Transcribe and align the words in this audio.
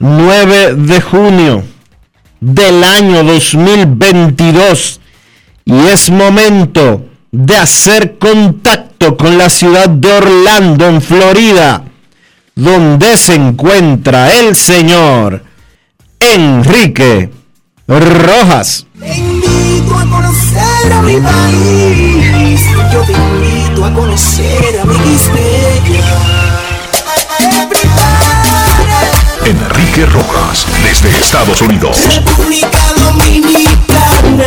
9 0.00 0.76
de 0.76 1.00
junio 1.02 1.62
del 2.40 2.82
año 2.82 3.22
2022 3.22 4.98
y 5.66 5.78
es 5.88 6.10
momento 6.10 7.04
de 7.30 7.56
hacer 7.56 8.16
contacto 8.18 9.18
con 9.18 9.36
la 9.36 9.50
ciudad 9.50 9.90
de 9.90 10.10
Orlando, 10.10 10.88
en 10.88 11.02
Florida, 11.02 11.84
donde 12.54 13.18
se 13.18 13.34
encuentra 13.34 14.34
el 14.40 14.56
señor 14.56 15.44
Enrique 16.18 17.30
Rojas. 17.86 18.86
Te 18.98 19.18
invito 19.18 19.98
a 19.98 20.06
conocer 20.06 20.92
a 20.94 21.02
mi 21.02 21.20
país, 21.20 22.60
yo 22.90 23.02
te 23.02 23.12
invito 23.12 23.84
a 23.84 23.92
conocer 23.92 24.80
a 24.80 24.84
mi 24.86 25.18
Enrique 29.46 30.04
Rojas, 30.04 30.66
desde 30.84 31.08
Estados 31.08 31.62
Unidos. 31.62 31.96
República 32.14 32.68
Dominicana. 32.94 34.44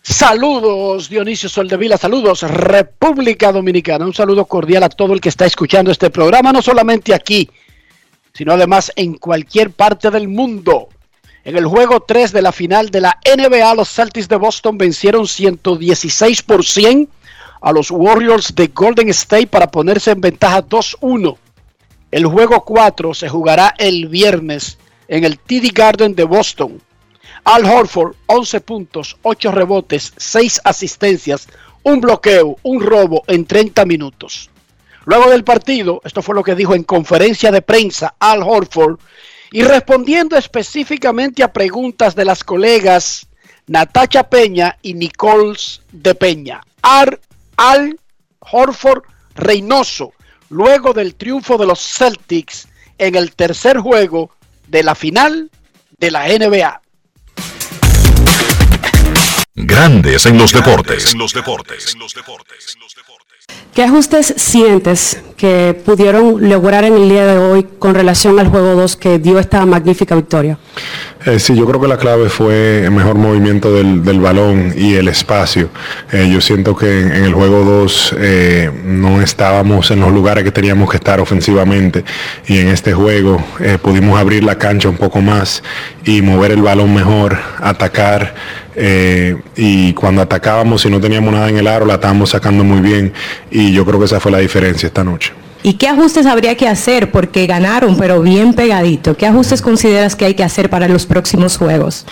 Saludos 0.00 1.08
Dionisio 1.08 1.48
Soldevila, 1.48 1.98
saludos 1.98 2.42
República 2.42 3.50
Dominicana, 3.50 4.04
un 4.04 4.14
saludo 4.14 4.44
cordial 4.44 4.84
a 4.84 4.88
todo 4.88 5.14
el 5.14 5.20
que 5.20 5.28
está 5.28 5.46
escuchando 5.46 5.90
este 5.90 6.10
programa, 6.10 6.52
no 6.52 6.62
solamente 6.62 7.12
aquí, 7.12 7.50
sino 8.32 8.52
además 8.52 8.92
en 8.94 9.14
cualquier 9.14 9.70
parte 9.72 10.10
del 10.10 10.28
mundo. 10.28 10.90
En 11.42 11.56
el 11.56 11.66
juego 11.66 12.00
3 12.00 12.32
de 12.32 12.42
la 12.42 12.52
final 12.52 12.90
de 12.90 13.00
la 13.00 13.18
NBA, 13.24 13.74
los 13.74 13.90
Celtics 13.90 14.28
de 14.28 14.36
Boston 14.36 14.78
vencieron 14.78 15.26
116 15.26 16.42
por 16.42 16.64
100 16.64 17.08
a 17.60 17.72
los 17.72 17.90
Warriors 17.90 18.54
de 18.54 18.68
Golden 18.68 19.08
State 19.08 19.48
para 19.48 19.70
ponerse 19.70 20.12
en 20.12 20.20
ventaja 20.20 20.64
2-1. 20.64 21.38
El 22.14 22.26
juego 22.26 22.64
4 22.64 23.12
se 23.12 23.28
jugará 23.28 23.74
el 23.76 24.06
viernes 24.06 24.78
en 25.08 25.24
el 25.24 25.36
TD 25.36 25.72
Garden 25.74 26.14
de 26.14 26.22
Boston. 26.22 26.80
Al 27.42 27.64
Horford, 27.64 28.14
11 28.26 28.60
puntos, 28.60 29.16
8 29.22 29.50
rebotes, 29.50 30.12
6 30.16 30.60
asistencias, 30.62 31.48
un 31.82 32.00
bloqueo, 32.00 32.56
un 32.62 32.80
robo 32.80 33.24
en 33.26 33.46
30 33.46 33.84
minutos. 33.86 34.48
Luego 35.06 35.28
del 35.28 35.42
partido, 35.42 36.00
esto 36.04 36.22
fue 36.22 36.36
lo 36.36 36.44
que 36.44 36.54
dijo 36.54 36.76
en 36.76 36.84
conferencia 36.84 37.50
de 37.50 37.62
prensa 37.62 38.14
Al 38.20 38.44
Horford, 38.44 39.00
y 39.50 39.64
respondiendo 39.64 40.36
específicamente 40.36 41.42
a 41.42 41.52
preguntas 41.52 42.14
de 42.14 42.26
las 42.26 42.44
colegas 42.44 43.26
Natacha 43.66 44.30
Peña 44.30 44.78
y 44.82 44.94
Nichols 44.94 45.82
de 45.90 46.14
Peña. 46.14 46.60
Al, 46.80 47.18
Al 47.56 47.98
Horford 48.38 49.02
Reynoso, 49.34 50.12
luego 50.54 50.92
del 50.92 51.16
triunfo 51.16 51.58
de 51.58 51.66
los 51.66 51.80
Celtics 51.80 52.68
en 52.96 53.16
el 53.16 53.34
tercer 53.34 53.78
juego 53.78 54.30
de 54.68 54.84
la 54.84 54.94
final 54.94 55.50
de 55.98 56.10
la 56.12 56.28
NBA. 56.28 56.80
Grandes 59.56 60.26
en 60.26 60.38
los 60.38 60.52
deportes. 60.52 61.16
¿Qué 63.74 63.82
ajustes 63.82 64.34
sientes 64.36 65.20
que 65.36 65.76
pudieron 65.84 66.48
lograr 66.48 66.84
en 66.84 66.94
el 66.94 67.08
día 67.08 67.26
de 67.26 67.38
hoy 67.38 67.66
con 67.80 67.96
relación 67.96 68.38
al 68.38 68.46
juego 68.46 68.76
2 68.76 68.96
que 68.96 69.18
dio 69.18 69.40
esta 69.40 69.66
magnífica 69.66 70.14
victoria? 70.14 70.58
Eh, 71.26 71.40
sí, 71.40 71.56
yo 71.56 71.66
creo 71.66 71.80
que 71.80 71.88
la 71.88 71.96
clave 71.96 72.28
fue 72.28 72.84
el 72.84 72.92
mejor 72.92 73.16
movimiento 73.16 73.72
del, 73.72 74.20
balón 74.20 74.72
y 74.76 74.94
el 74.94 75.08
espacio. 75.08 75.70
Eh, 76.12 76.30
yo 76.32 76.40
siento 76.40 76.76
que 76.76 77.00
en, 77.00 77.24
el 77.24 77.34
juego 77.34 77.64
2 77.64 78.14
eh, 78.16 78.70
no 78.84 79.20
estábamos 79.20 79.90
en 79.90 79.98
los 79.98 80.12
lugares 80.12 80.44
que 80.44 80.52
teníamos 80.52 80.88
que 80.88 80.98
estar 80.98 81.18
ofensivamente 81.18 82.04
y 82.46 82.58
en 82.58 82.68
este 82.68 82.92
juego 82.92 83.42
pudimos 83.82 84.20
abrir 84.20 84.44
la 84.44 84.56
cancha 84.56 84.88
un 84.88 84.98
poco 84.98 85.20
más 85.20 85.64
y 86.04 86.22
mover 86.22 86.52
el 86.52 86.62
balón 86.62 86.94
mejor, 86.94 87.38
atacar. 87.58 88.34
Y 88.76 89.92
cuando 89.94 90.22
atacábamos 90.22 90.84
y 90.84 90.90
no 90.90 91.00
teníamos 91.00 91.32
nada 91.32 91.48
en 91.48 91.58
el 91.58 91.66
aro, 91.66 91.86
la 91.86 91.94
estábamos 91.94 92.30
sacando 92.30 92.64
muy 92.64 92.80
bien 92.80 93.12
y 93.50 93.72
yo 93.72 93.84
creo 93.84 93.98
que 93.98 94.06
esa 94.06 94.20
fue 94.20 94.32
la 94.32 94.38
diferencia 94.38 94.86
esta 94.86 95.04
noche. 95.04 95.32
¿Y 95.66 95.74
qué 95.74 95.88
ajustes 95.88 96.26
habría 96.26 96.58
que 96.58 96.68
hacer? 96.68 97.10
Porque 97.10 97.46
ganaron, 97.46 97.96
pero 97.96 98.20
bien 98.20 98.52
pegadito. 98.52 99.16
¿Qué 99.16 99.26
ajustes 99.26 99.62
consideras 99.62 100.14
que 100.14 100.26
hay 100.26 100.34
que 100.34 100.44
hacer 100.44 100.68
para 100.68 100.88
los 100.88 101.06
próximos 101.06 101.56
juegos? 101.56 102.04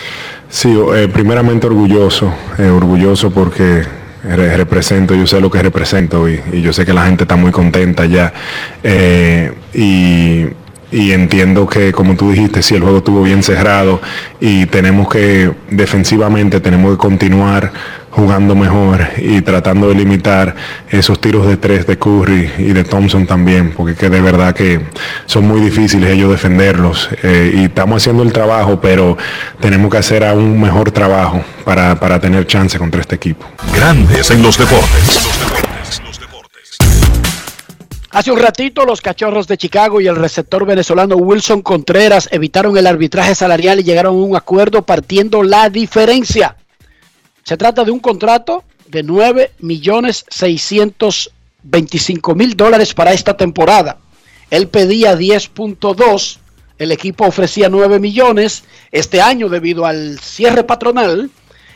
Sí, 0.49 0.75
eh, 0.95 1.07
primeramente 1.07 1.67
orgulloso, 1.67 2.33
eh, 2.57 2.65
orgulloso 2.65 3.29
porque 3.29 3.83
represento, 4.23 5.13
yo 5.13 5.27
sé 5.27 5.39
lo 5.39 5.51
que 5.51 5.61
represento 5.61 6.27
y, 6.27 6.41
yo 6.63 6.73
sé 6.73 6.83
que 6.83 6.93
la 6.93 7.05
gente 7.05 7.25
está 7.25 7.35
muy 7.35 7.51
contenta 7.51 8.05
ya. 8.07 8.33
Eh, 8.81 9.53
y, 9.71 10.47
y, 10.93 11.11
entiendo 11.11 11.67
que, 11.67 11.91
como 11.91 12.15
tú 12.15 12.31
dijiste, 12.31 12.61
sí, 12.61 12.75
el 12.75 12.81
juego 12.81 12.99
estuvo 12.99 13.23
bien 13.23 13.43
cerrado 13.43 14.01
y 14.39 14.65
tenemos 14.67 15.09
que, 15.09 15.51
defensivamente, 15.69 16.59
tenemos 16.59 16.91
que 16.91 16.97
continuar 16.97 17.71
jugando 18.15 18.55
mejor 18.55 19.07
y 19.17 19.41
tratando 19.41 19.89
de 19.89 19.95
limitar 19.95 20.55
esos 20.89 21.19
tiros 21.19 21.47
de 21.47 21.57
tres 21.57 21.87
de 21.87 21.97
Curry 21.97 22.51
y 22.59 22.73
de 22.73 22.83
Thompson 22.83 23.25
también, 23.25 23.73
porque 23.75 23.95
que 23.95 24.09
de 24.09 24.21
verdad 24.21 24.53
que 24.53 24.81
son 25.25 25.47
muy 25.47 25.61
difíciles 25.61 26.11
ellos 26.11 26.29
defenderlos. 26.29 27.09
Eh, 27.23 27.53
y 27.55 27.63
estamos 27.65 28.03
haciendo 28.03 28.21
el 28.21 28.31
trabajo, 28.31 28.79
pero 28.79 29.17
tenemos 29.59 29.91
que 29.91 29.97
hacer 29.97 30.23
aún 30.23 30.61
mejor 30.61 30.91
trabajo 30.91 31.41
para, 31.63 31.99
para 31.99 32.19
tener 32.19 32.45
chance 32.45 32.77
contra 32.77 33.01
este 33.01 33.15
equipo. 33.15 33.47
Grandes 33.75 34.29
en 34.29 34.43
los 34.43 34.57
deportes. 34.57 35.72
Hace 38.13 38.31
un 38.31 38.37
ratito 38.37 38.85
los 38.85 39.01
cachorros 39.01 39.47
de 39.47 39.57
Chicago 39.57 39.99
y 39.99 40.05
el 40.05 40.15
receptor 40.15 40.67
venezolano 40.67 41.15
Wilson 41.15 41.63
Contreras 41.63 42.29
evitaron 42.31 42.77
el 42.77 42.85
arbitraje 42.85 43.33
salarial 43.33 43.79
y 43.79 43.83
llegaron 43.83 44.13
a 44.13 44.23
un 44.23 44.35
acuerdo 44.35 44.83
partiendo 44.83 45.41
la 45.41 45.71
diferencia. 45.71 46.55
Se 47.41 47.57
trata 47.57 47.83
de 47.83 47.89
un 47.89 47.99
contrato 47.99 48.63
de 48.85 49.01
9 49.01 49.53
millones 49.61 50.25
625 50.29 52.35
mil 52.35 52.55
dólares 52.55 52.93
para 52.93 53.13
esta 53.13 53.35
temporada. 53.35 53.97
Él 54.51 54.67
pedía 54.67 55.17
10.2, 55.17 56.37
el 56.77 56.91
equipo 56.91 57.25
ofrecía 57.25 57.67
9 57.67 57.97
millones. 57.97 58.63
Este 58.91 59.21
año, 59.21 59.49
debido 59.49 59.87
al 59.87 60.19
cierre 60.19 60.63
patronal, 60.63 61.31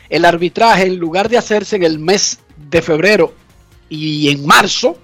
el 0.08 0.24
arbitraje, 0.24 0.84
en 0.84 0.98
lugar 0.98 1.28
de 1.28 1.38
hacerse 1.38 1.74
en 1.74 1.82
el 1.82 1.98
mes 1.98 2.38
de 2.70 2.80
febrero 2.80 3.34
y 3.88 4.30
en 4.30 4.46
marzo, 4.46 4.98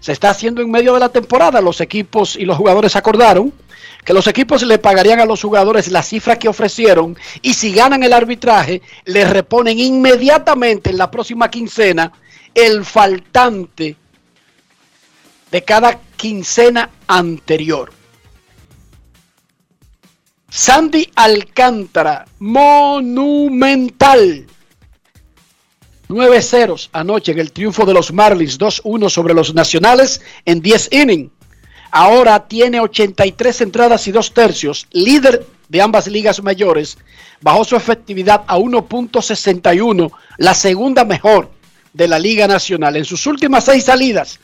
se 0.00 0.12
está 0.12 0.30
haciendo 0.30 0.62
en 0.62 0.70
medio 0.70 0.94
de 0.94 1.00
la 1.00 1.10
temporada. 1.10 1.60
Los 1.60 1.80
equipos 1.80 2.36
y 2.36 2.44
los 2.44 2.56
jugadores 2.56 2.96
acordaron 2.96 3.52
que 4.04 4.14
los 4.14 4.26
equipos 4.26 4.62
le 4.62 4.78
pagarían 4.78 5.20
a 5.20 5.26
los 5.26 5.42
jugadores 5.42 5.88
la 5.88 6.02
cifra 6.02 6.38
que 6.38 6.48
ofrecieron 6.48 7.16
y 7.42 7.54
si 7.54 7.72
ganan 7.72 8.02
el 8.02 8.12
arbitraje, 8.12 8.82
le 9.04 9.24
reponen 9.24 9.78
inmediatamente 9.78 10.90
en 10.90 10.98
la 10.98 11.10
próxima 11.10 11.50
quincena 11.50 12.12
el 12.54 12.84
faltante 12.84 13.96
de 15.50 15.64
cada 15.64 16.00
quincena 16.16 16.90
anterior. 17.06 17.92
Sandy 20.48 21.08
Alcántara, 21.14 22.26
monumental. 22.40 24.46
9 26.10 26.42
ceros 26.42 26.90
anoche 26.92 27.30
en 27.30 27.38
el 27.38 27.52
triunfo 27.52 27.86
de 27.86 27.94
los 27.94 28.12
Marlins, 28.12 28.58
2-1 28.58 29.08
sobre 29.08 29.32
los 29.32 29.54
Nacionales 29.54 30.20
en 30.44 30.60
10 30.60 30.88
innings. 30.90 31.30
Ahora 31.92 32.48
tiene 32.48 32.80
83 32.80 33.60
entradas 33.60 34.08
y 34.08 34.10
2 34.10 34.34
tercios, 34.34 34.88
líder 34.90 35.46
de 35.68 35.80
ambas 35.80 36.08
ligas 36.08 36.42
mayores, 36.42 36.98
bajó 37.40 37.62
su 37.62 37.76
efectividad 37.76 38.42
a 38.48 38.58
1.61, 38.58 40.10
la 40.38 40.54
segunda 40.54 41.04
mejor 41.04 41.48
de 41.92 42.08
la 42.08 42.18
Liga 42.18 42.48
Nacional. 42.48 42.96
En 42.96 43.04
sus 43.04 43.24
últimas 43.28 43.64
seis 43.64 43.84
salidas, 43.84 44.40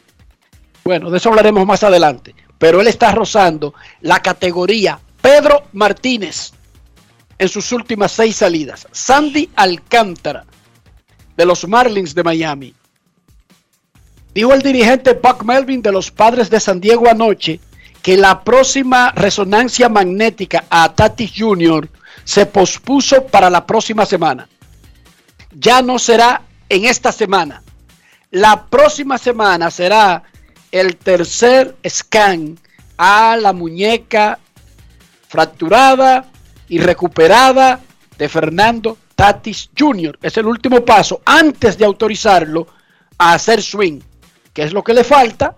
bueno, 0.84 1.10
de 1.10 1.18
eso 1.18 1.30
hablaremos 1.30 1.66
más 1.66 1.82
adelante, 1.82 2.32
pero 2.58 2.80
él 2.80 2.86
está 2.86 3.10
rozando 3.10 3.74
la 4.02 4.22
categoría 4.22 5.00
Pedro 5.20 5.64
Martínez 5.72 6.52
en 7.38 7.48
sus 7.48 7.72
últimas 7.72 8.12
seis 8.12 8.36
salidas. 8.36 8.86
Sandy 8.92 9.50
Alcántara 9.56 10.44
de 11.36 11.46
los 11.46 11.66
Marlins 11.66 12.14
de 12.14 12.22
Miami. 12.22 12.74
Dijo 14.34 14.52
el 14.52 14.62
dirigente 14.62 15.14
Buck 15.14 15.44
Melvin 15.44 15.82
de 15.82 15.92
los 15.92 16.10
Padres 16.10 16.50
de 16.50 16.60
San 16.60 16.80
Diego 16.80 17.08
anoche 17.08 17.60
que 18.02 18.16
la 18.16 18.44
próxima 18.44 19.10
resonancia 19.12 19.88
magnética 19.88 20.64
a 20.70 20.94
Tatis 20.94 21.32
Jr. 21.36 21.88
se 22.24 22.46
pospuso 22.46 23.26
para 23.26 23.50
la 23.50 23.66
próxima 23.66 24.06
semana. 24.06 24.48
Ya 25.50 25.82
no 25.82 25.98
será 25.98 26.42
en 26.68 26.84
esta 26.84 27.12
semana. 27.12 27.62
La 28.30 28.66
próxima 28.66 29.18
semana 29.18 29.70
será 29.70 30.22
el 30.70 30.96
tercer 30.96 31.74
scan 31.88 32.58
a 32.98 33.36
la 33.36 33.52
muñeca 33.52 34.38
fracturada 35.28 36.26
y 36.68 36.78
recuperada 36.78 37.80
de 38.18 38.28
Fernando 38.28 38.98
Tatis 39.16 39.70
Jr. 39.76 40.18
Es 40.22 40.36
el 40.36 40.46
último 40.46 40.84
paso 40.84 41.22
antes 41.24 41.76
de 41.76 41.84
autorizarlo 41.84 42.68
a 43.18 43.32
hacer 43.32 43.62
swing, 43.62 44.00
que 44.52 44.62
es 44.62 44.72
lo 44.72 44.84
que 44.84 44.94
le 44.94 45.02
falta 45.02 45.56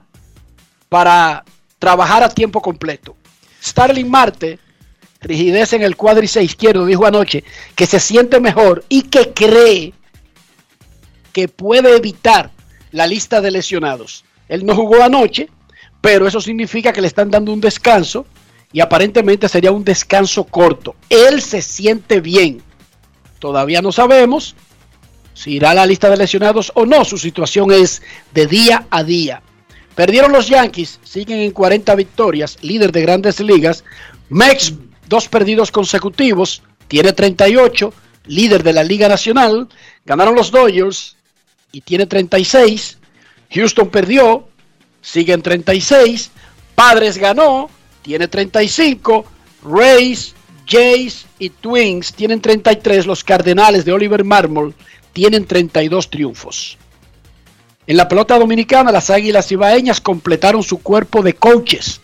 para 0.88 1.44
trabajar 1.78 2.22
a 2.22 2.28
tiempo 2.28 2.62
completo. 2.62 3.16
Starling 3.62 4.08
Marte, 4.08 4.58
rigidez 5.20 5.72
en 5.72 5.82
el 5.82 5.96
cuádriceps 5.96 6.44
izquierdo, 6.44 6.86
dijo 6.86 7.04
anoche 7.04 7.44
que 7.74 7.86
se 7.86 7.98
siente 7.98 8.40
mejor 8.40 8.84
y 8.88 9.02
que 9.02 9.32
cree 9.32 9.92
que 11.32 11.48
puede 11.48 11.96
evitar 11.96 12.52
la 12.92 13.06
lista 13.06 13.40
de 13.40 13.50
lesionados. 13.50 14.24
Él 14.48 14.64
no 14.64 14.74
jugó 14.74 15.02
anoche, 15.02 15.48
pero 16.00 16.28
eso 16.28 16.40
significa 16.40 16.92
que 16.92 17.00
le 17.00 17.08
están 17.08 17.30
dando 17.30 17.52
un 17.52 17.60
descanso 17.60 18.24
y 18.72 18.80
aparentemente 18.80 19.48
sería 19.48 19.72
un 19.72 19.84
descanso 19.84 20.44
corto. 20.44 20.94
Él 21.08 21.42
se 21.42 21.60
siente 21.60 22.20
bien. 22.20 22.62
Todavía 23.38 23.82
no 23.82 23.92
sabemos 23.92 24.54
si 25.34 25.52
irá 25.52 25.70
a 25.70 25.74
la 25.74 25.86
lista 25.86 26.10
de 26.10 26.16
lesionados 26.16 26.72
o 26.74 26.84
no. 26.84 27.04
Su 27.04 27.18
situación 27.18 27.70
es 27.70 28.02
de 28.34 28.46
día 28.46 28.86
a 28.90 29.04
día. 29.04 29.42
Perdieron 29.94 30.32
los 30.32 30.48
Yankees, 30.48 31.00
siguen 31.02 31.40
en 31.40 31.50
40 31.50 31.94
victorias, 31.94 32.58
líder 32.62 32.92
de 32.92 33.02
grandes 33.02 33.40
ligas. 33.40 33.84
Mex, 34.28 34.74
dos 35.08 35.28
perdidos 35.28 35.70
consecutivos, 35.70 36.62
tiene 36.86 37.12
38, 37.12 37.92
líder 38.26 38.62
de 38.62 38.72
la 38.72 38.84
Liga 38.84 39.08
Nacional. 39.08 39.68
Ganaron 40.04 40.34
los 40.34 40.50
Dodgers 40.50 41.16
y 41.72 41.80
tiene 41.80 42.06
36. 42.06 42.98
Houston 43.54 43.88
perdió, 43.90 44.48
sigue 45.02 45.32
en 45.32 45.42
36. 45.42 46.30
Padres 46.74 47.18
ganó, 47.18 47.70
tiene 48.02 48.28
35. 48.28 49.24
Rays, 49.64 50.34
Jays 50.68 51.26
y 51.38 51.50
Twins 51.50 52.12
tienen 52.12 52.40
33. 52.40 53.06
Los 53.06 53.24
Cardenales 53.24 53.84
de 53.84 53.92
Oliver 53.92 54.24
Marmol 54.24 54.74
tienen 55.12 55.46
32 55.46 56.10
triunfos. 56.10 56.78
En 57.86 57.96
la 57.96 58.06
pelota 58.06 58.38
dominicana, 58.38 58.92
las 58.92 59.08
Águilas 59.08 59.50
Ibaeñas 59.50 60.00
completaron 60.00 60.62
su 60.62 60.78
cuerpo 60.82 61.22
de 61.22 61.34
coaches. 61.34 62.00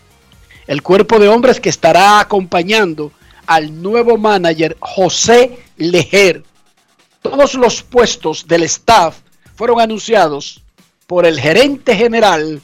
El 0.65 0.81
cuerpo 0.81 1.19
de 1.19 1.27
hombres 1.27 1.59
que 1.59 1.69
estará 1.69 2.19
acompañando 2.19 3.11
al 3.45 3.81
nuevo 3.81 4.17
manager 4.17 4.75
José 4.79 5.59
Lejer. 5.77 6.43
Todos 7.21 7.53
los 7.53 7.83
puestos 7.83 8.47
del 8.47 8.63
staff 8.63 9.17
fueron 9.55 9.79
anunciados 9.79 10.63
por 11.05 11.25
el 11.25 11.39
gerente 11.39 11.95
general 11.95 12.61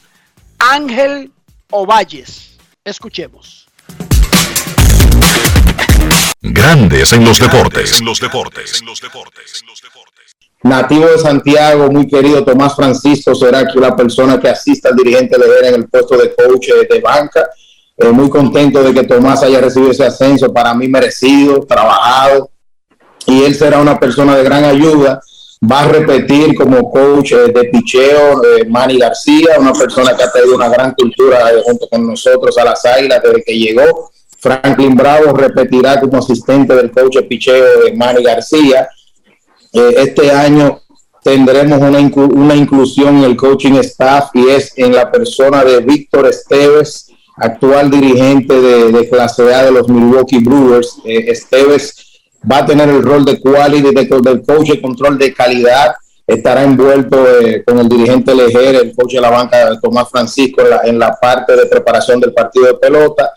Ángel 0.57 1.31
Ovalles. 1.69 2.57
Escuchemos. 2.83 3.60
Grandes 6.41 7.13
en 7.13 7.23
los 7.23 7.39
deportes. 7.39 7.99
En 7.99 8.05
los 8.05 8.19
deportes. 8.19 8.83
Nativo 10.63 11.05
de 11.07 11.17
Santiago, 11.17 11.89
muy 11.91 12.07
querido 12.07 12.43
Tomás 12.43 12.75
Francisco, 12.75 13.33
será 13.33 13.59
aquí 13.59 13.79
la 13.79 13.95
persona 13.95 14.39
que 14.39 14.49
asista 14.49 14.89
al 14.89 14.95
dirigente 14.95 15.37
Lever 15.37 15.65
en 15.65 15.75
el 15.75 15.89
puesto 15.89 16.17
de 16.17 16.33
coach 16.35 16.67
de 16.89 16.99
banca. 16.99 17.49
Eh, 17.97 18.09
muy 18.09 18.29
contento 18.29 18.81
de 18.83 18.93
que 18.93 19.03
Tomás 19.03 19.43
haya 19.43 19.59
recibido 19.61 19.91
ese 19.91 20.05
ascenso, 20.05 20.51
para 20.51 20.73
mí 20.73 20.87
merecido, 20.87 21.61
trabajado, 21.61 22.49
y 23.27 23.43
él 23.43 23.55
será 23.55 23.79
una 23.79 23.99
persona 23.99 24.35
de 24.35 24.43
gran 24.43 24.63
ayuda. 24.63 25.21
Va 25.71 25.81
a 25.81 25.87
repetir 25.87 26.55
como 26.55 26.89
coach 26.89 27.33
eh, 27.33 27.51
de 27.53 27.65
picheo 27.65 28.43
eh, 28.43 28.65
Manny 28.67 28.97
García, 28.97 29.57
una 29.59 29.73
persona 29.73 30.15
que 30.15 30.23
ha 30.23 30.31
tenido 30.31 30.55
una 30.55 30.69
gran 30.69 30.93
cultura 30.93 31.51
junto 31.63 31.87
con 31.87 32.07
nosotros 32.07 32.57
a 32.57 32.65
las 32.65 32.83
águilas 32.85 33.21
desde 33.21 33.43
que 33.43 33.57
llegó 33.57 34.11
Franklin 34.41 34.95
Bravo 34.95 35.33
repetirá 35.33 35.99
como 35.99 36.17
asistente 36.17 36.75
del 36.75 36.91
coach 36.91 37.17
de 37.17 37.23
picheo 37.23 37.83
de 37.83 37.93
Manny 37.93 38.23
García. 38.23 38.89
Eh, 39.71 39.93
este 39.97 40.31
año 40.31 40.81
tendremos 41.23 41.79
una, 41.79 41.99
una, 41.99 42.55
inclusión 42.55 43.19
en 43.19 43.23
el 43.25 43.37
coaching 43.37 43.73
staff 43.73 44.31
y 44.33 44.49
es 44.49 44.73
en 44.77 44.95
la 44.95 45.11
persona 45.11 45.63
de 45.63 45.81
Víctor 45.81 46.27
Esteves, 46.27 47.11
actual 47.37 47.91
dirigente 47.91 48.59
de, 48.59 49.07
clase 49.07 49.53
A 49.53 49.65
de 49.65 49.71
los 49.71 49.87
Milwaukee 49.87 50.39
Brewers. 50.39 50.97
Eh, 51.05 51.25
Esteves 51.27 52.19
va 52.51 52.57
a 52.57 52.65
tener 52.65 52.89
el 52.89 53.03
rol 53.03 53.23
de 53.23 53.39
quality 53.39 53.93
de, 53.93 54.21
del 54.23 54.43
coach 54.43 54.69
de 54.69 54.81
control 54.81 55.19
de 55.19 55.35
calidad. 55.35 55.93
Estará 56.25 56.63
envuelto 56.63 57.27
eh, 57.41 57.63
con 57.63 57.77
el 57.77 57.87
dirigente 57.87 58.33
Lejer, 58.33 58.73
el 58.75 58.95
coach 58.95 59.13
de 59.13 59.21
la 59.21 59.29
banca 59.29 59.79
Tomás 59.79 60.09
Francisco 60.09 60.63
en 60.83 60.97
la 60.97 61.13
parte 61.13 61.55
de 61.55 61.67
preparación 61.67 62.19
del 62.19 62.33
partido 62.33 62.65
de 62.65 62.73
pelota 62.75 63.31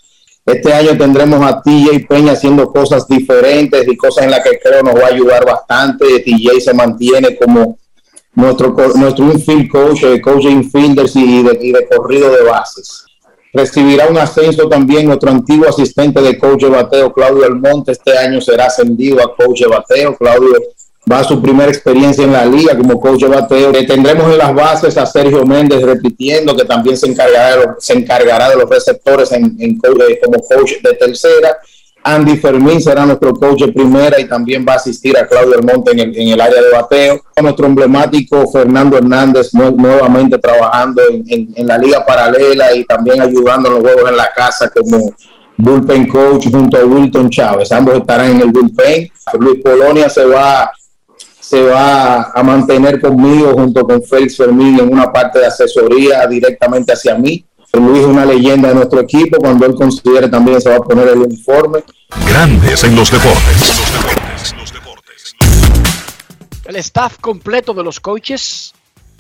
este 0.46 0.72
año 0.74 0.96
tendremos 0.98 1.40
a 1.42 1.62
TJ 1.62 2.06
Peña 2.06 2.32
haciendo 2.32 2.70
cosas 2.70 3.08
diferentes 3.08 3.88
y 3.88 3.96
cosas 3.96 4.24
en 4.24 4.30
las 4.30 4.44
que 4.44 4.58
creo 4.58 4.82
nos 4.82 4.94
va 4.94 5.06
a 5.06 5.14
ayudar 5.14 5.44
bastante. 5.46 6.20
TJ 6.20 6.60
se 6.60 6.74
mantiene 6.74 7.36
como 7.36 7.78
nuestro, 8.34 8.74
nuestro 8.94 9.24
infield 9.32 9.70
coach, 9.70 10.02
coach 10.22 10.44
de 10.44 10.50
infielders 10.50 11.16
y 11.16 11.42
de, 11.42 11.58
y 11.62 11.72
de 11.72 11.88
corrido 11.88 12.30
de 12.30 12.42
bases. 12.42 13.06
Recibirá 13.54 14.08
un 14.08 14.18
ascenso 14.18 14.68
también 14.68 15.06
nuestro 15.06 15.30
antiguo 15.30 15.68
asistente 15.68 16.20
de 16.20 16.36
coach 16.36 16.64
de 16.64 16.70
bateo, 16.70 17.12
Claudio 17.12 17.44
Almonte. 17.46 17.92
Este 17.92 18.18
año 18.18 18.40
será 18.40 18.66
ascendido 18.66 19.22
a 19.22 19.34
coach 19.34 19.60
de 19.60 19.68
bateo. 19.68 20.14
Claudio 20.16 20.54
va 21.10 21.20
a 21.20 21.24
su 21.24 21.40
primera 21.40 21.70
experiencia 21.70 22.24
en 22.24 22.32
la 22.32 22.46
liga 22.46 22.76
como 22.76 22.98
coach 22.98 23.22
de 23.22 23.28
bateo. 23.28 23.72
tendremos 23.72 24.32
en 24.32 24.38
las 24.38 24.54
bases 24.54 24.96
a 24.96 25.04
Sergio 25.04 25.44
Méndez 25.44 25.82
repitiendo 25.82 26.56
que 26.56 26.64
también 26.64 26.96
se 26.96 27.08
encargará 27.08 27.56
de 27.56 27.66
los, 27.66 27.84
se 27.84 27.92
encargará 27.92 28.48
de 28.50 28.56
los 28.56 28.68
receptores 28.68 29.30
en, 29.32 29.56
eh, 29.60 29.78
como 30.22 30.38
coach 30.40 30.80
de 30.82 30.94
tercera. 30.94 31.56
Andy 32.06 32.36
Fermín 32.36 32.82
será 32.82 33.06
nuestro 33.06 33.34
coach 33.34 33.62
de 33.62 33.72
primera 33.72 34.20
y 34.20 34.28
también 34.28 34.64
va 34.68 34.74
a 34.74 34.76
asistir 34.76 35.16
a 35.16 35.26
Claudio 35.26 35.56
Almonte 35.56 35.92
en 35.92 36.00
el, 36.00 36.16
en 36.18 36.28
el 36.28 36.40
área 36.40 36.60
de 36.60 36.70
bateo. 36.70 37.22
Nuestro 37.40 37.66
emblemático 37.66 38.46
Fernando 38.50 38.98
Hernández 38.98 39.54
nuevamente 39.54 40.38
trabajando 40.38 41.00
en, 41.10 41.50
en, 41.56 41.66
la 41.66 41.78
liga 41.78 42.04
paralela 42.04 42.74
y 42.74 42.84
también 42.84 43.22
ayudando 43.22 43.70
a 43.70 43.72
los 43.72 43.80
juegos 43.80 44.10
en 44.10 44.16
la 44.18 44.30
casa 44.36 44.70
como 44.70 45.14
bullpen 45.56 46.06
coach 46.06 46.50
junto 46.50 46.76
a 46.76 46.84
Wilton 46.84 47.30
Chávez. 47.30 47.72
Ambos 47.72 47.96
estarán 47.96 48.32
en 48.32 48.40
el 48.42 48.50
bullpen. 48.50 49.10
Luis 49.38 49.62
Polonia 49.62 50.10
se 50.10 50.26
va 50.26 50.70
se 51.46 51.62
va 51.62 52.30
a 52.30 52.42
mantener 52.42 53.00
conmigo 53.00 53.52
junto 53.52 53.86
con 53.86 54.02
Félix 54.02 54.38
Fermín 54.38 54.80
en 54.80 54.90
una 54.90 55.12
parte 55.12 55.40
de 55.40 55.46
asesoría 55.46 56.26
directamente 56.26 56.92
hacia 56.92 57.16
mí. 57.16 57.44
Luis 57.74 58.00
es 58.00 58.06
una 58.06 58.24
leyenda 58.24 58.68
de 58.68 58.76
nuestro 58.76 59.00
equipo, 59.00 59.36
cuando 59.38 59.66
él 59.66 59.74
considere 59.74 60.28
también 60.28 60.60
se 60.60 60.70
va 60.70 60.76
a 60.76 60.80
poner 60.80 61.08
el 61.08 61.18
uniforme. 61.18 61.80
Grandes 62.26 62.84
en 62.84 62.96
los 62.96 63.10
deportes. 63.10 63.74
El 66.64 66.76
staff 66.76 67.18
completo 67.20 67.74
de 67.74 67.82
los 67.82 68.00
coaches 68.00 68.72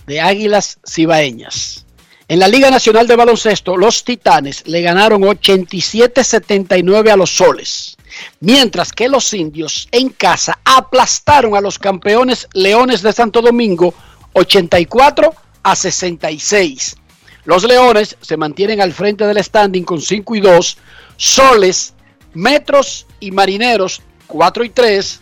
de 0.06 0.20
Águilas 0.20 0.78
Cibaeñas. 0.88 1.84
En 2.28 2.38
la 2.38 2.48
Liga 2.48 2.70
Nacional 2.70 3.06
de 3.06 3.16
Baloncesto, 3.16 3.76
los 3.76 4.02
Titanes 4.02 4.66
le 4.66 4.80
ganaron 4.80 5.20
87-79 5.22 7.10
a 7.10 7.16
los 7.16 7.36
Soles, 7.36 7.98
mientras 8.40 8.92
que 8.92 9.08
los 9.08 9.32
indios 9.32 9.88
en 9.92 10.10
casa 10.10 10.58
aplastaron 10.64 11.56
a 11.56 11.60
los 11.60 11.78
campeones 11.78 12.48
Leones 12.52 13.02
de 13.02 13.12
Santo 13.12 13.42
Domingo 13.42 13.94
84 14.32 15.32
a 15.62 15.76
66. 15.76 16.96
Los 17.44 17.64
Leones 17.64 18.16
se 18.20 18.36
mantienen 18.36 18.80
al 18.80 18.92
frente 18.92 19.26
del 19.26 19.42
standing 19.42 19.84
con 19.84 20.00
5 20.00 20.34
y 20.36 20.40
2, 20.40 20.78
Soles, 21.16 21.94
Metros 22.32 23.06
y 23.20 23.30
Marineros 23.30 24.02
4 24.26 24.64
y 24.64 24.70
3, 24.70 25.20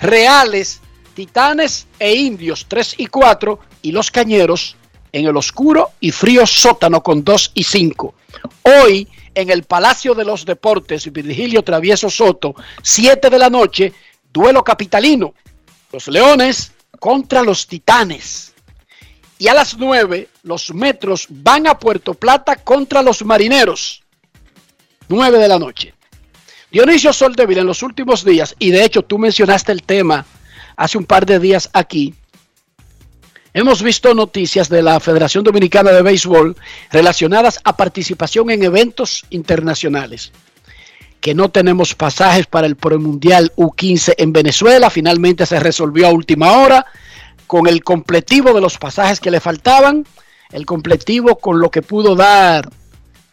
Reales, 0.00 0.80
Titanes 1.14 1.86
e 1.98 2.14
Indios 2.14 2.66
3 2.68 2.94
y 2.98 3.06
4 3.06 3.58
y 3.82 3.92
los 3.92 4.10
Cañeros 4.10 4.76
en 5.12 5.26
el 5.26 5.36
oscuro 5.36 5.90
y 6.00 6.10
frío 6.10 6.46
sótano 6.46 7.02
con 7.02 7.22
2 7.22 7.52
y 7.54 7.64
5. 7.64 8.14
Hoy, 8.62 9.08
en 9.34 9.50
el 9.50 9.64
Palacio 9.64 10.14
de 10.14 10.24
los 10.24 10.44
Deportes, 10.44 11.10
Virgilio 11.12 11.62
Travieso 11.62 12.10
Soto, 12.10 12.54
7 12.82 13.30
de 13.30 13.38
la 13.38 13.50
noche, 13.50 13.92
duelo 14.32 14.62
capitalino. 14.62 15.34
Los 15.92 16.08
Leones 16.08 16.72
contra 16.98 17.42
los 17.42 17.66
Titanes. 17.66 18.54
Y 19.38 19.48
a 19.48 19.54
las 19.54 19.76
9, 19.76 20.28
los 20.44 20.72
Metros 20.72 21.26
van 21.28 21.66
a 21.66 21.78
Puerto 21.78 22.14
Plata 22.14 22.56
contra 22.56 23.02
los 23.02 23.24
Marineros. 23.24 24.02
9 25.08 25.38
de 25.38 25.48
la 25.48 25.58
noche. 25.58 25.94
Dionisio 26.70 27.12
Soldevil 27.12 27.58
en 27.58 27.66
los 27.66 27.82
últimos 27.82 28.24
días, 28.24 28.54
y 28.58 28.70
de 28.70 28.84
hecho 28.84 29.02
tú 29.02 29.18
mencionaste 29.18 29.72
el 29.72 29.82
tema 29.82 30.24
hace 30.76 30.96
un 30.96 31.04
par 31.04 31.26
de 31.26 31.38
días 31.38 31.68
aquí, 31.74 32.14
Hemos 33.54 33.82
visto 33.82 34.14
noticias 34.14 34.70
de 34.70 34.80
la 34.80 34.98
Federación 34.98 35.44
Dominicana 35.44 35.90
de 35.90 36.00
Béisbol 36.00 36.56
relacionadas 36.90 37.60
a 37.64 37.76
participación 37.76 38.50
en 38.50 38.62
eventos 38.62 39.26
internacionales. 39.28 40.32
Que 41.20 41.34
no 41.34 41.50
tenemos 41.50 41.94
pasajes 41.94 42.46
para 42.46 42.66
el 42.66 42.76
Mundial 42.98 43.52
U15 43.56 44.14
en 44.16 44.32
Venezuela. 44.32 44.88
Finalmente 44.88 45.44
se 45.44 45.60
resolvió 45.60 46.08
a 46.08 46.12
última 46.12 46.52
hora 46.52 46.86
con 47.46 47.66
el 47.66 47.84
completivo 47.84 48.54
de 48.54 48.62
los 48.62 48.78
pasajes 48.78 49.20
que 49.20 49.30
le 49.30 49.38
faltaban. 49.38 50.06
El 50.50 50.64
completivo 50.64 51.38
con 51.38 51.60
lo 51.60 51.70
que 51.70 51.82
pudo 51.82 52.16
dar 52.16 52.70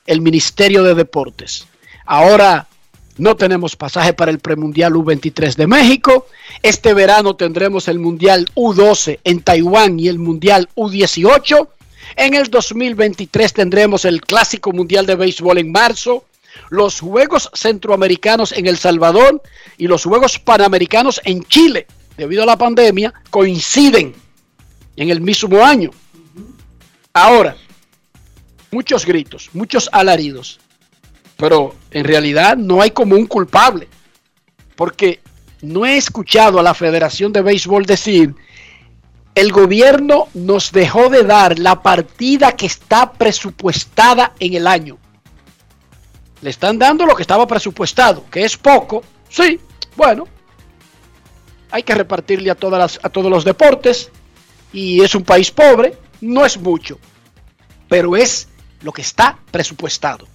el 0.05 0.19
Ministerio 0.19 0.83
de 0.83 0.95
Deportes. 0.95 1.65
Ahora 2.05 2.67
no 3.19 3.35
tenemos 3.35 3.75
pasaje 3.75 4.13
para 4.13 4.31
el 4.31 4.39
premundial 4.39 4.93
U23 4.93 5.55
de 5.55 5.67
México. 5.67 6.25
Este 6.63 6.93
verano 6.93 7.35
tendremos 7.35 7.87
el 7.87 7.99
mundial 7.99 8.47
U12 8.55 9.19
en 9.23 9.41
Taiwán 9.41 9.99
y 9.99 10.07
el 10.07 10.19
mundial 10.19 10.69
U18. 10.75 11.67
En 12.15 12.33
el 12.33 12.49
2023 12.49 13.53
tendremos 13.53 14.05
el 14.05 14.21
clásico 14.21 14.71
mundial 14.71 15.05
de 15.05 15.15
béisbol 15.15 15.57
en 15.57 15.71
marzo, 15.71 16.25
los 16.69 17.01
Juegos 17.01 17.51
Centroamericanos 17.53 18.53
en 18.53 18.65
El 18.65 18.77
Salvador 18.77 19.41
y 19.77 19.87
los 19.87 20.05
Juegos 20.05 20.39
Panamericanos 20.39 21.21
en 21.25 21.43
Chile, 21.43 21.87
debido 22.17 22.43
a 22.43 22.45
la 22.45 22.57
pandemia, 22.57 23.13
coinciden 23.29 24.15
en 24.95 25.09
el 25.09 25.21
mismo 25.21 25.63
año. 25.63 25.91
Ahora, 27.13 27.57
muchos 28.71 29.05
gritos, 29.05 29.49
muchos 29.53 29.89
alaridos 29.91 30.59
pero 31.39 31.73
en 31.91 32.03
realidad 32.03 32.57
no 32.57 32.81
hay 32.81 32.91
como 32.91 33.15
un 33.15 33.25
culpable, 33.25 33.87
porque 34.75 35.21
no 35.61 35.85
he 35.85 35.95
escuchado 35.95 36.59
a 36.59 36.63
la 36.63 36.73
Federación 36.73 37.31
de 37.31 37.41
Béisbol 37.41 37.85
decir, 37.85 38.35
el 39.35 39.53
gobierno 39.53 40.27
nos 40.33 40.73
dejó 40.73 41.09
de 41.09 41.23
dar 41.23 41.57
la 41.57 41.81
partida 41.81 42.51
que 42.57 42.65
está 42.65 43.13
presupuestada 43.13 44.33
en 44.37 44.55
el 44.55 44.67
año. 44.67 44.97
Le 46.41 46.49
están 46.49 46.77
dando 46.77 47.05
lo 47.05 47.15
que 47.15 47.21
estaba 47.21 47.47
presupuestado, 47.47 48.25
que 48.29 48.43
es 48.43 48.57
poco, 48.57 49.01
sí, 49.29 49.61
bueno, 49.95 50.27
hay 51.71 51.83
que 51.83 51.95
repartirle 51.95 52.51
a, 52.51 52.55
todas 52.55 52.99
a 53.01 53.09
todos 53.09 53.31
los 53.31 53.45
deportes 53.45 54.11
y 54.73 55.01
es 55.01 55.15
un 55.15 55.23
país 55.23 55.51
pobre, 55.51 55.97
no 56.19 56.45
es 56.45 56.57
mucho, 56.57 56.99
pero 57.87 58.17
es 58.17 58.49
lo 58.81 58.91
que 58.91 59.03
está 59.03 59.39
presupuestado. 59.51 60.27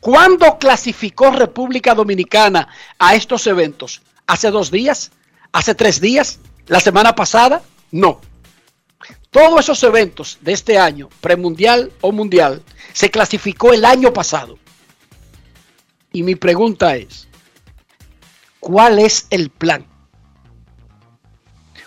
¿Cuándo 0.00 0.58
clasificó 0.58 1.30
República 1.30 1.94
Dominicana 1.94 2.68
a 2.98 3.14
estos 3.14 3.46
eventos? 3.46 4.02
¿Hace 4.26 4.50
dos 4.50 4.70
días? 4.70 5.12
¿Hace 5.52 5.74
tres 5.74 6.00
días? 6.00 6.38
¿La 6.66 6.80
semana 6.80 7.14
pasada? 7.14 7.62
No. 7.90 8.20
Todos 9.30 9.60
esos 9.60 9.82
eventos 9.82 10.38
de 10.40 10.52
este 10.52 10.78
año, 10.78 11.08
premundial 11.20 11.92
o 12.00 12.12
mundial, 12.12 12.62
se 12.92 13.10
clasificó 13.10 13.72
el 13.72 13.84
año 13.84 14.12
pasado. 14.12 14.58
Y 16.12 16.22
mi 16.22 16.34
pregunta 16.34 16.96
es, 16.96 17.28
¿cuál 18.60 18.98
es 18.98 19.26
el 19.30 19.50
plan? 19.50 19.86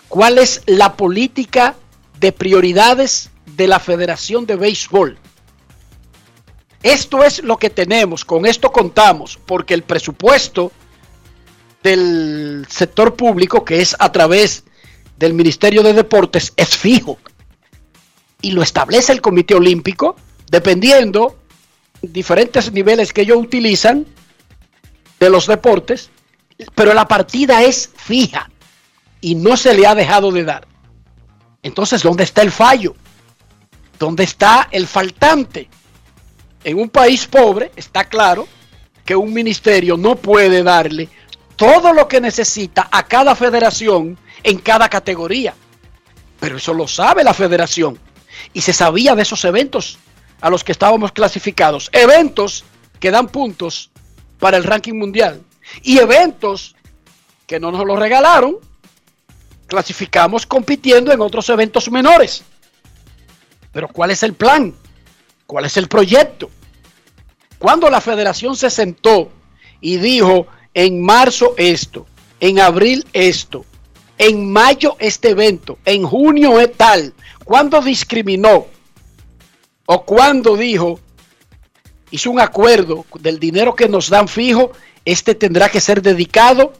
¿Cuál 0.08 0.38
es 0.38 0.62
la 0.66 0.96
política 0.96 1.76
de 2.18 2.32
prioridades 2.32 3.30
de 3.44 3.68
la 3.68 3.78
Federación 3.78 4.46
de 4.46 4.56
Béisbol? 4.56 5.18
Esto 6.86 7.24
es 7.24 7.42
lo 7.42 7.56
que 7.56 7.68
tenemos, 7.68 8.24
con 8.24 8.46
esto 8.46 8.70
contamos, 8.70 9.40
porque 9.44 9.74
el 9.74 9.82
presupuesto 9.82 10.70
del 11.82 12.64
sector 12.70 13.16
público, 13.16 13.64
que 13.64 13.80
es 13.80 13.96
a 13.98 14.12
través 14.12 14.62
del 15.18 15.34
Ministerio 15.34 15.82
de 15.82 15.94
Deportes, 15.94 16.52
es 16.56 16.76
fijo. 16.76 17.18
Y 18.40 18.52
lo 18.52 18.62
establece 18.62 19.12
el 19.12 19.20
Comité 19.20 19.56
Olímpico, 19.56 20.14
dependiendo 20.48 21.36
diferentes 22.02 22.70
niveles 22.70 23.12
que 23.12 23.22
ellos 23.22 23.38
utilizan 23.38 24.06
de 25.18 25.28
los 25.28 25.48
deportes, 25.48 26.10
pero 26.76 26.94
la 26.94 27.08
partida 27.08 27.64
es 27.64 27.90
fija 27.96 28.48
y 29.20 29.34
no 29.34 29.56
se 29.56 29.74
le 29.74 29.88
ha 29.88 29.96
dejado 29.96 30.30
de 30.30 30.44
dar. 30.44 30.68
Entonces, 31.64 32.04
¿dónde 32.04 32.22
está 32.22 32.42
el 32.42 32.52
fallo? 32.52 32.94
¿Dónde 33.98 34.22
está 34.22 34.68
el 34.70 34.86
faltante? 34.86 35.68
En 36.66 36.80
un 36.80 36.88
país 36.88 37.28
pobre, 37.28 37.70
está 37.76 38.06
claro 38.06 38.48
que 39.04 39.14
un 39.14 39.32
ministerio 39.32 39.96
no 39.96 40.16
puede 40.16 40.64
darle 40.64 41.08
todo 41.54 41.92
lo 41.92 42.08
que 42.08 42.20
necesita 42.20 42.88
a 42.90 43.04
cada 43.04 43.36
federación 43.36 44.18
en 44.42 44.58
cada 44.58 44.88
categoría. 44.88 45.54
Pero 46.40 46.56
eso 46.56 46.74
lo 46.74 46.88
sabe 46.88 47.22
la 47.22 47.34
federación. 47.34 47.96
Y 48.52 48.62
se 48.62 48.72
sabía 48.72 49.14
de 49.14 49.22
esos 49.22 49.44
eventos 49.44 50.00
a 50.40 50.50
los 50.50 50.64
que 50.64 50.72
estábamos 50.72 51.12
clasificados. 51.12 51.88
Eventos 51.92 52.64
que 52.98 53.12
dan 53.12 53.28
puntos 53.28 53.92
para 54.40 54.56
el 54.56 54.64
ranking 54.64 54.94
mundial. 54.94 55.42
Y 55.84 55.98
eventos 55.98 56.74
que 57.46 57.60
no 57.60 57.70
nos 57.70 57.86
lo 57.86 57.94
regalaron. 57.94 58.56
Clasificamos 59.68 60.46
compitiendo 60.46 61.12
en 61.12 61.20
otros 61.20 61.48
eventos 61.48 61.88
menores. 61.92 62.42
Pero 63.72 63.86
¿cuál 63.86 64.10
es 64.10 64.24
el 64.24 64.34
plan? 64.34 64.74
¿Cuál 65.46 65.66
es 65.66 65.76
el 65.76 65.86
proyecto? 65.86 66.50
Cuando 67.58 67.88
la 67.90 68.00
federación 68.00 68.56
se 68.56 68.70
sentó 68.70 69.30
y 69.80 69.96
dijo 69.96 70.46
en 70.74 71.02
marzo 71.02 71.54
esto, 71.56 72.06
en 72.40 72.60
abril 72.60 73.06
esto, 73.12 73.64
en 74.18 74.52
mayo 74.52 74.96
este 74.98 75.30
evento, 75.30 75.78
en 75.84 76.04
junio 76.04 76.60
es 76.60 76.72
tal, 76.74 77.14
cuando 77.44 77.80
discriminó 77.80 78.66
o 79.86 80.04
cuando 80.04 80.56
dijo, 80.56 81.00
hizo 82.10 82.30
un 82.30 82.40
acuerdo 82.40 83.06
del 83.20 83.38
dinero 83.38 83.74
que 83.74 83.88
nos 83.88 84.08
dan 84.10 84.28
fijo, 84.28 84.72
este 85.04 85.34
tendrá 85.34 85.68
que 85.68 85.80
ser 85.80 86.02
dedicado 86.02 86.72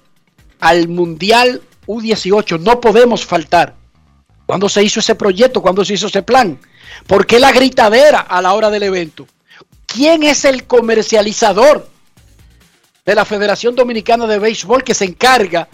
al 0.61 0.88
Mundial 0.88 1.62
U18, 1.87 2.61
no 2.61 2.80
podemos 2.80 3.25
faltar. 3.25 3.75
¿Cuándo 4.45 4.68
se 4.68 4.83
hizo 4.83 5.00
ese 5.00 5.14
proyecto? 5.14 5.61
¿Cuándo 5.61 5.85
se 5.85 5.95
hizo 5.95 6.06
ese 6.06 6.23
plan? 6.23 6.59
¿Por 7.06 7.26
qué 7.26 7.40
la 7.40 7.52
gritadera 7.52 8.21
a 8.21 8.40
la 8.42 8.52
hora 8.54 8.71
del 8.71 8.85
evento? 8.85 9.26
¿Quién 9.87 10.23
es 10.23 10.45
el 10.45 10.66
comercializador 10.66 11.88
de 13.05 13.14
la 13.14 13.25
Federación 13.25 13.75
Dominicana 13.75 14.26
de 14.26 14.38
Béisbol 14.38 14.85
que 14.85 14.95
se 14.95 15.05
encarga 15.05 15.69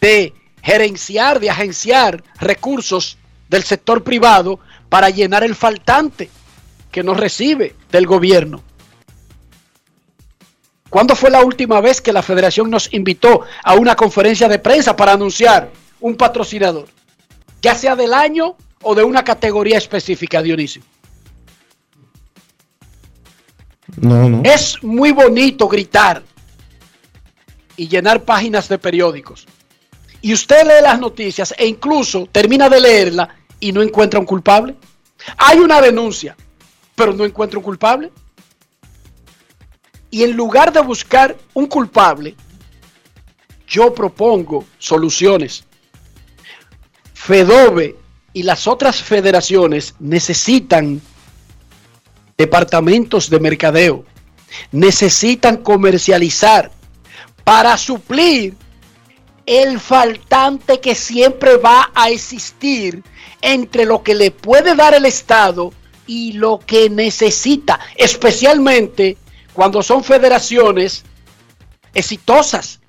de 0.00 0.32
gerenciar, 0.62 1.40
de 1.40 1.50
agenciar 1.50 2.22
recursos 2.38 3.18
del 3.48 3.64
sector 3.64 4.02
privado 4.02 4.60
para 4.88 5.10
llenar 5.10 5.44
el 5.44 5.54
faltante 5.54 6.30
que 6.90 7.02
no 7.02 7.14
recibe 7.14 7.76
del 7.90 8.06
gobierno? 8.06 8.62
¿Cuándo 10.88 11.14
fue 11.14 11.30
la 11.30 11.44
última 11.44 11.80
vez 11.80 12.00
que 12.00 12.12
la 12.12 12.22
federación 12.22 12.68
nos 12.68 12.92
invitó 12.92 13.42
a 13.62 13.74
una 13.74 13.94
conferencia 13.94 14.48
de 14.48 14.58
prensa 14.58 14.96
para 14.96 15.12
anunciar 15.12 15.70
un 16.00 16.16
patrocinador? 16.16 16.88
ya 17.62 17.74
sea 17.74 17.96
del 17.96 18.14
año 18.14 18.56
o 18.82 18.94
de 18.94 19.04
una 19.04 19.24
categoría 19.24 19.78
específica, 19.78 20.42
Dionisio. 20.42 20.82
Es 24.44 24.82
muy 24.82 25.12
bonito 25.12 25.68
gritar 25.68 26.22
y 27.76 27.88
llenar 27.88 28.22
páginas 28.22 28.68
de 28.68 28.78
periódicos. 28.78 29.46
Y 30.22 30.32
usted 30.32 30.62
lee 30.64 30.82
las 30.82 30.98
noticias 30.98 31.54
e 31.56 31.66
incluso 31.66 32.28
termina 32.30 32.68
de 32.68 32.80
leerla 32.80 33.36
y 33.58 33.72
no 33.72 33.82
encuentra 33.82 34.20
un 34.20 34.26
culpable. 34.26 34.76
Hay 35.36 35.58
una 35.58 35.80
denuncia, 35.80 36.36
pero 36.94 37.12
no 37.12 37.24
encuentra 37.24 37.58
un 37.58 37.64
culpable. 37.64 38.10
Y 40.10 40.24
en 40.24 40.32
lugar 40.32 40.72
de 40.72 40.80
buscar 40.80 41.36
un 41.54 41.66
culpable, 41.66 42.34
yo 43.66 43.94
propongo 43.94 44.64
soluciones. 44.78 45.64
FEDOBE 47.14 47.96
y 48.32 48.42
las 48.42 48.66
otras 48.66 49.02
federaciones 49.02 49.94
necesitan 50.00 51.00
departamentos 52.40 53.28
de 53.28 53.38
mercadeo, 53.38 54.06
necesitan 54.72 55.58
comercializar 55.58 56.70
para 57.44 57.76
suplir 57.76 58.54
el 59.44 59.78
faltante 59.78 60.80
que 60.80 60.94
siempre 60.94 61.58
va 61.58 61.90
a 61.94 62.08
existir 62.08 63.02
entre 63.42 63.84
lo 63.84 64.02
que 64.02 64.14
le 64.14 64.30
puede 64.30 64.74
dar 64.74 64.94
el 64.94 65.04
Estado 65.04 65.70
y 66.06 66.32
lo 66.32 66.60
que 66.60 66.88
necesita, 66.88 67.78
especialmente 67.94 69.18
cuando 69.52 69.82
son 69.82 70.02
federaciones 70.02 71.04
exitosas. 71.92 72.80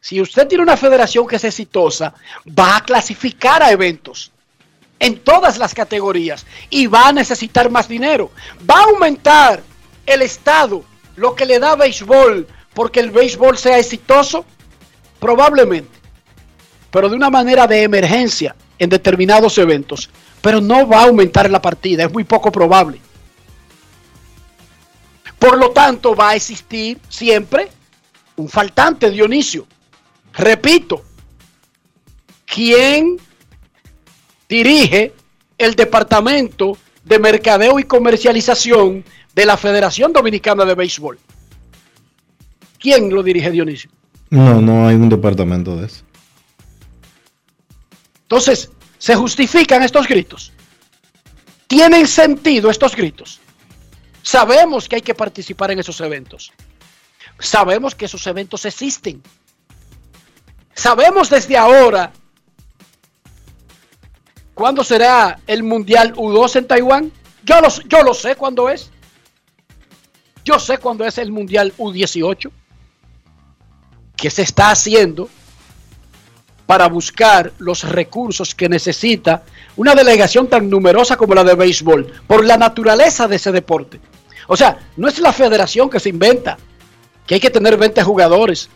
Si 0.00 0.20
usted 0.20 0.48
tiene 0.48 0.64
una 0.64 0.76
federación 0.76 1.28
que 1.28 1.36
es 1.36 1.44
exitosa, 1.44 2.12
va 2.58 2.78
a 2.78 2.84
clasificar 2.84 3.62
a 3.62 3.70
eventos 3.70 4.32
en 4.98 5.18
todas 5.18 5.58
las 5.58 5.74
categorías 5.74 6.46
y 6.70 6.86
va 6.86 7.08
a 7.08 7.12
necesitar 7.12 7.70
más 7.70 7.88
dinero. 7.88 8.30
Va 8.68 8.80
a 8.80 8.84
aumentar 8.84 9.62
el 10.06 10.22
Estado 10.22 10.84
lo 11.16 11.34
que 11.34 11.46
le 11.46 11.58
da 11.58 11.76
béisbol 11.76 12.46
porque 12.74 13.00
el 13.00 13.10
béisbol 13.10 13.56
sea 13.56 13.78
exitoso, 13.78 14.44
probablemente, 15.18 15.98
pero 16.90 17.08
de 17.08 17.16
una 17.16 17.30
manera 17.30 17.66
de 17.66 17.82
emergencia 17.82 18.54
en 18.78 18.90
determinados 18.90 19.56
eventos, 19.56 20.10
pero 20.42 20.60
no 20.60 20.86
va 20.86 21.00
a 21.00 21.04
aumentar 21.04 21.50
la 21.50 21.62
partida, 21.62 22.04
es 22.04 22.12
muy 22.12 22.24
poco 22.24 22.52
probable. 22.52 23.00
Por 25.38 25.58
lo 25.58 25.70
tanto, 25.70 26.14
va 26.14 26.30
a 26.30 26.34
existir 26.34 26.98
siempre 27.08 27.68
un 28.36 28.48
faltante, 28.48 29.10
Dionisio. 29.10 29.66
Repito, 30.32 31.02
¿quién 32.44 33.16
dirige 34.48 35.14
el 35.58 35.74
Departamento 35.74 36.76
de 37.04 37.18
Mercadeo 37.18 37.78
y 37.78 37.84
Comercialización 37.84 39.04
de 39.34 39.46
la 39.46 39.56
Federación 39.56 40.12
Dominicana 40.12 40.64
de 40.64 40.74
Béisbol? 40.74 41.18
¿Quién 42.78 43.12
lo 43.14 43.22
dirige, 43.22 43.50
Dionisio? 43.50 43.90
No, 44.30 44.60
no 44.60 44.88
hay 44.88 44.96
un 44.96 45.08
departamento 45.08 45.76
de 45.76 45.86
eso. 45.86 46.04
Entonces, 48.22 48.70
¿se 48.98 49.14
justifican 49.14 49.82
estos 49.82 50.08
gritos? 50.08 50.52
¿Tienen 51.66 52.06
sentido 52.06 52.70
estos 52.70 52.94
gritos? 52.94 53.40
Sabemos 54.22 54.88
que 54.88 54.96
hay 54.96 55.02
que 55.02 55.14
participar 55.14 55.70
en 55.70 55.78
esos 55.78 56.00
eventos. 56.00 56.52
Sabemos 57.38 57.94
que 57.94 58.06
esos 58.06 58.26
eventos 58.26 58.64
existen. 58.64 59.22
Sabemos 60.74 61.30
desde 61.30 61.56
ahora 61.56 62.12
cuándo 64.56 64.82
será 64.82 65.38
el 65.46 65.62
Mundial 65.62 66.14
U2 66.14 66.56
en 66.56 66.66
Taiwán. 66.66 67.12
Yo 67.44 67.60
lo, 67.60 67.68
yo 67.88 68.02
lo 68.02 68.14
sé 68.14 68.36
cuándo 68.36 68.70
es. 68.70 68.90
Yo 70.46 70.58
sé 70.58 70.78
cuándo 70.78 71.04
es 71.04 71.18
el 71.18 71.30
Mundial 71.30 71.74
U18. 71.76 72.50
¿Qué 74.16 74.30
se 74.30 74.42
está 74.42 74.70
haciendo 74.70 75.28
para 76.64 76.88
buscar 76.88 77.52
los 77.58 77.84
recursos 77.84 78.54
que 78.54 78.70
necesita 78.70 79.42
una 79.76 79.94
delegación 79.94 80.48
tan 80.48 80.70
numerosa 80.70 81.18
como 81.18 81.34
la 81.34 81.44
de 81.44 81.54
béisbol, 81.54 82.14
por 82.26 82.42
la 82.42 82.56
naturaleza 82.56 83.28
de 83.28 83.36
ese 83.36 83.52
deporte. 83.52 84.00
O 84.48 84.56
sea, 84.56 84.78
no 84.96 85.06
es 85.06 85.18
la 85.18 85.34
federación 85.34 85.90
que 85.90 86.00
se 86.00 86.08
inventa, 86.08 86.56
que 87.26 87.34
hay 87.34 87.40
que 87.40 87.50
tener 87.50 87.76
20 87.76 88.02
jugadores, 88.02 88.70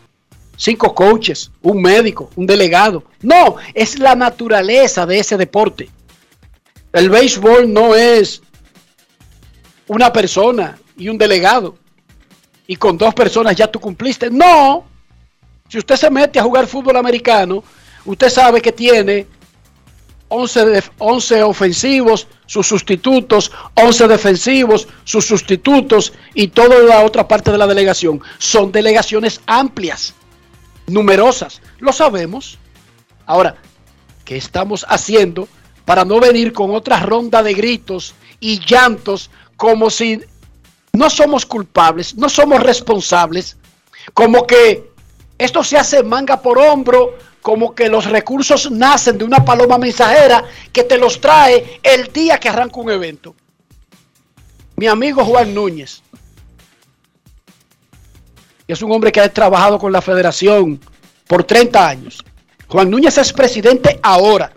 5 0.61 0.93
coaches, 0.93 1.49
un 1.63 1.81
médico, 1.81 2.29
un 2.35 2.45
delegado. 2.45 3.03
No, 3.23 3.55
es 3.73 3.97
la 3.97 4.13
naturaleza 4.13 5.07
de 5.07 5.17
ese 5.17 5.35
deporte. 5.35 5.89
El 6.93 7.09
béisbol 7.09 7.73
no 7.73 7.95
es 7.95 8.43
una 9.87 10.13
persona 10.13 10.77
y 10.95 11.09
un 11.09 11.17
delegado. 11.17 11.77
Y 12.67 12.75
con 12.75 12.95
dos 12.95 13.11
personas 13.15 13.55
ya 13.55 13.65
tú 13.65 13.79
cumpliste. 13.79 14.29
No. 14.29 14.85
Si 15.67 15.79
usted 15.79 15.95
se 15.95 16.11
mete 16.11 16.37
a 16.37 16.43
jugar 16.43 16.67
fútbol 16.67 16.95
americano, 16.97 17.63
usted 18.05 18.29
sabe 18.29 18.61
que 18.61 18.71
tiene 18.71 19.25
11, 20.27 20.65
de, 20.65 20.83
11 20.99 21.41
ofensivos, 21.41 22.27
sus 22.45 22.67
sustitutos, 22.67 23.51
11 23.73 24.07
defensivos, 24.07 24.87
sus 25.05 25.25
sustitutos 25.25 26.13
y 26.35 26.49
toda 26.49 26.77
la 26.81 27.03
otra 27.03 27.27
parte 27.27 27.51
de 27.51 27.57
la 27.57 27.65
delegación. 27.65 28.21
Son 28.37 28.71
delegaciones 28.71 29.41
amplias, 29.47 30.13
numerosas, 30.87 31.61
lo 31.79 31.91
sabemos. 31.93 32.57
Ahora, 33.25 33.55
¿qué 34.25 34.37
estamos 34.37 34.85
haciendo 34.89 35.47
para 35.85 36.05
no 36.05 36.19
venir 36.19 36.53
con 36.53 36.73
otra 36.75 36.99
ronda 36.99 37.43
de 37.43 37.53
gritos 37.53 38.15
y 38.39 38.59
llantos 38.65 39.29
como 39.57 39.89
si 39.89 40.21
no 40.93 41.09
somos 41.09 41.45
culpables, 41.45 42.15
no 42.15 42.29
somos 42.29 42.61
responsables, 42.61 43.57
como 44.13 44.45
que 44.45 44.91
esto 45.37 45.63
se 45.63 45.77
hace 45.77 46.03
manga 46.03 46.41
por 46.41 46.57
hombro 46.59 47.17
como 47.41 47.73
que 47.73 47.89
los 47.89 48.05
recursos 48.05 48.69
nacen 48.69 49.17
de 49.17 49.25
una 49.25 49.43
paloma 49.43 49.77
mensajera 49.77 50.43
que 50.71 50.83
te 50.83 50.97
los 50.97 51.19
trae 51.19 51.79
el 51.81 52.11
día 52.13 52.39
que 52.39 52.49
arranca 52.49 52.79
un 52.79 52.91
evento. 52.91 53.35
Mi 54.75 54.87
amigo 54.87 55.25
Juan 55.25 55.53
Núñez, 55.53 56.03
es 58.73 58.81
un 58.81 58.91
hombre 58.91 59.11
que 59.11 59.19
ha 59.19 59.31
trabajado 59.31 59.77
con 59.77 59.91
la 59.91 60.01
federación 60.01 60.79
por 61.27 61.43
30 61.43 61.87
años. 61.87 62.23
Juan 62.67 62.89
Núñez 62.89 63.17
es 63.17 63.33
presidente 63.33 63.99
ahora, 64.01 64.53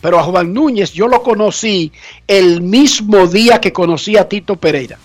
pero 0.00 0.18
a 0.18 0.22
Juan 0.22 0.52
Núñez 0.52 0.92
yo 0.92 1.08
lo 1.08 1.22
conocí 1.22 1.92
el 2.26 2.62
mismo 2.62 3.26
día 3.26 3.60
que 3.60 3.72
conocí 3.72 4.16
a 4.16 4.28
Tito 4.28 4.56
Pereira, 4.56 4.98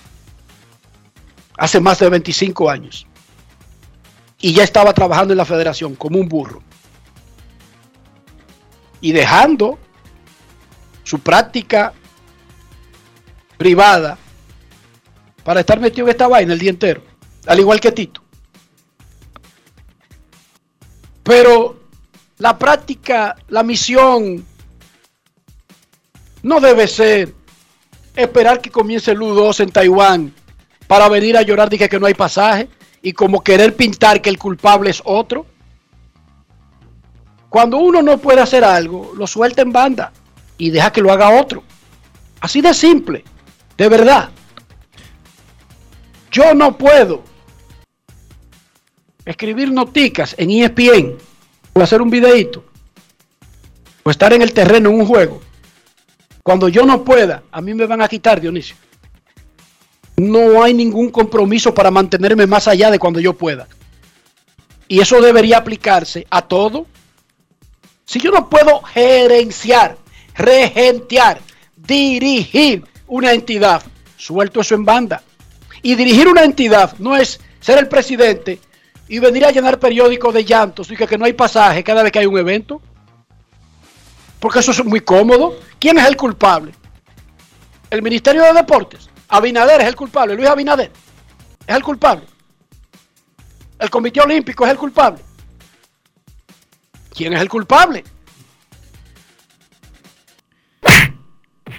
hace 1.57 1.79
más 1.79 1.99
de 1.99 2.09
25 2.09 2.69
años. 2.69 3.05
Y 4.41 4.53
ya 4.53 4.63
estaba 4.63 4.93
trabajando 4.93 5.33
en 5.33 5.37
la 5.37 5.45
federación 5.45 5.95
como 5.95 6.17
un 6.17 6.29
burro 6.29 6.63
y 9.01 9.11
dejando 9.11 9.77
su 11.03 11.19
práctica 11.19 11.93
privada 13.57 14.17
para 15.43 15.59
estar 15.59 15.79
metido 15.79 16.07
en 16.07 16.11
esta 16.11 16.27
vaina 16.29 16.53
el 16.53 16.59
día 16.59 16.69
entero, 16.69 17.03
al 17.45 17.59
igual 17.59 17.81
que 17.81 17.91
Tito. 17.91 18.28
Pero 21.23 21.79
la 22.37 22.57
práctica, 22.57 23.35
la 23.49 23.63
misión, 23.63 24.45
no 26.41 26.59
debe 26.59 26.87
ser 26.87 27.33
esperar 28.15 28.61
que 28.61 28.69
comience 28.69 29.11
el 29.11 29.19
U2 29.19 29.61
en 29.61 29.71
Taiwán 29.71 30.33
para 30.87 31.09
venir 31.09 31.37
a 31.37 31.41
llorar 31.41 31.69
que, 31.69 31.89
que 31.89 31.99
no 31.99 32.07
hay 32.07 32.13
pasaje 32.13 32.69
y 33.01 33.13
como 33.13 33.43
querer 33.43 33.75
pintar 33.75 34.21
que 34.21 34.29
el 34.29 34.37
culpable 34.37 34.89
es 34.89 35.01
otro. 35.05 35.45
Cuando 37.49 37.77
uno 37.77 38.01
no 38.01 38.17
puede 38.17 38.41
hacer 38.41 38.63
algo, 38.63 39.13
lo 39.15 39.25
suelta 39.25 39.61
en 39.61 39.71
banda 39.71 40.11
y 40.57 40.69
deja 40.69 40.91
que 40.91 41.01
lo 41.01 41.11
haga 41.11 41.39
otro. 41.39 41.63
Así 42.41 42.61
de 42.61 42.73
simple, 42.73 43.23
de 43.77 43.89
verdad. 43.89 44.29
Yo 46.31 46.53
no 46.53 46.77
puedo 46.77 47.23
escribir 49.25 49.71
noticas 49.71 50.35
en 50.37 50.49
ESPN 50.51 51.17
o 51.73 51.81
hacer 51.81 52.01
un 52.01 52.09
videito 52.09 52.63
o 54.03 54.09
estar 54.09 54.33
en 54.33 54.41
el 54.41 54.53
terreno 54.53 54.89
en 54.89 54.99
un 54.99 55.05
juego. 55.05 55.41
Cuando 56.43 56.69
yo 56.69 56.85
no 56.85 57.03
pueda, 57.03 57.43
a 57.51 57.61
mí 57.61 57.73
me 57.73 57.85
van 57.85 58.01
a 58.01 58.07
quitar, 58.07 58.41
Dionisio. 58.41 58.75
No 60.17 60.63
hay 60.63 60.73
ningún 60.73 61.09
compromiso 61.09 61.73
para 61.73 61.91
mantenerme 61.91 62.47
más 62.47 62.67
allá 62.67 62.91
de 62.91 62.99
cuando 62.99 63.19
yo 63.19 63.33
pueda. 63.33 63.67
Y 64.87 64.99
eso 64.99 65.21
debería 65.21 65.57
aplicarse 65.57 66.25
a 66.29 66.41
todo 66.41 66.87
si 68.09 68.19
yo 68.19 68.31
no 68.31 68.49
puedo 68.49 68.81
gerenciar, 68.81 69.95
regentear, 70.33 71.39
dirigir 71.77 72.83
una 73.05 73.33
entidad, 73.33 73.83
suelto 74.17 74.61
eso 74.61 74.73
en 74.73 74.83
banda. 74.83 75.21
Y 75.83 75.93
dirigir 75.93 76.27
una 76.27 76.43
entidad 76.43 76.97
no 76.97 77.15
es 77.15 77.39
ser 77.59 77.77
el 77.77 77.87
presidente 77.87 78.59
y 79.09 79.19
venir 79.19 79.43
a 79.43 79.51
llenar 79.51 79.79
periódicos 79.79 80.33
de 80.33 80.45
llantos 80.45 80.89
y 80.91 80.95
que, 80.95 81.07
que 81.07 81.17
no 81.17 81.25
hay 81.25 81.33
pasaje 81.33 81.83
cada 81.83 82.03
vez 82.03 82.11
que 82.11 82.19
hay 82.19 82.27
un 82.27 82.37
evento. 82.37 82.81
Porque 84.39 84.59
eso 84.59 84.71
es 84.71 84.85
muy 84.85 85.01
cómodo. 85.01 85.59
¿Quién 85.79 85.97
es 85.97 86.07
el 86.07 86.15
culpable? 86.15 86.73
El 87.89 88.01
Ministerio 88.01 88.43
de 88.43 88.53
Deportes. 88.53 89.09
Abinader 89.27 89.81
es 89.81 89.87
el 89.87 89.95
culpable. 89.95 90.35
Luis 90.35 90.47
Abinader 90.47 90.91
es 91.67 91.75
el 91.75 91.83
culpable. 91.83 92.23
El 93.79 93.89
Comité 93.89 94.21
Olímpico 94.21 94.65
es 94.65 94.71
el 94.71 94.77
culpable. 94.77 95.19
¿Quién 97.13 97.33
es 97.33 97.41
el 97.41 97.49
culpable? 97.49 98.03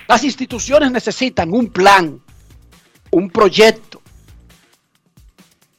Las 0.08 0.24
instituciones 0.24 0.90
necesitan 0.90 1.52
un 1.52 1.68
plan, 1.68 2.20
un 3.12 3.30
proyecto. 3.30 3.89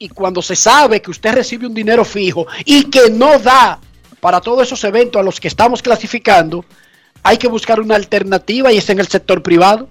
Y 0.02 0.10
cuando 0.10 0.42
se 0.42 0.56
sabe 0.56 1.00
que 1.00 1.12
usted 1.12 1.32
recibe 1.32 1.68
un 1.68 1.76
dinero 1.76 2.04
fijo 2.04 2.48
y 2.66 2.86
que 2.86 3.12
no 3.12 3.38
da 3.38 3.80
para 4.20 4.42
todos 4.42 4.64
esos 4.64 4.84
eventos 4.84 5.20
a 5.20 5.24
los 5.24 5.40
que 5.40 5.48
estamos 5.48 5.84
clasificando, 5.84 6.66
hay 7.22 7.38
que 7.38 7.48
buscar 7.48 7.80
una 7.80 7.98
alternativa 7.98 8.74
y 8.74 8.78
es 8.78 8.90
en 8.90 9.00
el 9.00 9.08
sector 9.08 9.44
privado. 9.44 9.90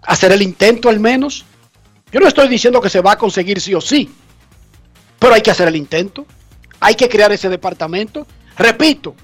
Hacer 0.00 0.32
el 0.32 0.40
intento 0.40 0.88
al 0.88 0.98
menos. 0.98 1.44
Yo 2.10 2.20
no 2.20 2.26
estoy 2.26 2.48
diciendo 2.48 2.80
que 2.80 2.88
se 2.88 3.02
va 3.02 3.12
a 3.12 3.18
conseguir 3.18 3.60
sí 3.60 3.74
o 3.74 3.82
sí, 3.82 4.10
pero 5.18 5.34
hay 5.34 5.42
que 5.42 5.50
hacer 5.50 5.68
el 5.68 5.76
intento. 5.76 6.24
Hay 6.80 6.94
que 6.94 7.06
crear 7.06 7.30
ese 7.30 7.50
departamento. 7.50 8.26
Repito, 8.56 9.14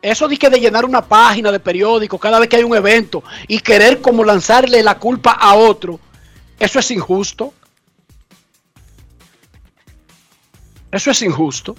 eso 0.00 0.28
de 0.28 0.36
que 0.36 0.50
de 0.50 0.60
llenar 0.60 0.84
una 0.84 1.02
página 1.02 1.50
de 1.50 1.58
periódico 1.58 2.16
cada 2.16 2.38
vez 2.38 2.48
que 2.48 2.54
hay 2.54 2.62
un 2.62 2.76
evento 2.76 3.24
y 3.48 3.58
querer 3.58 4.00
como 4.00 4.22
lanzarle 4.22 4.84
la 4.84 5.00
culpa 5.00 5.32
a 5.32 5.56
otro, 5.56 5.98
eso 6.58 6.78
es 6.78 6.90
injusto. 6.90 7.52
Eso 10.90 11.10
es 11.10 11.22
injusto. 11.22 11.76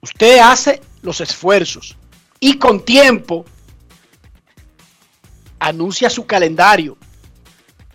Usted 0.00 0.38
hace 0.38 0.80
los 1.02 1.20
esfuerzos 1.20 1.96
y 2.40 2.58
con 2.58 2.84
tiempo 2.84 3.44
anuncia 5.58 6.08
su 6.10 6.26
calendario 6.26 6.96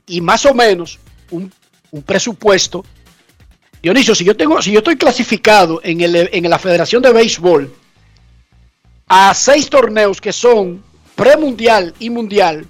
y 0.06 0.22
más 0.22 0.46
o 0.46 0.54
menos 0.54 1.00
un, 1.32 1.52
un 1.92 2.02
presupuesto. 2.02 2.84
Dionisio, 3.82 4.16
si 4.16 4.24
yo 4.24 4.36
tengo, 4.36 4.62
si 4.62 4.72
yo 4.72 4.80
estoy 4.80 4.98
clasificado 4.98 5.80
en, 5.84 6.02
el, 6.02 6.30
en 6.32 6.50
la 6.50 6.60
Federación 6.60 7.02
de 7.02 7.12
Béisbol 7.12 7.74
a 9.08 9.34
seis 9.34 9.70
torneos 9.70 10.20
que 10.20 10.34
son 10.34 10.84
premundial 11.16 11.94
y 12.00 12.10
mundial, 12.10 12.66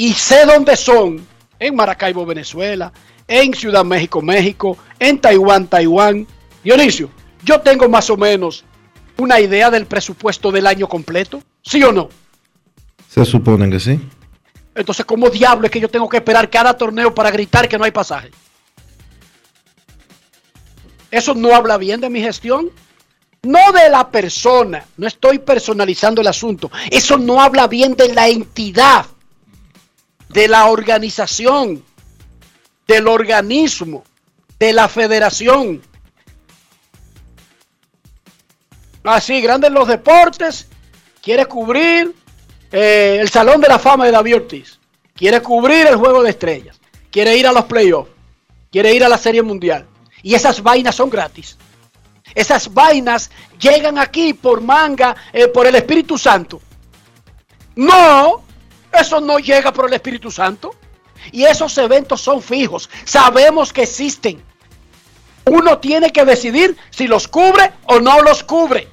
y 0.00 0.14
sé 0.14 0.46
dónde 0.46 0.78
son, 0.78 1.26
en 1.58 1.76
Maracaibo, 1.76 2.24
Venezuela, 2.24 2.90
en 3.28 3.52
Ciudad 3.52 3.84
México, 3.84 4.22
México, 4.22 4.78
en 4.98 5.20
Taiwán, 5.20 5.66
Taiwán. 5.66 6.26
Dionisio, 6.64 7.10
yo 7.44 7.60
tengo 7.60 7.86
más 7.86 8.08
o 8.08 8.16
menos 8.16 8.64
una 9.18 9.38
idea 9.38 9.70
del 9.70 9.84
presupuesto 9.84 10.50
del 10.50 10.66
año 10.66 10.88
completo, 10.88 11.42
¿sí 11.60 11.82
o 11.82 11.92
no? 11.92 12.08
Se 13.10 13.26
supone 13.26 13.68
que 13.68 13.78
sí. 13.78 14.00
Entonces, 14.74 15.04
¿cómo 15.04 15.28
diablo 15.28 15.66
es 15.66 15.70
que 15.70 15.80
yo 15.80 15.90
tengo 15.90 16.08
que 16.08 16.16
esperar 16.16 16.48
cada 16.48 16.78
torneo 16.78 17.14
para 17.14 17.30
gritar 17.30 17.68
que 17.68 17.76
no 17.76 17.84
hay 17.84 17.90
pasaje? 17.90 18.30
¿Eso 21.10 21.34
no 21.34 21.54
habla 21.54 21.76
bien 21.76 22.00
de 22.00 22.08
mi 22.08 22.22
gestión? 22.22 22.70
No 23.42 23.70
de 23.72 23.90
la 23.90 24.08
persona, 24.08 24.82
no 24.96 25.06
estoy 25.06 25.40
personalizando 25.40 26.22
el 26.22 26.26
asunto. 26.26 26.70
Eso 26.90 27.18
no 27.18 27.42
habla 27.42 27.66
bien 27.66 27.94
de 27.96 28.14
la 28.14 28.28
entidad, 28.28 29.04
de 30.32 30.48
la 30.48 30.66
organización, 30.66 31.84
del 32.86 33.08
organismo, 33.08 34.04
de 34.58 34.72
la 34.72 34.88
federación. 34.88 35.82
Así, 39.02 39.40
grande 39.40 39.66
en 39.66 39.74
los 39.74 39.88
deportes, 39.88 40.68
quiere 41.20 41.46
cubrir 41.46 42.14
eh, 42.70 43.18
el 43.20 43.28
Salón 43.28 43.60
de 43.60 43.68
la 43.68 43.78
Fama 43.78 44.06
de 44.06 44.12
David 44.12 44.36
Ortiz, 44.36 44.78
quiere 45.14 45.42
cubrir 45.42 45.86
el 45.86 45.96
Juego 45.96 46.22
de 46.22 46.30
Estrellas, 46.30 46.80
quiere 47.10 47.36
ir 47.36 47.46
a 47.46 47.52
los 47.52 47.64
playoffs, 47.64 48.10
quiere 48.70 48.94
ir 48.94 49.02
a 49.04 49.08
la 49.08 49.18
Serie 49.18 49.42
Mundial. 49.42 49.86
Y 50.22 50.34
esas 50.34 50.62
vainas 50.62 50.94
son 50.94 51.10
gratis. 51.10 51.56
Esas 52.34 52.72
vainas 52.72 53.30
llegan 53.58 53.98
aquí 53.98 54.34
por 54.34 54.60
manga, 54.60 55.16
eh, 55.32 55.48
por 55.48 55.66
el 55.66 55.74
Espíritu 55.74 56.16
Santo. 56.16 56.60
No, 57.74 58.44
eso 58.92 59.20
no 59.20 59.38
llega 59.38 59.72
por 59.72 59.86
el 59.86 59.94
Espíritu 59.94 60.30
Santo. 60.30 60.74
Y 61.32 61.44
esos 61.44 61.76
eventos 61.78 62.20
son 62.20 62.42
fijos. 62.42 62.88
Sabemos 63.04 63.72
que 63.72 63.82
existen. 63.82 64.42
Uno 65.44 65.78
tiene 65.78 66.10
que 66.10 66.24
decidir 66.24 66.76
si 66.90 67.06
los 67.06 67.28
cubre 67.28 67.72
o 67.84 68.00
no 68.00 68.22
los 68.22 68.42
cubre. 68.42 68.88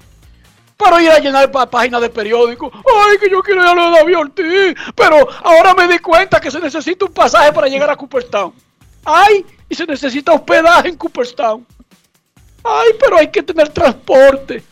Pero 0.77 0.99
ir 0.99 1.09
a 1.09 1.19
llenar 1.19 1.49
páginas 1.51 2.01
de 2.01 2.09
periódico. 2.09 2.71
Ay, 2.73 3.17
que 3.17 3.29
yo 3.29 3.41
quiero 3.41 3.61
ir 3.61 3.67
a 3.67 3.73
lo 3.73 3.91
de 3.91 3.97
David 3.97 4.17
Ortiz. 4.17 4.75
Pero 4.95 5.27
ahora 5.43 5.73
me 5.73 5.87
di 5.87 5.99
cuenta 5.99 6.39
que 6.39 6.51
se 6.51 6.59
necesita 6.59 7.05
un 7.05 7.13
pasaje 7.13 7.51
para 7.51 7.67
llegar 7.67 7.89
a 7.89 7.95
Cooperstown. 7.95 8.53
Ay, 9.03 9.45
y 9.69 9.75
se 9.75 9.85
necesita 9.85 10.33
hospedaje 10.33 10.89
en 10.89 10.97
Cooperstown. 10.97 11.65
Ay, 12.63 12.89
pero 12.99 13.17
hay 13.17 13.31
que 13.31 13.41
tener 13.41 13.69
transporte. 13.69 14.63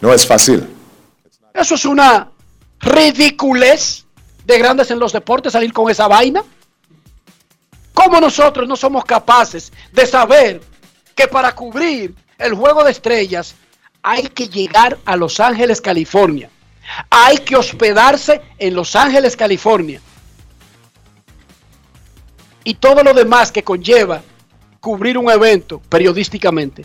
No 0.00 0.12
es 0.12 0.26
fácil. 0.26 0.66
Eso 1.54 1.74
es 1.74 1.84
una 1.84 2.28
ridiculez 2.80 4.04
de 4.44 4.58
grandes 4.58 4.90
en 4.90 4.98
los 4.98 5.12
deportes 5.12 5.52
salir 5.52 5.72
con 5.72 5.90
esa 5.90 6.08
vaina. 6.08 6.42
¿Cómo 7.94 8.20
nosotros 8.20 8.66
no 8.66 8.76
somos 8.76 9.04
capaces 9.04 9.72
de 9.92 10.06
saber 10.06 10.60
que 11.14 11.28
para 11.28 11.54
cubrir 11.54 12.14
el 12.38 12.54
juego 12.54 12.82
de 12.82 12.92
estrellas 12.92 13.54
hay 14.02 14.28
que 14.28 14.48
llegar 14.48 14.98
a 15.04 15.16
Los 15.16 15.38
Ángeles, 15.38 15.80
California? 15.80 16.48
Hay 17.10 17.38
que 17.38 17.56
hospedarse 17.56 18.40
en 18.58 18.74
Los 18.74 18.96
Ángeles, 18.96 19.36
California. 19.36 20.00
Y 22.64 22.74
todo 22.74 23.02
lo 23.02 23.12
demás 23.12 23.52
que 23.52 23.62
conlleva 23.62 24.22
cubrir 24.80 25.18
un 25.18 25.30
evento 25.30 25.80
periodísticamente. 25.88 26.84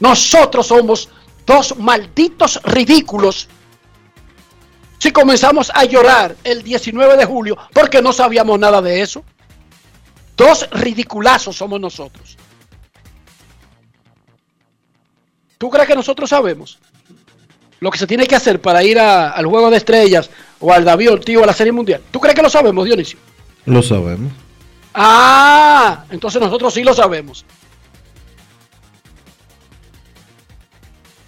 Nosotros 0.00 0.68
somos 0.68 1.08
dos 1.44 1.76
malditos 1.76 2.60
ridículos 2.62 3.48
si 5.02 5.10
comenzamos 5.10 5.68
a 5.74 5.84
llorar 5.84 6.36
el 6.44 6.62
19 6.62 7.16
de 7.16 7.24
julio 7.24 7.58
porque 7.72 8.00
no 8.00 8.12
sabíamos 8.12 8.56
nada 8.56 8.80
de 8.80 9.00
eso. 9.00 9.24
Dos 10.36 10.68
ridiculazos 10.70 11.56
somos 11.56 11.80
nosotros. 11.80 12.36
¿Tú 15.58 15.68
crees 15.70 15.88
que 15.88 15.96
nosotros 15.96 16.30
sabemos 16.30 16.78
lo 17.80 17.90
que 17.90 17.98
se 17.98 18.06
tiene 18.06 18.28
que 18.28 18.36
hacer 18.36 18.60
para 18.60 18.84
ir 18.84 18.96
al 19.00 19.44
Juego 19.44 19.70
de 19.70 19.78
Estrellas 19.78 20.30
o 20.60 20.72
al 20.72 20.84
David 20.84 21.14
Ortiz 21.14 21.36
o 21.36 21.42
a 21.42 21.46
la 21.46 21.52
Serie 21.52 21.72
Mundial? 21.72 22.00
¿Tú 22.12 22.20
crees 22.20 22.36
que 22.36 22.42
lo 22.42 22.48
sabemos, 22.48 22.84
Dionisio? 22.84 23.18
Lo 23.64 23.82
sabemos. 23.82 24.32
Ah, 24.94 26.04
entonces 26.10 26.40
nosotros 26.40 26.72
sí 26.72 26.84
lo 26.84 26.94
sabemos. 26.94 27.44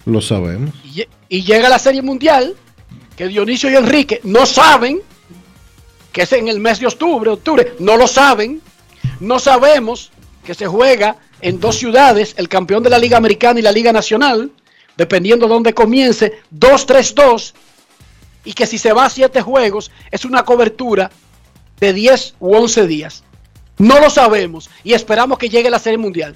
Lo 0.05 0.21
sabemos. 0.21 0.73
Y, 0.85 1.05
y, 1.27 1.43
llega 1.43 1.67
la 1.67 1.79
Serie 1.79 2.01
Mundial, 2.01 2.55
que 3.15 3.27
Dionisio 3.27 3.69
y 3.69 3.75
Enrique 3.75 4.21
no 4.23 4.45
saben, 4.45 5.01
que 6.11 6.23
es 6.23 6.33
en 6.33 6.47
el 6.47 6.59
mes 6.59 6.79
de 6.79 6.87
octubre, 6.87 7.29
octubre, 7.29 7.75
no 7.79 7.97
lo 7.97 8.07
saben. 8.07 8.61
No 9.19 9.39
sabemos 9.39 10.11
que 10.43 10.53
se 10.53 10.67
juega 10.67 11.17
en 11.41 11.59
dos 11.59 11.77
ciudades, 11.77 12.33
el 12.37 12.49
campeón 12.49 12.83
de 12.83 12.89
la 12.89 12.99
Liga 12.99 13.17
Americana 13.17 13.59
y 13.59 13.63
la 13.63 13.71
Liga 13.71 13.91
Nacional, 13.91 14.51
dependiendo 14.97 15.47
de 15.47 15.53
dónde 15.53 15.73
comience, 15.73 16.39
2-3-2, 16.53 17.53
y 18.43 18.53
que 18.53 18.67
si 18.67 18.77
se 18.77 18.93
va 18.93 19.05
a 19.05 19.09
siete 19.09 19.41
juegos, 19.41 19.91
es 20.11 20.25
una 20.25 20.43
cobertura 20.43 21.11
de 21.79 21.93
10 21.93 22.35
u 22.39 22.55
11 22.55 22.87
días. 22.87 23.23
No 23.77 23.99
lo 23.99 24.09
sabemos 24.09 24.69
y 24.83 24.93
esperamos 24.93 25.37
que 25.37 25.49
llegue 25.49 25.69
la 25.69 25.79
Serie 25.79 25.97
Mundial. 25.97 26.35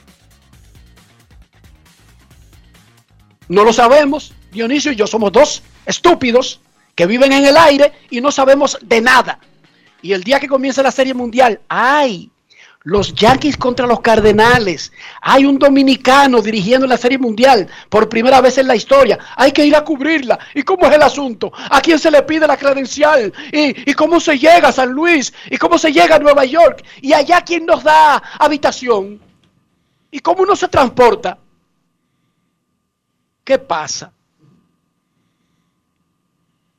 No 3.48 3.64
lo 3.64 3.72
sabemos. 3.72 4.34
Dionisio 4.52 4.92
y 4.92 4.96
yo 4.96 5.08
somos 5.08 5.32
dos 5.32 5.62
estúpidos 5.86 6.60
que 7.00 7.06
viven 7.06 7.32
en 7.32 7.46
el 7.46 7.56
aire 7.56 7.94
y 8.10 8.20
no 8.20 8.30
sabemos 8.30 8.78
de 8.82 9.00
nada. 9.00 9.40
Y 10.02 10.12
el 10.12 10.22
día 10.22 10.38
que 10.38 10.50
comience 10.50 10.84
la 10.84 10.92
Serie 10.92 11.14
Mundial, 11.14 11.62
¡ay! 11.70 12.30
Los 12.84 13.16
Yankees 13.16 13.56
contra 13.56 13.88
los 13.88 14.02
Cardenales. 14.02 14.92
Hay 15.22 15.46
un 15.46 15.58
dominicano 15.58 16.42
dirigiendo 16.42 16.86
la 16.86 16.98
Serie 16.98 17.18
Mundial 17.18 17.70
por 17.88 18.10
primera 18.10 18.42
vez 18.42 18.58
en 18.58 18.68
la 18.68 18.76
historia. 18.76 19.18
Hay 19.38 19.54
que 19.54 19.66
ir 19.66 19.78
a 19.78 19.86
cubrirla. 19.86 20.38
¿Y 20.54 20.64
cómo 20.64 20.88
es 20.88 20.94
el 20.94 21.02
asunto? 21.02 21.54
¿A 21.70 21.80
quién 21.80 22.00
se 22.00 22.12
le 22.12 22.22
pide 22.24 22.46
la 22.46 22.58
credencial? 22.58 23.32
¿Y, 23.54 23.92
y 23.92 23.94
cómo 23.94 24.20
se 24.20 24.38
llega 24.38 24.68
a 24.68 24.74
San 24.74 24.92
Luis? 24.92 25.34
¿Y 25.50 25.56
cómo 25.56 25.78
se 25.78 25.94
llega 25.94 26.18
a 26.18 26.20
Nueva 26.20 26.44
York? 26.44 26.84
¿Y 27.02 27.14
allá 27.14 27.40
quién 27.46 27.66
nos 27.66 27.82
da 27.82 28.22
habitación? 28.38 29.22
¿Y 30.12 30.20
cómo 30.20 30.44
uno 30.44 30.54
se 30.54 30.68
transporta? 30.68 31.38
¿Qué 33.46 33.58
pasa? 33.58 34.12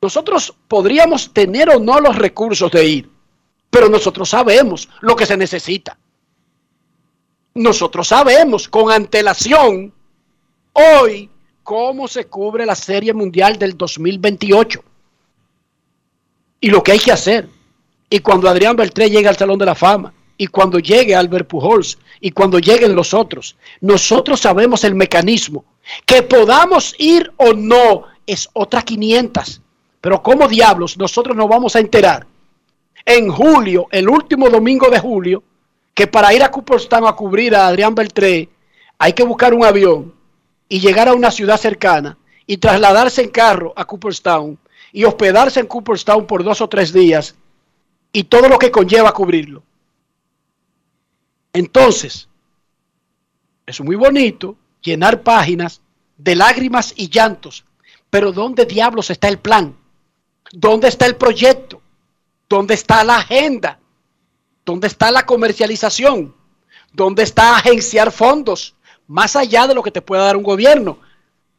Nosotros 0.02 0.54
podríamos 0.68 1.32
tener 1.32 1.70
o 1.70 1.78
no 1.78 2.00
los 2.00 2.16
recursos 2.16 2.70
de 2.70 2.86
ir 2.86 3.20
pero 3.70 3.88
nosotros 3.88 4.28
sabemos 4.28 4.88
lo 5.00 5.16
que 5.16 5.26
se 5.26 5.36
necesita. 5.36 5.96
Nosotros 7.54 8.08
sabemos 8.08 8.68
con 8.68 8.90
antelación 8.90 9.92
hoy 10.72 11.30
cómo 11.62 12.08
se 12.08 12.26
cubre 12.26 12.66
la 12.66 12.74
Serie 12.74 13.14
Mundial 13.14 13.58
del 13.58 13.76
2028 13.76 14.82
y 16.60 16.68
lo 16.68 16.82
que 16.82 16.92
hay 16.92 16.98
que 16.98 17.12
hacer. 17.12 17.48
Y 18.08 18.18
cuando 18.18 18.48
Adrián 18.48 18.76
Beltré 18.76 19.08
llegue 19.08 19.28
al 19.28 19.36
Salón 19.36 19.58
de 19.58 19.66
la 19.66 19.74
Fama, 19.76 20.12
y 20.36 20.46
cuando 20.46 20.78
llegue 20.78 21.14
Albert 21.14 21.48
Pujols, 21.48 21.98
y 22.18 22.30
cuando 22.30 22.58
lleguen 22.58 22.94
los 22.94 23.12
otros, 23.12 23.56
nosotros 23.80 24.40
sabemos 24.40 24.84
el 24.84 24.94
mecanismo. 24.94 25.64
Que 26.06 26.22
podamos 26.22 26.94
ir 26.98 27.30
o 27.36 27.52
no 27.52 28.04
es 28.26 28.48
otra 28.54 28.82
500. 28.82 29.60
Pero 30.00 30.22
como 30.22 30.48
diablos 30.48 30.96
nosotros 30.96 31.36
nos 31.36 31.48
vamos 31.48 31.76
a 31.76 31.80
enterar 31.80 32.26
en 33.04 33.30
julio, 33.30 33.86
el 33.90 34.08
último 34.08 34.48
domingo 34.48 34.88
de 34.88 34.98
julio, 34.98 35.42
que 35.94 36.06
para 36.06 36.32
ir 36.32 36.42
a 36.42 36.50
Cooperstown 36.50 37.06
a 37.06 37.12
cubrir 37.12 37.54
a 37.54 37.66
Adrián 37.66 37.94
Beltré 37.94 38.48
hay 38.98 39.12
que 39.12 39.22
buscar 39.22 39.54
un 39.54 39.64
avión 39.64 40.14
y 40.68 40.80
llegar 40.80 41.08
a 41.08 41.14
una 41.14 41.30
ciudad 41.30 41.58
cercana 41.58 42.16
y 42.46 42.58
trasladarse 42.58 43.22
en 43.22 43.30
carro 43.30 43.72
a 43.76 43.84
Cooperstown 43.84 44.58
y 44.92 45.04
hospedarse 45.04 45.60
en 45.60 45.66
Cooperstown 45.66 46.26
por 46.26 46.44
dos 46.44 46.60
o 46.60 46.68
tres 46.68 46.92
días 46.92 47.34
y 48.12 48.24
todo 48.24 48.48
lo 48.48 48.58
que 48.58 48.70
conlleva 48.70 49.12
cubrirlo. 49.12 49.62
Entonces, 51.52 52.28
es 53.66 53.80
muy 53.80 53.96
bonito 53.96 54.56
llenar 54.82 55.22
páginas 55.22 55.80
de 56.16 56.36
lágrimas 56.36 56.92
y 56.96 57.08
llantos, 57.08 57.64
pero 58.10 58.32
¿dónde 58.32 58.66
diablos 58.66 59.10
está 59.10 59.28
el 59.28 59.38
plan? 59.38 59.76
¿Dónde 60.52 60.88
está 60.88 61.06
el 61.06 61.16
proyecto? 61.16 61.80
¿Dónde 62.48 62.74
está 62.74 63.04
la 63.04 63.16
agenda? 63.16 63.78
¿Dónde 64.64 64.88
está 64.88 65.10
la 65.10 65.24
comercialización? 65.24 66.34
¿Dónde 66.92 67.22
está 67.22 67.56
agenciar 67.56 68.10
fondos? 68.10 68.74
Más 69.06 69.36
allá 69.36 69.66
de 69.66 69.74
lo 69.74 69.82
que 69.82 69.90
te 69.90 70.02
pueda 70.02 70.24
dar 70.24 70.36
un 70.36 70.42
gobierno. 70.42 70.98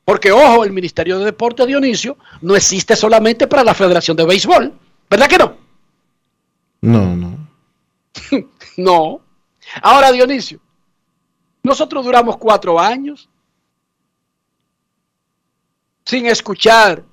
Porque, 0.03 0.31
ojo, 0.31 0.63
el 0.63 0.71
Ministerio 0.71 1.19
de 1.19 1.25
Deporte 1.25 1.65
Dionisio 1.65 2.17
no 2.41 2.55
existe 2.55 2.95
solamente 2.95 3.47
para 3.47 3.63
la 3.63 3.73
Federación 3.73 4.17
de 4.17 4.25
Béisbol. 4.25 4.73
¿Verdad 5.09 5.27
que 5.27 5.37
no? 5.37 5.57
No, 6.81 7.15
no. 7.15 7.47
no. 8.77 9.21
Ahora, 9.81 10.11
Dionisio, 10.11 10.59
nosotros 11.63 12.03
duramos 12.03 12.37
cuatro 12.37 12.79
años 12.79 13.29
sin 16.03 16.25
escuchar 16.25 17.03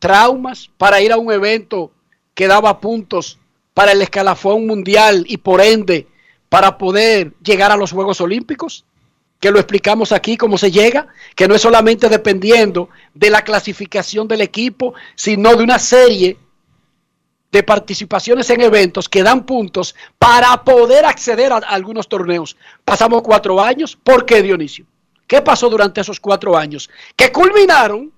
traumas 0.00 0.68
para 0.76 1.00
ir 1.00 1.12
a 1.12 1.18
un 1.18 1.30
evento 1.30 1.92
que 2.34 2.48
daba 2.48 2.80
puntos 2.80 3.38
para 3.74 3.92
el 3.92 4.02
escalafón 4.02 4.66
mundial 4.66 5.24
y 5.28 5.36
por 5.36 5.60
ende 5.60 6.08
para 6.48 6.76
poder 6.78 7.32
llegar 7.44 7.70
a 7.70 7.76
los 7.76 7.92
Juegos 7.92 8.20
Olímpicos, 8.20 8.84
que 9.38 9.52
lo 9.52 9.58
explicamos 9.60 10.10
aquí 10.10 10.36
cómo 10.36 10.58
se 10.58 10.72
llega, 10.72 11.06
que 11.36 11.46
no 11.46 11.54
es 11.54 11.62
solamente 11.62 12.08
dependiendo 12.08 12.88
de 13.14 13.30
la 13.30 13.42
clasificación 13.42 14.26
del 14.26 14.40
equipo, 14.40 14.94
sino 15.14 15.54
de 15.54 15.62
una 15.62 15.78
serie 15.78 16.36
de 17.52 17.62
participaciones 17.62 18.48
en 18.50 18.60
eventos 18.60 19.08
que 19.08 19.22
dan 19.22 19.44
puntos 19.44 19.94
para 20.18 20.62
poder 20.64 21.04
acceder 21.04 21.52
a 21.52 21.56
algunos 21.56 22.08
torneos. 22.08 22.56
Pasamos 22.84 23.22
cuatro 23.22 23.60
años. 23.60 23.96
¿Por 23.96 24.24
qué, 24.24 24.42
Dionisio? 24.42 24.86
¿Qué 25.26 25.42
pasó 25.42 25.68
durante 25.68 26.00
esos 26.00 26.20
cuatro 26.20 26.56
años? 26.56 26.90
Que 27.16 27.32
culminaron 27.32 28.12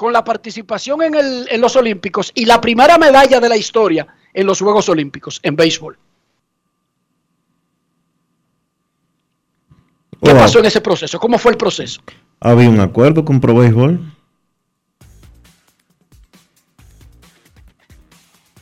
con 0.00 0.14
la 0.14 0.24
participación 0.24 1.02
en, 1.02 1.14
el, 1.14 1.46
en 1.50 1.60
los 1.60 1.76
Olímpicos 1.76 2.32
y 2.34 2.46
la 2.46 2.58
primera 2.58 2.96
medalla 2.96 3.38
de 3.38 3.50
la 3.50 3.56
historia 3.58 4.06
en 4.32 4.46
los 4.46 4.58
Juegos 4.58 4.88
Olímpicos 4.88 5.40
en 5.42 5.54
béisbol. 5.54 5.98
¿Qué 10.22 10.30
pasó 10.32 10.60
en 10.60 10.64
ese 10.64 10.80
proceso? 10.80 11.20
¿Cómo 11.20 11.36
fue 11.36 11.52
el 11.52 11.58
proceso? 11.58 12.00
Había 12.40 12.70
un 12.70 12.80
acuerdo 12.80 13.26
con 13.26 13.42
Pro 13.42 13.54
Béisbol. 13.54 14.00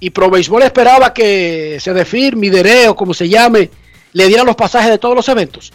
Y 0.00 0.10
Pro 0.10 0.30
Béisbol 0.30 0.64
esperaba 0.64 1.14
que 1.14 1.78
se 1.78 1.94
defir, 1.94 2.34
Midere 2.34 2.88
o 2.88 2.96
como 2.96 3.14
se 3.14 3.28
llame, 3.28 3.70
le 4.12 4.26
diera 4.26 4.42
los 4.42 4.56
pasajes 4.56 4.90
de 4.90 4.98
todos 4.98 5.14
los 5.14 5.28
eventos. 5.28 5.72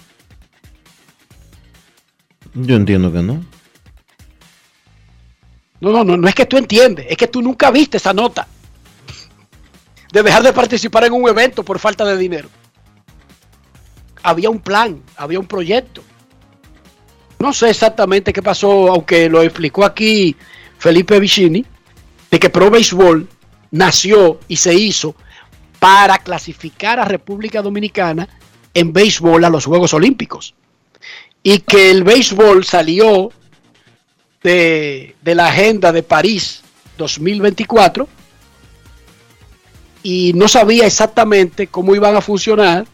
Yo 2.54 2.76
entiendo 2.76 3.14
que 3.14 3.22
no. 3.22 3.54
No, 5.84 5.92
no, 5.92 6.06
no, 6.06 6.16
no 6.16 6.30
es 6.30 6.34
que 6.34 6.46
tú 6.46 6.58
entiendes, 6.58 7.06
es 7.10 7.18
que 7.18 7.28
tú 7.28 7.42
nunca 7.42 7.70
viste 7.70 7.98
esa 7.98 8.14
nota 8.14 8.48
de 10.14 10.24
dejar 10.24 10.42
de 10.42 10.54
participar 10.54 11.04
en 11.04 11.12
un 11.12 11.28
evento 11.28 11.62
por 11.62 11.78
falta 11.78 12.06
de 12.06 12.16
dinero. 12.16 12.48
Había 14.22 14.50
un 14.50 14.60
plan, 14.60 15.04
había 15.18 15.42
un 15.42 15.46
proyecto. 15.46 16.02
No 17.38 17.52
sé 17.52 17.70
exactamente 17.70 18.32
qué 18.32 18.42
pasó, 18.42 18.94
aunque 18.94 19.28
lo 19.28 19.42
explicó 19.42 19.84
aquí 19.84 20.38
Felipe 20.78 21.20
Vicini, 21.20 21.66
de 22.32 22.40
que 22.40 22.50
Pro 22.50 22.72
Baseball 22.72 23.28
nació 23.72 24.40
y 24.48 24.56
se 24.56 24.74
hizo 24.74 25.16
para 25.80 26.18
clasificar 26.20 26.98
a 26.98 27.04
República 27.04 27.62
Dominicana 27.62 28.30
en 28.74 28.94
béisbol 28.94 29.44
a 29.44 29.50
los 29.50 29.66
Juegos 29.66 29.94
Olímpicos. 29.94 30.56
Y 31.44 31.60
que 31.60 31.92
el 31.92 32.06
béisbol 32.06 32.64
salió 32.64 33.34
de, 34.44 35.16
de 35.22 35.36
la 35.36 35.48
agenda 35.48 35.92
de 35.92 36.04
París 36.04 36.62
2024 36.98 38.08
y 40.04 40.34
no 40.36 40.48
sabía 40.48 40.86
exactamente 40.86 41.68
cómo 41.68 41.96
iban 41.96 42.16
a 42.16 42.22
funcionar 42.22 42.86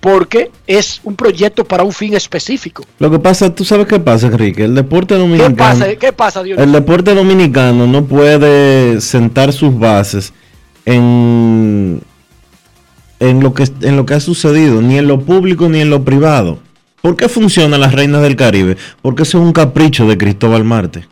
porque 0.00 0.50
es 0.66 1.00
un 1.04 1.14
proyecto 1.14 1.64
para 1.64 1.84
un 1.84 1.92
fin 1.92 2.14
específico. 2.14 2.84
Lo 2.98 3.10
que 3.10 3.18
pasa, 3.18 3.54
tú 3.54 3.64
sabes 3.64 3.86
qué 3.86 4.00
pasa, 4.00 4.28
Enrique, 4.28 4.64
el 4.64 4.74
deporte 4.74 5.14
dominicano. 5.14 5.54
¿Qué 5.54 5.62
pasa, 5.62 5.96
¿Qué 5.96 6.12
pasa 6.12 6.42
Dios? 6.42 6.58
El 6.58 6.72
deporte 6.72 7.14
dominicano 7.14 7.86
no 7.86 8.04
puede 8.04 9.00
sentar 9.00 9.52
sus 9.52 9.78
bases 9.78 10.32
en, 10.86 12.00
en, 13.20 13.40
lo 13.40 13.52
que, 13.52 13.68
en 13.82 13.96
lo 13.96 14.06
que 14.06 14.14
ha 14.14 14.20
sucedido, 14.20 14.80
ni 14.80 14.96
en 14.96 15.06
lo 15.06 15.20
público 15.20 15.68
ni 15.68 15.80
en 15.80 15.90
lo 15.90 16.02
privado. 16.02 16.58
¿Por 17.02 17.16
qué 17.16 17.28
funcionan 17.28 17.80
las 17.80 17.92
reinas 17.92 18.22
del 18.22 18.36
Caribe? 18.36 18.76
Porque 19.00 19.22
eso 19.22 19.38
es 19.38 19.44
un 19.44 19.52
capricho 19.52 20.06
de 20.06 20.18
Cristóbal 20.18 20.64
Marte. 20.64 21.06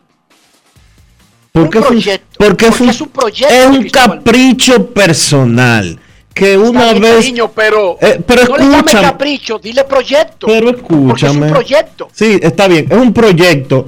¿Por 1.51 1.69
qué 1.69 1.81
proyecto, 1.81 2.37
porque 2.37 2.67
es 2.67 2.79
un 3.01 3.09
proyecto 3.09 3.53
Es 3.53 3.65
un 3.67 3.89
capricho 3.89 4.87
personal. 4.87 5.99
Que 6.33 6.57
una 6.57 6.91
bien, 6.91 7.01
vez. 7.01 7.15
cariño, 7.15 7.51
pero, 7.53 7.97
Eh, 7.99 8.21
pero 8.25 8.43
no 8.45 8.55
le 8.57 8.63
llames 8.65 8.77
escúchame. 8.77 9.01
capricho, 9.03 9.59
dile 9.59 9.83
proyecto. 9.83 10.47
Pero 10.47 10.67
Porque 10.67 10.77
es 10.77 10.91
escúchame. 10.91 11.45
un 11.47 11.51
proyecto. 11.51 12.07
Sí, 12.13 12.39
está 12.41 12.67
bien. 12.67 12.85
Es 12.89 12.97
un 12.97 13.11
proyecto 13.11 13.85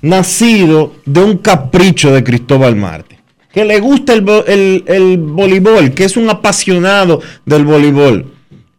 nacido 0.00 0.94
de 1.04 1.20
un 1.22 1.36
capricho 1.38 2.10
de 2.12 2.24
Cristóbal 2.24 2.74
Marte. 2.74 3.18
Que 3.52 3.64
le 3.64 3.78
gusta 3.78 4.14
el, 4.14 4.26
el- 4.48 4.84
el 4.88 5.18
voleibol, 5.18 5.92
que 5.92 6.04
es 6.04 6.16
un 6.16 6.28
apasionado 6.30 7.20
del 7.44 7.64
voleibol. 7.66 8.31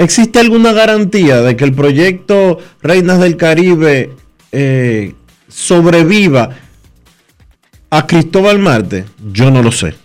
¿Existe 0.04 0.40
alguna 0.40 0.74
garantía 0.74 1.42
de 1.42 1.56
que 1.56 1.64
el 1.64 1.74
proyecto 1.74 2.60
Reinas 2.82 3.20
del 3.20 3.38
Caribe 3.38 4.12
eh, 4.52 5.14
sobreviva 5.48 6.50
a 7.90 8.06
Cristóbal 8.08 8.60
Marte? 8.60 9.06
Yo 9.32 9.50
no 9.50 9.64
lo 9.64 9.72
sé. 9.72 9.96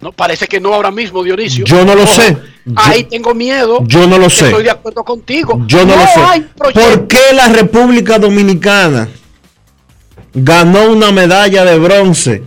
No, 0.00 0.12
parece 0.12 0.46
que 0.46 0.60
no 0.60 0.74
ahora 0.74 0.90
mismo, 0.90 1.24
Dionisio. 1.24 1.64
Yo 1.64 1.84
no 1.84 1.94
lo 1.94 2.04
Ojo, 2.04 2.12
sé. 2.14 2.36
Yo- 2.66 2.74
ahí 2.76 3.04
tengo 3.04 3.34
miedo. 3.34 3.78
Yo 3.86 4.06
no 4.06 4.18
lo 4.18 4.30
sé. 4.30 4.46
Estoy 4.46 4.62
de 4.64 4.70
acuerdo 4.70 5.02
contigo. 5.02 5.64
Yo 5.66 5.84
no, 5.84 5.96
lo 5.96 6.02
sé. 6.02 6.42
¿Por 6.56 7.08
qué 7.08 7.18
la 7.34 7.48
República 7.48 8.18
Dominicana 8.18 9.08
ganó 10.34 10.90
una 10.92 11.10
medalla 11.10 11.64
de 11.64 11.78
bronce 11.78 12.42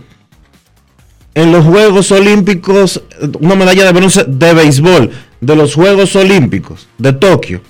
en 1.34 1.50
los 1.52 1.64
Juegos 1.64 2.10
Olímpicos, 2.12 3.02
una 3.40 3.54
medalla 3.54 3.84
de 3.84 3.92
bronce 3.92 4.24
de 4.26 4.54
béisbol 4.54 5.10
de 5.42 5.56
los 5.56 5.74
Juegos 5.74 6.16
Olímpicos 6.16 6.88
de 6.96 7.12
Tokio? 7.12 7.60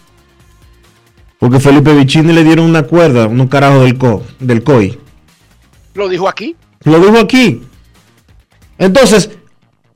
Porque 1.39 1.59
Felipe 1.59 1.93
Vicini 1.93 2.33
le 2.33 2.45
dieron 2.45 2.67
una 2.67 2.85
cuerda, 2.85 3.27
unos 3.27 3.49
carajos 3.49 3.83
del, 3.83 3.99
co, 3.99 4.23
del 4.39 4.63
COI. 4.63 4.97
Lo 5.95 6.09
dijo 6.09 6.29
aquí. 6.29 6.55
Lo 6.85 7.01
dijo 7.01 7.19
aquí. 7.19 7.63
Entonces, 8.79 9.31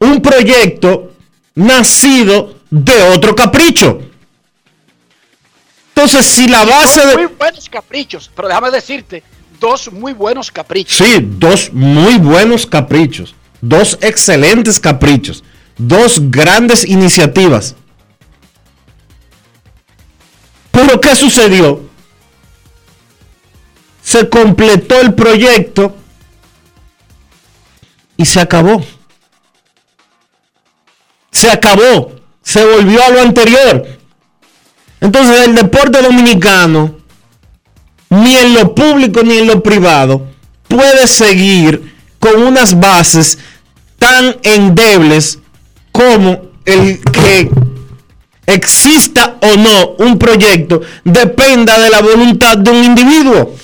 un 0.01 0.21
proyecto 0.21 1.13
nacido 1.55 2.57
de 2.71 3.03
otro 3.15 3.37
capricho. 3.37 4.01
Entonces, 5.95 6.27
si 6.27 6.49
la 6.49 6.65
base 6.65 7.01
Dos 7.01 7.11
de... 7.11 7.17
muy 7.17 7.27
buenos 7.27 7.69
caprichos. 7.69 8.31
Pero 8.35 8.49
déjame 8.49 8.71
decirte, 8.71 9.23
dos 9.61 9.93
muy 9.93 10.13
buenos 10.13 10.51
caprichos. 10.51 10.97
Sí, 10.97 11.19
dos 11.21 11.73
muy 11.73 12.19
buenos 12.19 12.67
caprichos, 12.67 13.35
dos 13.61 13.99
excelentes 14.01 14.81
caprichos, 14.81 15.45
dos 15.79 16.31
grandes 16.31 16.85
iniciativas. 16.85 17.75
Pero 20.71 21.01
¿qué 21.01 21.15
sucedió? 21.15 21.81
Se 24.03 24.29
completó 24.29 25.01
el 25.01 25.15
proyecto 25.15 25.97
y 28.17 28.25
se 28.25 28.41
acabó. 28.41 28.85
Se 31.33 31.51
acabó, 31.51 32.13
se 32.43 32.65
volvió 32.65 33.03
a 33.03 33.11
lo 33.11 33.21
anterior. 33.21 33.87
Entonces 35.01 35.41
el 35.47 35.55
deporte 35.55 36.01
dominicano, 36.01 36.97
ni 38.09 38.37
en 38.37 38.55
lo 38.55 38.75
público 38.75 39.23
ni 39.23 39.39
en 39.39 39.47
lo 39.47 39.63
privado, 39.63 40.27
puede 40.69 41.07
seguir 41.07 41.95
con 42.19 42.43
unas 42.43 42.79
bases 42.79 43.39
tan 43.99 44.37
endebles 44.43 45.41
como 45.97 46.51
el 46.67 47.01
que 47.11 47.51
exista 48.47 49.39
o 49.41 49.57
no 49.57 50.05
un 50.05 50.19
proyecto 50.19 50.83
dependa 51.03 51.79
de 51.79 51.91
la 51.91 52.03
voluntad 52.03 52.59
de 52.59 52.71
un 52.71 52.85
individuo. 52.85 53.55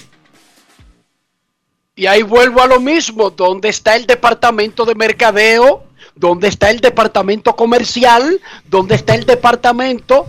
Y 1.95 2.07
ahí 2.07 2.23
vuelvo 2.23 2.63
a 2.63 2.67
lo 2.67 2.81
mismo, 2.81 3.31
¿dónde 3.31 3.69
está 3.69 3.97
el 3.97 4.07
departamento 4.07 4.87
de 4.87 4.95
mercadeo? 4.95 5.85
¿Dónde 6.15 6.49
está 6.49 6.71
el 6.71 6.81
departamento 6.81 7.55
comercial? 7.55 8.41
¿Dónde 8.67 8.95
está 8.95 9.15
el 9.15 9.27
departamento 9.27 10.27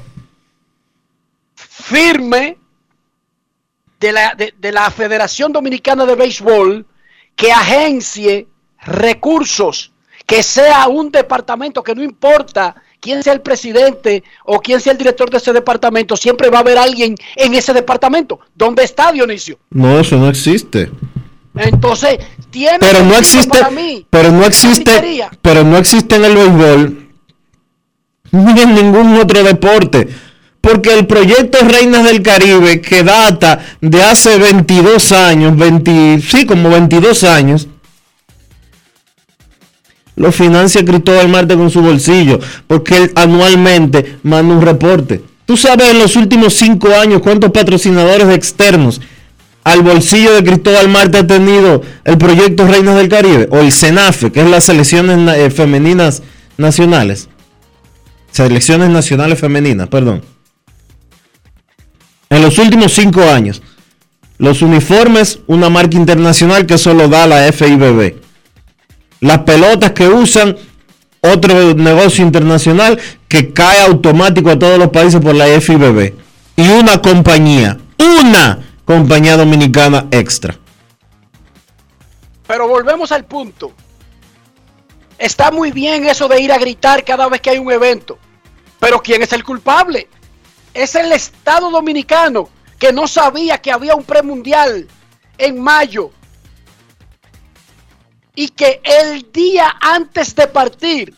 firme 1.56 2.58
de 4.00 4.12
la, 4.12 4.36
de, 4.36 4.54
de 4.58 4.72
la 4.74 4.92
Federación 4.92 5.54
Dominicana 5.54 6.06
de 6.06 6.16
Béisbol 6.16 6.86
que 7.36 7.52
agencie 7.52 8.48
recursos, 8.86 9.93
que 10.26 10.44
sea 10.44 10.88
un 10.88 11.12
departamento 11.12 11.84
que 11.84 11.96
no 11.96 12.04
importa 12.04 12.76
quién 13.00 13.22
sea 13.22 13.34
el 13.34 13.42
presidente 13.42 14.24
o 14.46 14.60
quién 14.60 14.80
sea 14.80 14.94
el 14.94 14.98
director 14.98 15.30
de 15.30 15.38
ese 15.38 15.52
departamento, 15.52 16.16
siempre 16.16 16.50
va 16.50 16.60
a 16.60 16.62
haber 16.62 16.78
alguien 16.78 17.16
en 17.36 17.54
ese 17.54 17.74
departamento. 17.74 18.40
¿Dónde 18.56 18.84
está 18.84 19.12
Dionisio? 19.12 19.60
No, 19.70 20.00
eso 20.00 20.18
no 20.18 20.30
existe. 20.30 20.90
Entonces, 21.56 22.18
tiene 22.50 22.80
Pero 22.80 23.04
no 23.04 23.16
existe, 23.16 23.50
para 23.60 23.70
mí. 23.70 24.08
pero 24.10 24.32
no 24.32 24.44
existe, 24.46 25.28
pero 25.42 25.64
no 25.64 25.78
existe 25.78 26.16
en 26.16 26.26
el 26.26 26.36
béisbol 26.36 27.04
ni 28.32 28.62
en 28.62 28.74
ningún 28.74 29.16
otro 29.18 29.44
deporte. 29.44 30.08
Porque 30.60 30.94
el 30.94 31.06
proyecto 31.06 31.60
Reinas 31.68 32.06
del 32.06 32.24
Caribe, 32.24 32.80
que 32.82 33.04
data 33.04 33.60
de 33.82 34.02
hace 34.02 34.38
22 34.38 35.12
años, 35.12 35.58
20, 35.58 36.22
sí, 36.22 36.46
como 36.46 36.70
22 36.70 37.24
años, 37.26 37.68
lo 40.16 40.32
financia 40.32 40.84
Cristóbal 40.86 41.28
Marte 41.30 41.56
con 41.56 41.70
su 41.70 41.82
bolsillo, 41.82 42.40
porque 42.68 42.98
él 42.98 43.12
anualmente 43.16 44.18
manda 44.24 44.56
un 44.56 44.62
reporte. 44.62 45.22
Tú 45.46 45.58
sabes 45.58 45.90
en 45.90 46.00
los 46.00 46.16
últimos 46.16 46.54
5 46.54 46.88
años 46.96 47.22
cuántos 47.22 47.52
patrocinadores 47.52 48.30
externos 48.30 49.02
al 49.64 49.82
bolsillo 49.82 50.34
de 50.34 50.44
Cristóbal 50.44 50.90
Marte 50.90 51.20
ha 51.20 51.28
tenido 51.28 51.82
el 52.04 52.18
proyecto 52.18 52.68
Reinas 52.68 52.96
del 52.96 53.10
Caribe, 53.10 53.48
o 53.50 53.60
el 53.60 53.72
CENAFE, 53.72 54.32
que 54.32 54.42
es 54.42 54.50
las 54.50 54.66
selecciones 54.66 55.38
eh, 55.38 55.50
femeninas 55.50 56.22
nacionales. 56.58 57.30
Selecciones 58.32 58.90
nacionales 58.90 59.40
femeninas, 59.40 59.88
perdón. 59.88 60.22
En 62.30 62.42
los 62.42 62.58
últimos 62.58 62.94
5 62.94 63.22
años. 63.22 63.62
Los 64.38 64.62
uniformes, 64.62 65.40
una 65.48 65.70
marca 65.70 65.96
internacional 65.96 66.66
que 66.66 66.78
solo 66.78 67.08
da 67.08 67.28
la 67.28 67.52
FIBB. 67.52 68.23
Las 69.24 69.40
pelotas 69.44 69.92
que 69.92 70.10
usan, 70.10 70.58
otro 71.22 71.74
negocio 71.76 72.26
internacional 72.26 73.00
que 73.30 73.54
cae 73.54 73.80
automático 73.80 74.50
a 74.50 74.60
todos 74.60 74.78
los 74.78 74.90
países 74.90 75.22
por 75.22 75.34
la 75.34 75.46
FIBB. 75.62 76.14
Y 76.58 76.68
una 76.68 77.02
compañía, 77.02 77.78
una 77.98 78.60
compañía 78.84 79.38
dominicana 79.38 80.08
extra. 80.12 80.60
Pero 82.46 82.68
volvemos 82.68 83.14
al 83.14 83.24
punto. 83.24 83.72
Está 85.18 85.52
muy 85.52 85.72
bien 85.72 86.06
eso 86.06 86.28
de 86.28 86.42
ir 86.42 86.52
a 86.52 86.58
gritar 86.58 87.06
cada 87.06 87.30
vez 87.30 87.40
que 87.40 87.52
hay 87.52 87.60
un 87.60 87.72
evento. 87.72 88.18
Pero 88.78 89.00
¿quién 89.00 89.22
es 89.22 89.32
el 89.32 89.46
culpable? 89.46 90.10
Es 90.74 90.96
el 90.96 91.14
Estado 91.14 91.72
Dominicano 91.72 92.50
que 92.78 92.92
no 92.92 93.08
sabía 93.08 93.58
que 93.60 93.72
había 93.72 93.96
un 93.96 94.04
premundial 94.04 94.86
en 95.38 95.62
mayo. 95.62 96.12
Y 98.36 98.50
que 98.50 98.82
el 98.84 99.28
día 99.32 99.76
antes 99.80 100.36
de 100.36 100.48
partir 100.48 101.14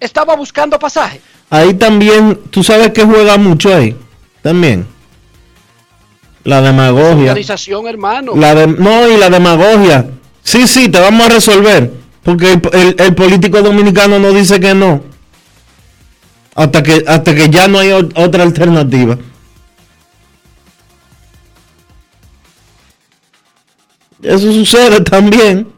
estaba 0.00 0.36
buscando 0.36 0.78
pasaje. 0.78 1.20
Ahí 1.50 1.74
también, 1.74 2.38
tú 2.50 2.62
sabes 2.62 2.92
que 2.92 3.04
juega 3.04 3.36
mucho 3.38 3.74
ahí. 3.74 3.96
También. 4.42 4.86
La 6.44 6.60
demagogia. 6.62 7.30
Organización, 7.32 7.88
hermano. 7.88 8.32
La 8.36 8.54
de- 8.54 8.66
no, 8.68 9.08
y 9.08 9.16
la 9.16 9.28
demagogia. 9.30 10.08
Sí, 10.42 10.66
sí, 10.68 10.88
te 10.88 11.00
vamos 11.00 11.26
a 11.26 11.30
resolver. 11.30 11.92
Porque 12.22 12.52
el, 12.52 12.62
el- 12.72 12.96
el 13.00 13.14
político 13.14 13.60
dominicano 13.62 14.18
no 14.18 14.32
dice 14.32 14.60
que 14.60 14.74
no. 14.74 15.02
Hasta 16.54 16.82
que, 16.82 17.04
hasta 17.06 17.34
que 17.34 17.48
ya 17.50 17.66
no 17.68 17.78
hay 17.78 17.90
otra 17.92 18.42
alternativa. 18.44 19.18
Eso 24.22 24.52
sucede 24.52 25.00
también. 25.00 25.72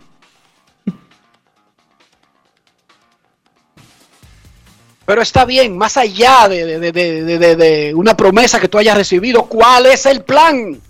Pero 5.07 5.22
está 5.22 5.44
bien, 5.44 5.76
más 5.76 5.96
allá 5.96 6.48
de, 6.48 6.79
de- 6.79 6.92
de- 6.92 7.57
de- 7.57 7.94
una 7.94 8.16
promesa 8.16 8.61
que 8.61 8.68
tú 8.68 8.79
hayas 8.79 8.96
recibido, 8.96 9.42
¿cuál 9.44 9.87
es 9.87 10.07
el 10.07 10.22
plan? 10.22 10.81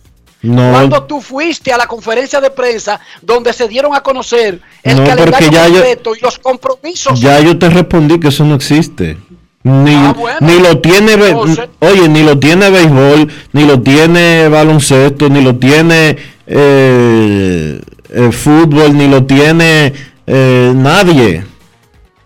No, 0.42 0.72
Cuando 0.72 1.02
tú 1.04 1.20
fuiste 1.20 1.72
a 1.72 1.76
la 1.78 1.86
conferencia 1.86 2.40
de 2.40 2.50
prensa 2.50 2.98
donde 3.20 3.52
se 3.52 3.68
dieron 3.68 3.94
a 3.94 4.02
conocer 4.02 4.60
el 4.82 4.96
No, 4.96 5.04
calendario 5.06 5.50
yo- 5.50 5.60
completo 5.62 6.14
y 6.16 6.20
los 6.20 6.38
compromisos. 6.38 7.20
ya 7.20 7.40
yo 7.40 7.58
te 7.58 7.68
respondí 7.70 8.18
que 8.20 8.28
eso 8.28 8.44
no 8.44 8.54
existe. 8.54 9.18
Ni, 9.62 9.94
Ah, 9.94 10.14
bueno. 10.16 10.38
ni 10.40 10.58
lo 10.58 10.78
tiene, 10.80 11.12
Entonces- 11.12 11.68
oye, 11.80 12.08
ni 12.08 12.22
lo 12.22 12.38
tiene 12.38 12.70
béisbol, 12.70 13.28
ni 13.52 13.66
lo 13.66 13.80
tiene 13.82 14.48
baloncesto, 14.48 15.28
ni 15.28 15.42
lo 15.42 15.56
tiene 15.56 16.16
eh, 16.46 17.80
eh, 18.08 18.32
fútbol, 18.32 18.96
ni 18.96 19.06
lo 19.06 19.24
tiene 19.24 19.92
eh, 20.26 20.72
nadie. 20.74 21.44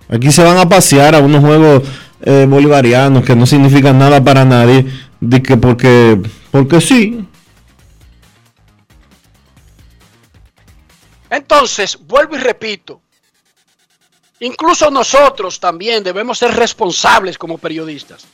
Aquí 0.08 0.30
se 0.30 0.44
van 0.44 0.58
a 0.58 0.68
pasear 0.68 1.14
a 1.14 1.18
unos 1.18 1.42
juegos 1.44 1.82
eh, 2.22 2.46
bolivarianos 2.48 3.24
que 3.24 3.34
no 3.34 3.46
significan 3.46 3.98
nada 3.98 4.22
para 4.22 4.44
nadie, 4.44 4.86
de 5.20 5.42
que 5.42 5.56
porque, 5.56 6.20
porque 6.52 6.80
sí. 6.80 7.26
Entonces, 11.30 11.98
vuelvo 12.06 12.36
y 12.36 12.38
repito, 12.38 13.00
incluso 14.40 14.90
nosotros 14.90 15.60
también 15.60 16.02
debemos 16.02 16.38
ser 16.38 16.54
responsables 16.54 17.38
como 17.38 17.58
periodistas. 17.58 18.26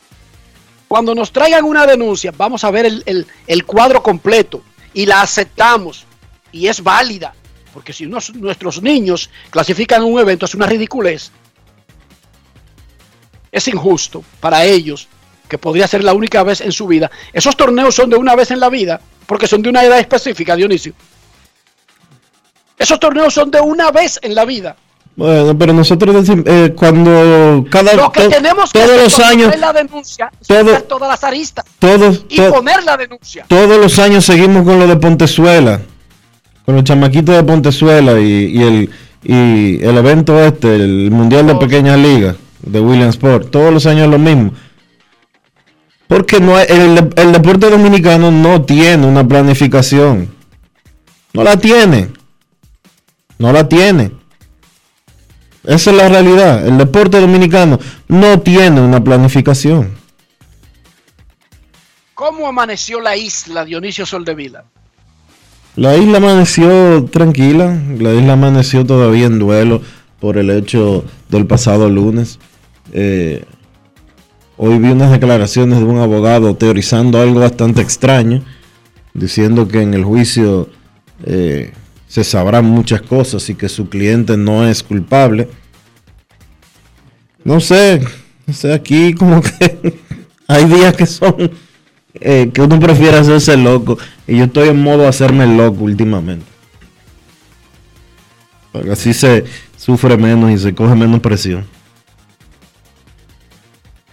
Cuando 0.88 1.14
nos 1.14 1.30
traigan 1.30 1.64
una 1.64 1.86
denuncia, 1.86 2.32
vamos 2.36 2.64
a 2.64 2.70
ver 2.70 2.84
el, 2.86 3.64
cuadro 3.64 4.02
completo 4.02 4.62
y 4.92 5.06
la 5.06 5.22
aceptamos 5.22 6.04
y 6.50 6.66
es 6.66 6.82
válida, 6.82 7.32
porque 7.72 7.92
si 7.92 8.06
nuestros 8.06 8.82
niños 8.82 9.30
clasifican 9.50 10.02
un 10.02 10.18
evento 10.18 10.46
es 10.46 10.54
una 10.56 10.66
ridiculez. 10.66 11.30
Es 13.52 13.68
injusto 13.68 14.24
para 14.40 14.64
ellos, 14.64 15.06
que 15.48 15.58
podría 15.58 15.86
ser 15.86 16.02
la 16.02 16.12
única 16.12 16.42
vez 16.42 16.60
en 16.60 16.72
su 16.72 16.86
vida. 16.86 17.10
Esos 17.32 17.56
torneos 17.56 17.94
son 17.94 18.10
de 18.10 18.16
una 18.16 18.34
vez 18.34 18.50
en 18.50 18.58
la 18.58 18.68
vida, 18.68 19.00
porque 19.26 19.46
son 19.46 19.62
de 19.62 19.68
una 19.68 19.84
edad 19.84 19.98
específica, 19.98 20.56
Dionisio. 20.56 20.94
Esos 22.78 22.98
torneos 22.98 23.34
son 23.34 23.50
de 23.50 23.60
una 23.60 23.90
vez 23.90 24.18
en 24.22 24.34
la 24.34 24.44
vida. 24.44 24.76
Bueno, 25.20 25.58
pero 25.58 25.74
nosotros 25.74 26.14
decimos, 26.14 26.44
eh, 26.48 26.72
cuando 26.74 27.66
cada 27.70 27.92
Lo 27.92 28.10
que 28.10 28.22
to- 28.22 28.28
tenemos 28.30 28.72
que 28.72 28.78
todos 28.78 28.90
hacer 28.92 29.02
los 29.04 29.20
años, 29.20 29.54
la 29.60 29.72
denuncia 29.74 30.32
todo- 30.48 30.80
todas 30.84 31.10
las 31.10 31.22
aristas 31.24 31.66
todos, 31.78 32.24
y 32.30 32.36
to- 32.36 32.50
poner 32.50 32.82
la 32.84 32.96
denuncia. 32.96 33.44
todos 33.46 33.78
los 33.78 33.98
años 33.98 34.24
seguimos 34.24 34.64
con 34.64 34.78
lo 34.78 34.86
de 34.86 34.96
Pontezuela, 34.96 35.82
con 36.64 36.74
los 36.74 36.84
chamaquitos 36.84 37.36
de 37.36 37.42
Pontezuela 37.44 38.18
y, 38.18 38.46
y 38.46 38.62
el 38.62 38.90
y 39.22 39.84
el 39.84 39.98
evento 39.98 40.42
este, 40.42 40.74
el 40.74 41.10
mundial 41.10 41.46
de 41.48 41.54
pequeñas 41.56 41.98
ligas 41.98 42.36
de 42.62 42.80
Williamsport, 42.80 43.50
todos 43.50 43.74
los 43.74 43.84
años 43.84 44.08
lo 44.08 44.18
mismo. 44.18 44.52
Porque 46.08 46.40
no 46.40 46.56
hay- 46.56 46.66
el, 46.70 47.10
el 47.14 47.32
deporte 47.32 47.68
dominicano 47.68 48.30
no 48.30 48.62
tiene 48.62 49.06
una 49.06 49.28
planificación. 49.28 50.30
No 51.34 51.44
la 51.44 51.58
tiene. 51.58 52.08
No 53.38 53.52
la 53.52 53.68
tiene. 53.68 54.12
Esa 55.64 55.90
es 55.90 55.96
la 55.96 56.08
realidad. 56.08 56.66
El 56.66 56.78
deporte 56.78 57.20
dominicano 57.20 57.78
no 58.08 58.40
tiene 58.40 58.80
una 58.80 59.02
planificación. 59.02 59.92
¿Cómo 62.14 62.46
amaneció 62.46 63.00
la 63.00 63.16
isla 63.16 63.64
Dionisio 63.64 64.06
Soldevila? 64.06 64.64
La 65.76 65.96
isla 65.96 66.18
amaneció 66.18 67.04
tranquila, 67.06 67.80
la 67.98 68.12
isla 68.12 68.32
amaneció 68.34 68.84
todavía 68.84 69.26
en 69.26 69.38
duelo 69.38 69.80
por 70.18 70.36
el 70.36 70.50
hecho 70.50 71.04
del 71.28 71.46
pasado 71.46 71.88
lunes. 71.88 72.38
Eh, 72.92 73.44
hoy 74.56 74.78
vi 74.78 74.90
unas 74.90 75.12
declaraciones 75.12 75.78
de 75.78 75.84
un 75.84 75.98
abogado 75.98 76.56
teorizando 76.56 77.20
algo 77.20 77.40
bastante 77.40 77.80
extraño, 77.80 78.42
diciendo 79.14 79.68
que 79.68 79.80
en 79.80 79.94
el 79.94 80.04
juicio 80.04 80.68
eh, 81.24 81.72
se 82.10 82.24
sabrán 82.24 82.64
muchas 82.64 83.02
cosas 83.02 83.48
y 83.50 83.54
que 83.54 83.68
su 83.68 83.88
cliente 83.88 84.36
no 84.36 84.66
es 84.66 84.82
culpable. 84.82 85.48
No 87.44 87.60
sé, 87.60 88.04
O 88.48 88.52
sea, 88.52 88.74
aquí 88.74 89.14
como 89.14 89.40
que 89.40 90.00
hay 90.48 90.64
días 90.64 90.96
que 90.96 91.06
son 91.06 91.52
eh, 92.14 92.50
que 92.52 92.62
uno 92.62 92.80
prefiere 92.80 93.16
hacerse 93.16 93.56
loco. 93.56 93.96
Y 94.26 94.38
yo 94.38 94.46
estoy 94.46 94.70
en 94.70 94.82
modo 94.82 95.06
hacerme 95.06 95.46
loco 95.46 95.84
últimamente. 95.84 96.46
Porque 98.72 98.90
así 98.90 99.14
se 99.14 99.44
sufre 99.76 100.16
menos 100.16 100.50
y 100.50 100.58
se 100.58 100.74
coge 100.74 100.96
menos 100.96 101.20
presión. 101.20 101.64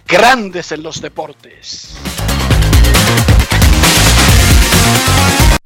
Grandes 0.06 0.70
en 0.70 0.84
los 0.84 1.02
deportes. 1.02 1.96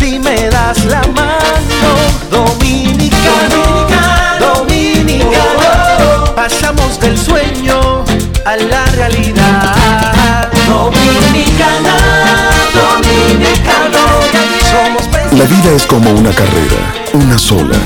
si 0.00 0.18
me 0.18 0.48
das 0.48 0.84
la 0.86 1.02
mano. 1.18 1.90
Dominicano, 2.30 3.62
dominicano, 4.40 6.34
pasamos 6.34 6.98
del 7.00 7.16
sueño 7.18 8.04
a 8.46 8.56
la 8.56 8.84
realidad. 8.96 9.49
La 15.40 15.46
vida 15.46 15.72
es 15.74 15.86
como 15.86 16.10
una 16.10 16.32
carrera, 16.32 16.92
una 17.14 17.38
sola, 17.38 17.78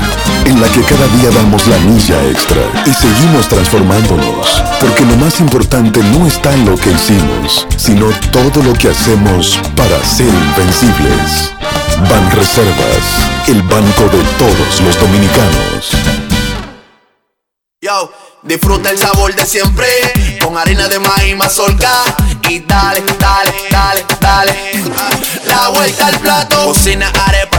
en 0.43 0.59
la 0.59 0.67
que 0.73 0.81
cada 0.81 1.07
día 1.07 1.29
damos 1.31 1.65
la 1.67 1.77
milla 1.77 2.21
extra 2.25 2.61
y 2.85 2.93
seguimos 2.93 3.47
transformándonos, 3.47 4.61
porque 4.81 5.05
lo 5.05 5.15
más 5.15 5.39
importante 5.39 6.01
no 6.03 6.27
está 6.27 6.53
en 6.53 6.65
lo 6.65 6.75
que 6.75 6.91
hicimos, 6.91 7.65
sino 7.77 8.09
todo 8.33 8.61
lo 8.61 8.73
que 8.73 8.89
hacemos 8.89 9.57
para 9.73 10.03
ser 10.03 10.27
invencibles. 10.27 11.53
Ban 12.09 12.29
Reservas, 12.31 13.47
el 13.47 13.61
banco 13.63 14.03
de 14.03 14.21
todos 14.37 14.81
los 14.81 14.99
dominicanos. 14.99 15.91
Yo, 17.79 18.11
disfruta 18.43 18.89
el 18.89 18.97
sabor 18.97 19.33
de 19.33 19.45
siempre 19.45 19.87
con 20.41 20.57
harina 20.57 20.89
de 20.89 20.99
maíz 20.99 21.37
mazorca 21.37 22.03
y 22.49 22.59
dale, 22.59 23.01
dale, 23.17 23.53
dale, 23.71 24.05
dale. 24.19 24.55
La 25.45 25.69
vuelta 25.69 26.07
al 26.07 26.19
plato, 26.19 26.65
cocina 26.65 27.11
arepa, 27.27 27.44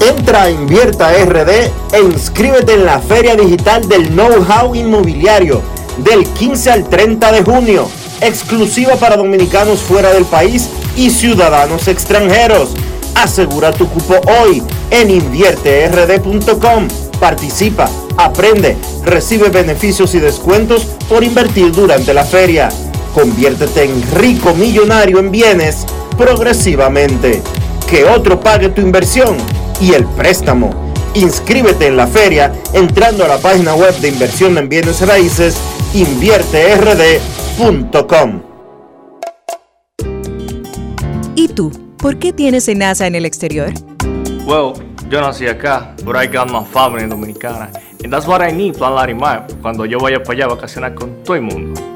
Entra 0.00 0.42
a 0.42 0.50
Invierta 0.50 1.10
RD 1.12 1.50
e 1.92 2.00
inscríbete 2.00 2.74
en 2.74 2.84
la 2.84 3.00
Feria 3.00 3.34
Digital 3.34 3.88
del 3.88 4.08
Know-How 4.10 4.74
Inmobiliario 4.74 5.62
del 5.98 6.24
15 6.24 6.70
al 6.70 6.88
30 6.88 7.32
de 7.32 7.42
junio, 7.42 7.88
exclusiva 8.20 8.96
para 8.96 9.16
dominicanos 9.16 9.80
fuera 9.80 10.12
del 10.12 10.26
país 10.26 10.68
y 10.96 11.10
ciudadanos 11.10 11.88
extranjeros. 11.88 12.70
Asegura 13.14 13.72
tu 13.72 13.88
cupo 13.88 14.20
hoy 14.42 14.62
en 14.90 15.10
invierterd.com. 15.10 16.88
Participa, 17.18 17.88
aprende, 18.18 18.76
recibe 19.04 19.48
beneficios 19.48 20.14
y 20.14 20.18
descuentos 20.18 20.84
por 21.08 21.24
invertir 21.24 21.72
durante 21.72 22.12
la 22.12 22.24
feria. 22.24 22.68
Conviértete 23.14 23.84
en 23.84 24.02
rico 24.12 24.54
millonario 24.54 25.18
en 25.18 25.30
bienes 25.30 25.86
progresivamente. 26.18 27.42
Que 27.88 28.04
otro 28.04 28.40
pague 28.40 28.68
tu 28.68 28.82
inversión 28.82 29.36
y 29.80 29.92
el 29.92 30.04
préstamo. 30.04 30.92
Inscríbete 31.14 31.86
en 31.86 31.96
la 31.96 32.06
feria 32.06 32.52
entrando 32.72 33.24
a 33.24 33.28
la 33.28 33.38
página 33.38 33.74
web 33.74 33.94
de 34.00 34.08
inversión 34.08 34.58
en 34.58 34.68
bienes 34.68 35.00
raíces 35.06 35.56
invierterd.com. 35.94 38.42
¿Y 41.34 41.48
tú? 41.48 41.72
¿Por 41.98 42.18
qué 42.18 42.32
tienes 42.32 42.68
NASA 42.74 43.06
en 43.06 43.14
el 43.14 43.24
exterior? 43.24 43.72
Well, 44.46 44.74
yo 45.10 45.20
nací 45.20 45.46
acá, 45.48 45.94
but 46.04 46.16
I 46.16 46.26
got 46.26 46.50
my 46.50 46.64
family 46.64 47.06
dominicana. 47.06 47.70
And 48.04 48.12
that's 48.12 48.26
what 48.26 48.42
I 48.42 48.52
need, 48.52 48.76
Plan 48.76 48.94
Larimar, 48.94 49.46
cuando 49.62 49.86
yo 49.86 49.98
vaya 49.98 50.22
para 50.22 50.34
allá 50.34 50.44
a 50.44 50.48
vacacionar 50.54 50.94
con 50.94 51.22
todo 51.24 51.36
el 51.36 51.42
mundo. 51.42 51.95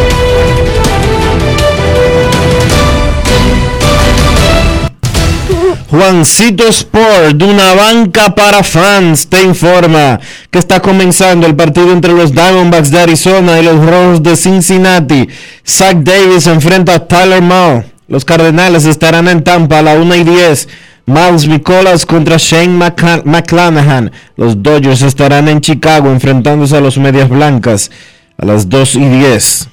Juancito 5.91 6.65
Sport, 6.69 7.35
de 7.35 7.43
una 7.43 7.73
banca 7.73 8.33
para 8.33 8.63
fans, 8.63 9.27
te 9.27 9.43
informa 9.43 10.21
que 10.49 10.57
está 10.57 10.79
comenzando 10.79 11.45
el 11.45 11.53
partido 11.53 11.91
entre 11.91 12.13
los 12.13 12.31
Diamondbacks 12.31 12.91
de 12.91 13.01
Arizona 13.01 13.59
y 13.59 13.63
los 13.65 13.85
Rojos 13.85 14.23
de 14.23 14.37
Cincinnati. 14.37 15.27
Zach 15.67 15.97
Davis 15.97 16.47
enfrenta 16.47 16.95
a 16.95 17.05
Tyler 17.05 17.41
Mao. 17.41 17.83
Los 18.07 18.23
Cardenales 18.23 18.85
estarán 18.85 19.27
en 19.27 19.43
Tampa 19.43 19.79
a 19.79 19.81
la 19.81 19.95
1 19.95 20.15
y 20.15 20.23
10. 20.23 20.69
Miles 21.07 21.45
Nicolas 21.49 22.05
contra 22.05 22.37
Shane 22.37 22.69
McCla- 22.79 23.23
McClanahan. 23.25 24.13
Los 24.37 24.63
Dodgers 24.63 25.01
estarán 25.01 25.49
en 25.49 25.59
Chicago 25.59 26.09
enfrentándose 26.09 26.77
a 26.77 26.81
los 26.81 26.97
Medias 26.97 27.27
Blancas 27.27 27.91
a 28.37 28.45
las 28.45 28.69
2 28.69 28.95
y 28.95 29.09
10. 29.09 29.67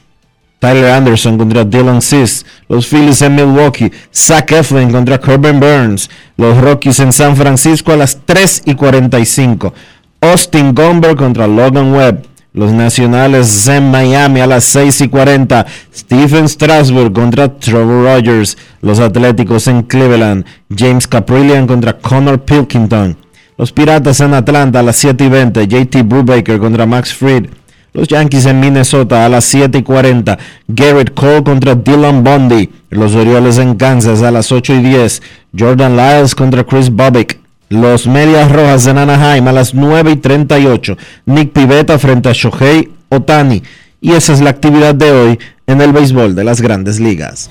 Tyler 0.59 0.91
Anderson 0.91 1.39
contra 1.39 1.65
Dylan 1.65 2.03
Cis, 2.03 2.45
los 2.69 2.87
Phillies 2.87 3.23
en 3.23 3.37
Milwaukee, 3.37 3.93
Zach 4.13 4.51
Eflin 4.51 4.91
contra 4.91 5.19
Corbin 5.19 5.61
Burns, 5.61 6.11
los 6.37 6.57
Rockies 6.59 6.99
en 7.01 7.13
San 7.13 7.37
Francisco 7.37 7.93
a 7.93 7.97
las 7.97 8.19
3 8.25 8.63
y 8.67 8.75
45, 8.75 9.73
Austin 10.21 10.75
Gomber 10.75 11.15
contra 11.15 11.47
Logan 11.47 11.95
Webb, 11.95 12.27
los 12.53 12.73
Nacionales 12.73 13.69
en 13.69 13.91
Miami 13.91 14.41
a 14.41 14.49
las 14.49 14.65
6 14.65 15.03
y 15.03 15.09
40, 15.09 15.65
Stephen 15.95 16.49
Strasburg 16.49 17.13
contra 17.13 17.57
Trevor 17.57 18.05
Rogers, 18.05 18.59
los 18.83 18.99
Atléticos 18.99 19.69
en 19.69 19.83
Cleveland, 19.83 20.45
James 20.75 21.07
Caprillion 21.07 21.69
contra 21.69 21.99
Connor 21.99 22.45
Pilkington, 22.45 23.17
los 23.57 23.71
Piratas 23.71 24.21
en 24.21 24.35
Atlanta 24.35 24.81
a 24.81 24.83
las 24.83 24.97
7 24.97 25.25
y 25.25 25.29
20, 25.29 25.69
JT 25.69 26.03
Brubaker 26.03 26.59
contra 26.59 26.85
Max 26.85 27.15
Fried, 27.15 27.47
los 27.99 28.07
Yankees 28.07 28.47
en 28.47 28.61
Minnesota 28.61 29.25
a 29.25 29.29
las 29.29 29.45
7 29.47 29.79
y 29.79 29.83
40. 29.83 30.39
Garrett 30.69 31.15
Cole 31.15 31.43
contra 31.43 31.75
Dylan 31.75 32.23
Bundy. 32.23 32.71
Los 32.91 33.17
Orioles 33.17 33.59
en 33.59 33.75
Kansas 33.75 34.23
a 34.23 34.31
las 34.31 34.53
8 34.53 34.75
y 34.75 34.83
10. 34.83 35.21
Jordan 35.59 35.97
Lyles 35.97 36.37
contra 36.37 36.63
Chris 36.63 36.91
Bobbick. 36.91 37.41
Los 37.71 38.07
Medias 38.07 38.53
Rojas 38.53 38.87
en 38.87 38.99
Anaheim 38.99 39.49
a 39.49 39.53
las 39.53 39.75
9 39.75 40.13
y 40.13 40.17
38. 40.17 40.97
Nick 41.27 41.53
Pivetta 41.53 41.99
frente 41.99 42.29
a 42.29 42.33
Shohei 42.33 42.89
Otani. 43.09 43.65
Y 44.01 44.13
esa 44.13 44.33
es 44.33 44.41
la 44.41 44.51
actividad 44.51 44.95
de 44.95 45.11
hoy 45.11 45.39
en 45.67 45.81
el 45.81 45.93
béisbol 45.93 46.37
de 46.37 46.45
las 46.45 46.61
grandes 46.61 47.01
ligas. 47.01 47.51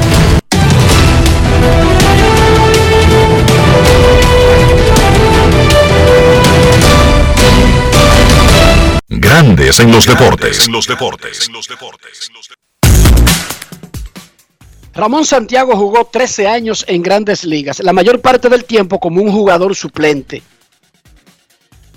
Grandes 9.13 9.77
en 9.81 9.91
los 9.91 10.05
deportes. 10.05 10.67
En 10.67 10.71
los 10.71 10.87
deportes. 10.87 11.49
Ramón 14.93 15.25
Santiago 15.25 15.75
jugó 15.75 16.05
13 16.05 16.47
años 16.47 16.85
en 16.87 17.01
grandes 17.01 17.43
ligas, 17.43 17.81
la 17.81 17.91
mayor 17.91 18.21
parte 18.21 18.47
del 18.47 18.63
tiempo 18.63 19.01
como 19.01 19.21
un 19.21 19.29
jugador 19.29 19.75
suplente. 19.75 20.41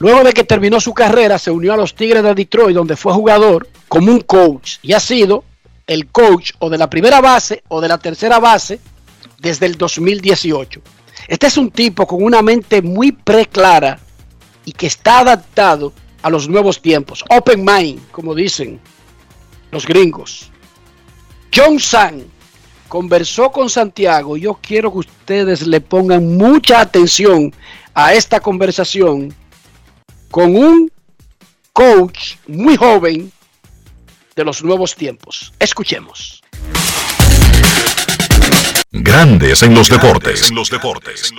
Luego 0.01 0.25
de 0.25 0.33
que 0.33 0.43
terminó 0.43 0.81
su 0.81 0.93
carrera, 0.93 1.39
se 1.39 1.53
unió 1.53 1.75
a 1.75 1.77
los 1.77 1.95
Tigres 1.95 2.25
de 2.25 2.35
Detroit, 2.35 2.75
donde 2.75 2.97
fue 2.97 3.13
jugador 3.13 3.69
como 3.87 4.11
un 4.11 4.21
coach 4.23 4.79
y 4.83 4.93
ha 4.93 4.99
sido 4.99 5.45
el 5.87 6.09
coach 6.09 6.51
o 6.59 6.69
de 6.69 6.79
la 6.79 6.91
primera 6.91 7.21
base 7.21 7.63
o 7.69 7.81
de 7.81 7.87
la 7.87 7.99
tercera 7.99 8.41
base 8.41 8.81
desde 9.39 9.67
el 9.67 9.77
2018. 9.77 10.81
Este 11.29 11.47
es 11.47 11.57
un 11.57 11.71
tipo 11.71 12.09
con 12.09 12.25
una 12.25 12.43
mente 12.43 12.83
muy 12.83 13.13
preclara 13.13 14.01
y 14.65 14.73
que 14.73 14.89
está 14.89 15.21
adaptado 15.21 15.93
a 16.25 16.31
los 16.31 16.49
nuevos 16.49 16.81
tiempos. 16.81 17.23
Open 17.29 17.63
mind, 17.63 18.01
como 18.11 18.35
dicen 18.35 18.81
los 19.71 19.87
gringos. 19.87 20.51
John 21.55 21.79
San 21.79 22.25
conversó 22.89 23.53
con 23.53 23.69
Santiago. 23.69 24.39
Yo 24.39 24.55
quiero 24.55 24.91
que 24.91 25.01
ustedes 25.01 25.67
le 25.67 25.83
pongan 25.83 26.39
mucha 26.39 26.81
atención 26.81 27.53
a 27.93 28.15
esta 28.15 28.41
conversación 28.41 29.35
con 30.31 30.57
un 30.57 30.91
coach 31.75 32.37
muy 32.47 32.77
joven 32.77 33.31
de 34.35 34.45
los 34.45 34.65
nuevos 34.65 34.95
tiempos. 34.95 35.53
Escuchemos. 35.59 36.43
Grandes 38.91 39.63
en 39.63 39.75
los 39.75 39.91
deportes. 39.91 40.49
En 40.49 40.55
los 40.55 40.71
deportes. 40.71 41.31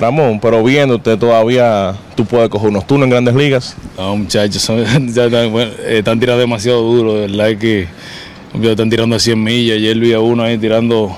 Ramón, 0.00 0.38
pero 0.40 0.62
viéndote 0.62 1.16
todavía, 1.16 1.94
tú 2.14 2.24
puedes 2.26 2.48
coger 2.50 2.68
unos 2.68 2.86
turnos 2.86 3.06
en 3.06 3.10
grandes 3.10 3.34
ligas. 3.34 3.76
No, 3.96 4.16
muchachos, 4.16 4.60
son- 4.62 4.84
ya 5.14 5.24
están, 5.26 5.50
bueno, 5.50 5.72
eh, 5.80 5.98
están 5.98 6.20
tirando 6.20 6.40
demasiado 6.40 6.82
duro, 6.82 7.14
de 7.14 7.20
verdad 7.28 7.50
es 7.50 7.58
que 7.58 7.88
están 8.62 8.90
tirando 8.90 9.16
a 9.16 9.18
100 9.18 9.42
millas. 9.42 9.76
Ayer 9.76 9.98
vi 9.98 10.12
a 10.12 10.20
uno 10.20 10.42
ahí 10.42 10.58
tirando 10.58 11.16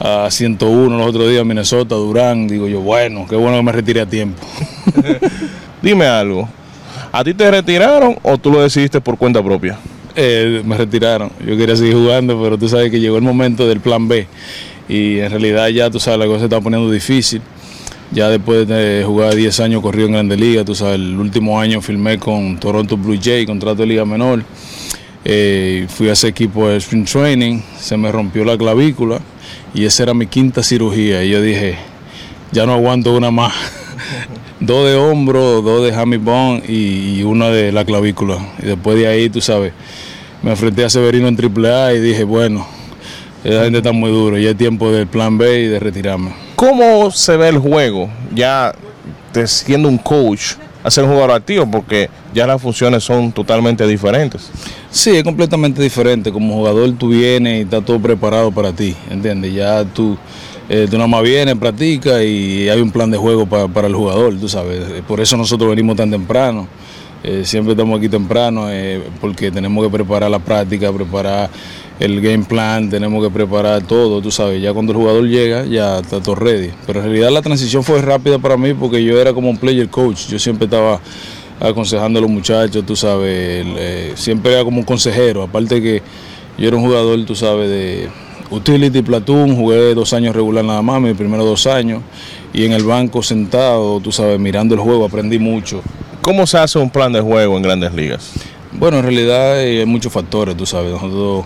a 0.00 0.28
101 0.30 0.98
los 0.98 1.06
otros 1.06 1.28
días 1.28 1.42
en 1.42 1.48
Minnesota, 1.48 1.94
Durán. 1.94 2.48
Digo 2.48 2.66
yo, 2.66 2.80
bueno, 2.80 3.26
qué 3.28 3.36
bueno 3.36 3.56
que 3.56 3.62
me 3.62 3.72
retiré 3.72 4.00
a 4.00 4.06
tiempo. 4.06 4.40
Dime 5.82 6.06
algo, 6.06 6.48
¿a 7.12 7.22
ti 7.24 7.34
te 7.34 7.50
retiraron 7.50 8.16
o 8.22 8.36
tú 8.38 8.50
lo 8.50 8.62
decidiste 8.62 9.00
por 9.00 9.16
cuenta 9.16 9.42
propia? 9.42 9.78
Eh, 10.14 10.60
me 10.64 10.76
retiraron. 10.76 11.30
Yo 11.46 11.56
quería 11.56 11.74
seguir 11.76 11.94
jugando, 11.94 12.40
pero 12.42 12.58
tú 12.58 12.68
sabes 12.68 12.90
que 12.90 13.00
llegó 13.00 13.16
el 13.16 13.22
momento 13.22 13.66
del 13.66 13.80
plan 13.80 14.08
B. 14.08 14.26
Y 14.88 15.20
en 15.20 15.30
realidad 15.30 15.68
ya 15.68 15.88
tú 15.88 15.98
sabes, 16.00 16.18
la 16.18 16.26
cosa 16.26 16.40
se 16.40 16.44
está 16.46 16.60
poniendo 16.60 16.90
difícil. 16.90 17.40
Ya 18.14 18.28
después 18.28 18.68
de 18.68 19.04
jugar 19.06 19.34
10 19.34 19.60
años 19.60 19.80
corrido 19.80 20.06
en 20.06 20.12
Grandes 20.12 20.38
Ligas, 20.38 20.66
tú 20.66 20.74
sabes, 20.74 20.96
el 20.96 21.16
último 21.16 21.58
año 21.58 21.80
firmé 21.80 22.18
con 22.18 22.60
Toronto 22.60 22.98
Blue 22.98 23.18
Jay, 23.20 23.46
contrato 23.46 23.76
de 23.76 23.86
Liga 23.86 24.04
Menor. 24.04 24.44
Eh, 25.24 25.86
fui 25.88 26.10
a 26.10 26.12
ese 26.12 26.28
equipo 26.28 26.68
de 26.68 26.76
Spring 26.76 27.06
Training, 27.06 27.60
se 27.78 27.96
me 27.96 28.12
rompió 28.12 28.44
la 28.44 28.58
clavícula 28.58 29.18
y 29.72 29.86
esa 29.86 30.02
era 30.02 30.12
mi 30.12 30.26
quinta 30.26 30.62
cirugía. 30.62 31.24
Y 31.24 31.30
yo 31.30 31.40
dije, 31.40 31.78
ya 32.50 32.66
no 32.66 32.74
aguanto 32.74 33.16
una 33.16 33.30
más. 33.30 33.54
dos 34.60 34.86
de 34.86 34.94
hombro, 34.94 35.62
dos 35.62 35.82
de 35.82 35.94
hammy 35.94 36.18
bone 36.18 36.62
y, 36.68 37.20
y 37.20 37.22
una 37.22 37.48
de 37.48 37.72
la 37.72 37.86
clavícula. 37.86 38.36
Y 38.62 38.66
después 38.66 38.98
de 38.98 39.06
ahí, 39.06 39.30
tú 39.30 39.40
sabes, 39.40 39.72
me 40.42 40.50
enfrenté 40.50 40.84
a 40.84 40.90
Severino 40.90 41.28
en 41.28 41.38
AAA 41.38 41.94
y 41.94 42.00
dije, 42.00 42.24
bueno, 42.24 42.66
esa 43.42 43.64
gente 43.64 43.78
está 43.78 43.92
muy 43.92 44.10
duro, 44.10 44.36
ya 44.36 44.50
es 44.50 44.56
tiempo 44.58 44.92
del 44.92 45.06
plan 45.06 45.38
B 45.38 45.62
y 45.62 45.66
de 45.68 45.80
retirarme. 45.80 46.51
¿Cómo 46.62 47.10
se 47.10 47.36
ve 47.36 47.48
el 47.48 47.58
juego 47.58 48.08
ya 48.32 48.72
siendo 49.46 49.88
un 49.88 49.98
coach 49.98 50.52
a 50.84 50.92
ser 50.92 51.02
un 51.02 51.10
jugador 51.10 51.32
activo? 51.32 51.68
Porque 51.68 52.08
ya 52.32 52.46
las 52.46 52.62
funciones 52.62 53.02
son 53.02 53.32
totalmente 53.32 53.84
diferentes. 53.84 54.48
Sí, 54.88 55.10
es 55.10 55.24
completamente 55.24 55.82
diferente. 55.82 56.30
Como 56.30 56.54
jugador 56.54 56.92
tú 56.92 57.08
vienes 57.08 57.58
y 57.58 57.62
está 57.62 57.80
todo 57.80 57.98
preparado 57.98 58.52
para 58.52 58.70
ti, 58.72 58.94
¿entiendes? 59.10 59.52
Ya 59.52 59.82
tú, 59.84 60.16
eh, 60.68 60.86
tú 60.88 60.98
nada 60.98 61.08
más 61.08 61.24
vienes, 61.24 61.56
practicas 61.56 62.22
y 62.22 62.68
hay 62.68 62.80
un 62.80 62.92
plan 62.92 63.10
de 63.10 63.18
juego 63.18 63.44
pa- 63.44 63.66
para 63.66 63.88
el 63.88 63.96
jugador, 63.96 64.38
tú 64.38 64.48
sabes. 64.48 65.02
Por 65.08 65.20
eso 65.20 65.36
nosotros 65.36 65.68
venimos 65.68 65.96
tan 65.96 66.12
temprano. 66.12 66.68
Eh, 67.24 67.42
siempre 67.44 67.72
estamos 67.72 67.98
aquí 67.98 68.08
temprano 68.08 68.66
eh, 68.68 69.00
porque 69.20 69.50
tenemos 69.50 69.84
que 69.84 69.90
preparar 69.90 70.30
la 70.30 70.40
práctica, 70.40 70.92
preparar 70.92 71.50
el 72.00 72.20
game 72.20 72.44
plan, 72.44 72.90
tenemos 72.90 73.22
que 73.22 73.30
preparar 73.30 73.82
todo, 73.82 74.20
tú 74.20 74.30
sabes. 74.30 74.60
Ya 74.60 74.72
cuando 74.72 74.92
el 74.92 74.98
jugador 74.98 75.24
llega, 75.28 75.64
ya 75.64 76.00
está 76.00 76.20
todo 76.20 76.34
ready. 76.34 76.70
Pero 76.86 77.00
en 77.00 77.06
realidad 77.06 77.30
la 77.30 77.42
transición 77.42 77.84
fue 77.84 78.02
rápida 78.02 78.38
para 78.38 78.56
mí 78.56 78.74
porque 78.74 79.04
yo 79.04 79.20
era 79.20 79.32
como 79.32 79.50
un 79.50 79.56
player 79.56 79.88
coach. 79.88 80.26
Yo 80.28 80.38
siempre 80.38 80.64
estaba 80.64 81.00
aconsejando 81.60 82.18
a 82.18 82.22
los 82.22 82.30
muchachos, 82.30 82.84
tú 82.84 82.96
sabes, 82.96 83.64
eh, 83.78 84.12
siempre 84.16 84.52
era 84.52 84.64
como 84.64 84.78
un 84.78 84.84
consejero, 84.84 85.44
aparte 85.44 85.80
que 85.80 86.02
yo 86.58 86.68
era 86.68 86.76
un 86.76 86.82
jugador, 86.82 87.24
tú 87.24 87.36
sabes, 87.36 87.70
de 87.70 88.08
utility 88.50 89.00
platoon, 89.02 89.54
jugué 89.54 89.94
dos 89.94 90.12
años 90.12 90.34
regular 90.34 90.64
nada 90.64 90.82
más, 90.82 91.00
mis 91.00 91.16
primeros 91.16 91.46
dos 91.46 91.68
años, 91.68 92.02
y 92.52 92.64
en 92.64 92.72
el 92.72 92.82
banco 92.82 93.22
sentado, 93.22 94.00
tú 94.00 94.10
sabes, 94.10 94.40
mirando 94.40 94.74
el 94.74 94.80
juego, 94.80 95.04
aprendí 95.04 95.38
mucho. 95.38 95.82
¿Cómo 96.22 96.46
se 96.46 96.56
hace 96.56 96.78
un 96.78 96.88
plan 96.88 97.12
de 97.12 97.20
juego 97.20 97.56
en 97.56 97.64
grandes 97.64 97.92
ligas? 97.92 98.30
Bueno, 98.70 98.98
en 98.98 99.02
realidad 99.02 99.60
eh, 99.60 99.80
hay 99.80 99.86
muchos 99.86 100.12
factores, 100.12 100.56
tú 100.56 100.64
sabes, 100.64 100.92
nosotros 100.92 101.44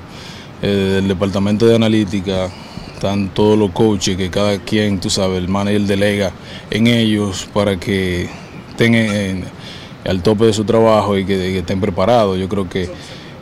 eh, 0.61 0.67
del 0.67 1.09
departamento 1.09 1.67
de 1.67 1.77
analítica, 1.77 2.51
están 2.93 3.31
todos 3.31 3.59
los 3.59 3.71
coaches 3.71 4.19
que 4.19 4.29
cada 4.29 4.59
quien, 4.59 5.01
tú 5.01 5.09
sabes, 5.09 5.39
el 5.39 5.49
manager 5.49 5.81
delega 5.81 6.33
en 6.71 6.89
ellos 6.89 7.49
para 7.55 7.81
que 7.81 8.29
estén 8.69 9.45
al 10.05 10.23
tope 10.23 10.45
de 10.45 10.53
su 10.53 10.65
trabajo 10.65 11.17
y 11.17 11.25
que, 11.25 11.59
estén 11.59 11.81
preparados. 11.81 12.39
Yo 12.39 12.47
creo 12.47 12.69
que 12.69 12.91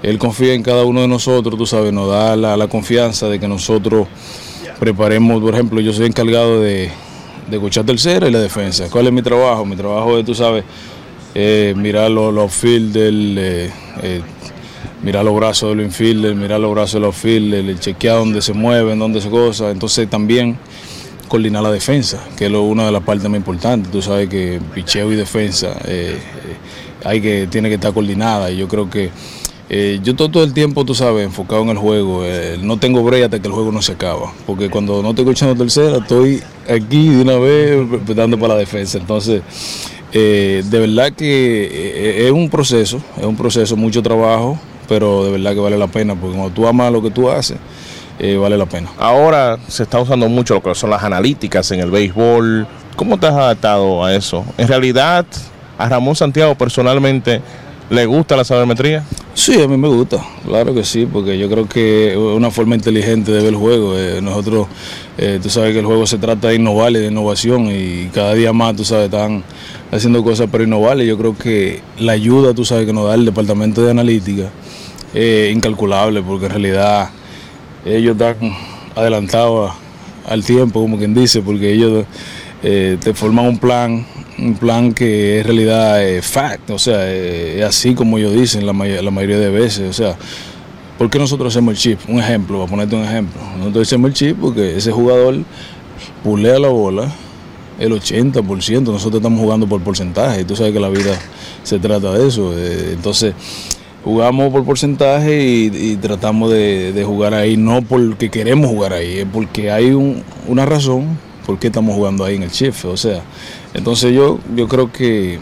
él 0.05 0.21
confía 0.21 0.55
en 0.55 0.63
cada 0.63 0.85
uno 0.85 1.01
de 1.01 1.09
nosotros, 1.09 1.59
tú 1.59 1.67
sabes, 1.67 1.93
nos 1.93 2.09
da 2.09 2.37
la, 2.37 2.69
confianza 2.69 3.29
de 3.29 3.41
que 3.41 3.49
nosotros 3.49 4.07
preparemos, 4.79 5.43
por 5.43 5.53
ejemplo, 5.53 5.81
yo 5.81 5.93
soy 5.93 6.07
encargado 6.07 6.61
de, 6.61 6.93
de 7.51 7.59
coachar 7.59 7.85
tercera 7.85 8.29
y 8.29 8.31
la 8.31 8.39
defensa. 8.39 8.89
¿Cuál 8.89 9.09
es 9.09 9.13
mi 9.13 9.23
trabajo? 9.23 9.65
Mi 9.65 9.75
trabajo 9.75 10.17
es, 10.17 10.25
tú 10.25 10.33
sabes, 10.33 10.63
eh, 11.35 11.75
mirar 11.77 12.11
los, 12.11 12.33
los 12.33 12.53
fielders, 12.53 13.17
eh, 13.17 13.71
eh, 14.03 14.21
mirar 15.03 15.25
los 15.25 15.35
brazos 15.35 15.71
de 15.71 15.75
los 15.77 15.85
infielders, 15.85 16.37
mirar 16.37 16.61
los 16.61 16.71
brazos 16.73 16.95
de 16.95 17.01
los 17.01 17.17
fielders, 17.17 17.69
el 17.69 17.81
chequear 17.81 18.19
dónde 18.19 18.41
se 18.43 18.53
mueven, 18.53 18.99
dónde 18.99 19.21
se 19.21 19.29
cosa. 19.31 19.71
Entonces 19.71 20.09
también 20.09 20.57
coordinar 21.29 21.63
la 21.63 21.73
defensa, 21.73 22.23
que 22.37 22.47
es 22.47 22.51
lo- 22.51 22.63
una 22.63 22.87
de 22.87 22.93
las 22.93 23.03
partes 23.03 23.29
más 23.29 23.39
importantes. 23.39 23.91
Tú 23.91 24.01
sabes 24.03 24.29
que 24.29 24.61
picheo 24.75 25.11
y 25.13 25.17
defensa 25.17 25.77
eh, 25.87 26.17
hay 27.05 27.21
que, 27.21 27.47
tiene 27.51 27.69
que 27.69 27.75
estar 27.77 27.93
coordinada 27.93 28.51
y 28.51 28.57
yo 28.59 28.69
creo 28.69 28.89
que 28.89 29.11
eh, 29.71 29.99
yo 30.05 30.15
todo, 30.15 30.29
todo, 30.31 30.45
el 30.45 30.53
tiempo, 30.53 30.85
tú 30.85 30.95
sabes, 30.95 31.25
enfocado 31.25 31.63
en 31.63 31.71
el 31.71 31.79
juego. 31.79 32.23
No 32.61 32.77
tengo 32.79 33.03
break 33.03 33.25
hasta 33.25 33.41
que 33.41 33.49
el 33.49 33.55
juego 33.55 33.73
no 33.73 33.81
se 33.81 33.93
acaba. 33.93 34.33
Porque 34.47 34.69
cuando 34.69 35.03
no 35.03 35.09
estoy 35.11 35.25
escuchando 35.25 35.57
tercera, 35.57 35.97
estoy 35.99 36.43
aquí 36.69 37.09
de 37.09 37.23
una 37.23 37.39
vez 37.39 37.79
dando 38.15 38.39
para 38.39 38.55
la 38.55 38.61
defensa. 38.61 38.99
Entonces, 38.99 39.41
eh, 40.15 40.63
de 40.65 40.79
verdad 40.79 41.13
que 41.13 42.27
es 42.27 42.33
un 42.33 42.49
proceso, 42.49 43.03
es 43.19 43.25
un 43.25 43.37
proceso, 43.37 43.77
mucho 43.77 44.03
trabajo, 44.03 44.59
pero 44.89 45.25
de 45.25 45.33
verdad 45.33 45.53
que 45.53 45.61
vale 45.61 45.77
la 45.77 45.89
pena. 45.89 46.15
Porque 46.15 46.37
cuando 46.37 46.55
tú 46.55 46.67
amas 46.67 46.91
lo 46.91 47.03
que 47.03 47.11
tú 47.11 47.29
haces, 47.29 47.59
vale 48.41 48.57
la 48.57 48.67
pena. 48.67 48.89
Ahora 48.97 49.59
se 49.69 49.83
está 49.83 50.01
usando 50.01 50.27
mucho 50.29 50.55
lo 50.55 50.63
que 50.63 50.75
son 50.75 50.89
las 50.89 51.03
analíticas 51.03 51.71
en 51.73 51.81
el 51.81 51.91
béisbol. 51.91 52.67
¿Cómo 52.97 53.19
te 53.19 53.27
has 53.27 53.35
adaptado 53.35 54.03
a 54.03 54.15
eso? 54.15 54.45
En 54.57 54.69
realidad, 54.69 55.27
a 55.77 55.89
Ramón 55.89 56.17
Santiago 56.17 56.55
personalmente 56.55 57.43
¿Le 57.91 58.07
gusta 58.07 58.35
la 58.35 58.45
sabermetría? 58.45 59.05
Sí, 59.35 59.61
a 59.61 59.69
mí 59.69 59.77
me 59.77 59.89
gusta, 59.89 60.25
claro 60.47 60.75
que 60.75 60.85
sí, 60.85 61.07
porque 61.07 61.37
yo 61.37 61.51
creo 61.51 61.69
que 61.69 62.13
es 62.13 62.17
una 62.17 62.51
forma 62.51 62.75
inteligente 62.75 63.31
de 63.31 63.39
ver 63.39 63.49
el 63.49 63.57
juego. 63.57 63.99
Eh, 63.99 64.23
nosotros, 64.23 64.69
eh, 65.19 65.39
tú 65.43 65.51
sabes 65.51 65.75
que 65.75 65.81
el 65.81 65.85
juego 65.85 66.07
se 66.07 66.17
trata 66.17 66.49
de 66.49 66.55
innovar 66.55 66.93
y 66.93 66.95
de 66.95 67.09
innovación 67.09 67.67
y 67.71 68.07
cada 68.07 68.33
día 68.33 68.55
más, 68.55 68.75
tú 68.75 68.87
sabes, 68.87 69.07
están 69.07 69.45
haciendo 69.95 70.25
cosas 70.25 70.51
para 70.51 70.65
innovar 70.65 70.99
yo 70.99 71.17
creo 71.17 71.39
que 71.39 71.81
la 71.99 72.13
ayuda, 72.13 72.53
tú 72.53 72.65
sabes, 72.65 72.85
que 72.85 72.93
nos 72.93 73.07
da 73.07 73.15
el 73.15 73.25
departamento 73.25 73.83
de 73.83 73.93
analítica 73.93 74.51
es 75.15 75.55
incalculable 75.55 76.21
porque 76.21 76.47
en 76.47 76.51
realidad 76.51 77.11
ellos 77.85 78.13
están 78.13 78.37
adelantados 78.97 79.73
al 80.27 80.45
tiempo, 80.45 80.81
como 80.81 80.99
quien 80.99 81.15
dice, 81.15 81.43
porque 81.43 81.73
ellos 81.73 82.07
eh, 82.65 82.97
te 83.01 83.15
forman 83.15 83.47
un 83.47 83.59
plan 83.59 84.05
un 84.37 84.57
plan 84.57 84.93
que 84.93 85.39
es 85.39 85.47
realidad 85.47 86.03
eh, 86.03 86.21
fact, 86.21 86.71
o 86.71 86.79
sea, 86.79 87.09
es 87.09 87.63
así 87.63 87.95
como 87.95 88.19
ellos 88.19 88.35
dicen 88.35 88.67
la, 88.67 88.73
la, 88.73 89.11
mayoría 89.13 89.39
de 89.39 89.49
veces, 89.49 89.89
o 89.89 89.93
sea, 89.93 90.17
¿por 90.99 91.09
qué 91.09 91.21
nosotros 91.21 91.55
hacemos 91.55 91.75
el 91.75 91.79
chip? 91.79 92.01
Un 92.09 92.19
ejemplo, 92.19 92.59
para 92.59 92.71
ponerte 92.71 92.97
un 92.97 93.05
ejemplo, 93.05 93.41
nosotros 93.59 93.87
hacemos 93.87 94.09
el 94.09 94.15
chip 94.15 94.39
porque 94.41 94.77
ese 94.77 94.91
jugador 94.91 95.37
pulea 96.25 96.59
la 96.59 96.67
bola 96.67 97.13
el 97.79 97.93
80%, 97.93 98.83
nosotros 98.83 99.17
estamos 99.17 99.41
jugando 99.41 99.67
por 99.67 99.81
porcentaje, 99.83 100.43
y 100.43 100.45
tú 100.45 100.57
sabes 100.57 100.73
que 100.73 100.81
la 100.81 100.89
vida 100.89 101.19
se 101.63 101.79
trata 101.79 102.13
de 102.13 102.29
eso, 102.29 102.53
entonces 102.59 103.35
jugamos 104.05 104.53
por 104.53 104.65
porcentaje 104.65 105.43
y, 105.43 105.97
tratamos 105.97 106.51
de, 106.53 107.03
jugar 107.07 107.35
ahí, 107.35 107.57
no 107.57 107.83
porque 107.83 108.31
queremos 108.31 108.71
jugar 108.71 108.93
ahí, 108.93 109.19
es 109.19 109.27
porque 109.33 109.71
hay 109.71 109.93
una 110.47 110.67
razón 110.67 111.19
por 111.47 111.59
qué 111.59 111.69
estamos 111.69 111.95
jugando 111.95 112.25
ahí 112.25 112.37
en 112.37 112.45
el 112.45 112.51
chip, 112.51 112.75
o 112.85 112.97
sea, 112.97 113.23
entonces 113.73 114.15
yo, 114.15 114.39
yo 114.55 114.69
creo 114.69 114.93
que 114.93 115.39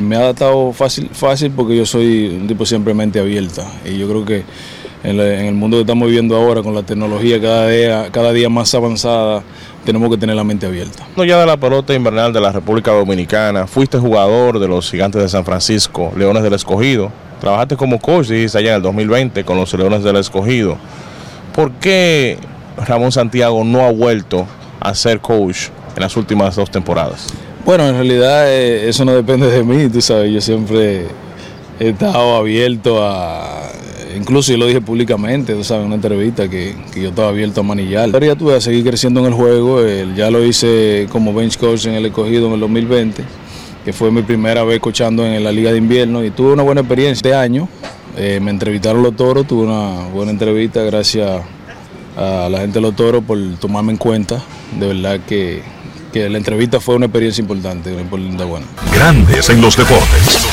me 0.00 0.16
ha 0.16 0.20
adaptado 0.20 0.72
fácil, 0.72 1.10
fácil 1.12 1.50
porque 1.50 1.76
yo 1.76 1.84
soy 1.84 2.38
un 2.40 2.46
tipo 2.46 2.64
siempre 2.64 2.94
mente 2.94 3.20
abierta 3.20 3.66
y 3.84 3.98
yo 3.98 4.08
creo 4.08 4.24
que 4.24 4.44
en, 5.04 5.20
el 5.20 5.54
mundo 5.54 5.76
que 5.76 5.82
estamos 5.82 6.06
viviendo 6.06 6.36
ahora 6.36 6.62
con 6.62 6.74
la 6.74 6.82
tecnología 6.84 7.40
cada 7.40 7.68
día, 7.68 8.08
cada 8.10 8.32
día 8.32 8.48
más 8.48 8.74
avanzada, 8.74 9.42
tenemos 9.84 10.10
que 10.10 10.16
tener 10.16 10.36
la 10.36 10.44
mente 10.44 10.66
abierta. 10.66 11.06
No 11.16 11.24
ya 11.24 11.38
de 11.38 11.46
la 11.46 11.56
pelota 11.56 11.94
invernal 11.94 12.32
de 12.32 12.40
la 12.40 12.52
República 12.52 12.92
Dominicana, 12.92 13.66
fuiste 13.66 13.98
jugador 13.98 14.58
de 14.58 14.68
los 14.68 14.90
Gigantes 14.90 15.22
de 15.22 15.28
San 15.28 15.44
Francisco, 15.44 16.12
Leones 16.16 16.42
del 16.42 16.54
Escogido, 16.54 17.10
trabajaste 17.40 17.76
como 17.76 17.98
coach, 17.98 18.28
dijiste 18.28 18.58
allá 18.58 18.70
en 18.70 18.76
el 18.76 18.82
2020 18.82 19.44
con 19.44 19.56
los 19.56 19.72
Leones 19.74 20.04
del 20.04 20.16
Escogido. 20.16 20.76
¿Por 21.54 21.72
qué 21.72 22.38
Ramón 22.86 23.12
Santiago 23.12 23.64
no 23.64 23.80
ha 23.84 23.92
vuelto 23.92 24.46
a 24.80 24.94
ser 24.94 25.20
coach 25.20 25.68
en 25.96 26.02
las 26.02 26.16
últimas 26.16 26.56
dos 26.56 26.70
temporadas? 26.70 27.32
Bueno, 27.64 27.88
en 27.88 27.94
realidad 27.94 28.48
eh, 28.48 28.88
eso 28.88 29.04
no 29.04 29.12
depende 29.12 29.48
de 29.48 29.62
mí, 29.62 29.88
tú 29.88 30.00
sabes, 30.00 30.32
yo 30.32 30.40
siempre 30.40 31.06
he 31.78 31.88
estado 31.90 32.36
abierto 32.36 33.04
a, 33.04 33.71
incluso 34.16 34.52
yo 34.52 34.58
lo 34.58 34.66
dije 34.66 34.80
públicamente, 34.80 35.54
tú 35.54 35.64
sabes, 35.64 35.82
en 35.82 35.86
una 35.86 35.96
entrevista 35.96 36.48
que, 36.48 36.74
yo 36.94 37.08
estaba 37.08 37.28
abierto 37.28 37.60
a 37.60 37.64
manillar. 37.64 38.10
Ahora 38.12 38.26
ya 38.26 38.36
tuve 38.36 38.56
a 38.56 38.60
seguir 38.60 38.84
creciendo 38.84 39.20
en 39.20 39.26
el 39.26 39.32
juego, 39.32 39.80
ya 40.16 40.30
lo 40.30 40.44
hice 40.44 41.06
como 41.10 41.34
bench 41.34 41.58
coach 41.58 41.86
en 41.86 41.94
el 41.94 42.06
escogido 42.06 42.46
en 42.48 42.54
el 42.54 42.60
2020, 42.60 43.24
que 43.84 43.92
fue 43.92 44.10
mi 44.10 44.22
primera 44.22 44.64
vez 44.64 44.80
coachando 44.80 45.24
en 45.24 45.42
la 45.42 45.52
liga 45.52 45.72
de 45.72 45.78
invierno 45.78 46.24
y 46.24 46.30
tuve 46.30 46.52
una 46.52 46.62
buena 46.62 46.80
experiencia 46.80 47.14
este 47.14 47.34
año. 47.34 47.68
Eh, 48.16 48.40
me 48.42 48.50
entrevistaron 48.50 49.02
los 49.02 49.16
toros, 49.16 49.46
tuve 49.46 49.64
una 49.64 50.08
buena 50.12 50.32
entrevista 50.32 50.82
gracias 50.82 51.42
a 52.16 52.48
la 52.50 52.58
gente 52.60 52.74
de 52.74 52.82
los 52.82 52.94
toros 52.94 53.24
por 53.24 53.38
tomarme 53.58 53.92
en 53.92 53.98
cuenta, 53.98 54.42
de 54.78 54.86
verdad 54.86 55.20
que 55.26 55.62
que 56.12 56.28
la 56.28 56.38
entrevista 56.38 56.78
fue 56.78 56.94
una 56.94 57.06
experiencia 57.06 57.40
importante, 57.40 57.90
una 57.92 58.44
buena. 58.44 58.66
Grandes 58.94 59.48
en 59.48 59.60
los 59.60 59.76
deportes. 59.76 60.51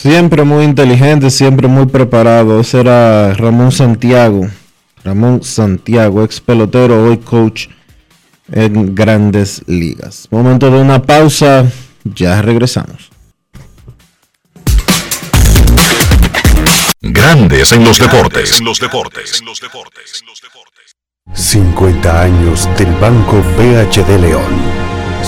Siempre 0.00 0.44
muy 0.44 0.64
inteligente, 0.64 1.28
siempre 1.28 1.68
muy 1.68 1.84
preparado. 1.84 2.58
Ese 2.58 2.80
era 2.80 3.34
Ramón 3.34 3.70
Santiago. 3.70 4.48
Ramón 5.04 5.42
Santiago, 5.42 6.24
ex 6.24 6.40
pelotero, 6.40 7.04
hoy 7.04 7.18
coach 7.18 7.66
en 8.50 8.94
grandes 8.94 9.62
ligas. 9.66 10.26
Momento 10.30 10.70
de 10.70 10.80
una 10.80 11.02
pausa, 11.02 11.70
ya 12.04 12.40
regresamos. 12.40 13.10
Grandes 17.02 17.70
en 17.72 17.84
los 17.84 17.98
deportes. 17.98 18.58
En 18.58 18.64
los 18.64 18.80
deportes. 18.80 19.42
50 21.34 22.22
años 22.22 22.66
del 22.78 22.90
Banco 22.94 23.42
BHD 23.58 24.18
León. 24.18 24.89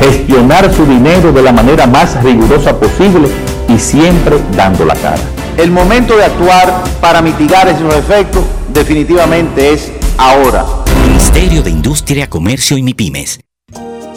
Gestionar 0.00 0.72
su 0.74 0.84
dinero 0.86 1.32
de 1.32 1.42
la 1.42 1.52
manera 1.52 1.86
más 1.86 2.22
rigurosa 2.22 2.78
posible 2.78 3.28
y 3.68 3.78
siempre 3.78 4.38
dando 4.56 4.84
la 4.84 4.94
cara. 4.94 5.22
El 5.56 5.70
momento 5.70 6.16
de 6.16 6.24
actuar 6.24 6.82
para 7.00 7.22
mitigar 7.22 7.68
esos 7.68 7.94
efectos 7.94 8.44
definitivamente 8.72 9.72
es 9.72 9.92
ahora. 10.18 10.64
Ministerio 11.06 11.62
de 11.62 11.70
Industria, 11.70 12.28
Comercio 12.28 12.76
y 12.76 12.82
MIPIMES 12.82 13.40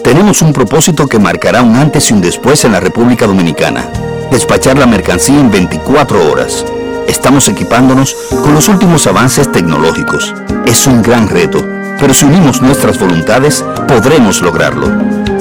tenemos 0.05 0.43
un 0.43 0.53
propósito 0.53 1.07
que 1.07 1.17
marcará 1.17 1.63
un 1.63 1.76
antes 1.76 2.11
y 2.11 2.13
un 2.13 2.21
después 2.21 2.63
en 2.63 2.73
la 2.73 2.80
República 2.80 3.26
Dominicana. 3.26 3.89
Despachar 4.30 4.78
la 4.78 4.86
mercancía 4.86 5.39
en 5.39 5.49
24 5.49 6.32
horas. 6.32 6.63
Estamos 7.07 7.49
equipándonos 7.49 8.15
con 8.30 8.53
los 8.53 8.69
últimos 8.69 9.07
avances 9.07 9.51
tecnológicos. 9.51 10.32
Es 10.67 10.86
un 10.86 11.01
gran 11.01 11.28
reto, 11.28 11.65
pero 11.99 12.13
si 12.13 12.26
unimos 12.26 12.61
nuestras 12.61 12.99
voluntades, 12.99 13.65
podremos 13.88 14.43
lograrlo. 14.43 15.24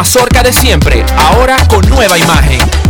mazorca 0.00 0.42
de 0.42 0.50
siempre, 0.50 1.04
ahora 1.14 1.58
con 1.68 1.86
nueva 1.90 2.16
imagen. 2.16 2.89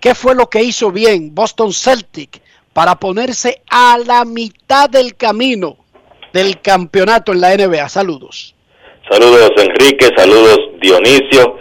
¿qué 0.00 0.14
fue 0.14 0.34
lo 0.34 0.48
que 0.48 0.62
hizo 0.62 0.90
bien 0.90 1.34
Boston 1.34 1.74
Celtic 1.74 2.40
para 2.72 2.94
ponerse 2.94 3.60
a 3.68 3.98
la 3.98 4.24
mitad 4.24 4.88
del 4.88 5.16
camino 5.16 5.76
del 6.32 6.62
campeonato 6.62 7.32
en 7.32 7.40
la 7.42 7.54
NBA? 7.54 7.90
Saludos. 7.90 8.54
Saludos 9.10 9.50
Enrique, 9.58 10.08
saludos 10.16 10.58
Dionisio. 10.80 11.58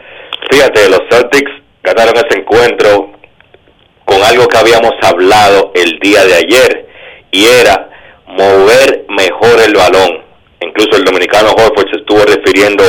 Fíjate, 0.49 0.89
los 0.89 1.01
Celtics 1.09 1.51
ganaron 1.84 2.15
ese 2.15 2.39
encuentro 2.39 3.11
con 4.05 4.24
algo 4.24 4.47
que 4.47 4.57
habíamos 4.57 4.93
hablado 5.01 5.74
el 5.76 5.99
día 5.99 6.24
de 6.24 6.36
ayer 6.36 6.88
y 7.32 7.43
era 7.45 7.90
mover 8.32 9.05
mejor 9.09 9.59
el 9.65 9.73
balón. 9.73 10.23
Incluso 10.61 10.97
el 10.97 11.03
dominicano 11.03 11.51
Horford 11.51 11.89
se 11.91 11.99
estuvo 11.99 12.23
refiriendo 12.23 12.84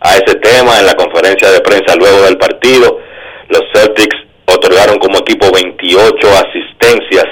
a 0.00 0.16
ese 0.16 0.34
tema 0.40 0.78
en 0.80 0.86
la 0.86 0.94
conferencia 0.94 1.50
de 1.50 1.60
prensa 1.60 1.94
luego 1.96 2.22
del 2.22 2.36
partido. 2.36 3.00
Los 3.48 3.62
Celtics 3.72 4.16
otorgaron 4.46 4.98
como 4.98 5.18
equipo 5.18 5.50
28 5.52 6.28
asistencias 6.28 7.26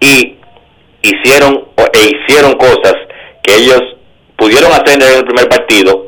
y 0.00 0.36
hicieron 1.02 1.68
e 1.92 2.10
hicieron 2.16 2.54
cosas 2.54 2.94
que 3.42 3.54
ellos 3.54 3.82
pudieron 4.36 4.72
hacer 4.72 5.00
en 5.02 5.18
el 5.18 5.24
primer 5.24 5.48
partido, 5.48 6.06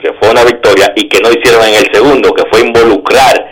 que 0.00 0.12
fue 0.20 0.30
una 0.30 0.44
victoria, 0.44 0.92
y 0.96 1.08
que 1.08 1.20
no 1.20 1.30
hicieron 1.30 1.64
en 1.66 1.74
el 1.74 1.92
segundo, 1.92 2.32
que 2.32 2.44
fue 2.50 2.60
involucrar 2.60 3.50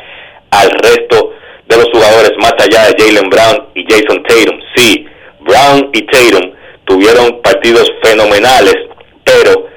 al 0.51 0.71
resto 0.71 1.33
de 1.67 1.77
los 1.77 1.89
jugadores 1.91 2.33
más 2.39 2.53
allá 2.59 2.87
de 2.87 2.97
Jalen 2.99 3.31
Brown 3.31 3.69
y 3.75 3.85
Jason 3.89 4.23
Tatum. 4.25 4.61
Sí, 4.77 5.07
Brown 5.41 5.91
y 5.93 6.03
Tatum 6.03 6.55
tuvieron 6.85 7.41
partidos 7.43 7.91
fenomenales, 8.03 8.77
pero 9.25 9.69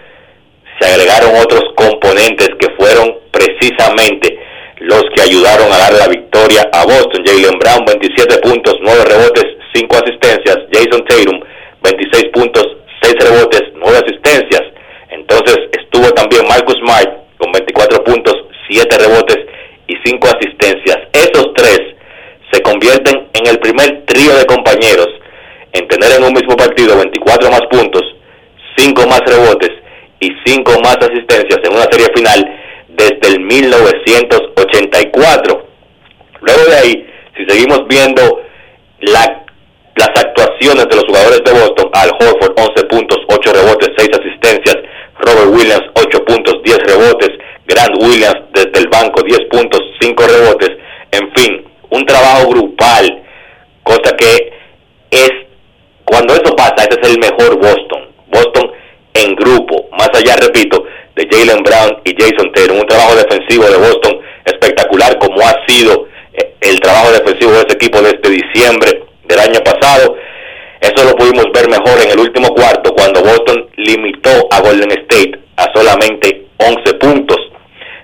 se 0.80 0.88
agregaron 0.88 1.36
otros 1.42 1.64
componentes 1.76 2.50
que 2.60 2.70
fueron 2.78 3.16
precisamente 3.32 4.40
los 4.80 5.04
que 5.16 5.22
ayudaron 5.24 5.72
a 5.72 5.78
dar 5.78 5.94
la 5.94 6.08
victoria 6.08 6.70
a 6.72 6.86
Boston. 6.86 7.24
Jalen 7.26 7.58
Brown 7.60 7.86
27 7.86 8.38
puntos, 8.40 8.76
9 8.82 9.06
rebotes, 9.06 9.46
5 9.74 9.96
asistencias. 9.96 10.58
Jason 10.72 11.04
Tatum 11.06 11.40
26 11.82 12.26
puntos, 12.34 12.66
6 13.02 13.16
rebotes, 13.20 13.64
9 13.74 13.98
asistencias. 13.98 14.62
Entonces 15.10 15.58
estuvo 15.72 16.10
también 16.14 16.48
Marcus 16.48 16.76
Smart 16.80 17.10
con 17.38 17.52
24 17.52 18.04
puntos, 18.04 18.36
7 18.70 18.98
rebotes 18.98 19.38
y 19.88 19.96
5 20.06 20.28
asistencias. 20.28 20.98
Esos 21.14 21.54
tres 21.56 21.80
se 22.52 22.62
convierten 22.62 23.28
en 23.34 23.48
el 23.48 23.60
primer 23.60 24.06
trío 24.06 24.36
de 24.36 24.46
compañeros 24.46 25.08
en 25.74 25.88
tener 25.88 26.12
en 26.18 26.24
un 26.24 26.34
mismo 26.34 26.56
partido 26.56 26.98
24 26.98 27.52
más 27.52 27.62
puntos, 27.70 28.02
5 28.78 29.06
más 29.08 29.22
rebotes 29.26 29.72
y 30.20 30.32
5 30.46 30.80
más 30.84 30.98
asistencias 30.98 31.60
en 31.64 31.74
una 31.74 31.86
serie 31.92 32.08
final 32.16 32.44
desde 32.90 33.28
el 33.28 33.40
1984. 33.42 35.68
Luego 36.42 36.66
de 36.66 36.76
ahí, 36.76 37.08
si 37.36 37.46
seguimos 37.46 37.88
viendo 37.88 38.42
la, 39.00 39.44
las 39.96 40.10
actuaciones 40.10 40.88
de 40.90 40.96
los 40.96 41.06
jugadores 41.06 41.42
de 41.44 41.52
Boston, 41.52 41.90
Al 41.94 42.12
Horford 42.12 42.54
11 42.58 42.84
puntos, 42.86 43.20
8 43.30 43.54
rebotes, 43.54 43.90
6 43.98 44.10
asistencias, 44.20 44.78
Robert 45.20 45.50
Williams 45.50 45.84
8 45.96 46.26
puntos, 46.26 46.62
10 46.64 46.78
rebotes, 46.80 47.32
Grant 47.68 48.02
Williams 48.02 48.46
desde 48.54 48.80
el 48.80 48.88
banco 48.88 49.22
10 49.22 49.40
puntos, 49.52 49.82
5 50.00 50.24
rebotes, 50.24 50.72
en 51.12 51.32
fin, 51.36 51.66
un 51.90 52.06
trabajo 52.06 52.48
grupal, 52.50 53.24
cosa 53.84 54.16
que 54.16 54.54
es 55.12 55.32
cuando 56.08 56.34
eso 56.34 56.56
pasa, 56.56 56.88
ese 56.90 57.00
es 57.02 57.10
el 57.10 57.20
mejor 57.20 57.58
Boston. 57.58 58.08
Boston 58.28 58.72
en 59.14 59.36
grupo, 59.36 59.90
más 59.92 60.10
allá, 60.14 60.36
repito, 60.38 60.86
de 61.16 61.28
Jalen 61.30 61.64
Brown 61.64 62.02
y 62.06 62.16
Jason 62.18 62.52
Tatum. 62.54 62.80
Un 62.80 62.88
trabajo 62.88 63.16
defensivo 63.16 63.66
de 63.66 63.78
Boston 63.78 64.20
espectacular, 64.46 65.18
como 65.20 65.42
ha 65.42 65.54
sido 65.68 66.08
eh, 66.34 66.56
el 66.62 66.80
trabajo 66.80 67.12
defensivo 67.12 67.52
de 67.52 67.60
ese 67.60 67.74
equipo 67.74 68.02
desde 68.02 68.30
diciembre 68.30 69.04
del 69.26 69.40
año 69.40 69.60
pasado. 69.66 70.16
Eso 70.80 71.04
lo 71.04 71.16
pudimos 71.16 71.46
ver 71.54 71.70
mejor 71.70 72.02
en 72.02 72.12
el 72.12 72.20
último 72.20 72.50
cuarto, 72.54 72.94
cuando 72.94 73.22
Boston 73.22 73.68
limitó 73.76 74.48
a 74.52 74.62
Golden 74.62 74.92
State 74.92 75.40
a 75.58 75.70
solamente 75.76 76.48
11 76.58 76.94
puntos. 76.96 77.38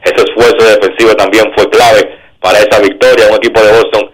Ese 0.04 0.26
esfuerzo 0.28 0.68
defensivo 0.68 1.16
también 1.16 1.45
fue 1.56 1.70
clave 1.70 2.20
para 2.41 2.60
esa 2.60 2.82
victoria. 2.82 3.28
Un 3.30 3.38
equipo 3.38 3.62
de 3.62 3.72
Boston 3.72 4.12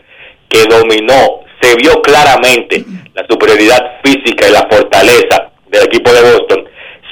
que 0.48 0.66
dominó, 0.66 1.40
se 1.62 1.76
vio 1.76 2.02
claramente 2.02 2.84
la 3.20 3.26
superioridad 3.30 4.00
física 4.04 4.48
y 4.48 4.52
la 4.52 4.68
fortaleza 4.70 5.52
del 5.68 5.84
equipo 5.84 6.12
de 6.12 6.22
Boston. 6.22 6.66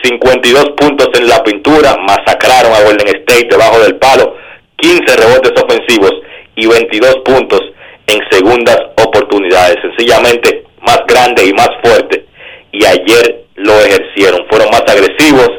52 0.04 0.70
puntos 0.78 1.10
en 1.20 1.28
la 1.28 1.44
pintura, 1.44 1.96
masacraron 1.98 2.72
a 2.74 2.84
Golden 2.84 3.08
State 3.08 3.48
debajo 3.50 3.80
del 3.80 3.98
palo, 3.98 4.36
15 4.78 5.16
rebotes 5.18 5.52
ofensivos 5.62 6.14
y 6.56 6.68
22 6.68 7.18
puntos 7.26 7.62
en 8.08 8.20
segundas 8.32 8.78
oportunidades. 9.04 9.78
Sencillamente 9.82 10.64
más 10.82 11.02
grande 11.08 11.46
y 11.46 11.54
más 11.54 11.70
fuerte. 11.84 12.26
Y 12.72 12.86
ayer 12.86 13.46
lo 13.56 13.74
ejercieron. 13.80 14.46
Fueron 14.50 14.70
más 14.70 14.84
agresivos, 14.88 15.50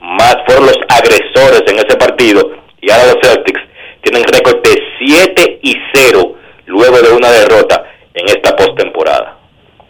más 0.00 0.36
fueron 0.46 0.66
los 0.66 0.78
agresores 0.88 1.62
en 1.68 1.78
ese 1.78 1.96
partido. 1.96 2.50
Y 2.80 2.90
ahora 2.90 3.14
los 3.14 3.18
Celtics 3.22 3.62
tienen 4.02 4.24
récord 4.24 4.62
de 4.62 4.82
7 4.98 5.60
y 5.62 5.74
0 5.94 6.34
luego 6.66 7.00
de 7.00 7.12
una 7.12 7.30
derrota 7.30 7.84
en 8.12 8.26
esta 8.26 8.54
postemporada. 8.56 9.35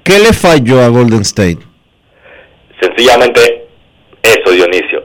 ¿Qué 0.06 0.20
le 0.20 0.32
falló 0.32 0.80
a 0.82 0.86
Golden 0.86 1.22
State? 1.22 1.58
Sencillamente 2.80 3.66
eso, 4.22 4.52
Dionisio. 4.52 5.02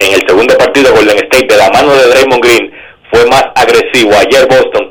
En 0.00 0.12
el 0.12 0.26
segundo 0.26 0.58
partido, 0.58 0.92
Golden 0.92 1.18
State, 1.18 1.46
de 1.46 1.56
la 1.56 1.70
mano 1.70 1.94
de 1.94 2.08
Draymond 2.08 2.42
Green, 2.42 2.72
fue 3.12 3.24
más 3.26 3.44
agresivo. 3.54 4.10
Ayer 4.10 4.48
Boston 4.48 4.90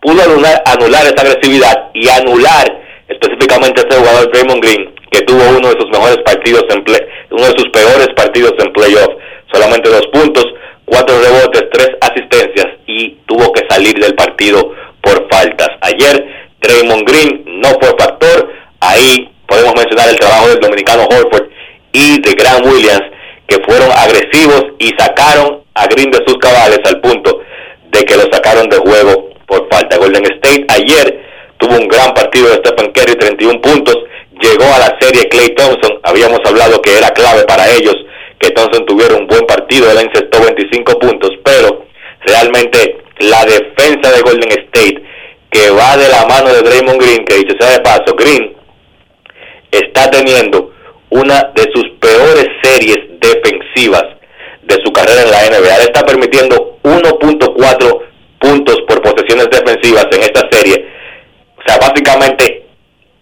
pudo 0.00 0.22
anular, 0.22 1.04
esa 1.04 1.20
agresividad 1.20 1.90
y 1.92 2.08
anular 2.08 2.80
específicamente 3.08 3.82
a 3.82 3.88
ese 3.88 3.98
jugador 3.98 4.32
Draymond 4.32 4.62
Green, 4.62 4.94
que 5.10 5.20
tuvo 5.20 5.42
uno 5.50 5.68
de 5.68 5.78
sus 5.78 5.90
mejores 5.90 6.18
partidos 6.24 6.64
en 6.70 6.82
play, 6.84 7.00
uno 7.30 7.44
de 7.44 7.58
sus 7.58 7.68
peores 7.68 8.08
partidos 8.16 8.54
en 8.58 8.72
playoff. 8.72 9.12
Solamente 9.52 9.90
dos 9.90 10.06
puntos, 10.14 10.46
cuatro 10.86 11.14
rebotes, 11.20 11.68
tres 11.72 11.90
asistencias 12.00 12.68
y 12.86 13.18
tuvo 13.26 13.52
que 13.52 13.66
salir 13.68 13.94
del 14.00 14.14
partido 14.14 14.72
por 15.02 15.28
faltas. 15.28 15.68
Ayer 15.82 16.26
Draymond 16.62 17.06
Green 17.06 17.44
no 17.60 17.68
fue 17.80 17.94
factor. 17.98 18.57
Ahí 18.88 19.30
podemos 19.46 19.74
mencionar 19.76 20.08
el 20.08 20.18
trabajo 20.18 20.48
del 20.48 20.60
dominicano 20.60 21.02
Horford 21.02 21.50
y 21.92 22.22
de 22.22 22.32
Grant 22.32 22.64
Williams, 22.64 23.04
que 23.46 23.58
fueron 23.66 23.90
agresivos 23.92 24.64
y 24.78 24.88
sacaron 24.98 25.62
a 25.74 25.86
Green 25.88 26.10
de 26.10 26.24
sus 26.26 26.38
cabales 26.38 26.80
al 26.86 26.98
punto 27.02 27.38
de 27.90 28.04
que 28.04 28.16
lo 28.16 28.22
sacaron 28.32 28.66
de 28.70 28.78
juego 28.78 29.28
por 29.46 29.68
falta. 29.68 29.98
Golden 29.98 30.24
State 30.24 30.64
ayer 30.70 31.22
tuvo 31.58 31.76
un 31.76 31.86
gran 31.86 32.14
partido 32.14 32.48
de 32.48 32.62
Stephen 32.64 32.90
Curry, 32.92 33.14
31 33.16 33.60
puntos, 33.60 33.96
llegó 34.40 34.64
a 34.64 34.78
la 34.78 34.96
serie 34.98 35.28
Clay 35.28 35.54
Thompson, 35.54 36.00
habíamos 36.04 36.40
hablado 36.46 36.80
que 36.80 36.96
era 36.96 37.10
clave 37.10 37.44
para 37.44 37.68
ellos 37.68 37.96
que 38.38 38.50
Thompson 38.52 38.86
tuviera 38.86 39.16
un 39.16 39.26
buen 39.26 39.44
partido, 39.44 39.90
él 39.90 39.98
encestó 39.98 40.40
25 40.40 40.98
puntos, 40.98 41.30
pero 41.44 41.84
realmente 42.24 42.96
la 43.18 43.44
defensa 43.44 44.12
de 44.12 44.22
Golden 44.22 44.50
State, 44.66 45.02
que 45.50 45.68
va 45.70 45.96
de 45.98 46.08
la 46.08 46.24
mano 46.24 46.54
de 46.54 46.62
Draymond 46.62 47.02
Green, 47.02 47.24
que 47.26 47.34
dicho 47.34 47.54
sea 47.58 47.72
de 47.72 47.80
paso, 47.80 48.14
Green 48.16 48.57
está 49.70 50.10
teniendo 50.10 50.72
una 51.10 51.50
de 51.54 51.62
sus 51.72 51.90
peores 52.00 52.48
series 52.62 52.98
defensivas 53.20 54.04
de 54.62 54.76
su 54.84 54.92
carrera 54.92 55.22
en 55.22 55.30
la 55.30 55.58
NBA. 55.58 55.82
está 55.82 56.04
permitiendo 56.04 56.78
1.4 56.82 58.02
puntos 58.38 58.76
por 58.86 59.02
posesiones 59.02 59.48
defensivas 59.50 60.06
en 60.12 60.22
esta 60.22 60.48
serie. 60.50 60.86
O 61.56 61.62
sea, 61.66 61.78
básicamente 61.78 62.66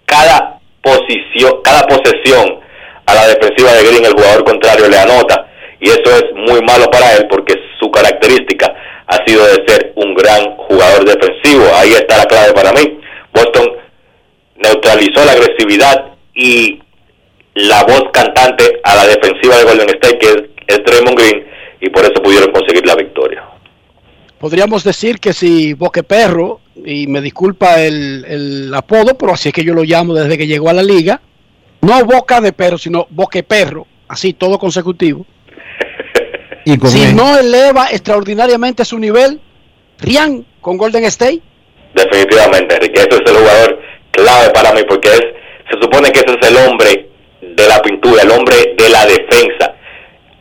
cada 0.05 0.59
posición, 0.83 1.63
cada 1.63 1.87
posesión 1.87 2.61
a 3.07 3.15
la 3.15 3.29
defensiva 3.29 3.73
de 3.73 3.85
Green 3.85 4.05
el 4.05 4.13
jugador 4.13 4.45
contrario 4.45 4.89
le 4.89 4.99
anota 4.99 5.49
y 5.81 5.89
eso 5.89 6.11
es 6.17 6.25
muy 6.35 6.61
malo 6.63 6.91
para 6.91 7.17
él 7.17 7.27
porque 7.29 7.55
su 7.79 7.91
característica 7.91 8.75
ha 9.07 9.25
sido 9.25 9.45
de 9.47 9.65
ser 9.67 9.93
un 9.95 10.15
gran 10.15 10.57
jugador 10.57 11.05
defensivo. 11.05 11.65
Ahí 11.77 11.93
está 11.93 12.19
la 12.19 12.25
clave 12.25 12.53
para 12.53 12.73
mí. 12.73 12.99
Boston 13.33 13.73
neutralizó 14.57 15.25
la 15.25 15.33
agresividad 15.33 16.16
y 16.37 16.81
la 17.55 17.83
voz 17.85 18.05
cantante 18.13 18.81
a 18.85 18.95
la 18.95 19.07
defensiva 19.07 19.57
de 19.57 19.65
Golden 19.65 19.89
State, 19.89 20.19
que 20.19 20.27
es, 20.27 20.43
es 20.69 20.85
Draymond 20.85 21.19
Green, 21.19 21.45
y 21.81 21.89
por 21.89 22.05
eso 22.05 22.23
pudieron 22.23 22.53
conseguir 22.53 22.87
la 22.87 22.95
victoria. 22.95 23.43
Podríamos 24.39 24.85
decir 24.85 25.19
que 25.19 25.33
si 25.33 25.73
Boqueperro, 25.73 26.61
y 26.85 27.07
me 27.07 27.23
disculpa 27.23 27.81
el, 27.81 28.25
el 28.29 28.75
apodo, 28.75 29.17
pero 29.17 29.33
así 29.33 29.49
es 29.49 29.55
que 29.55 29.65
yo 29.65 29.73
lo 29.73 29.83
llamo 29.83 30.13
desde 30.13 30.37
que 30.37 30.47
llegó 30.47 30.69
a 30.69 30.75
la 30.75 30.83
liga, 30.83 31.21
no 31.81 32.05
Boca 32.05 32.41
de 32.41 32.53
Perro, 32.53 32.77
sino 32.77 33.07
Boqueperro, 33.11 33.87
así 34.09 34.35
todo 34.35 34.59
consecutivo. 34.59 35.25
Y 36.69 36.79
con 36.79 36.91
si 36.91 37.01
él. 37.01 37.15
no 37.15 37.39
eleva 37.39 37.87
extraordinariamente 37.93 38.85
su 38.85 38.99
nivel, 38.99 39.41
Rian 40.01 40.45
con 40.61 40.77
Golden 40.77 41.05
State. 41.05 41.41
Definitivamente, 41.95 42.75
Enrique, 42.75 43.03
ese 43.03 43.23
es 43.23 43.31
el 43.31 43.37
jugador 43.37 43.81
clave 44.11 44.51
para 44.51 44.73
mí 44.73 44.81
porque 44.89 45.09
es, 45.11 45.23
se 45.71 45.81
supone 45.81 46.11
que 46.11 46.21
ese 46.21 46.39
es 46.41 46.49
el 46.49 46.57
hombre 46.57 47.09
de 47.41 47.69
la 47.69 47.81
pintura, 47.83 48.23
el 48.23 48.31
hombre 48.31 48.75
de 48.77 48.89
la 48.89 49.07
defensa. 49.07 49.75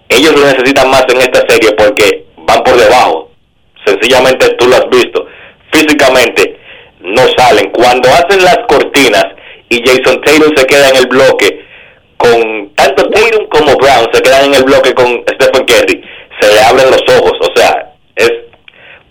Ellos 0.09 0.33
lo 0.35 0.45
necesitan 0.45 0.89
más 0.89 1.05
en 1.09 1.21
esta 1.21 1.43
serie 1.47 1.71
porque 1.77 2.25
van 2.37 2.63
por 2.63 2.75
debajo. 2.77 3.31
Sencillamente 3.85 4.49
tú 4.57 4.67
lo 4.67 4.75
has 4.75 4.89
visto. 4.89 5.25
Físicamente 5.71 6.59
no 7.01 7.23
salen. 7.37 7.69
Cuando 7.71 8.09
hacen 8.09 8.43
las 8.43 8.59
cortinas 8.67 9.25
y 9.69 9.81
Jason 9.85 10.21
Taylor 10.21 10.51
se 10.55 10.65
queda 10.65 10.89
en 10.89 10.95
el 10.97 11.07
bloque 11.07 11.65
con 12.17 12.73
tanto 12.75 13.09
Tatum 13.09 13.47
como 13.47 13.75
Brown 13.75 14.07
se 14.11 14.21
quedan 14.21 14.45
en 14.45 14.55
el 14.55 14.63
bloque 14.63 14.93
con 14.93 15.23
Stephen 15.33 15.65
Curry, 15.65 16.01
se 16.39 16.53
le 16.53 16.59
abren 16.61 16.91
los 16.91 17.03
ojos. 17.17 17.33
O 17.41 17.51
sea, 17.55 17.93
es 18.15 18.31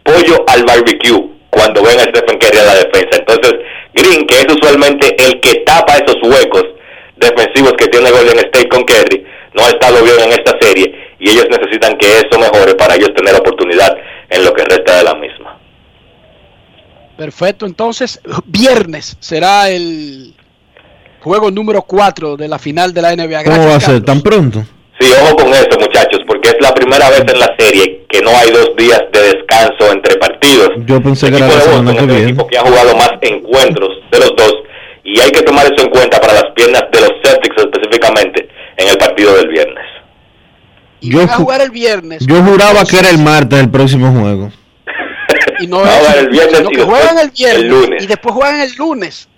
pollo 0.03 0.45
al 0.49 0.65
barbecue 0.65 1.23
cuando 1.51 1.83
ven 1.83 1.99
a 1.99 2.05
Stephen 2.05 2.39
Curry 2.39 2.59
a 2.59 2.65
la 2.65 2.75
defensa. 2.75 3.19
Entonces, 3.19 3.55
Green, 3.95 4.27
que 4.27 4.41
es 4.41 4.47
usualmente 4.49 5.15
el 5.25 5.41
que 5.41 5.63
tapa 5.67 5.97
esos 5.97 6.17
huecos 6.23 6.65
defensivos 7.17 7.73
que 7.79 7.87
tiene 7.89 8.11
Golden 8.11 8.39
State 8.39 8.69
con 8.69 8.85
Curry, 8.85 9.25
no 9.55 9.65
ha 9.65 9.69
estado 9.69 10.03
bien 10.03 10.21
en 10.21 10.33
esta 10.33 10.57
serie 10.61 11.15
y 11.19 11.31
ellos 11.31 11.47
necesitan 11.49 11.97
que 11.97 12.07
eso 12.07 12.39
mejore 12.39 12.75
para 12.75 12.97
ellos 12.97 13.15
tener 13.15 13.35
oportunidad 13.37 13.97
en 14.29 14.45
lo 14.45 14.53
que 14.53 14.65
resta 14.65 14.99
de 14.99 15.05
la 15.05 15.15
misma. 15.15 15.59
Perfecto, 17.17 17.65
entonces 17.67 18.21
viernes 18.45 19.17
será 19.21 19.71
el 19.71 20.35
juego 21.21 21.51
número 21.51 21.83
4 21.83 22.37
de 22.37 22.49
la 22.49 22.59
final 22.59 22.93
de 22.93 23.03
la 23.03 23.15
NBA. 23.15 23.45
¿Cómo 23.45 23.57
Gracias, 23.57 23.67
va 23.67 23.77
a 23.77 23.81
ser? 23.81 23.89
Carlos. 23.89 24.05
¿Tan 24.05 24.21
pronto? 24.21 24.65
Sí, 25.01 25.11
ojo 25.23 25.37
con 25.37 25.49
eso, 25.49 25.79
muchachos, 25.81 26.21
porque 26.27 26.51
es 26.51 26.57
la 26.61 26.73
primera 26.73 27.11
vez 27.11 27.21
en 27.21 27.39
la 27.41 27.55
serie 27.59 28.05
que 28.09 28.21
no 28.23 28.31
hay 28.31 28.51
dos 28.51 28.77
días 28.77 29.03
de 29.13 29.21
descanso 29.21 29.93
entre 29.93 30.17
partidos. 30.17 30.71
Yo 30.87 31.03
pensé 31.03 31.31
que 31.31 31.37
El 31.37 31.43
era 31.43 31.47
equipo 31.47 31.59
la 31.59 31.65
semana 31.65 31.91
Boston 31.91 31.95
que 31.95 31.99
es 31.99 32.03
el 32.03 32.17
viene. 32.17 32.31
equipo 32.31 32.47
que 32.47 32.59
ha 32.59 32.63
jugado 32.63 32.97
más 32.97 33.11
encuentros 33.21 33.91
de 34.13 34.19
los 34.21 34.37
dos 34.37 34.55
y 35.03 35.21
hay 35.21 35.31
que 35.31 35.43
tomar 35.43 35.67
eso 35.67 35.85
en 35.85 35.91
cuenta 35.91 36.21
para 36.21 36.35
las 36.35 36.45
piernas 36.55 36.85
de 36.93 37.01
los 37.01 37.11
Celtics 37.23 37.57
específicamente 37.59 38.49
en 38.77 38.89
el 38.89 38.97
partido 38.97 39.35
del 39.37 39.49
viernes. 39.49 39.85
Yo, 41.01 41.21
a 41.23 41.29
jugar 41.29 41.61
el 41.61 41.71
viernes. 41.71 42.25
yo 42.27 42.43
juraba 42.43 42.85
que 42.85 42.99
era 42.99 43.11
el 43.11 43.19
martes 43.19 43.59
el 43.61 43.71
próximo 43.71 44.11
juego. 44.13 44.51
y 45.61 45.67
no 45.67 45.85
es, 45.85 46.17
el 46.17 46.29
viernes 46.29 46.57
sino 46.57 46.71
y 46.71 46.73
que 46.73 46.77
después 46.79 46.99
juegan 46.99 47.19
el 47.19 47.31
viernes 47.31 47.63
el 47.63 47.69
lunes. 47.69 48.05
y 48.05 48.07
después 48.07 48.35
juegan 48.35 48.61
el 48.61 48.75
lunes. 48.77 49.29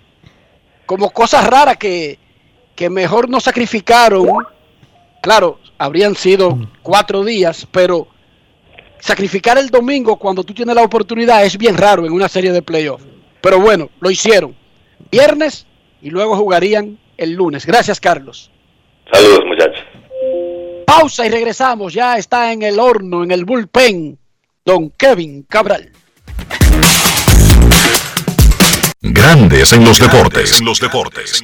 Como 0.85 1.09
cosas 1.09 1.45
raras 1.45 1.75
que, 1.77 2.17
que 2.75 2.89
mejor 2.89 3.27
no 3.27 3.39
sacrificaron. 3.41 4.27
Claro, 5.27 5.59
habrían 5.77 6.15
sido 6.15 6.57
cuatro 6.81 7.25
días, 7.25 7.67
pero 7.69 8.07
sacrificar 8.97 9.57
el 9.57 9.69
domingo 9.69 10.15
cuando 10.15 10.41
tú 10.41 10.53
tienes 10.53 10.73
la 10.73 10.83
oportunidad 10.83 11.43
es 11.43 11.57
bien 11.57 11.75
raro 11.75 12.05
en 12.05 12.13
una 12.13 12.29
serie 12.29 12.53
de 12.53 12.61
playoffs. 12.61 13.03
Pero 13.41 13.59
bueno, 13.59 13.89
lo 13.99 14.09
hicieron. 14.09 14.55
Viernes 15.11 15.67
y 16.01 16.11
luego 16.11 16.37
jugarían 16.37 16.97
el 17.17 17.33
lunes. 17.33 17.65
Gracias, 17.65 17.99
Carlos. 17.99 18.51
Saludos, 19.11 19.41
muchachos. 19.47 19.83
Pausa 20.85 21.25
y 21.25 21.29
regresamos. 21.29 21.93
Ya 21.93 22.17
está 22.17 22.53
en 22.53 22.61
el 22.61 22.79
horno, 22.79 23.25
en 23.25 23.31
el 23.31 23.43
bullpen, 23.43 24.17
don 24.63 24.91
Kevin 24.91 25.43
Cabral. 25.43 25.91
Grandes 29.01 29.73
en 29.73 29.83
los 29.83 29.99
deportes. 29.99 30.61
En 30.61 30.65
los 30.65 30.79
deportes. 30.79 31.43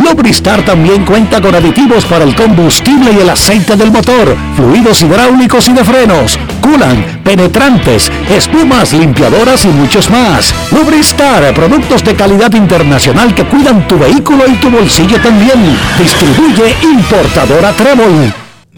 Lubristar 0.00 0.64
también 0.64 1.04
cuenta 1.04 1.40
con 1.40 1.54
aditivos 1.54 2.04
para 2.06 2.24
el 2.24 2.34
combustible 2.34 3.12
y 3.12 3.20
el 3.20 3.28
aceite 3.28 3.76
del 3.76 3.92
motor, 3.92 4.34
fluidos 4.56 5.02
hidráulicos 5.02 5.68
y 5.68 5.72
de 5.74 5.84
frenos, 5.84 6.38
culan, 6.60 7.20
penetrantes, 7.22 8.10
espumas, 8.30 8.92
limpiadoras 8.92 9.64
y 9.64 9.68
muchos 9.68 10.10
más. 10.10 10.54
Lubristar, 10.72 11.52
productos 11.54 12.02
de 12.02 12.14
calidad 12.14 12.52
internacional 12.54 13.34
que 13.34 13.44
cuidan 13.44 13.86
tu 13.86 13.98
vehículo 13.98 14.44
y 14.48 14.54
tu 14.54 14.70
bolsillo 14.70 15.20
también. 15.20 15.76
Distribuye 15.98 16.74
importadora 16.82 17.72
Trébol. 17.72 18.32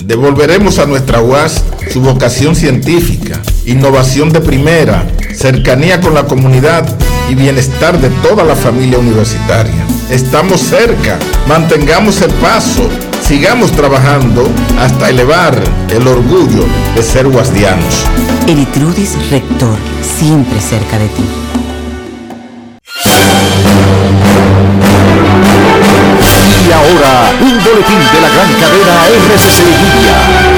Devolveremos 0.04 0.78
a 0.78 0.86
nuestra 0.86 1.20
UAS 1.20 1.62
su 1.92 2.00
vocación 2.00 2.56
científica, 2.56 3.40
innovación 3.66 4.30
de 4.30 4.40
primera, 4.40 5.06
cercanía 5.34 6.00
con 6.00 6.14
la 6.14 6.24
comunidad 6.24 6.84
y 7.28 7.34
bienestar 7.34 8.00
de 8.00 8.10
toda 8.26 8.44
la 8.44 8.56
familia 8.56 8.98
universitaria. 8.98 9.86
Estamos 10.10 10.60
cerca, 10.60 11.18
mantengamos 11.48 12.20
el 12.20 12.30
paso, 12.34 12.88
sigamos 13.26 13.72
trabajando 13.72 14.48
hasta 14.78 15.10
elevar 15.10 15.58
el 15.90 16.06
orgullo 16.06 16.64
de 16.94 17.02
ser 17.02 17.28
guasdianos. 17.28 18.04
Elitrudis 18.46 19.16
Rector, 19.30 19.78
siempre 20.18 20.60
cerca 20.60 20.98
de 20.98 21.08
ti. 21.08 21.24
Y 26.64 26.72
ahora, 26.72 27.32
un 27.40 27.64
boletín 27.64 27.98
de 28.12 28.20
la 28.20 28.28
gran 28.28 28.52
cadena 28.54 29.06
RCC 29.08 29.64
Libia. 29.66 30.51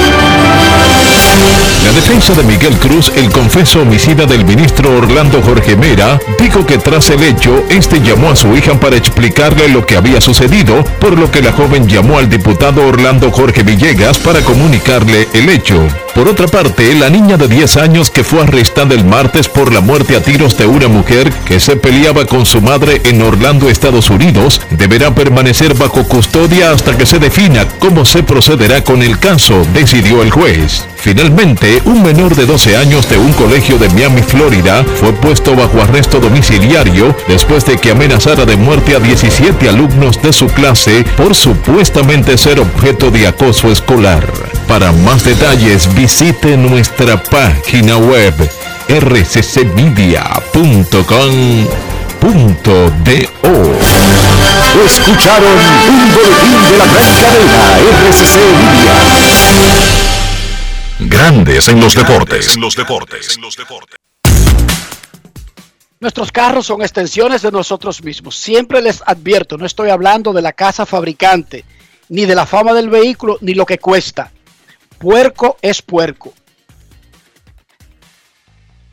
La 1.85 1.91
defensa 1.91 2.33
de 2.33 2.41
Miguel 2.41 2.75
Cruz, 2.79 3.11
el 3.15 3.29
confeso 3.31 3.83
homicida 3.83 4.25
del 4.25 4.43
ministro 4.43 4.97
Orlando 4.97 5.39
Jorge 5.43 5.75
Mera, 5.75 6.19
dijo 6.39 6.65
que 6.65 6.79
tras 6.79 7.11
el 7.11 7.21
hecho, 7.21 7.63
este 7.69 8.01
llamó 8.01 8.31
a 8.31 8.35
su 8.35 8.57
hija 8.57 8.73
para 8.79 8.95
explicarle 8.95 9.67
lo 9.67 9.85
que 9.85 9.95
había 9.95 10.19
sucedido, 10.19 10.83
por 10.99 11.15
lo 11.15 11.29
que 11.29 11.43
la 11.43 11.51
joven 11.51 11.87
llamó 11.87 12.17
al 12.17 12.27
diputado 12.27 12.87
Orlando 12.87 13.29
Jorge 13.29 13.61
Villegas 13.61 14.17
para 14.17 14.41
comunicarle 14.41 15.27
el 15.33 15.47
hecho. 15.47 15.87
Por 16.15 16.27
otra 16.27 16.47
parte, 16.47 16.95
la 16.95 17.09
niña 17.11 17.37
de 17.37 17.47
10 17.47 17.77
años 17.77 18.09
que 18.09 18.23
fue 18.23 18.41
arrestada 18.41 18.95
el 18.95 19.05
martes 19.05 19.47
por 19.47 19.71
la 19.71 19.81
muerte 19.81 20.15
a 20.15 20.23
tiros 20.23 20.57
de 20.57 20.65
una 20.65 20.87
mujer 20.87 21.31
que 21.45 21.59
se 21.59 21.75
peleaba 21.75 22.25
con 22.25 22.47
su 22.47 22.61
madre 22.61 23.01
en 23.03 23.21
Orlando, 23.21 23.69
Estados 23.69 24.09
Unidos, 24.09 24.59
deberá 24.71 25.13
permanecer 25.13 25.75
bajo 25.75 26.03
custodia 26.05 26.71
hasta 26.71 26.97
que 26.97 27.05
se 27.05 27.19
defina 27.19 27.67
cómo 27.79 28.05
se 28.05 28.23
procederá 28.23 28.83
con 28.83 29.03
el 29.03 29.19
caso, 29.19 29.61
decidió 29.73 30.23
el 30.23 30.31
juez. 30.31 30.87
Finalmente, 30.95 31.74
un 31.85 32.03
menor 32.03 32.35
de 32.35 32.45
12 32.45 32.77
años 32.77 33.09
de 33.09 33.17
un 33.17 33.33
colegio 33.33 33.77
de 33.77 33.89
Miami, 33.89 34.21
Florida, 34.21 34.85
fue 34.99 35.11
puesto 35.13 35.55
bajo 35.55 35.81
arresto 35.81 36.19
domiciliario 36.19 37.15
después 37.27 37.65
de 37.65 37.77
que 37.77 37.91
amenazara 37.91 38.45
de 38.45 38.55
muerte 38.55 38.95
a 38.95 38.99
17 38.99 39.67
alumnos 39.67 40.21
de 40.21 40.31
su 40.31 40.47
clase 40.47 41.03
por 41.17 41.35
supuestamente 41.35 42.37
ser 42.37 42.59
objeto 42.59 43.11
de 43.11 43.27
acoso 43.27 43.71
escolar. 43.71 44.25
Para 44.67 44.91
más 44.91 45.23
detalles, 45.23 45.93
visite 45.95 46.57
nuestra 46.57 47.21
página 47.21 47.97
web 47.97 48.33
rccmedia.com.do. 48.89 50.15
Escucharon 54.85 55.57
un 55.89 56.13
boletín 56.13 56.61
de 56.69 56.77
la 56.77 56.85
gran 56.85 57.11
cadena 57.15 57.61
RCC 58.09 58.35
Libia. 58.35 59.94
Grandes 60.99 61.67
en 61.67 61.81
los 61.81 61.93
deportes. 61.93 62.55
los 62.57 62.73
deportes. 62.73 63.37
Nuestros 65.99 66.31
carros 66.31 66.67
son 66.67 66.81
extensiones 66.81 67.41
de 67.41 67.51
nosotros 67.51 68.01
mismos. 68.01 68.37
Siempre 68.37 68.81
les 68.81 69.03
advierto, 69.05 69.57
no 69.57 69.65
estoy 69.65 69.89
hablando 69.89 70.31
de 70.31 70.41
la 70.41 70.53
casa 70.53 70.85
fabricante, 70.85 71.65
ni 72.07 72.23
de 72.25 72.33
la 72.33 72.45
fama 72.45 72.73
del 72.73 72.89
vehículo, 72.89 73.37
ni 73.41 73.53
lo 73.53 73.65
que 73.65 73.77
cuesta. 73.77 74.31
Puerco 74.97 75.57
es 75.61 75.81
puerco. 75.81 76.33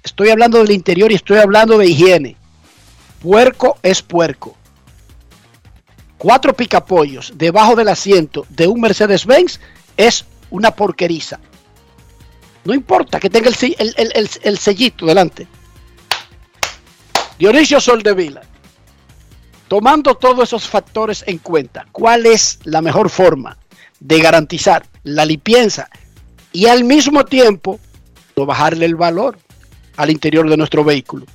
Estoy 0.03 0.31
hablando 0.31 0.59
del 0.59 0.73
interior 0.73 1.13
y 1.13 1.15
estoy 1.15 1.39
hablando 1.39 1.79
de 1.79 1.87
higiene. 1.87 2.37
Puerco 3.21 3.79
es 3.81 4.03
puerco. 4.03 4.57
Cuatro 6.19 6.53
picapollos 6.53 7.33
debajo 7.37 7.77
del 7.77 7.89
asiento 7.89 8.45
de 8.49 8.67
un 8.67 8.81
Mercedes-Benz 8.81 9.61
es 9.97 10.25
una 10.51 10.73
porqueriza. 10.73 11.39
No 12.65 12.75
importa 12.75 13.19
que 13.19 13.29
tenga 13.31 13.51
el, 13.51 14.59
sellito 14.59 15.07
delante. 15.07 15.47
Dionisio 17.39 17.81
Soldevila, 17.81 18.43
tomando 19.67 20.15
todos 20.15 20.49
esos 20.49 20.69
factores 20.69 21.25
en 21.27 21.39
cuenta, 21.39 21.87
¿cuál 21.91 22.27
es 22.27 22.61
la 22.65 22.81
mejor 22.83 23.11
forma 23.11 23.59
de 23.99 24.21
garantizar 24.21 24.87
la 25.03 25.25
limpieza 25.25 25.89
y 26.53 26.67
al 26.67 26.85
mismo 26.85 27.25
tiempo 27.25 27.81
no 28.37 28.47
bajarle 28.47 28.87
el 28.87 28.95
valor 28.95 29.39
al 29.97 30.11
interior 30.11 30.49
de 30.49 30.57
nuestro 30.57 30.85
vehículo? 30.85 31.27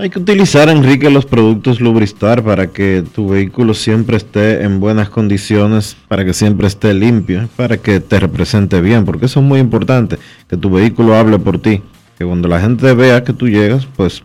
Hay 0.00 0.08
que 0.08 0.18
utilizar, 0.18 0.70
Enrique, 0.70 1.10
los 1.10 1.26
productos 1.26 1.78
Lubristar 1.78 2.42
para 2.42 2.68
que 2.68 3.04
tu 3.14 3.28
vehículo 3.28 3.74
siempre 3.74 4.16
esté 4.16 4.62
en 4.62 4.80
buenas 4.80 5.10
condiciones, 5.10 5.94
para 6.08 6.24
que 6.24 6.32
siempre 6.32 6.68
esté 6.68 6.94
limpio, 6.94 7.50
para 7.54 7.76
que 7.76 8.00
te 8.00 8.18
represente 8.18 8.80
bien, 8.80 9.04
porque 9.04 9.26
eso 9.26 9.40
es 9.40 9.46
muy 9.46 9.60
importante, 9.60 10.16
que 10.48 10.56
tu 10.56 10.70
vehículo 10.70 11.14
hable 11.16 11.38
por 11.38 11.60
ti, 11.60 11.82
que 12.16 12.24
cuando 12.24 12.48
la 12.48 12.62
gente 12.62 12.94
vea 12.94 13.22
que 13.22 13.34
tú 13.34 13.46
llegas, 13.46 13.86
pues 13.94 14.22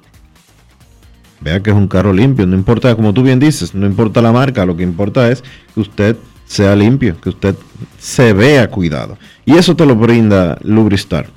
vea 1.42 1.62
que 1.62 1.72
es 1.72 1.76
un 1.76 1.90
carro 1.90 2.14
limpio, 2.14 2.48
no 2.48 2.56
importa, 2.56 2.96
como 2.96 3.14
tú 3.14 3.22
bien 3.22 3.42
dices, 3.42 3.76
no 3.76 3.86
importa 3.86 4.22
la 4.22 4.32
marca, 4.32 4.66
lo 4.66 4.78
que 4.78 4.84
importa 4.84 5.30
es 5.30 5.44
que 5.74 5.82
usted 5.82 6.16
sea 6.46 6.74
limpio, 6.74 7.20
que 7.20 7.28
usted 7.28 7.54
se 8.00 8.32
vea 8.32 8.70
cuidado. 8.70 9.18
Y 9.44 9.58
eso 9.58 9.76
te 9.76 9.86
lo 9.86 9.98
brinda 9.98 10.58
Lubristar. 10.64 11.28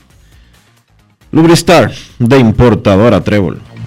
Lubristar 1.32 1.90
de 2.20 2.38
importadora 2.38 3.20
Trébol. 3.20 3.58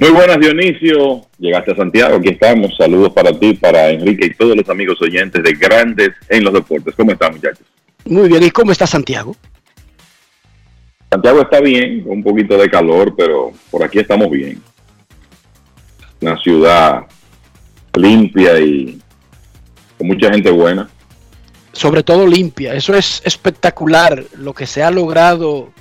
Muy 0.00 0.10
buenas, 0.10 0.38
Dionisio. 0.38 1.22
Llegaste 1.38 1.72
a 1.72 1.74
Santiago, 1.76 2.18
aquí 2.18 2.28
estamos. 2.28 2.70
Saludos 2.76 3.12
para 3.12 3.32
ti, 3.32 3.54
para 3.54 3.90
Enrique 3.90 4.26
y 4.26 4.34
todos 4.34 4.56
los 4.56 4.68
amigos 4.68 5.02
oyentes 5.02 5.42
de 5.42 5.52
Grandes 5.54 6.10
en 6.28 6.44
los 6.44 6.52
Deportes. 6.52 6.94
¿Cómo 6.94 7.10
están, 7.10 7.32
muchachos? 7.32 7.66
Muy 8.04 8.28
bien, 8.28 8.44
¿y 8.44 8.50
cómo 8.52 8.70
está 8.70 8.86
Santiago? 8.86 9.34
Santiago 11.10 11.40
está 11.42 11.60
bien, 11.60 12.02
con 12.02 12.12
un 12.12 12.22
poquito 12.22 12.56
de 12.56 12.70
calor, 12.70 13.12
pero 13.16 13.50
por 13.72 13.82
aquí 13.82 13.98
estamos 13.98 14.30
bien. 14.30 14.62
Una 16.20 16.38
ciudad 16.38 17.00
limpia 17.96 18.60
y 18.60 19.00
con 19.96 20.06
mucha 20.06 20.30
gente 20.30 20.52
buena. 20.52 20.88
Sobre 21.72 22.04
todo 22.04 22.24
limpia. 22.24 22.72
Eso 22.72 22.94
es 22.94 23.20
espectacular 23.24 24.22
lo 24.36 24.54
que 24.54 24.66
se 24.66 24.80
ha 24.80 24.92
logrado 24.92 25.72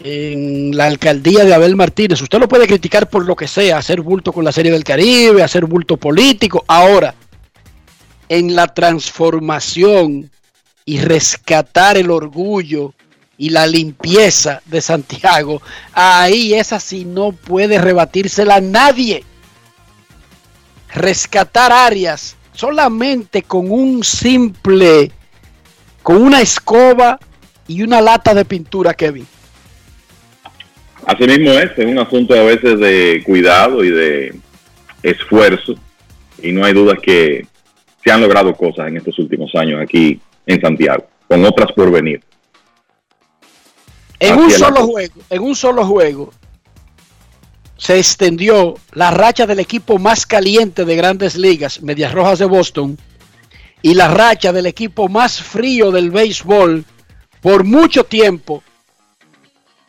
en 0.00 0.76
la 0.76 0.86
alcaldía 0.86 1.44
de 1.44 1.54
Abel 1.54 1.76
Martínez. 1.76 2.20
Usted 2.22 2.38
lo 2.38 2.48
puede 2.48 2.66
criticar 2.66 3.08
por 3.08 3.24
lo 3.24 3.34
que 3.34 3.48
sea, 3.48 3.78
hacer 3.78 4.00
bulto 4.00 4.32
con 4.32 4.44
la 4.44 4.52
Serie 4.52 4.72
del 4.72 4.84
Caribe, 4.84 5.42
hacer 5.42 5.64
bulto 5.64 5.96
político. 5.96 6.64
Ahora, 6.68 7.14
en 8.28 8.54
la 8.54 8.68
transformación 8.68 10.30
y 10.84 11.00
rescatar 11.00 11.96
el 11.96 12.10
orgullo 12.10 12.94
y 13.36 13.50
la 13.50 13.66
limpieza 13.66 14.62
de 14.66 14.80
Santiago, 14.80 15.62
ahí 15.92 16.54
esa 16.54 16.80
sí 16.80 17.04
no 17.04 17.32
puede 17.32 17.78
rebatírsela 17.78 18.60
nadie. 18.60 19.24
Rescatar 20.94 21.72
áreas 21.72 22.36
solamente 22.52 23.42
con 23.42 23.70
un 23.70 24.02
simple, 24.02 25.12
con 26.02 26.22
una 26.22 26.40
escoba 26.40 27.18
y 27.66 27.82
una 27.82 28.00
lata 28.00 28.34
de 28.34 28.44
pintura, 28.44 28.94
Kevin. 28.94 29.26
Así 31.08 31.24
mismo 31.24 31.52
es, 31.52 31.70
es 31.74 31.86
un 31.86 31.98
asunto 31.98 32.34
a 32.34 32.42
veces 32.42 32.78
de 32.78 33.22
cuidado 33.24 33.82
y 33.82 33.90
de 33.90 34.34
esfuerzo, 35.02 35.74
y 36.42 36.52
no 36.52 36.66
hay 36.66 36.74
duda 36.74 36.96
que 37.02 37.46
se 38.04 38.12
han 38.12 38.20
logrado 38.20 38.54
cosas 38.54 38.88
en 38.88 38.98
estos 38.98 39.18
últimos 39.18 39.54
años 39.54 39.80
aquí 39.80 40.20
en 40.44 40.60
Santiago, 40.60 41.06
con 41.26 41.42
otras 41.46 41.72
por 41.72 41.90
venir. 41.90 42.20
En 44.20 44.38
un 44.38 44.50
solo 44.50 44.86
juego, 44.86 45.14
en 45.30 45.42
un 45.42 45.56
solo 45.56 45.86
juego, 45.86 46.30
se 47.78 47.98
extendió 47.98 48.74
la 48.92 49.10
racha 49.10 49.46
del 49.46 49.60
equipo 49.60 49.98
más 49.98 50.26
caliente 50.26 50.84
de 50.84 50.94
grandes 50.94 51.36
ligas, 51.36 51.80
Medias 51.80 52.12
Rojas 52.12 52.38
de 52.38 52.44
Boston, 52.44 52.98
y 53.80 53.94
la 53.94 54.08
racha 54.08 54.52
del 54.52 54.66
equipo 54.66 55.08
más 55.08 55.40
frío 55.40 55.90
del 55.90 56.10
béisbol 56.10 56.84
por 57.40 57.64
mucho 57.64 58.04
tiempo, 58.04 58.62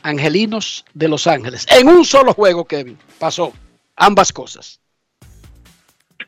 Angelinos 0.04 0.86
de 0.94 1.08
Los 1.08 1.28
Ángeles. 1.28 1.66
En 1.70 1.88
un 1.88 2.06
solo 2.06 2.34
juego, 2.34 2.66
Kevin, 2.66 2.98
pasó 3.18 3.54
ambas 3.96 4.32
cosas. 4.32 4.80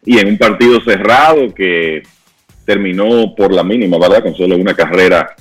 Y 0.03 0.17
en 0.19 0.29
un 0.29 0.37
partido 0.37 0.81
cerrado 0.81 1.53
que 1.53 2.03
terminó 2.65 3.33
por 3.35 3.53
la 3.53 3.63
mínima, 3.63 3.97
¿verdad? 3.97 4.23
Con 4.23 4.35
solo 4.35 4.55
una 4.55 4.73
carrera 4.73 5.35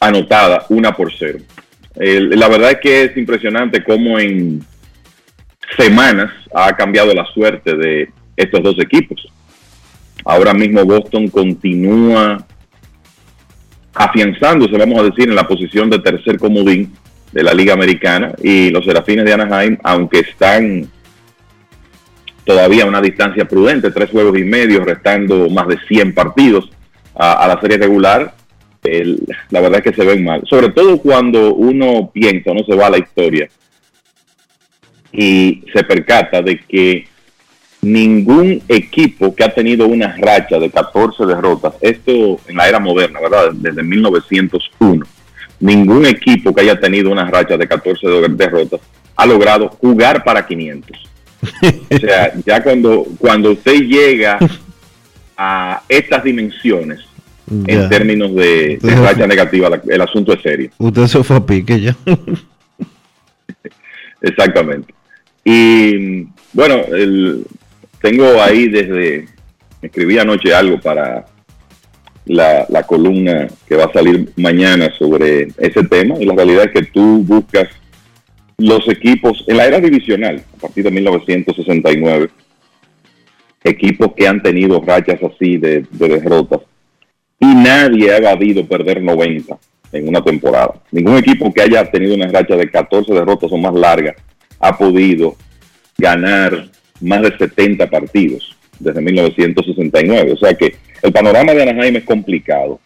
anotada, 0.00 0.66
una 0.68 0.94
por 0.94 1.12
cero. 1.16 1.38
la 1.96 2.48
verdad 2.48 2.72
es 2.72 2.78
que 2.80 3.04
es 3.04 3.16
impresionante 3.16 3.82
cómo 3.82 4.18
en 4.18 4.64
semanas 5.76 6.30
ha 6.54 6.74
cambiado 6.76 7.14
la 7.14 7.24
suerte 7.26 7.74
de 7.76 8.10
estos 8.36 8.62
dos 8.62 8.78
equipos. 8.80 9.26
Ahora 10.24 10.54
mismo 10.54 10.84
Boston 10.84 11.28
continúa 11.28 12.46
afianzándose, 13.94 14.76
vamos 14.76 15.00
a 15.00 15.04
decir, 15.04 15.28
en 15.28 15.36
la 15.36 15.46
posición 15.46 15.88
de 15.88 16.00
tercer 16.00 16.38
comodín 16.38 16.92
de 17.32 17.42
la 17.42 17.54
Liga 17.54 17.74
Americana 17.74 18.32
y 18.42 18.70
los 18.70 18.84
Serafines 18.84 19.24
de 19.24 19.32
Anaheim, 19.32 19.78
aunque 19.82 20.20
están 20.20 20.88
todavía 22.44 22.84
a 22.84 22.86
una 22.86 23.00
distancia 23.00 23.46
prudente, 23.46 23.90
tres 23.90 24.10
juegos 24.10 24.38
y 24.38 24.44
medio, 24.44 24.84
restando 24.84 25.48
más 25.48 25.66
de 25.68 25.78
100 25.88 26.14
partidos 26.14 26.70
a, 27.14 27.46
la 27.48 27.60
serie 27.60 27.78
regular, 27.78 28.34
la 29.50 29.60
verdad 29.60 29.78
es 29.78 29.92
que 29.92 30.00
se 30.00 30.06
ven 30.06 30.24
mal. 30.24 30.42
Sobre 30.48 30.70
todo 30.70 30.98
cuando 30.98 31.54
uno 31.54 32.10
piensa, 32.12 32.52
no 32.52 32.64
se 32.64 32.74
va 32.74 32.88
a 32.88 32.90
la 32.90 32.98
historia 32.98 33.48
y 35.12 35.64
se 35.72 35.84
percata 35.84 36.42
de 36.42 36.58
que 36.58 37.06
ningún 37.84 38.62
equipo 38.68 39.34
que 39.34 39.44
ha 39.44 39.54
tenido 39.54 39.86
una 39.86 40.16
racha 40.16 40.58
de 40.58 40.70
14 40.70 41.26
derrotas, 41.26 41.74
esto 41.80 42.40
en 42.48 42.56
la 42.56 42.68
era 42.68 42.80
moderna, 42.80 43.20
¿verdad? 43.20 43.52
Desde 43.52 43.82
1901, 43.82 45.06
ningún 45.60 46.06
equipo 46.06 46.54
que 46.54 46.62
haya 46.62 46.78
tenido 46.78 47.10
una 47.10 47.30
racha 47.30 47.56
de 47.56 47.68
14 47.68 48.06
derrotas 48.30 48.80
ha 49.16 49.26
logrado 49.26 49.68
jugar 49.68 50.24
para 50.24 50.46
500. 50.46 51.10
O 51.42 51.98
sea, 51.98 52.32
ya 52.46 52.62
cuando, 52.62 53.06
cuando 53.18 53.52
usted 53.52 53.80
llega 53.82 54.38
a 55.36 55.82
estas 55.88 56.24
dimensiones, 56.24 57.00
en 57.66 57.88
términos 57.88 58.34
de, 58.34 58.78
racha 58.82 59.26
negativa, 59.26 59.80
el 59.86 60.00
asunto 60.00 60.32
es 60.32 60.42
serio. 60.42 60.70
Usted 60.78 61.06
se 61.06 61.22
fue 61.22 61.36
a 61.36 61.44
pique 61.44 61.80
ya. 61.80 61.96
Exactamente. 64.22 64.94
Y 65.44 66.26
bueno, 66.54 66.76
el, 66.92 67.44
tengo 68.04 68.38
ahí 68.42 68.68
desde, 68.68 69.24
escribí 69.80 70.18
anoche 70.18 70.54
algo 70.54 70.78
para 70.78 71.24
la, 72.26 72.66
la, 72.68 72.82
columna 72.82 73.48
que 73.66 73.76
va 73.76 73.84
a 73.84 73.92
salir 73.94 74.30
mañana 74.36 74.92
sobre 74.98 75.48
ese 75.56 75.84
tema 75.84 76.16
y 76.20 76.26
la 76.26 76.34
realidad 76.34 76.64
es 76.66 76.72
que 76.72 76.90
tú 76.90 77.24
buscas 77.24 77.66
los 78.58 78.86
equipos 78.90 79.42
en 79.46 79.56
la 79.56 79.64
era 79.64 79.80
divisional, 79.80 80.44
a 80.54 80.60
partir 80.60 80.84
de 80.84 80.90
1969, 80.90 82.28
equipos 83.64 84.12
que 84.14 84.28
han 84.28 84.42
tenido 84.42 84.82
rachas 84.82 85.20
así 85.22 85.56
de, 85.56 85.86
de 85.90 86.08
derrotas 86.08 86.60
y 87.40 87.46
nadie 87.46 88.12
ha 88.12 88.18
evadido 88.18 88.66
perder 88.66 89.02
90 89.02 89.56
en 89.92 90.08
una 90.08 90.22
temporada. 90.22 90.74
Ningún 90.92 91.16
equipo 91.16 91.50
que 91.54 91.62
haya 91.62 91.90
tenido 91.90 92.14
una 92.14 92.28
racha 92.28 92.54
de 92.54 92.70
14 92.70 93.14
derrotas 93.14 93.50
o 93.50 93.56
más 93.56 93.72
larga 93.72 94.14
ha 94.60 94.76
podido 94.76 95.36
ganar 95.96 96.68
más 97.00 97.22
de 97.22 97.36
70 97.36 97.88
partidos 97.90 98.56
desde 98.78 99.00
1969. 99.00 100.32
O 100.32 100.36
sea 100.36 100.54
que 100.54 100.76
el 101.02 101.12
panorama 101.12 101.52
de 101.52 101.62
Anaheim 101.62 101.96
es 101.96 102.04
complicado. 102.04 102.80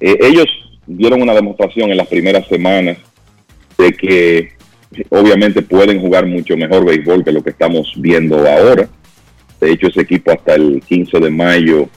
Eh, 0.00 0.16
ellos 0.20 0.46
dieron 0.86 1.22
una 1.22 1.34
demostración 1.34 1.90
en 1.90 1.96
las 1.96 2.08
primeras 2.08 2.46
semanas 2.48 2.98
de 3.76 3.92
que 3.92 4.52
obviamente 5.10 5.62
pueden 5.62 6.00
jugar 6.00 6.26
mucho 6.26 6.56
mejor 6.56 6.84
béisbol 6.84 7.24
que 7.24 7.32
lo 7.32 7.42
que 7.42 7.50
estamos 7.50 7.92
viendo 7.96 8.36
ahora. 8.48 8.88
De 9.60 9.72
hecho, 9.72 9.88
ese 9.88 10.02
equipo 10.02 10.30
hasta 10.30 10.54
el 10.54 10.82
15 10.86 11.18
de 11.18 11.30
mayo 11.30 11.88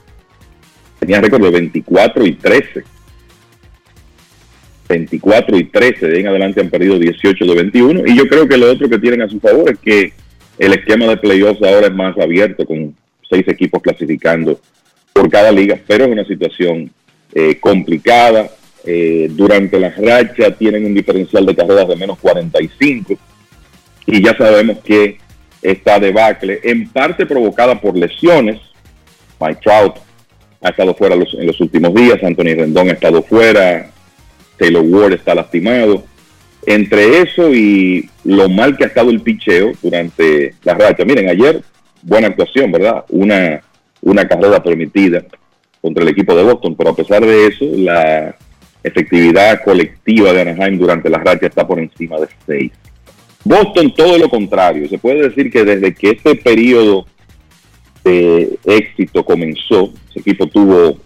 tenía 0.99 1.21
récord 1.21 1.43
de 1.43 1.51
24 1.51 2.25
y 2.25 2.33
13 2.33 2.83
24 4.91 5.57
y 5.57 5.63
13, 5.65 6.07
de 6.07 6.19
en 6.19 6.27
adelante 6.27 6.59
han 6.59 6.69
perdido 6.69 6.99
18 6.99 7.45
de 7.45 7.55
21. 7.55 8.07
Y 8.07 8.17
yo 8.17 8.27
creo 8.27 8.47
que 8.47 8.57
lo 8.57 8.71
otro 8.71 8.89
que 8.89 8.99
tienen 8.99 9.21
a 9.21 9.29
su 9.29 9.39
favor 9.39 9.71
es 9.71 9.79
que 9.79 10.13
el 10.61 10.73
esquema 10.73 11.07
de 11.07 11.17
playoffs 11.17 11.63
ahora 11.63 11.87
es 11.87 11.93
más 11.93 12.15
abierto, 12.19 12.67
con 12.67 12.95
seis 13.27 13.47
equipos 13.47 13.81
clasificando 13.81 14.59
por 15.11 15.27
cada 15.27 15.51
liga, 15.51 15.79
pero 15.87 16.05
es 16.05 16.11
una 16.11 16.23
situación 16.23 16.91
eh, 17.33 17.59
complicada. 17.59 18.47
Eh, 18.85 19.27
durante 19.31 19.79
la 19.79 19.89
racha 19.89 20.51
tienen 20.51 20.85
un 20.85 20.93
diferencial 20.93 21.47
de 21.47 21.55
carreras 21.55 21.87
de 21.87 21.95
menos 21.95 22.17
45 22.19 23.15
y 24.07 24.23
ya 24.23 24.35
sabemos 24.35 24.79
que 24.79 25.17
esta 25.63 25.99
debacle, 25.99 26.59
en 26.63 26.89
parte 26.89 27.25
provocada 27.25 27.79
por 27.81 27.97
lesiones, 27.97 28.59
Mike 29.39 29.61
Trout 29.63 29.97
ha 30.61 30.69
estado 30.69 30.93
fuera 30.93 31.15
en 31.15 31.47
los 31.47 31.59
últimos 31.59 31.91
días, 31.95 32.23
Anthony 32.23 32.55
Rendón 32.55 32.89
ha 32.89 32.93
estado 32.93 33.23
fuera, 33.23 33.89
Taylor 34.57 34.83
Ward 34.83 35.13
está 35.13 35.33
lastimado. 35.33 36.03
Entre 36.65 37.21
eso 37.21 37.53
y 37.53 38.09
lo 38.23 38.47
mal 38.49 38.77
que 38.77 38.83
ha 38.83 38.87
estado 38.87 39.09
el 39.09 39.21
picheo 39.21 39.71
durante 39.81 40.53
la 40.63 40.75
racha. 40.75 41.03
Miren, 41.05 41.29
ayer 41.29 41.61
buena 42.03 42.27
actuación, 42.27 42.71
¿verdad? 42.71 43.03
Una, 43.09 43.61
una 44.01 44.27
carrera 44.27 44.61
permitida 44.61 45.23
contra 45.81 46.03
el 46.03 46.09
equipo 46.09 46.35
de 46.35 46.43
Boston, 46.43 46.75
pero 46.75 46.91
a 46.91 46.95
pesar 46.95 47.25
de 47.25 47.47
eso, 47.47 47.65
la 47.75 48.35
efectividad 48.83 49.63
colectiva 49.63 50.33
de 50.33 50.41
Anaheim 50.41 50.77
durante 50.77 51.09
la 51.09 51.17
racha 51.17 51.47
está 51.47 51.67
por 51.67 51.79
encima 51.79 52.19
de 52.19 52.27
6. 52.45 52.71
Boston 53.43 53.93
todo 53.95 54.17
lo 54.17 54.29
contrario. 54.29 54.87
Se 54.87 54.99
puede 54.99 55.29
decir 55.29 55.51
que 55.51 55.63
desde 55.63 55.93
que 55.93 56.11
este 56.11 56.35
periodo 56.35 57.05
de 58.03 58.57
éxito 58.65 59.23
comenzó, 59.25 59.93
ese 60.09 60.19
equipo 60.19 60.47
tuvo 60.47 60.97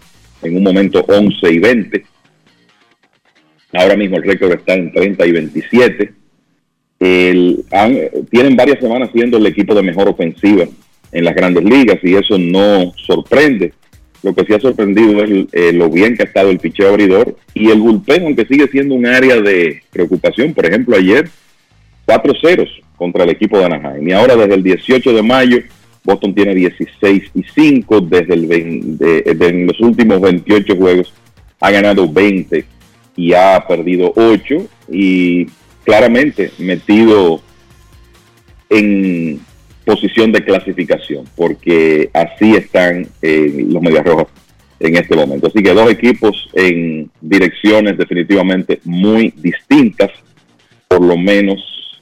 en 0.42 0.56
un 0.56 0.62
momento 0.62 1.04
11 1.06 1.52
y 1.52 1.58
20 1.58 2.04
Ahora 3.76 3.96
mismo 3.96 4.16
el 4.16 4.22
récord 4.24 4.52
está 4.52 4.74
en 4.74 4.92
30 4.92 5.26
y 5.26 5.32
27. 5.32 6.12
tienen 8.30 8.56
varias 8.56 8.80
semanas 8.80 9.10
siendo 9.12 9.36
el 9.36 9.46
equipo 9.46 9.74
de 9.74 9.82
mejor 9.82 10.08
ofensiva 10.08 10.64
en 11.12 11.24
las 11.24 11.34
grandes 11.34 11.64
ligas 11.64 11.98
y 12.02 12.14
eso 12.14 12.38
no 12.38 12.92
sorprende. 12.96 13.72
Lo 14.22 14.34
que 14.34 14.44
sí 14.44 14.54
ha 14.54 14.60
sorprendido 14.60 15.22
es 15.22 15.46
eh, 15.52 15.72
lo 15.72 15.88
bien 15.90 16.16
que 16.16 16.22
ha 16.22 16.26
estado 16.26 16.50
el 16.50 16.58
picheo 16.58 16.88
abridor 16.88 17.36
y 17.54 17.70
el 17.70 17.78
bullpen, 17.80 18.24
aunque 18.24 18.46
sigue 18.46 18.66
siendo 18.68 18.94
un 18.94 19.06
área 19.06 19.40
de 19.40 19.82
preocupación. 19.92 20.52
Por 20.52 20.66
ejemplo, 20.66 20.96
ayer 20.96 21.28
cuatro 22.04 22.32
ceros 22.40 22.68
contra 22.96 23.24
el 23.24 23.30
equipo 23.30 23.58
de 23.58 23.66
Anaheim. 23.66 24.08
Y 24.08 24.12
ahora 24.12 24.34
desde 24.36 24.54
el 24.54 24.62
18 24.62 25.12
de 25.12 25.22
mayo, 25.22 25.58
Boston 26.02 26.34
tiene 26.34 26.54
16 26.54 27.22
y 27.34 27.42
5. 27.54 28.00
Desde 28.00 28.34
el 28.34 28.46
20 28.46 29.34
de- 29.34 29.64
los 29.66 29.78
últimos 29.80 30.20
28 30.20 30.74
juegos 30.76 31.12
ha 31.60 31.70
ganado 31.70 32.10
20 32.10 32.64
y 33.16 33.32
ha 33.32 33.64
perdido 33.66 34.12
8. 34.14 34.66
Y 34.90 35.46
claramente 35.84 36.50
metido 36.58 37.40
en 38.68 39.40
posición 39.84 40.32
de 40.32 40.44
clasificación, 40.44 41.24
porque 41.36 42.10
así 42.12 42.56
están 42.56 43.06
eh, 43.22 43.64
los 43.68 43.80
Medias 43.80 44.04
Rojas 44.04 44.26
en 44.80 44.96
este 44.96 45.14
momento. 45.14 45.46
Así 45.46 45.62
que 45.62 45.72
dos 45.72 45.90
equipos 45.90 46.48
en 46.52 47.10
direcciones 47.20 47.96
definitivamente 47.96 48.80
muy 48.84 49.32
distintas, 49.36 50.10
por 50.88 51.02
lo 51.02 51.16
menos 51.16 52.00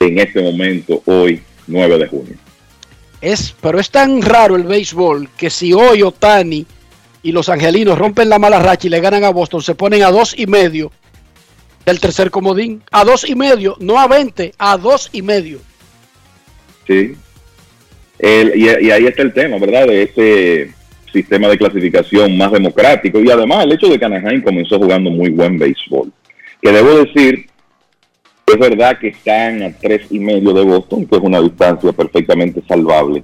en 0.00 0.18
este 0.18 0.42
momento, 0.42 1.02
hoy, 1.06 1.40
9 1.66 1.98
de 1.98 2.06
junio. 2.08 2.34
Es, 3.20 3.54
pero 3.60 3.78
es 3.78 3.90
tan 3.90 4.22
raro 4.22 4.56
el 4.56 4.64
béisbol 4.64 5.28
que 5.36 5.50
si 5.50 5.72
hoy 5.72 6.02
Otani 6.02 6.66
y 7.22 7.32
los 7.32 7.48
angelinos 7.48 7.98
rompen 7.98 8.28
la 8.28 8.38
mala 8.38 8.60
racha 8.60 8.86
y 8.86 8.90
le 8.90 9.00
ganan 9.00 9.24
a 9.24 9.30
Boston, 9.30 9.62
se 9.62 9.74
ponen 9.74 10.02
a 10.02 10.10
dos 10.10 10.34
y 10.38 10.46
medio 10.46 10.90
del 11.84 12.00
tercer 12.00 12.30
comodín. 12.30 12.82
A 12.90 13.04
dos 13.04 13.28
y 13.28 13.34
medio, 13.34 13.76
no 13.80 13.98
a 13.98 14.06
20, 14.06 14.52
a 14.58 14.76
dos 14.76 15.08
y 15.12 15.22
medio. 15.22 15.58
Sí. 16.86 17.14
El- 18.18 18.56
y, 18.56 18.90
ahí 18.90 19.06
está 19.06 19.22
el 19.22 19.32
tema, 19.32 19.58
¿verdad? 19.58 19.86
De 19.86 20.02
ese 20.02 20.74
sistema 21.12 21.48
de 21.48 21.58
clasificación 21.58 22.36
más 22.36 22.52
democrático. 22.52 23.20
Y 23.20 23.30
además 23.30 23.64
el 23.64 23.72
hecho 23.72 23.88
de 23.88 23.98
que 23.98 24.04
Anaheim 24.04 24.42
comenzó 24.42 24.78
jugando 24.78 25.10
muy 25.10 25.30
buen 25.30 25.58
béisbol. 25.58 26.12
Que 26.62 26.70
debo 26.70 27.04
decir, 27.04 27.46
es 28.46 28.58
verdad 28.58 28.98
que 28.98 29.08
están 29.08 29.62
a 29.62 29.72
tres 29.72 30.02
y 30.10 30.18
medio 30.18 30.52
de 30.52 30.62
Boston, 30.62 31.06
que 31.06 31.16
es 31.16 31.22
una 31.22 31.40
distancia 31.40 31.92
perfectamente 31.92 32.62
salvable. 32.68 33.22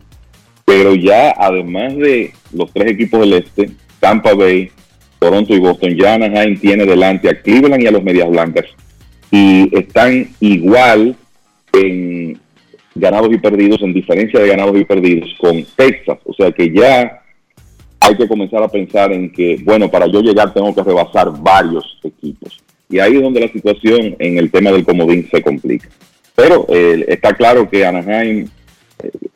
Pero 0.64 0.94
ya 0.94 1.34
además 1.38 1.96
de 1.96 2.32
los 2.52 2.72
tres 2.72 2.92
equipos 2.92 3.20
del 3.20 3.34
este, 3.34 3.70
Tampa 4.00 4.34
Bay, 4.34 4.70
Toronto 5.18 5.54
y 5.54 5.58
Boston, 5.58 5.96
ya 5.96 6.14
Anaheim 6.14 6.58
tiene 6.58 6.84
delante 6.84 7.28
a 7.28 7.40
Cleveland 7.40 7.82
y 7.82 7.86
a 7.86 7.90
los 7.90 8.02
Medias 8.02 8.28
Blancas. 8.28 8.66
Y 9.30 9.76
están 9.76 10.28
igual 10.40 11.16
en 11.72 12.38
ganados 12.94 13.32
y 13.32 13.38
perdidos, 13.38 13.82
en 13.82 13.92
diferencia 13.92 14.40
de 14.40 14.48
ganados 14.48 14.78
y 14.78 14.84
perdidos 14.84 15.34
con 15.38 15.64
Texas. 15.76 16.18
O 16.24 16.32
sea 16.32 16.50
que 16.52 16.72
ya 16.72 17.22
hay 18.00 18.16
que 18.16 18.28
comenzar 18.28 18.62
a 18.62 18.68
pensar 18.68 19.12
en 19.12 19.32
que, 19.32 19.60
bueno, 19.64 19.90
para 19.90 20.06
yo 20.06 20.20
llegar 20.20 20.52
tengo 20.54 20.74
que 20.74 20.82
rebasar 20.82 21.32
varios 21.40 21.98
equipos. 22.04 22.62
Y 22.88 22.98
ahí 22.98 23.16
es 23.16 23.22
donde 23.22 23.40
la 23.40 23.48
situación 23.48 24.16
en 24.18 24.38
el 24.38 24.50
tema 24.50 24.70
del 24.70 24.84
comodín 24.84 25.28
se 25.30 25.42
complica. 25.42 25.88
Pero 26.34 26.66
eh, 26.68 27.04
está 27.08 27.34
claro 27.34 27.68
que 27.68 27.84
Anaheim, 27.84 28.48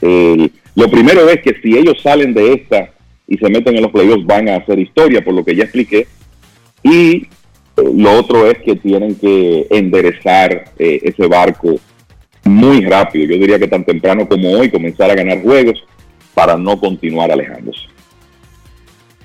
eh, 0.03 0.51
lo 0.74 0.91
primero 0.91 1.28
es 1.28 1.41
que 1.43 1.55
si 1.61 1.77
ellos 1.77 2.01
salen 2.03 2.32
de 2.32 2.53
esta 2.53 2.91
y 3.31 3.39
se 3.39 3.48
meten 3.48 3.77
en 3.77 3.82
los 3.82 3.93
playoffs 3.93 4.27
van 4.27 4.48
a 4.48 4.57
hacer 4.57 4.78
historia, 4.81 5.24
por 5.24 5.32
lo 5.32 5.44
que 5.44 5.55
ya 5.55 5.62
expliqué. 5.62 6.09
Y 6.82 7.15
eh, 7.16 7.28
lo 7.77 8.19
otro 8.19 8.51
es 8.51 8.59
que 8.59 8.74
tienen 8.74 9.15
que 9.15 9.69
enderezar 9.70 10.73
eh, 10.77 11.01
ese 11.05 11.27
barco 11.28 11.77
muy 12.44 12.85
rápido. 12.85 13.27
Yo 13.27 13.40
diría 13.40 13.59
que 13.61 13.69
tan 13.69 13.85
temprano 13.85 14.28
como 14.28 14.51
hoy 14.51 14.69
comenzar 14.69 15.12
a 15.12 15.15
ganar 15.15 15.43
juegos 15.43 15.85
para 16.35 16.57
no 16.57 16.78
continuar 16.78 17.31
alejándose. 17.31 17.82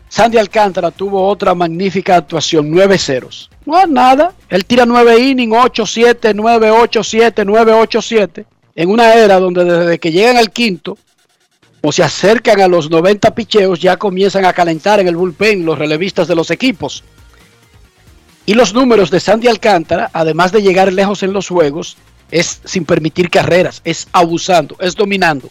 Sandy 0.08 0.38
Alcántara 0.38 0.92
tuvo 0.92 1.28
otra 1.28 1.56
magnífica 1.56 2.18
actuación, 2.18 2.70
9 2.70 3.00
ceros. 3.00 3.50
No 3.66 3.84
nada. 3.88 4.34
Él 4.50 4.66
tira 4.66 4.86
9 4.86 5.18
innings, 5.20 5.52
8-7, 5.52 6.36
9-8-7, 6.36 7.44
9-8-7. 7.44 8.46
En 8.76 8.90
una 8.92 9.16
era 9.16 9.40
donde 9.40 9.66
desde 9.66 9.98
que 9.98 10.12
llegan 10.12 10.38
al 10.38 10.52
quinto 10.52 10.96
o 11.88 11.92
se 11.92 12.02
acercan 12.02 12.62
a 12.62 12.68
los 12.68 12.90
90 12.90 13.36
picheos, 13.36 13.80
ya 13.80 13.98
comienzan 13.98 14.44
a 14.44 14.54
calentar 14.54 15.00
en 15.00 15.08
el 15.08 15.16
bullpen 15.16 15.66
los 15.66 15.78
relevistas 15.78 16.28
de 16.28 16.34
los 16.34 16.50
equipos. 16.50 17.04
Y 18.48 18.56
los 18.56 18.74
números 18.74 19.12
de 19.12 19.20
Sandy 19.20 19.48
Alcántara, 19.48 20.10
además 20.12 20.52
de 20.52 20.64
llegar 20.64 20.92
lejos 20.92 21.22
en 21.22 21.32
los 21.32 21.48
juegos, 21.48 21.96
es 22.32 22.60
sin 22.66 22.86
permitir 22.86 23.30
carreras, 23.30 23.82
es 23.84 24.08
abusando, 24.14 24.76
es 24.80 24.96
dominando. 24.96 25.48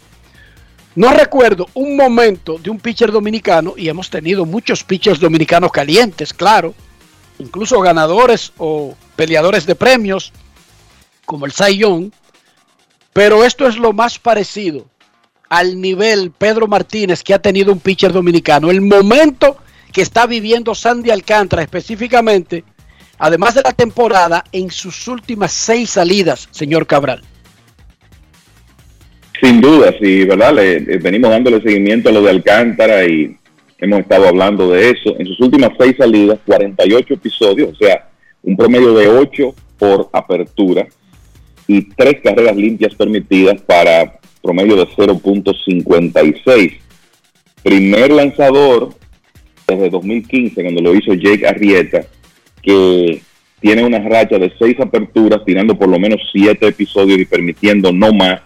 No 0.95 1.13
recuerdo 1.13 1.69
un 1.73 1.95
momento 1.95 2.57
de 2.57 2.69
un 2.69 2.79
pitcher 2.81 3.13
dominicano, 3.13 3.75
y 3.77 3.87
hemos 3.87 4.09
tenido 4.09 4.45
muchos 4.45 4.83
pitchers 4.83 5.21
dominicanos 5.21 5.71
calientes, 5.71 6.33
claro, 6.33 6.73
incluso 7.39 7.79
ganadores 7.79 8.51
o 8.57 8.93
peleadores 9.15 9.65
de 9.65 9.75
premios, 9.75 10.33
como 11.25 11.45
el 11.45 11.53
Cy 11.53 11.77
Young, 11.77 12.11
pero 13.13 13.45
esto 13.45 13.69
es 13.69 13.77
lo 13.77 13.93
más 13.93 14.19
parecido 14.19 14.85
al 15.49 15.79
nivel 15.79 16.31
Pedro 16.31 16.67
Martínez 16.67 17.23
que 17.23 17.33
ha 17.33 17.39
tenido 17.39 17.71
un 17.71 17.79
pitcher 17.79 18.11
dominicano. 18.11 18.71
El 18.71 18.81
momento 18.81 19.57
que 19.91 20.01
está 20.01 20.27
viviendo 20.27 20.75
Sandy 20.75 21.09
Alcántara 21.09 21.61
específicamente, 21.61 22.63
además 23.17 23.55
de 23.55 23.61
la 23.61 23.71
temporada, 23.71 24.43
en 24.51 24.69
sus 24.69 25.07
últimas 25.07 25.53
seis 25.53 25.91
salidas, 25.91 26.49
señor 26.51 26.85
Cabral. 26.87 27.21
Sin 29.41 29.61
duda, 29.61 29.93
sí, 30.01 30.23
¿verdad? 30.23 30.53
Le, 30.53 30.79
le 30.79 30.97
venimos 30.97 31.29
dándole 31.29 31.61
seguimiento 31.61 32.09
a 32.09 32.11
lo 32.11 32.21
de 32.21 32.29
Alcántara 32.31 33.05
y 33.05 33.37
hemos 33.77 33.99
estado 33.99 34.27
hablando 34.27 34.69
de 34.69 34.89
eso. 34.91 35.15
En 35.19 35.27
sus 35.27 35.39
últimas 35.39 35.71
seis 35.77 35.95
salidas, 35.97 36.39
48 36.45 37.13
episodios, 37.13 37.73
o 37.73 37.75
sea, 37.75 38.09
un 38.43 38.55
promedio 38.55 38.93
de 38.93 39.07
8 39.07 39.55
por 39.77 40.09
apertura 40.13 40.87
y 41.67 41.89
tres 41.89 42.21
carreras 42.23 42.55
limpias 42.55 42.93
permitidas 42.95 43.61
para 43.61 44.19
promedio 44.45 44.75
de 44.75 44.85
0.56. 44.85 46.77
Primer 47.63 48.11
lanzador 48.11 48.93
desde 49.67 49.89
2015, 49.89 50.61
cuando 50.61 50.81
lo 50.81 50.95
hizo 50.95 51.15
Jake 51.15 51.47
Arrieta, 51.47 52.05
que 52.61 53.21
tiene 53.59 53.83
una 53.83 53.97
racha 53.99 54.37
de 54.37 54.53
seis 54.59 54.79
aperturas, 54.79 55.43
tirando 55.43 55.75
por 55.75 55.89
lo 55.89 55.97
menos 55.97 56.21
siete 56.31 56.67
episodios 56.67 57.19
y 57.19 57.25
permitiendo 57.25 57.91
no 57.91 58.13
más 58.13 58.41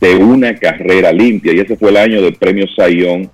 de 0.00 0.16
una 0.16 0.54
carrera 0.54 1.12
limpia. 1.12 1.52
Y 1.52 1.60
ese 1.60 1.76
fue 1.76 1.90
el 1.90 1.98
año 1.98 2.22
del 2.22 2.36
premio 2.36 2.66
Sayón 2.74 3.30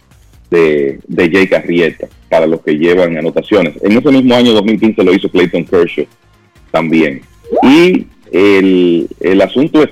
de, 0.51 0.99
de 1.07 1.31
Jake 1.31 1.55
Arrieta, 1.55 2.09
para 2.28 2.49
los 2.49 2.61
que 2.62 2.77
llevan 2.77 3.16
anotaciones. 3.16 3.74
En 3.82 3.97
ese 3.97 4.11
mismo 4.11 4.35
año, 4.35 4.53
2015, 4.53 5.05
lo 5.05 5.15
hizo 5.15 5.31
Clayton 5.31 5.65
Kershaw 5.65 6.07
también. 6.73 7.20
Y 7.62 8.07
el, 8.32 9.09
el 9.20 9.41
asunto 9.43 9.85
es 9.85 9.91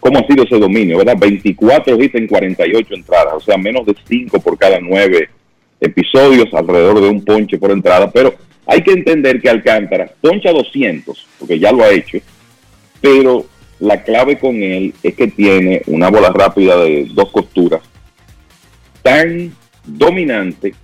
cómo 0.00 0.18
ha 0.18 0.26
sido 0.26 0.44
ese 0.44 0.58
dominio, 0.58 0.98
¿verdad? 0.98 1.16
24 1.18 2.02
hits 2.02 2.14
en 2.14 2.26
48 2.26 2.94
entradas, 2.94 3.34
o 3.34 3.40
sea, 3.40 3.56
menos 3.56 3.86
de 3.86 3.94
5 4.08 4.40
por 4.40 4.58
cada 4.58 4.80
9 4.80 5.28
episodios, 5.80 6.52
alrededor 6.54 7.00
de 7.00 7.08
un 7.08 7.24
ponche 7.24 7.58
por 7.58 7.70
entrada, 7.70 8.10
pero 8.10 8.34
hay 8.66 8.82
que 8.82 8.92
entender 8.92 9.40
que 9.40 9.48
Alcántara 9.48 10.10
poncha 10.20 10.52
200, 10.52 11.26
porque 11.38 11.58
ya 11.58 11.72
lo 11.72 11.82
ha 11.82 11.90
hecho, 11.90 12.18
pero 13.00 13.44
la 13.80 14.02
clave 14.02 14.38
con 14.38 14.62
él 14.62 14.94
es 15.02 15.14
que 15.14 15.26
tiene 15.26 15.82
una 15.86 16.08
bola 16.08 16.30
rápida 16.30 16.76
de 16.76 17.08
dos 17.12 17.30
costuras 17.32 17.82
tan 19.02 19.52
dominante 19.84 20.74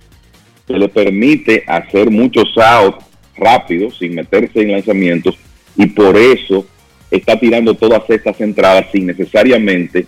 que 0.67 0.73
le 0.73 0.89
permite 0.89 1.63
hacer 1.65 2.11
muchos 2.11 2.49
outs 2.57 3.05
rápidos 3.37 3.97
sin 3.97 4.15
meterse 4.15 4.61
en 4.61 4.73
lanzamientos 4.73 5.37
y 5.77 5.85
por 5.87 6.17
eso 6.17 6.65
está 7.11 7.39
tirando 7.39 7.73
todas 7.73 8.03
estas 8.09 8.39
entradas 8.41 8.87
sin 8.91 9.07
necesariamente 9.07 10.05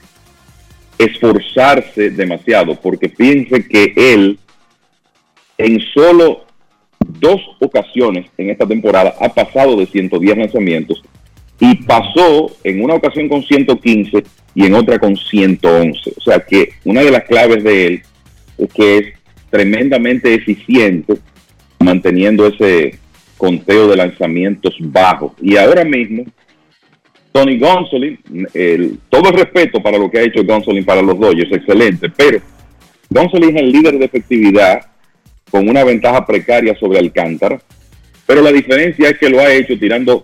esforzarse 0.97 2.11
demasiado, 2.11 2.75
porque 2.75 3.09
piense 3.09 3.67
que 3.67 3.93
él 3.95 4.37
en 5.57 5.79
solo 5.93 6.45
dos 6.99 7.41
ocasiones 7.59 8.27
en 8.37 8.49
esta 8.51 8.67
temporada 8.67 9.15
ha 9.19 9.29
pasado 9.29 9.75
de 9.75 9.85
110 9.85 10.37
lanzamientos 10.37 11.01
y 11.59 11.75
pasó 11.83 12.51
en 12.63 12.83
una 12.83 12.95
ocasión 12.95 13.29
con 13.29 13.43
115 13.43 14.23
y 14.55 14.65
en 14.65 14.73
otra 14.73 14.99
con 14.99 15.15
111. 15.15 16.13
O 16.17 16.21
sea 16.21 16.39
que 16.39 16.69
una 16.83 17.01
de 17.01 17.11
las 17.11 17.23
claves 17.23 17.63
de 17.63 17.87
él 17.87 18.01
es 18.57 18.73
que 18.73 18.97
es 18.97 19.05
tremendamente 19.49 20.33
eficiente 20.33 21.15
manteniendo 21.79 22.47
ese 22.47 22.97
conteo 23.37 23.87
de 23.87 23.97
lanzamientos 23.97 24.75
bajo. 24.79 25.35
Y 25.41 25.57
ahora 25.57 25.83
mismo, 25.83 26.25
Tony 27.31 27.57
Gonsolin, 27.57 28.19
todo 29.09 29.29
el 29.29 29.37
respeto 29.37 29.81
para 29.81 29.97
lo 29.97 30.11
que 30.11 30.19
ha 30.19 30.23
hecho 30.23 30.43
Gonsolin 30.43 30.83
para 30.83 31.01
los 31.01 31.19
Dodgers, 31.19 31.51
excelente, 31.51 32.09
pero 32.09 32.39
Gonsolin 33.09 33.55
es 33.55 33.63
el 33.63 33.71
líder 33.71 33.97
de 33.97 34.05
efectividad 34.05 34.81
con 35.49 35.67
una 35.69 35.83
ventaja 35.83 36.25
precaria 36.25 36.75
sobre 36.77 36.99
Alcántara, 36.99 37.61
pero 38.25 38.41
la 38.41 38.51
diferencia 38.51 39.09
es 39.09 39.17
que 39.17 39.29
lo 39.29 39.39
ha 39.39 39.53
hecho 39.53 39.77
tirando 39.77 40.23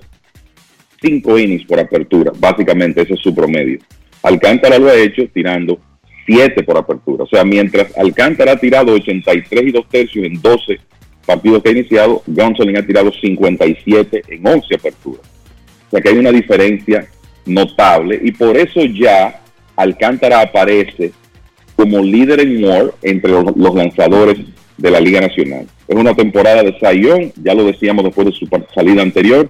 cinco 1.01 1.37
innings 1.37 1.65
por 1.65 1.79
apertura, 1.79 2.31
básicamente 2.37 3.01
ese 3.01 3.13
es 3.13 3.19
su 3.21 3.33
promedio. 3.33 3.79
Alcántara 4.23 4.77
lo 4.77 4.89
ha 4.89 4.95
hecho 4.95 5.23
tirando 5.33 5.79
7 6.25 6.63
por 6.63 6.77
apertura, 6.77 7.23
o 7.23 7.27
sea, 7.27 7.45
mientras 7.45 7.97
Alcántara 7.97 8.51
ha 8.53 8.57
tirado 8.57 8.93
83 8.93 9.63
y 9.63 9.71
2 9.71 9.89
tercios 9.89 10.25
en 10.25 10.41
12 10.41 10.77
partidos 11.25 11.63
que 11.63 11.69
ha 11.69 11.71
iniciado, 11.71 12.21
Gonsolin 12.27 12.77
ha 12.77 12.85
tirado 12.85 13.13
57 13.13 14.23
en 14.27 14.45
11 14.45 14.75
aperturas. 14.75 15.21
O 15.87 15.89
sea 15.91 16.01
que 16.01 16.09
hay 16.09 16.17
una 16.17 16.31
diferencia 16.31 17.07
notable 17.45 18.19
y 18.21 18.31
por 18.31 18.57
eso 18.57 18.83
ya 18.83 19.41
Alcántara 19.75 20.41
aparece 20.41 21.11
como 21.75 21.99
líder 21.99 22.41
en 22.41 22.63
WAR 22.63 22.93
entre 23.03 23.31
los, 23.31 23.75
lanzadores 23.75 24.37
de 24.77 24.91
la 24.91 24.99
Liga 24.99 25.21
Nacional. 25.21 25.67
Es 25.87 25.95
una 25.95 26.15
temporada 26.15 26.63
de 26.63 26.77
Sayón, 26.79 27.31
ya 27.41 27.53
lo 27.53 27.63
decíamos 27.63 28.03
después 28.03 28.27
de 28.27 28.33
su 28.33 28.47
salida 28.73 29.01
anterior, 29.01 29.49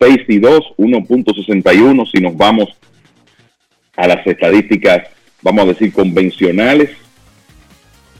6 0.00 0.18
y 0.28 0.38
2, 0.38 0.60
1.61 0.78 2.10
si 2.10 2.22
nos 2.22 2.36
vamos 2.36 2.68
a 3.96 4.06
las 4.06 4.24
estadísticas, 4.26 5.08
vamos 5.42 5.64
a 5.64 5.68
decir, 5.68 5.92
convencionales, 5.92 6.90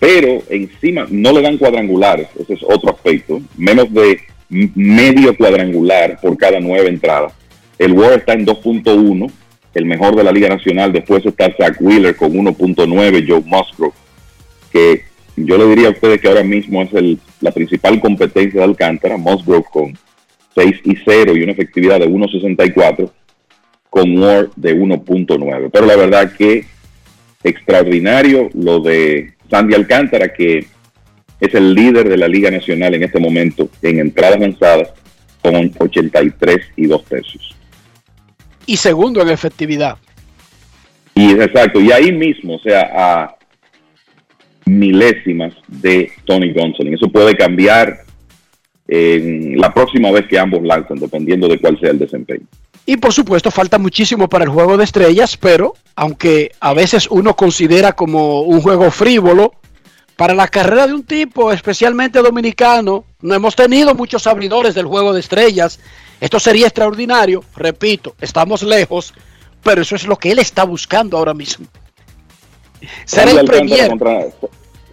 pero 0.00 0.42
encima 0.50 1.06
no 1.08 1.32
le 1.32 1.42
dan 1.42 1.56
cuadrangulares, 1.56 2.28
ese 2.38 2.54
es 2.54 2.62
otro 2.64 2.90
aspecto, 2.90 3.40
menos 3.56 3.92
de 3.92 4.20
medio 4.48 5.36
cuadrangular 5.36 6.20
por 6.20 6.36
cada 6.36 6.58
nueve 6.58 6.88
entradas. 6.88 7.32
El 7.78 7.92
WAR 7.92 8.14
está 8.14 8.32
en 8.32 8.44
2.1, 8.44 9.30
el 9.74 9.84
mejor 9.84 10.16
de 10.16 10.24
la 10.24 10.32
Liga 10.32 10.48
Nacional, 10.48 10.92
después 10.92 11.24
está 11.24 11.55
Zach 11.56 11.76
Wheeler 11.80 12.16
con 12.16 12.32
1.9, 12.32 13.24
Joe 13.26 13.42
Musgrove, 13.44 13.94
que 14.72 15.02
yo 15.36 15.56
le 15.56 15.66
diría 15.66 15.88
a 15.88 15.92
ustedes 15.92 16.20
que 16.20 16.28
ahora 16.28 16.42
mismo 16.42 16.82
es 16.82 16.92
el, 16.94 17.18
la 17.40 17.52
principal 17.52 18.00
competencia 18.00 18.60
de 18.60 18.64
Alcántara, 18.64 19.16
Musgrove 19.16 19.64
con 19.70 19.96
6 20.55 20.80
y 20.84 20.96
0 21.05 21.36
y 21.36 21.42
una 21.42 21.52
efectividad 21.52 22.00
de 22.00 22.09
1.64 22.09 23.10
con 23.90 24.18
WAR 24.18 24.50
de 24.56 24.76
1.9. 24.76 25.70
Pero 25.72 25.86
la 25.86 25.96
verdad 25.96 26.32
que 26.36 26.66
extraordinario 27.44 28.50
lo 28.55 28.80
de 28.80 29.34
Sandy 29.48 29.74
Alcántara, 29.74 30.32
que 30.32 30.66
es 31.40 31.55
el 31.55 31.74
líder 31.74 32.09
de 32.09 32.16
la 32.16 32.26
Liga 32.26 32.50
Nacional 32.50 32.94
en 32.94 33.05
este 33.05 33.20
momento 33.20 33.70
en 33.82 34.00
entradas 34.00 34.40
lanzadas 34.40 34.92
con 35.40 35.72
83 35.78 36.59
y 36.76 36.86
2 36.86 37.05
tercios. 37.05 37.57
Y 38.69 38.77
segundo 38.77 39.23
en 39.23 39.31
efectividad. 39.31 39.97
Y 41.15 41.32
exacto, 41.32 41.81
y 41.81 41.90
ahí 41.90 42.12
mismo, 42.12 42.57
o 42.57 42.59
sea, 42.61 42.90
a 42.95 43.36
milésimas 44.66 45.55
de 45.66 46.12
Tony 46.27 46.53
Gonsolin. 46.53 46.95
Eso 46.95 47.09
puede 47.09 47.35
cambiar 47.35 48.05
en 48.86 49.59
la 49.59 49.73
próxima 49.73 50.11
vez 50.11 50.27
que 50.28 50.39
ambos 50.39 50.62
lanzan, 50.62 50.99
dependiendo 50.99 51.49
de 51.49 51.59
cuál 51.59 51.81
sea 51.81 51.90
el 51.90 51.99
desempeño. 51.99 52.47
Y 52.85 52.99
por 52.99 53.12
supuesto 53.12 53.51
falta 53.51 53.78
muchísimo 53.78 54.28
para 54.28 54.45
el 54.45 54.51
juego 54.51 54.77
de 54.77 54.85
estrellas, 54.85 55.39
pero 55.39 55.74
aunque 55.97 56.53
a 56.61 56.74
veces 56.74 57.09
uno 57.11 57.35
considera 57.35 57.93
como 57.95 58.43
un 58.43 58.61
juego 58.61 58.90
frívolo, 58.90 59.55
para 60.16 60.35
la 60.35 60.49
carrera 60.49 60.86
de 60.86 60.95
un 60.95 61.05
tipo, 61.05 61.53
especialmente 61.53 62.20
dominicano, 62.20 63.05
no 63.23 63.35
hemos 63.35 63.55
tenido 63.55 63.95
muchos 63.95 64.27
abridores 64.27 64.74
del 64.74 64.86
juego 64.86 65.12
de 65.12 65.20
estrellas. 65.20 65.81
Esto 66.20 66.40
sería 66.40 66.66
extraordinario, 66.66 67.45
repito, 67.55 68.15
estamos 68.20 68.62
lejos, 68.62 69.15
pero 69.62 69.82
eso 69.82 69.95
es 69.95 70.07
lo 70.07 70.16
que 70.16 70.32
él 70.32 70.39
está 70.39 70.65
buscando 70.65 71.16
ahora 71.16 71.35
mismo. 71.35 71.66
Ser 73.05 73.28
el 73.28 73.47
premier. 73.47 73.90
contra, 73.90 74.27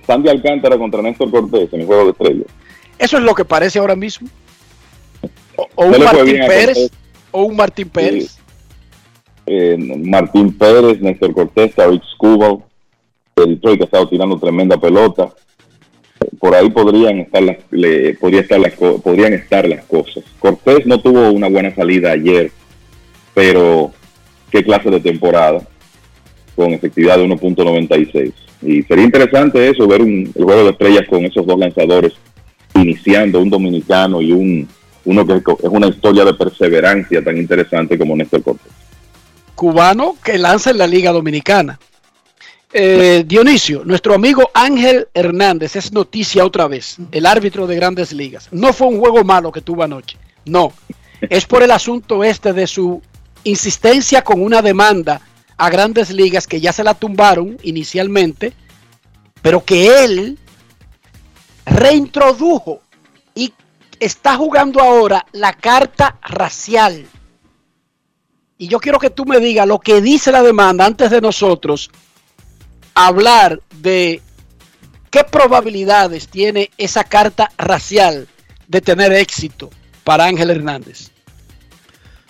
Sandy 0.05 0.29
Alcántara 0.29 0.77
contra 0.77 1.01
Néstor 1.01 1.31
Cortés 1.31 1.73
en 1.73 1.81
el 1.81 1.87
juego 1.87 2.05
de 2.05 2.11
estrellas. 2.11 2.47
Eso 2.97 3.17
es 3.17 3.23
lo 3.23 3.33
que 3.33 3.45
parece 3.45 3.79
ahora 3.79 3.95
mismo. 3.95 4.27
O, 5.55 5.85
un 5.85 6.03
Martín 6.03 6.39
Pérez, 6.47 6.91
o 7.31 7.43
un 7.43 7.55
Martín 7.55 7.89
Pérez. 7.89 8.37
Eh, 9.45 9.77
Martín 9.77 10.57
Pérez, 10.57 10.99
Néstor 11.01 11.33
Cortés, 11.33 11.73
Tariq 11.75 12.03
Skubal, 12.13 12.63
de 13.35 13.45
Detroit 13.47 13.77
que 13.77 13.83
ha 13.83 13.85
estado 13.85 14.07
tirando 14.07 14.37
tremenda 14.37 14.77
pelota. 14.77 15.33
Por 16.39 16.55
ahí 16.55 16.69
podrían 16.69 17.19
estar 17.19 17.41
las, 17.43 17.57
le- 17.71 18.13
podría 18.15 18.41
estar 18.41 18.59
las, 18.59 18.73
podrían 18.73 19.33
estar 19.33 19.67
las 19.67 19.85
cosas. 19.85 20.23
Cortés 20.39 20.85
no 20.85 20.99
tuvo 20.99 21.31
una 21.31 21.47
buena 21.49 21.73
salida 21.75 22.11
ayer, 22.11 22.51
pero 23.33 23.91
qué 24.51 24.63
clase 24.63 24.89
de 24.89 24.99
temporada 24.99 25.61
con 26.55 26.71
efectividad 26.71 27.17
de 27.17 27.25
1.96. 27.25 28.31
Y 28.61 28.81
sería 28.83 29.03
interesante 29.03 29.69
eso, 29.69 29.87
ver 29.87 30.01
un, 30.01 30.31
juego 30.33 30.63
de 30.63 30.69
estrellas 30.71 31.05
con 31.09 31.25
esos 31.25 31.45
dos 31.45 31.59
lanzadores 31.59 32.13
iniciando, 32.73 33.39
un 33.41 33.49
dominicano 33.49 34.21
y 34.21 34.31
un 34.31 34.67
uno 35.05 35.25
que 35.27 35.33
es 35.35 35.69
una 35.69 35.87
historia 35.87 36.25
de 36.25 36.33
perseverancia 36.33 37.23
tan 37.23 37.37
interesante 37.37 37.95
como 37.97 38.15
Néstor 38.15 38.41
Cortés. 38.41 38.71
cubano 39.53 40.15
que 40.23 40.37
lanza 40.39 40.71
en 40.71 40.79
la 40.79 40.87
Liga 40.87 41.11
Dominicana. 41.11 41.79
Eh, 42.77 43.23
Dionisio, 43.25 43.85
nuestro 43.85 44.13
amigo 44.13 44.51
Ángel 44.53 45.07
Hernández 45.13 45.77
es 45.77 45.93
noticia 45.93 46.43
otra 46.43 46.67
vez, 46.67 46.97
el 47.13 47.25
árbitro 47.25 47.67
de 47.67 47.77
grandes 47.77 48.11
ligas. 48.11 48.49
No 48.51 48.73
fue 48.73 48.87
un 48.87 48.99
juego 48.99 49.23
malo 49.23 49.49
que 49.49 49.61
tuvo 49.61 49.83
anoche, 49.83 50.17
no. 50.43 50.73
Es 51.21 51.45
por 51.45 51.63
el 51.63 51.71
asunto 51.71 52.21
este 52.21 52.51
de 52.51 52.67
su 52.67 53.01
insistencia 53.45 54.25
con 54.25 54.41
una 54.41 54.61
demanda 54.61 55.21
a 55.55 55.69
grandes 55.69 56.09
ligas 56.09 56.47
que 56.47 56.59
ya 56.59 56.73
se 56.73 56.83
la 56.83 56.95
tumbaron 56.95 57.57
inicialmente, 57.63 58.51
pero 59.41 59.63
que 59.63 60.03
él 60.03 60.37
reintrodujo 61.65 62.81
y 63.33 63.53
está 64.01 64.35
jugando 64.35 64.81
ahora 64.81 65.25
la 65.31 65.53
carta 65.53 66.17
racial. 66.21 67.05
Y 68.57 68.67
yo 68.67 68.81
quiero 68.81 68.99
que 68.99 69.11
tú 69.11 69.23
me 69.23 69.39
digas 69.39 69.65
lo 69.65 69.79
que 69.79 70.01
dice 70.01 70.29
la 70.33 70.43
demanda 70.43 70.85
antes 70.85 71.09
de 71.09 71.21
nosotros 71.21 71.89
hablar 72.95 73.59
de 73.81 74.21
qué 75.11 75.23
probabilidades 75.23 76.27
tiene 76.27 76.71
esa 76.77 77.03
carta 77.03 77.51
racial 77.57 78.27
de 78.67 78.81
tener 78.81 79.11
éxito 79.11 79.69
para 80.03 80.25
Ángel 80.25 80.49
Hernández. 80.49 81.11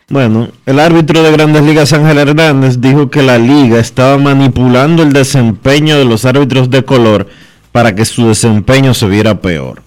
Bueno, 0.07 0.49
el 0.67 0.79
árbitro 0.79 1.23
de 1.23 1.31
Grandes 1.31 1.63
Ligas 1.63 1.93
Ángel 1.93 2.19
Hernández 2.19 2.79
dijo 2.79 3.09
que 3.09 3.23
la 3.23 3.39
liga 3.39 3.79
estaba 3.79 4.17
manipulando 4.19 5.01
el 5.01 5.13
desempeño 5.13 5.97
de 5.97 6.05
los 6.05 6.25
árbitros 6.25 6.69
de 6.69 6.85
color 6.85 7.27
para 7.71 7.95
que 7.95 8.05
su 8.05 8.27
desempeño 8.27 8.93
se 8.93 9.07
viera 9.07 9.41
peor. 9.41 9.81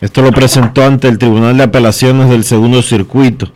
Esto 0.00 0.22
lo 0.22 0.32
presentó 0.32 0.84
ante 0.84 1.08
el 1.08 1.18
Tribunal 1.18 1.56
de 1.56 1.64
Apelaciones 1.64 2.28
del 2.28 2.44
Segundo 2.44 2.82
Circuito. 2.82 3.50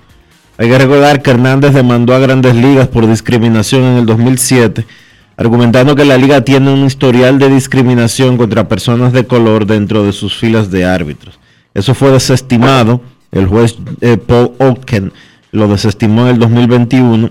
Hay 0.56 0.68
que 0.68 0.78
recordar 0.78 1.20
que 1.20 1.30
Hernández 1.30 1.74
demandó 1.74 2.14
a 2.14 2.18
Grandes 2.18 2.54
Ligas 2.54 2.88
por 2.88 3.06
discriminación 3.06 3.82
en 3.82 3.96
el 3.98 4.06
2007, 4.06 4.86
argumentando 5.36 5.96
que 5.96 6.04
la 6.04 6.16
liga 6.16 6.42
tiene 6.42 6.72
un 6.72 6.84
historial 6.84 7.38
de 7.38 7.48
discriminación 7.48 8.36
contra 8.36 8.68
personas 8.68 9.12
de 9.12 9.26
color 9.26 9.66
dentro 9.66 10.04
de 10.04 10.12
sus 10.12 10.36
filas 10.36 10.70
de 10.70 10.84
árbitros. 10.84 11.38
Eso 11.74 11.94
fue 11.94 12.10
desestimado, 12.10 13.00
el 13.32 13.46
juez 13.46 13.76
eh, 14.00 14.16
Paul 14.16 14.52
Oken 14.58 15.12
lo 15.50 15.68
desestimó 15.68 16.22
en 16.22 16.34
el 16.34 16.38
2021, 16.38 17.30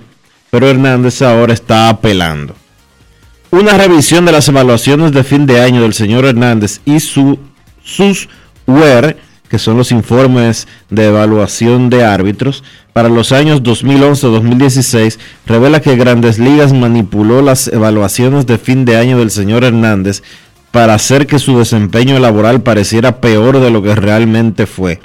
pero 0.50 0.70
Hernández 0.70 1.22
ahora 1.22 1.54
está 1.54 1.90
apelando. 1.90 2.56
Una 3.52 3.78
revisión 3.78 4.26
de 4.26 4.32
las 4.32 4.48
evaluaciones 4.48 5.12
de 5.12 5.24
fin 5.24 5.46
de 5.46 5.62
año 5.62 5.82
del 5.82 5.94
señor 5.94 6.26
Hernández 6.26 6.82
y 6.86 7.00
su, 7.00 7.38
sus 7.84 8.28
WER, 8.66 9.18
que 9.54 9.60
son 9.60 9.78
los 9.78 9.92
informes 9.92 10.68
de 10.90 11.10
evaluación 11.10 11.92
de 11.92 12.04
árbitros, 12.04 12.64
para 12.92 13.08
los 13.08 13.32
años 13.32 13.62
2011-2016, 13.62 15.20
revela 15.46 15.80
que 15.80 15.96
Grandes 15.96 16.40
Ligas 16.40 16.74
manipuló 16.74 17.44
las 17.44 17.68
evaluaciones 17.68 18.48
de 18.48 18.58
fin 18.58 18.84
de 18.84 18.98
año 18.98 19.20
del 19.20 19.30
señor 19.30 19.64
Hernández 19.64 20.24
para 20.72 20.96
hacer 20.96 21.28
que 21.28 21.38
su 21.38 21.60
desempeño 21.60 22.18
laboral 22.18 22.64
pareciera 22.64 23.22
peor 23.22 23.60
de 23.60 23.70
lo 23.70 23.84
que 23.84 23.94
realmente 23.94 24.66
fue 24.66 25.00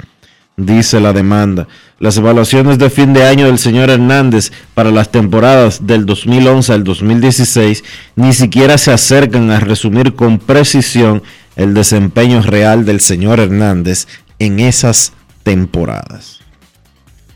dice 0.65 0.99
la 0.99 1.13
demanda. 1.13 1.67
Las 1.99 2.17
evaluaciones 2.17 2.77
de 2.79 2.89
fin 2.89 3.13
de 3.13 3.25
año 3.25 3.45
del 3.45 3.59
señor 3.59 3.89
Hernández 3.89 4.51
para 4.73 4.91
las 4.91 5.11
temporadas 5.11 5.85
del 5.85 6.05
2011 6.05 6.73
al 6.73 6.83
2016 6.83 7.83
ni 8.15 8.33
siquiera 8.33 8.77
se 8.77 8.91
acercan 8.91 9.51
a 9.51 9.59
resumir 9.59 10.15
con 10.15 10.39
precisión 10.39 11.23
el 11.55 11.73
desempeño 11.73 12.41
real 12.41 12.85
del 12.85 12.99
señor 12.99 13.39
Hernández 13.39 14.07
en 14.39 14.59
esas 14.59 15.13
temporadas. 15.43 16.39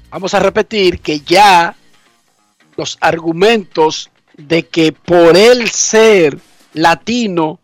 Vamos 0.10 0.34
a 0.34 0.40
repetir 0.40 1.00
que 1.00 1.20
ya 1.20 1.76
los 2.78 2.98
argumentos 3.02 4.10
de 4.38 4.68
que 4.68 4.92
por 4.92 5.38
él 5.38 5.70
ser 5.70 6.40
latino 6.74 7.60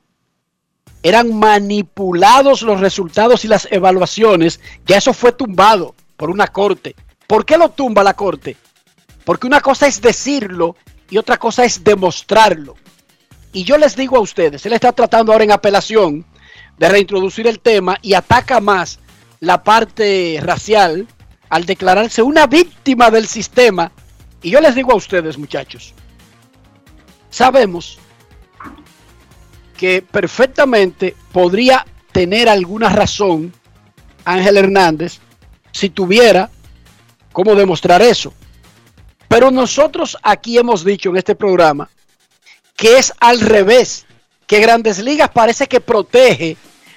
eran 1.02 1.34
manipulados 1.34 2.61
los 2.61 2.80
resultados 2.80 3.45
y 3.45 3.48
las 3.48 3.68
evaluaciones, 3.72 4.60
ya 4.86 4.98
eso 4.98 5.14
fue 5.14 5.32
tumbado 5.32 5.95
por 6.18 6.30
una 6.30 6.48
corte. 6.48 6.95
¿Por 7.26 7.45
qué 7.45 7.57
lo 7.57 7.70
tumba 7.70 8.03
la 8.03 8.16
corte? 8.16 8.57
Porque 9.24 9.48
una 9.48 9.61
cosa 9.61 9.88
es 9.88 10.02
decirlo 10.02 10.76
y 11.10 11.18
otra 11.18 11.38
cosa 11.38 11.64
es 11.64 11.84
demostrarlo. 11.84 12.76
Y 13.53 13.64
yo 13.64 13.78
les 13.78 13.95
digo 13.95 14.18
a 14.18 14.22
ustedes, 14.22 14.66
él 14.66 14.74
está 14.74 14.91
tratando 14.91 15.32
ahora 15.32 15.44
en 15.44 15.52
apelación 15.52 16.26
de 16.78 16.90
reintroducir 16.90 17.48
el 17.48 17.60
tema 17.60 17.98
y 18.02 18.14
ataca 18.14 18.60
más 18.60 18.99
la 19.40 19.64
parte 19.64 20.40
racial 20.41 21.07
al 21.49 21.66
declararse 21.66 22.22
una 22.22 22.48
víctima 22.48 23.10
del 23.10 23.28
sistema. 23.28 23.91
Y 24.41 24.52
yo 24.52 24.61
les 24.61 24.76
digo 24.76 24.91
a 24.91 24.95
ustedes, 24.95 25.38
muchachos, 25.38 25.94
sabemos 27.30 27.98
que 29.78 30.02
perfectamente 30.02 31.16
podría 31.32 31.86
tener 32.11 32.49
alguna 32.49 32.90
razón 32.90 33.53
Ángel 34.26 34.57
Hernández 34.57 35.20
si 35.72 35.90
tuviera 35.90 36.49
cómo 37.32 37.56
demostrar 37.56 38.02
eso. 38.02 38.34
Pero 39.28 39.52
nosotros 39.52 40.18
aquí 40.24 40.57
hemos 40.57 40.84
dicho 40.84 41.10
en 41.10 41.18
este 41.18 41.36
programa 41.36 41.90
que 42.76 42.98
es 42.98 43.14
al 43.20 43.41
revés, 43.41 44.06
que 44.48 44.60
Grandes 44.61 44.99
Ligas 44.99 45.30
parece 45.30 45.68
que 45.68 45.82
protege 45.82 46.56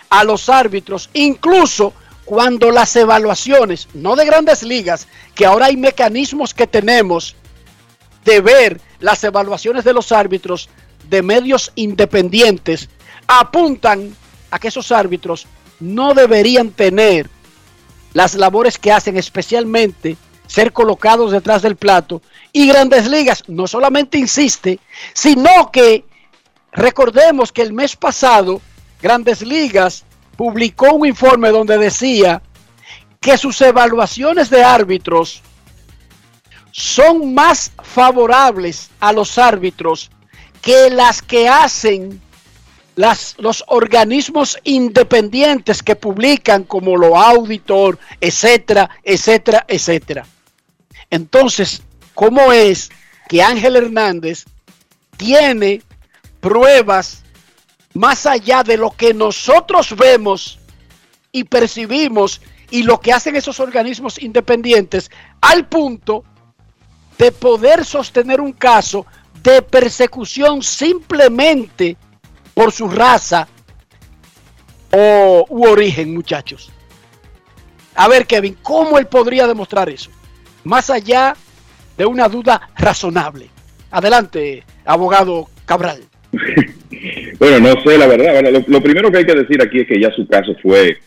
a 0.09 0.24
los 0.24 0.48
árbitros, 0.48 1.10
incluso 1.12 1.93
cuando 2.32 2.70
las 2.70 2.96
evaluaciones, 2.96 3.88
no 3.92 4.16
de 4.16 4.24
Grandes 4.24 4.62
Ligas, 4.62 5.06
que 5.34 5.44
ahora 5.44 5.66
hay 5.66 5.76
mecanismos 5.76 6.54
que 6.54 6.66
tenemos 6.66 7.36
de 8.24 8.40
ver 8.40 8.80
las 9.00 9.22
evaluaciones 9.22 9.84
de 9.84 9.92
los 9.92 10.12
árbitros 10.12 10.70
de 11.10 11.20
medios 11.20 11.72
independientes, 11.74 12.88
apuntan 13.26 14.16
a 14.50 14.59
que 14.59 14.68
esos 14.68 14.90
árbitros 14.92 15.46
no 15.78 16.14
deberían 16.14 16.70
tener 16.70 17.28
las 18.14 18.34
labores 18.34 18.78
que 18.78 18.92
hacen, 18.92 19.18
especialmente 19.18 20.16
ser 20.46 20.72
colocados 20.72 21.32
detrás 21.32 21.60
del 21.60 21.76
plato. 21.76 22.22
Y 22.50 22.66
Grandes 22.66 23.10
Ligas 23.10 23.44
no 23.46 23.66
solamente 23.66 24.16
insiste, 24.16 24.80
sino 25.12 25.70
que 25.70 26.06
recordemos 26.72 27.52
que 27.52 27.60
el 27.60 27.74
mes 27.74 27.94
pasado 27.94 28.62
Grandes 29.02 29.42
Ligas 29.42 30.06
publicó 30.43 30.94
un 30.94 31.06
informe 31.06 31.51
donde 31.51 31.78
decía 31.78 32.43
que 33.20 33.39
sus 33.39 33.60
evaluaciones 33.60 34.51
de 34.51 34.64
árbitros 34.64 35.40
son 36.73 37.32
más 37.32 37.70
favorables 37.81 38.90
a 38.98 39.12
los 39.12 39.39
árbitros 39.39 40.10
que 40.60 40.90
las 40.90 41.23
que 41.23 41.48
hacen 41.48 42.20
las, 42.97 43.36
los 43.39 43.62
organismos 43.69 44.59
independientes 44.64 45.81
que 45.81 45.94
publican 45.94 46.64
como 46.64 46.97
lo 46.97 47.16
auditor, 47.16 48.01
etcétera, 48.20 48.90
etcétera, 49.05 49.64
etcétera. 49.69 50.27
Entonces, 51.09 51.85
¿cómo 52.14 52.51
es 52.51 52.90
que 53.28 53.44
Ángel 53.44 53.77
Hernández 53.77 54.44
tiene 55.16 55.82
pruebas 56.40 57.23
más 57.94 58.27
allá 58.27 58.62
de 58.62 58.77
lo 58.77 58.90
que 58.90 59.14
nosotros 59.14 59.94
vemos 59.97 60.59
y 61.31 61.44
percibimos 61.44 62.40
y 62.70 62.82
lo 62.82 63.01
que 63.01 63.12
hacen 63.12 63.36
esos 63.36 63.60
organismos 63.60 64.20
independientes 64.20 65.10
al 65.40 65.69
punto 65.69 66.24
de 67.19 67.32
poder 67.32 67.85
sostener 67.85 68.40
un 68.40 68.52
caso 68.52 69.06
de 69.43 69.62
persecución 69.62 70.62
simplemente 70.62 71.97
por 72.55 72.73
su 72.73 72.89
raza 72.89 73.48
o 74.90 75.47
u 75.48 75.66
origen, 75.66 76.14
muchachos. 76.14 76.70
A 77.94 78.09
ver, 78.09 78.27
Kevin, 78.27 78.56
¿cómo 78.62 78.98
él 78.98 79.06
podría 79.06 79.47
demostrar 79.47 79.89
eso? 79.89 80.10
Más 80.64 80.90
allá 80.90 81.36
de 81.97 82.06
una 82.06 82.28
duda 82.28 82.70
razonable. 82.77 83.51
Adelante, 83.90 84.64
abogado 84.85 85.48
Cabral. 85.66 86.11
bueno, 87.38 87.60
no 87.60 87.82
sé, 87.82 87.98
la 87.98 88.06
verdad. 88.06 88.64
Lo, 88.66 88.82
primero 88.82 89.10
que 89.10 89.18
hay 89.18 89.26
que 89.26 89.34
decir 89.34 89.62
aquí 89.62 89.80
es 89.80 89.86
que 89.86 90.00
ya 90.00 90.10
su 90.12 90.26
caso 90.26 90.54
fue 90.62 90.98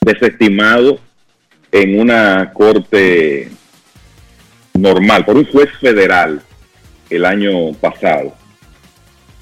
desestimado 0.00 1.00
en 1.72 2.00
una 2.00 2.52
corte 2.52 3.48
normal, 4.74 5.24
por 5.24 5.36
un 5.36 5.46
juez 5.46 5.70
federal 5.80 6.40
el 7.10 7.24
año 7.24 7.72
pasado. 7.80 8.34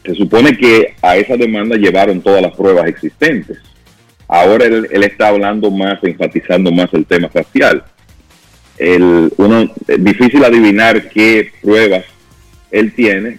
Se 0.05 0.15
supone 0.15 0.57
que 0.57 0.95
a 1.01 1.17
esa 1.17 1.37
demanda 1.37 1.77
llevaron 1.77 2.21
todas 2.21 2.43
las 2.43 2.55
pruebas 2.55 2.87
existentes. 2.87 3.59
Ahora 4.29 4.67
él, 4.67 4.89
él 4.91 5.03
está 5.03 5.29
hablando 5.29 5.71
más, 5.71 5.99
enfatizando 6.03 6.71
más 6.71 6.93
el 6.93 7.07
tema 7.07 7.29
facial. 7.29 7.85
El, 8.77 9.33
uno, 9.37 9.73
difícil 9.99 10.45
adivinar 10.45 11.09
qué 11.09 11.53
pruebas 11.63 12.05
él 12.71 12.93
tiene, 12.93 13.39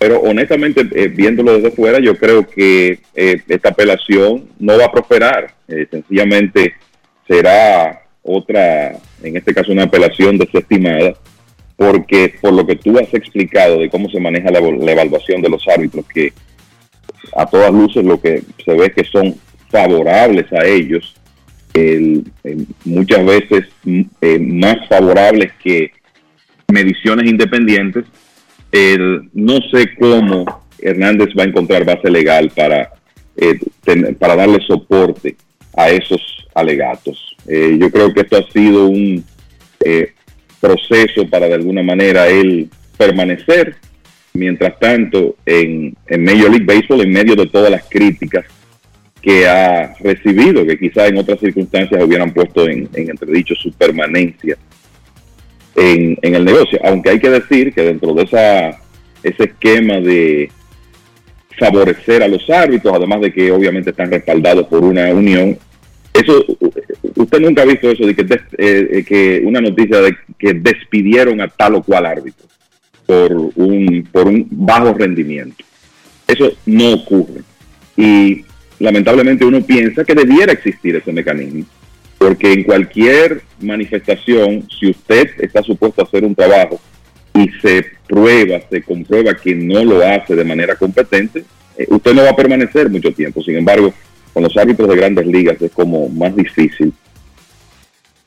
pero 0.00 0.18
honestamente, 0.22 0.88
eh, 0.94 1.08
viéndolo 1.08 1.52
desde 1.58 1.72
fuera, 1.72 1.98
yo 2.00 2.16
creo 2.16 2.48
que 2.48 3.00
eh, 3.14 3.42
esta 3.46 3.68
apelación 3.68 4.48
no 4.58 4.78
va 4.78 4.86
a 4.86 4.92
prosperar. 4.92 5.52
Eh, 5.68 5.86
sencillamente 5.90 6.72
será 7.28 8.00
otra, 8.22 8.92
en 9.22 9.36
este 9.36 9.52
caso 9.52 9.72
una 9.72 9.82
apelación 9.82 10.38
desestimada, 10.38 11.12
porque 11.76 12.34
por 12.40 12.54
lo 12.54 12.66
que 12.66 12.76
tú 12.76 12.98
has 12.98 13.12
explicado 13.12 13.78
de 13.78 13.90
cómo 13.90 14.08
se 14.08 14.18
maneja 14.18 14.50
la, 14.50 14.60
evaluación 14.60 15.42
de 15.42 15.50
los 15.50 15.68
árbitros, 15.68 16.06
que 16.08 16.32
a 17.36 17.44
todas 17.44 17.70
luces 17.70 18.02
lo 18.02 18.18
que 18.18 18.42
se 18.64 18.72
ve 18.72 18.90
que 18.92 19.04
son 19.04 19.34
favorables 19.68 20.50
a 20.54 20.64
ellos, 20.64 21.14
el, 21.74 22.24
muchas 22.86 23.22
veces 23.26 23.66
eh, 24.22 24.38
más 24.38 24.76
favorables 24.88 25.52
que 25.62 25.92
mediciones 26.72 27.30
independientes, 27.30 28.06
el, 28.72 29.28
no 29.32 29.58
sé 29.70 29.94
cómo 29.98 30.44
Hernández 30.78 31.28
va 31.38 31.44
a 31.44 31.46
encontrar 31.46 31.84
base 31.84 32.10
legal 32.10 32.50
para, 32.54 32.92
eh, 33.36 33.58
para 34.18 34.36
darle 34.36 34.60
soporte 34.66 35.36
a 35.76 35.90
esos 35.90 36.20
alegatos. 36.54 37.36
Eh, 37.46 37.76
yo 37.80 37.90
creo 37.90 38.12
que 38.12 38.20
esto 38.20 38.36
ha 38.36 38.52
sido 38.52 38.86
un 38.86 39.24
eh, 39.84 40.12
proceso 40.60 41.28
para 41.28 41.48
de 41.48 41.54
alguna 41.54 41.82
manera 41.82 42.28
él 42.28 42.68
permanecer, 42.96 43.76
mientras 44.34 44.78
tanto, 44.78 45.36
en, 45.46 45.96
en 46.06 46.24
Major 46.24 46.50
League 46.50 46.66
Baseball, 46.66 47.00
en 47.02 47.12
medio 47.12 47.34
de 47.34 47.46
todas 47.46 47.70
las 47.70 47.84
críticas 47.88 48.44
que 49.22 49.46
ha 49.46 49.94
recibido, 50.00 50.64
que 50.66 50.78
quizás 50.78 51.10
en 51.10 51.18
otras 51.18 51.40
circunstancias 51.40 52.02
hubieran 52.02 52.32
puesto 52.32 52.66
en, 52.66 52.88
en 52.94 53.10
entredicho 53.10 53.54
su 53.54 53.72
permanencia 53.72 54.56
en, 55.80 56.34
el 56.34 56.44
negocio. 56.44 56.78
Aunque 56.84 57.10
hay 57.10 57.20
que 57.20 57.30
decir 57.30 57.72
que 57.72 57.82
dentro 57.82 58.14
de 58.14 58.24
esa, 58.24 58.68
ese 59.22 59.44
esquema 59.44 60.00
de 60.00 60.50
favorecer 61.58 62.22
a 62.22 62.28
los 62.28 62.48
árbitros, 62.48 62.94
además 62.94 63.20
de 63.22 63.32
que 63.32 63.50
obviamente 63.50 63.90
están 63.90 64.10
respaldados 64.10 64.66
por 64.66 64.82
una 64.84 65.12
unión, 65.12 65.58
eso 66.12 66.44
usted 67.16 67.40
nunca 67.40 67.62
ha 67.62 67.66
visto 67.66 67.90
eso 67.90 68.06
de 68.06 68.14
que, 68.14 68.24
des, 68.24 68.40
eh, 68.58 69.04
que 69.06 69.42
una 69.44 69.60
noticia 69.60 70.00
de 70.00 70.16
que 70.38 70.54
despidieron 70.54 71.40
a 71.40 71.48
tal 71.48 71.76
o 71.76 71.82
cual 71.82 72.06
árbitro 72.06 72.46
por 73.06 73.32
un, 73.32 74.08
por 74.10 74.26
un 74.26 74.46
bajo 74.50 74.92
rendimiento. 74.94 75.64
Eso 76.26 76.52
no 76.66 76.94
ocurre. 76.94 77.42
Y 77.96 78.44
lamentablemente 78.78 79.44
uno 79.44 79.60
piensa 79.62 80.04
que 80.04 80.14
debiera 80.14 80.52
existir 80.52 80.96
ese 80.96 81.12
mecanismo, 81.12 81.64
porque 82.20 82.52
en 82.52 82.64
cualquier 82.64 83.40
manifestación, 83.62 84.68
si 84.78 84.90
usted 84.90 85.30
está 85.38 85.62
supuesto 85.62 86.02
a 86.02 86.04
hacer 86.04 86.22
un 86.22 86.34
trabajo 86.34 86.78
y 87.32 87.48
se 87.62 87.82
prueba, 88.06 88.60
se 88.68 88.82
comprueba 88.82 89.32
que 89.32 89.54
no 89.54 89.82
lo 89.82 90.06
hace 90.06 90.36
de 90.36 90.44
manera 90.44 90.76
competente, 90.76 91.44
eh, 91.78 91.86
usted 91.88 92.12
no 92.12 92.24
va 92.24 92.28
a 92.28 92.36
permanecer 92.36 92.90
mucho 92.90 93.10
tiempo. 93.12 93.42
Sin 93.42 93.56
embargo, 93.56 93.94
con 94.34 94.42
los 94.42 94.54
árbitros 94.54 94.86
de 94.90 94.96
grandes 94.96 95.26
ligas 95.26 95.62
es 95.62 95.70
como 95.72 96.10
más 96.10 96.36
difícil 96.36 96.92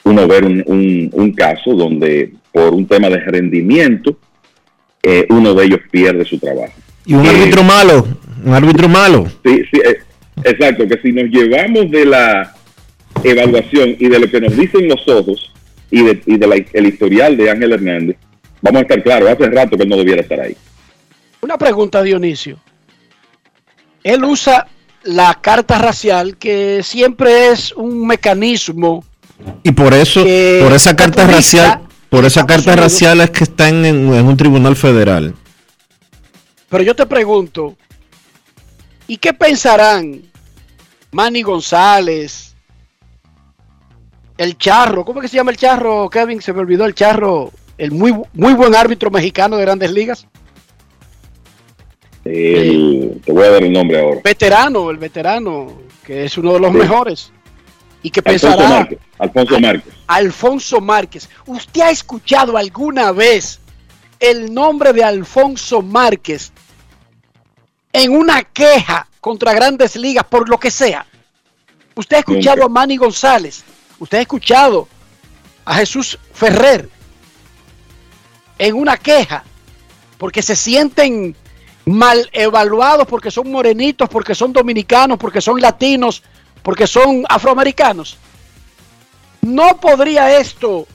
uno 0.06 0.28
ver 0.28 0.44
un, 0.44 0.64
un, 0.66 1.10
un 1.14 1.32
caso 1.34 1.76
donde 1.76 2.34
por 2.52 2.74
un 2.74 2.88
tema 2.88 3.10
de 3.10 3.20
rendimiento 3.20 4.18
eh, 5.04 5.28
uno 5.30 5.54
de 5.54 5.66
ellos 5.66 5.82
pierde 5.92 6.26
su 6.26 6.40
trabajo. 6.40 6.74
Y 7.06 7.14
un 7.14 7.28
eh, 7.28 7.30
árbitro 7.30 7.62
malo, 7.62 8.08
un 8.44 8.54
árbitro 8.56 8.90
malo. 8.90 9.28
Sí, 9.46 9.62
sí, 9.72 9.82
eh, 9.86 10.00
exacto, 10.46 10.88
que 10.88 11.00
si 11.00 11.12
nos 11.12 11.26
llevamos 11.26 11.92
de 11.92 12.08
la 12.08 12.56
evaluación 13.24 13.96
y 14.00 14.08
de 14.08 14.20
lo 14.20 14.30
que 14.30 14.42
nos 14.42 14.56
dicen 14.56 14.88
los 14.88 15.08
ojos 15.08 15.52
y 15.90 16.04
de, 16.04 16.22
y 16.26 16.38
de 16.38 16.48
la, 16.48 16.56
el 16.56 16.86
historial 16.88 17.38
de 17.38 17.50
Ángel 17.50 17.74
Hernández, 17.74 18.18
vamos 18.62 18.80
a 18.80 18.82
estar 18.84 19.04
claros, 19.04 19.30
hace 19.30 19.50
rato 19.50 19.78
que 19.78 19.84
él 19.84 19.90
no 19.90 19.98
debiera 19.98 20.22
estar 20.22 20.40
ahí. 20.40 20.56
Una 21.42 21.58
pregunta, 21.58 22.02
Dionisio. 22.02 22.58
Él 24.04 24.24
usa 24.24 24.68
la 25.04 25.40
carta 25.42 25.78
racial, 25.78 26.38
que 26.38 26.82
siempre 26.84 27.50
es 27.50 27.74
un 27.74 28.08
mecanismo. 28.08 29.04
Y 29.64 29.72
por 29.72 29.94
eso, 29.94 30.22
por 30.22 30.74
esa 30.74 30.96
carta 30.96 31.28
racial, 31.28 31.82
por 32.10 32.26
esa 32.26 32.46
carta 32.46 32.76
racial 32.76 33.22
es 33.22 33.32
que 33.32 33.44
está 33.44 33.70
en, 33.70 33.86
en, 33.86 34.14
en, 34.14 34.26
un 34.26 34.38
tribunal 34.38 34.76
federal. 34.76 35.36
Pero 36.70 36.84
yo 36.84 36.96
te 36.96 37.06
pregunto, 37.06 37.76
¿y 39.08 39.18
qué 39.18 39.34
pensarán 39.34 40.22
Manny 41.12 41.44
González, 41.44 42.53
el 44.38 44.58
Charro? 44.58 45.06
¿Cómo 45.06 45.20
es 45.20 45.24
que 45.24 45.28
se 45.30 45.38
llama 45.38 45.52
el 45.52 45.58
Charro, 45.58 46.10
Kevin? 46.10 46.42
Se 46.42 46.54
me 46.54 46.60
olvidó 46.60 46.86
el 46.86 46.96
Charro, 46.96 47.52
el 47.78 47.92
muy, 47.92 48.14
muy 48.34 48.54
buen 48.54 48.76
árbitro 48.76 49.12
mexicano 49.12 49.58
de 49.58 49.64
grandes 49.64 49.92
ligas. 49.92 50.28
El, 52.26 53.22
te 53.26 53.32
voy 53.32 53.44
a 53.44 53.50
dar 53.50 53.64
el 53.64 53.74
nombre 53.74 54.00
ahora. 54.00 54.22
Veterano, 54.24 54.90
el 54.90 54.98
veterano, 54.98 55.82
que 56.04 56.26
es 56.26 56.38
uno 56.38 56.54
de 56.54 56.60
los 56.60 56.72
sí. 56.72 56.78
mejores. 56.78 57.32
¿Y 58.02 58.10
qué 58.10 58.22
Alfonso 58.26 58.48
pensará? 58.48 58.70
Márquez, 58.70 59.00
Alfonso 59.18 59.60
Márquez. 59.60 59.94
Alfonso 60.08 60.82
Márquez. 60.82 61.30
¿Usted 61.46 61.82
ha 61.82 61.90
escuchado 61.90 62.58
alguna 62.58 63.12
vez 63.12 63.60
el 64.20 64.54
nombre 64.54 64.94
de 64.94 65.04
Alfonso 65.04 65.82
Márquez 65.82 66.52
en 67.92 68.12
una 68.12 68.44
queja 68.44 69.08
contra 69.22 69.54
grandes 69.54 69.96
ligas 69.96 70.26
por 70.26 70.50
lo 70.50 70.58
que 70.58 70.72
sea? 70.72 71.06
¿Usted 71.96 72.18
ha 72.18 72.20
escuchado 72.20 72.58
Nunca. 72.58 72.66
a 72.66 72.70
Manny 72.70 72.98
González? 72.98 73.64
¿Usted 74.04 74.18
ha 74.18 74.22
escuchado 74.22 74.90
a 75.64 75.76
Jesús 75.76 76.20
Ferrer? 76.34 76.90
en 78.60 78.76
una 78.76 78.98
queja 78.98 79.46
porque 80.18 80.42
se 80.42 80.58
sienten 80.58 81.36
mal 81.86 82.30
evaluados 82.34 83.08
porque 83.08 83.32
son 83.32 83.50
morenitos, 83.50 84.10
porque 84.10 84.36
son 84.36 84.52
dominicanos, 84.52 85.18
porque 85.18 85.40
son 85.40 85.62
latinos, 85.62 86.22
porque 86.62 86.86
son 86.86 87.24
afroamericanos. 87.30 88.18
¿No 89.42 89.78
podría 89.78 90.38
esto 90.38 90.86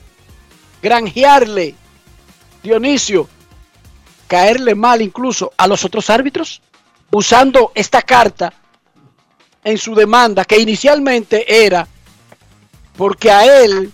granjearle, 0.81 1.73
Dionisio, 2.61 3.27
caerle 4.27 4.75
mal 4.75 5.01
incluso 5.01 5.51
a 5.57 5.65
los 5.65 5.83
otros 5.83 6.11
árbitros? 6.11 6.61
Usando 7.09 7.71
esta 7.73 8.03
carta 8.03 8.53
en 9.63 9.79
su 9.79 9.95
demanda, 9.95 10.45
que 10.45 10.59
inicialmente 10.59 11.65
era 11.65 11.87
porque 12.99 13.31
a 13.31 13.63
él 13.63 13.93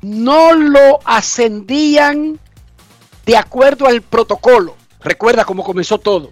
no 0.00 0.52
lo 0.52 1.00
ascendían 1.04 2.38
de 3.26 3.36
acuerdo 3.36 3.88
al 3.88 4.00
protocolo. 4.00 4.76
Recuerda 5.00 5.44
cómo 5.44 5.64
comenzó 5.64 5.98
todo. 5.98 6.30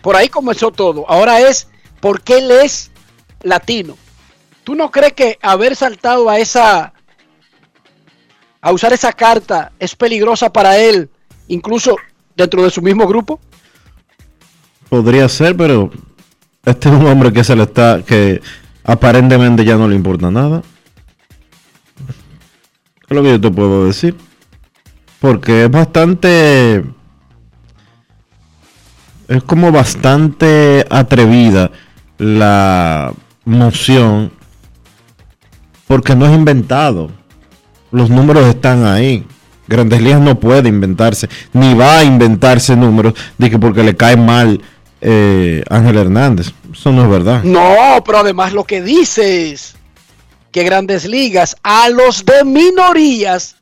Por 0.00 0.16
ahí 0.16 0.30
comenzó 0.30 0.70
todo. 0.70 1.04
Ahora 1.06 1.40
es 1.40 1.68
porque 2.00 2.38
él 2.38 2.50
es 2.50 2.90
latino. 3.42 3.98
¿Tú 4.64 4.74
no 4.74 4.90
crees 4.90 5.12
que 5.12 5.38
haber 5.42 5.76
saltado 5.76 6.30
a 6.30 6.38
esa 6.38 6.94
a 8.62 8.72
usar 8.72 8.94
esa 8.94 9.12
carta 9.12 9.70
es 9.78 9.94
peligrosa 9.94 10.50
para 10.50 10.78
él, 10.78 11.10
incluso 11.48 11.94
dentro 12.34 12.62
de 12.64 12.70
su 12.70 12.80
mismo 12.80 13.06
grupo? 13.06 13.38
Podría 14.88 15.28
ser, 15.28 15.54
pero 15.54 15.90
este 16.64 16.88
es 16.88 16.94
un 16.94 17.06
hombre 17.06 17.34
que 17.34 17.44
se 17.44 17.54
le 17.54 17.64
está 17.64 18.02
que 18.02 18.40
aparentemente 18.82 19.62
ya 19.62 19.76
no 19.76 19.86
le 19.86 19.94
importa 19.94 20.30
nada. 20.30 20.62
Lo 23.14 23.22
que 23.22 23.30
yo 23.30 23.40
te 23.40 23.50
puedo 23.50 23.86
decir. 23.86 24.16
Porque 25.20 25.64
es 25.64 25.70
bastante 25.70 26.84
es 29.28 29.42
como 29.44 29.72
bastante 29.72 30.86
atrevida 30.90 31.70
la 32.18 33.12
moción 33.44 34.32
porque 35.86 36.14
no 36.14 36.26
es 36.26 36.32
inventado. 36.32 37.10
Los 37.90 38.10
números 38.10 38.46
están 38.46 38.84
ahí. 38.84 39.24
Grandes 39.66 40.02
Ligas 40.02 40.20
no 40.20 40.38
puede 40.38 40.68
inventarse, 40.68 41.28
ni 41.54 41.72
va 41.74 41.98
a 41.98 42.04
inventarse 42.04 42.76
números 42.76 43.14
de 43.38 43.48
que 43.48 43.58
porque 43.58 43.82
le 43.82 43.96
cae 43.96 44.16
mal 44.16 44.60
eh, 45.00 45.62
Ángel 45.70 45.96
Hernández. 45.96 46.52
Eso 46.70 46.92
no 46.92 47.04
es 47.04 47.08
verdad. 47.08 47.42
No, 47.44 48.02
pero 48.04 48.18
además 48.18 48.52
lo 48.52 48.64
que 48.64 48.82
dice 48.82 49.52
es 49.52 49.76
que 50.54 50.62
Grandes 50.62 51.04
Ligas 51.04 51.56
a 51.64 51.88
los 51.88 52.24
de 52.24 52.44
minorías 52.44 53.56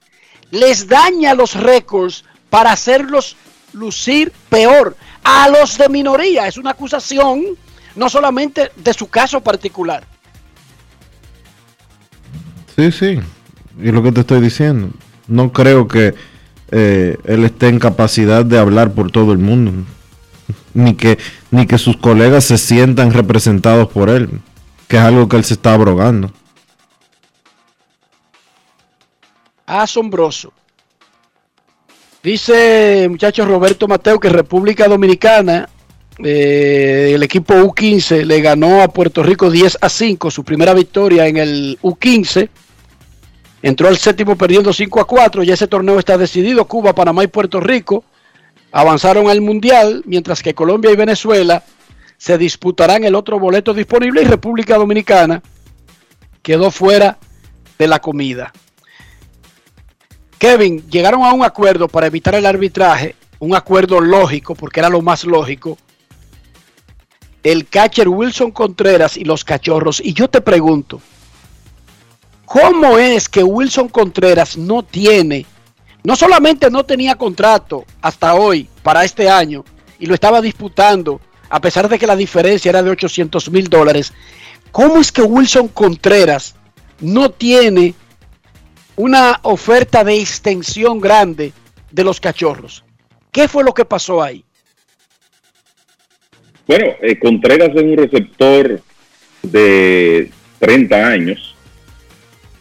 les 0.51 0.87
daña 0.87 1.33
los 1.33 1.55
récords 1.55 2.23
para 2.51 2.71
hacerlos 2.71 3.35
lucir 3.73 4.31
peor 4.51 4.95
a 5.25 5.49
los 5.49 5.79
de 5.79 5.89
minoría. 5.89 6.47
Es 6.47 6.59
una 6.59 6.73
acusación 6.73 7.45
no 7.97 8.11
solamente 8.11 8.73
de 8.77 8.93
su 8.93 9.09
caso 9.09 9.41
particular. 9.41 10.05
Sí, 12.77 12.93
sí. 12.93 13.19
Y 13.81 13.91
lo 13.91 14.03
que 14.03 14.13
te 14.13 14.21
estoy 14.21 14.43
diciendo. 14.43 14.91
No 15.29 15.51
creo 15.51 15.89
que 15.89 16.15
eh, 16.73 17.17
él 17.25 17.45
esté 17.45 17.69
en 17.69 17.79
capacidad 17.79 18.45
de 18.45 18.59
hablar 18.59 18.93
por 18.93 19.11
todo 19.11 19.33
el 19.33 19.39
mundo. 19.39 19.73
Ni 20.75 20.93
que, 20.95 21.19
ni 21.51 21.67
que 21.67 21.79
sus 21.79 21.97
colegas 21.97 22.45
se 22.45 22.59
sientan 22.59 23.15
representados 23.15 23.89
por 23.89 24.11
él. 24.11 24.43
Que 24.89 24.99
es 24.99 25.03
algo 25.03 25.27
que 25.27 25.39
él 25.39 25.45
se 25.45 25.55
está 25.55 25.73
abrogando. 25.73 26.31
Asombroso. 29.81 30.53
Dice 32.23 33.09
muchacho 33.09 33.47
Roberto 33.47 33.89
Mateo 33.89 34.21
que 34.21 34.29
República 34.29 34.87
Dominicana, 34.87 35.69
eh, 36.23 37.13
el 37.15 37.23
equipo 37.23 37.55
U15 37.55 38.25
le 38.25 38.41
ganó 38.43 38.83
a 38.83 38.89
Puerto 38.89 39.23
Rico 39.23 39.51
10 39.51 39.79
a 39.81 39.89
5, 39.89 40.31
su 40.31 40.45
primera 40.45 40.75
victoria 40.75 41.27
en 41.27 41.39
el 41.39 41.79
U15. 41.83 42.51
Entró 43.63 43.89
al 43.89 43.97
séptimo 43.97 44.37
perdiendo 44.37 44.75
5 44.75 45.01
a 45.01 45.07
4, 45.07 45.43
ya 45.43 45.55
ese 45.55 45.67
torneo 45.67 45.99
está 45.99 46.19
decidido. 46.19 46.67
Cuba, 46.67 46.95
Panamá 46.95 47.25
y 47.25 47.29
Puerto 47.29 47.59
Rico 47.59 48.05
avanzaron 48.73 49.31
al 49.31 49.41
Mundial, 49.41 50.03
mientras 50.05 50.43
que 50.43 50.55
Colombia 50.55 50.91
y 50.91 50.97
Venezuela 50.97 51.65
se 52.19 52.37
disputarán 52.37 53.05
el 53.05 53.15
otro 53.15 53.39
boleto 53.39 53.73
disponible 53.73 54.21
y 54.21 54.27
República 54.27 54.77
Dominicana 54.77 55.43
quedó 56.43 56.71
fuera 56.71 57.19
de 57.79 57.89
la 57.89 58.01
comida. 58.01 58.53
Kevin, 60.43 60.85
llegaron 60.91 61.23
a 61.23 61.33
un 61.33 61.45
acuerdo 61.45 61.87
para 61.87 62.09
evitar 62.09 62.35
el 62.35 62.47
arbitraje, 62.47 63.15
un 63.39 63.55
acuerdo 63.55 64.01
lógico, 64.01 64.57
porque 64.57 64.81
era 64.81 64.89
lo 64.89 65.01
más 65.01 65.23
lógico. 65.23 65.79
El 67.45 67.69
catcher 67.69 68.09
Wilson 68.09 68.51
Contreras 68.51 69.17
y 69.17 69.23
los 69.23 69.45
cachorros. 69.45 70.01
Y 70.05 70.15
yo 70.15 70.29
te 70.29 70.41
pregunto, 70.41 71.01
¿cómo 72.45 72.99
es 72.99 73.29
que 73.29 73.45
Wilson 73.45 73.89
Contreras 73.89 74.57
no 74.57 74.83
tiene, 74.83 75.47
no 76.03 76.17
solamente 76.17 76.73
no 76.73 76.83
tenía 76.83 77.15
contrato 77.15 77.85
hasta 78.01 78.35
hoy 78.35 78.69
para 78.83 79.05
este 79.05 79.31
año 79.31 79.65
y 80.01 80.07
lo 80.07 80.15
estaba 80.15 80.41
disputando, 80.41 81.21
a 81.51 81.61
pesar 81.61 81.89
de 81.89 82.01
que 82.01 82.07
la 82.09 82.17
diferencia 82.17 82.71
era 82.71 82.83
de 82.83 82.91
800 82.91 83.49
mil 83.49 83.69
dólares, 83.69 84.13
¿cómo 84.73 84.99
es 84.99 85.13
que 85.13 85.23
Wilson 85.23 85.69
Contreras 85.69 86.57
no 86.99 87.31
tiene 87.31 87.95
una 88.97 89.41
oferta 89.43 90.05
de 90.05 90.21
extensión 90.21 91.01
grande 91.01 91.53
de 91.91 92.05
los 92.05 92.21
cachorros. 92.21 92.85
¿Qué 93.31 93.49
fue 93.49 93.65
lo 93.65 93.73
que 93.73 93.85
pasó 93.85 94.23
ahí? 94.23 94.45
Bueno, 96.67 96.87
eh, 97.01 97.19
Contreras 97.19 97.71
es 97.75 97.83
un 97.83 97.97
receptor 97.97 98.81
de 99.43 100.31
30 100.59 101.07
años 101.07 101.55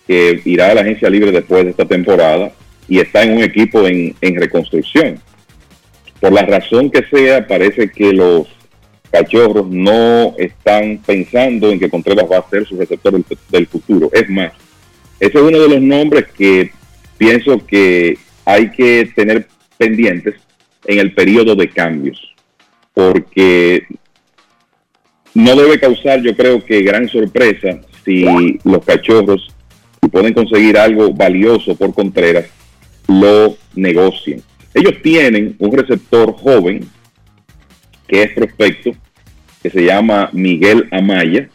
que 0.08 0.42
irá 0.46 0.72
a 0.72 0.76
la 0.76 0.82
agencia 0.82 1.10
libre 1.10 1.32
después 1.32 1.64
de 1.64 1.72
esta 1.72 1.86
temporada 1.86 2.52
y 2.88 3.00
está 3.00 3.24
en 3.24 3.34
un 3.34 3.44
equipo 3.44 3.86
en, 3.88 4.16
reconstrucción. 4.22 5.20
Por 6.20 6.34
la 6.34 6.42
razón 6.42 6.90
que 6.90 7.04
sea, 7.04 7.48
parece 7.48 7.90
que 7.90 8.12
los 8.12 8.48
cachorros 9.12 9.68
no 9.70 10.36
están 10.38 10.98
pensando 11.06 11.70
en 11.72 11.80
que 11.80 11.90
Contreras 11.90 12.26
va 12.32 12.40
a 12.40 12.50
ser 12.50 12.66
su 12.66 12.78
receptor 12.78 13.22
del 13.50 13.68
futuro. 13.68 14.10
Es 14.14 14.30
más, 14.30 14.52
ese 15.22 15.38
es 15.38 15.44
uno 15.44 15.58
de 15.60 15.70
los 15.70 15.82
nombres 15.82 16.26
que 16.38 16.72
pienso 17.18 17.66
que 17.66 18.18
hay 18.44 18.72
que 18.72 19.10
tener 19.16 19.48
pendientes 19.78 20.36
en 20.86 21.00
el 21.00 21.14
periodo 21.14 21.56
de 21.56 21.70
cambios, 21.70 22.20
porque 22.94 23.86
no 25.34 25.56
debe 25.56 25.80
causar, 25.80 26.22
yo 26.22 26.36
creo 26.36 26.66
que 26.66 26.82
gran 26.82 27.08
sorpresa 27.08 27.80
si 28.04 28.26
los 28.64 28.84
cachorros, 28.84 29.48
pueden 30.12 30.34
conseguir 30.34 30.78
algo 30.78 31.14
valioso 31.14 31.76
por 31.76 31.94
Contreras, 31.94 32.48
lo 33.08 33.56
negocien. 33.76 34.42
Ellos 34.74 34.96
tienen 35.04 35.56
un 35.60 35.72
receptor 35.72 36.34
joven 36.34 36.90
que 38.08 38.24
es 38.24 38.34
prospecto, 38.34 38.92
que 39.62 39.70
se 39.70 39.86
llama 39.86 40.30
Miguel 40.34 40.88
Amaya, 40.92 41.48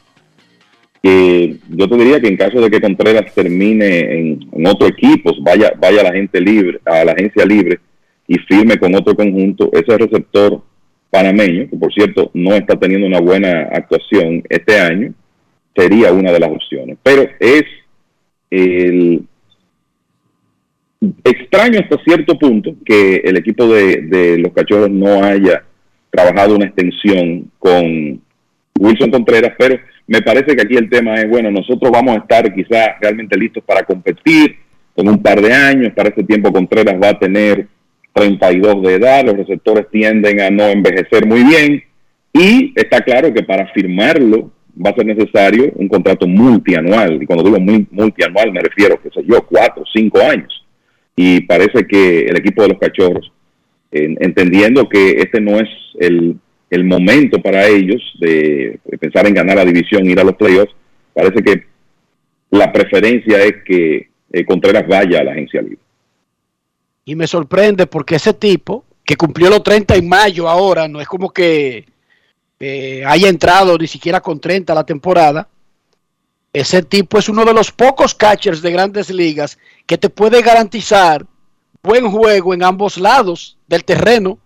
yo 1.02 1.88
te 1.88 1.96
diría 1.96 2.20
que 2.20 2.28
en 2.28 2.36
caso 2.36 2.60
de 2.60 2.70
que 2.70 2.80
Contreras 2.80 3.32
termine 3.34 4.18
en, 4.18 4.66
otro 4.66 4.88
equipo, 4.88 5.32
vaya, 5.40 5.72
vaya 5.78 6.00
a 6.00 6.04
la 6.04 6.12
gente 6.12 6.40
libre, 6.40 6.80
a 6.84 7.04
la 7.04 7.12
agencia 7.12 7.44
libre 7.44 7.78
y 8.26 8.38
firme 8.38 8.76
con 8.78 8.94
otro 8.94 9.14
conjunto, 9.14 9.70
ese 9.72 9.96
receptor 9.96 10.62
panameño, 11.10 11.68
que 11.70 11.76
por 11.76 11.92
cierto 11.92 12.30
no 12.34 12.54
está 12.54 12.76
teniendo 12.78 13.06
una 13.06 13.20
buena 13.20 13.68
actuación 13.72 14.42
este 14.48 14.78
año, 14.80 15.14
sería 15.74 16.12
una 16.12 16.32
de 16.32 16.40
las 16.40 16.50
opciones. 16.50 16.98
Pero 17.02 17.28
es 17.38 17.64
el 18.50 19.22
extraño 21.22 21.80
hasta 21.80 22.02
cierto 22.02 22.38
punto 22.38 22.74
que 22.84 23.16
el 23.16 23.36
equipo 23.36 23.66
de 23.66 24.38
los 24.38 24.52
cachorros 24.52 24.90
no 24.90 25.22
haya 25.22 25.62
trabajado 26.10 26.56
una 26.56 26.66
extensión 26.66 27.50
con 27.58 28.20
Wilson 28.78 29.10
Contreras, 29.10 29.52
pero 29.58 29.78
me 30.06 30.22
parece 30.22 30.54
que 30.54 30.62
aquí 30.62 30.76
el 30.76 30.88
tema 30.88 31.14
es, 31.16 31.28
bueno, 31.28 31.50
nosotros 31.50 31.90
vamos 31.90 32.16
a 32.16 32.20
estar 32.20 32.54
quizás 32.54 32.90
realmente 33.00 33.36
listos 33.36 33.62
para 33.64 33.82
competir 33.82 34.56
en 34.94 35.08
un 35.08 35.22
par 35.22 35.40
de 35.40 35.52
años. 35.52 35.92
Para 35.94 36.10
ese 36.10 36.22
tiempo 36.22 36.52
Contreras 36.52 36.94
va 37.02 37.10
a 37.10 37.18
tener 37.18 37.66
32 38.12 38.82
de 38.82 38.94
edad, 38.94 39.24
los 39.24 39.36
receptores 39.36 39.86
tienden 39.90 40.40
a 40.40 40.50
no 40.50 40.64
envejecer 40.64 41.26
muy 41.26 41.42
bien 41.42 41.82
y 42.32 42.72
está 42.74 43.00
claro 43.00 43.32
que 43.32 43.42
para 43.42 43.66
firmarlo 43.72 44.50
va 44.84 44.90
a 44.90 44.94
ser 44.94 45.06
necesario 45.06 45.72
un 45.74 45.88
contrato 45.88 46.26
multianual. 46.26 47.22
Y 47.22 47.26
cuando 47.26 47.44
digo 47.44 47.58
multianual 47.90 48.52
me 48.52 48.60
refiero, 48.60 49.00
que 49.02 49.10
sé 49.10 49.22
yo, 49.26 49.44
cuatro, 49.46 49.84
cinco 49.92 50.20
años. 50.20 50.64
Y 51.14 51.40
parece 51.42 51.86
que 51.86 52.26
el 52.26 52.36
equipo 52.36 52.62
de 52.62 52.68
los 52.68 52.78
cachorros, 52.78 53.32
entendiendo 53.90 54.88
que 54.88 55.12
este 55.12 55.40
no 55.40 55.58
es 55.58 55.68
el 55.98 56.36
el 56.70 56.84
momento 56.84 57.40
para 57.40 57.66
ellos 57.66 58.02
de, 58.18 58.78
pensar 58.98 59.26
en 59.26 59.34
ganar 59.34 59.56
la 59.56 59.64
división, 59.64 60.08
ir 60.08 60.18
a 60.18 60.24
los 60.24 60.36
playoffs, 60.36 60.74
parece 61.14 61.42
que 61.42 61.66
la 62.50 62.72
preferencia 62.72 63.42
es 63.42 63.54
que 63.64 64.08
eh, 64.32 64.44
Contreras 64.44 64.86
vaya 64.86 65.20
a 65.20 65.24
la 65.24 65.32
agencia 65.32 65.62
libre. 65.62 65.78
Y 67.04 67.14
me 67.14 67.26
sorprende 67.26 67.86
porque 67.86 68.16
ese 68.16 68.34
tipo, 68.34 68.84
que 69.04 69.16
cumplió 69.16 69.48
los 69.48 69.62
30 69.62 69.94
en 69.94 70.08
mayo 70.08 70.48
ahora, 70.48 70.88
no 70.88 71.00
es 71.00 71.06
como 71.06 71.30
que 71.30 71.86
eh, 72.58 73.04
haya 73.06 73.28
entrado 73.28 73.76
ni 73.78 73.86
siquiera 73.86 74.20
con 74.20 74.40
30 74.40 74.74
la 74.74 74.84
temporada. 74.84 75.48
Ese 76.52 76.82
tipo 76.82 77.18
es 77.18 77.28
uno 77.28 77.44
de 77.44 77.52
los 77.52 77.70
pocos 77.70 78.14
catchers 78.14 78.62
de 78.62 78.72
grandes 78.72 79.10
ligas 79.10 79.58
que 79.84 79.98
te 79.98 80.08
puede 80.08 80.42
garantizar 80.42 81.26
buen 81.82 82.10
juego 82.10 82.54
en 82.54 82.64
ambos 82.64 82.98
lados 82.98 83.56
del 83.68 83.84
terreno. 83.84 84.38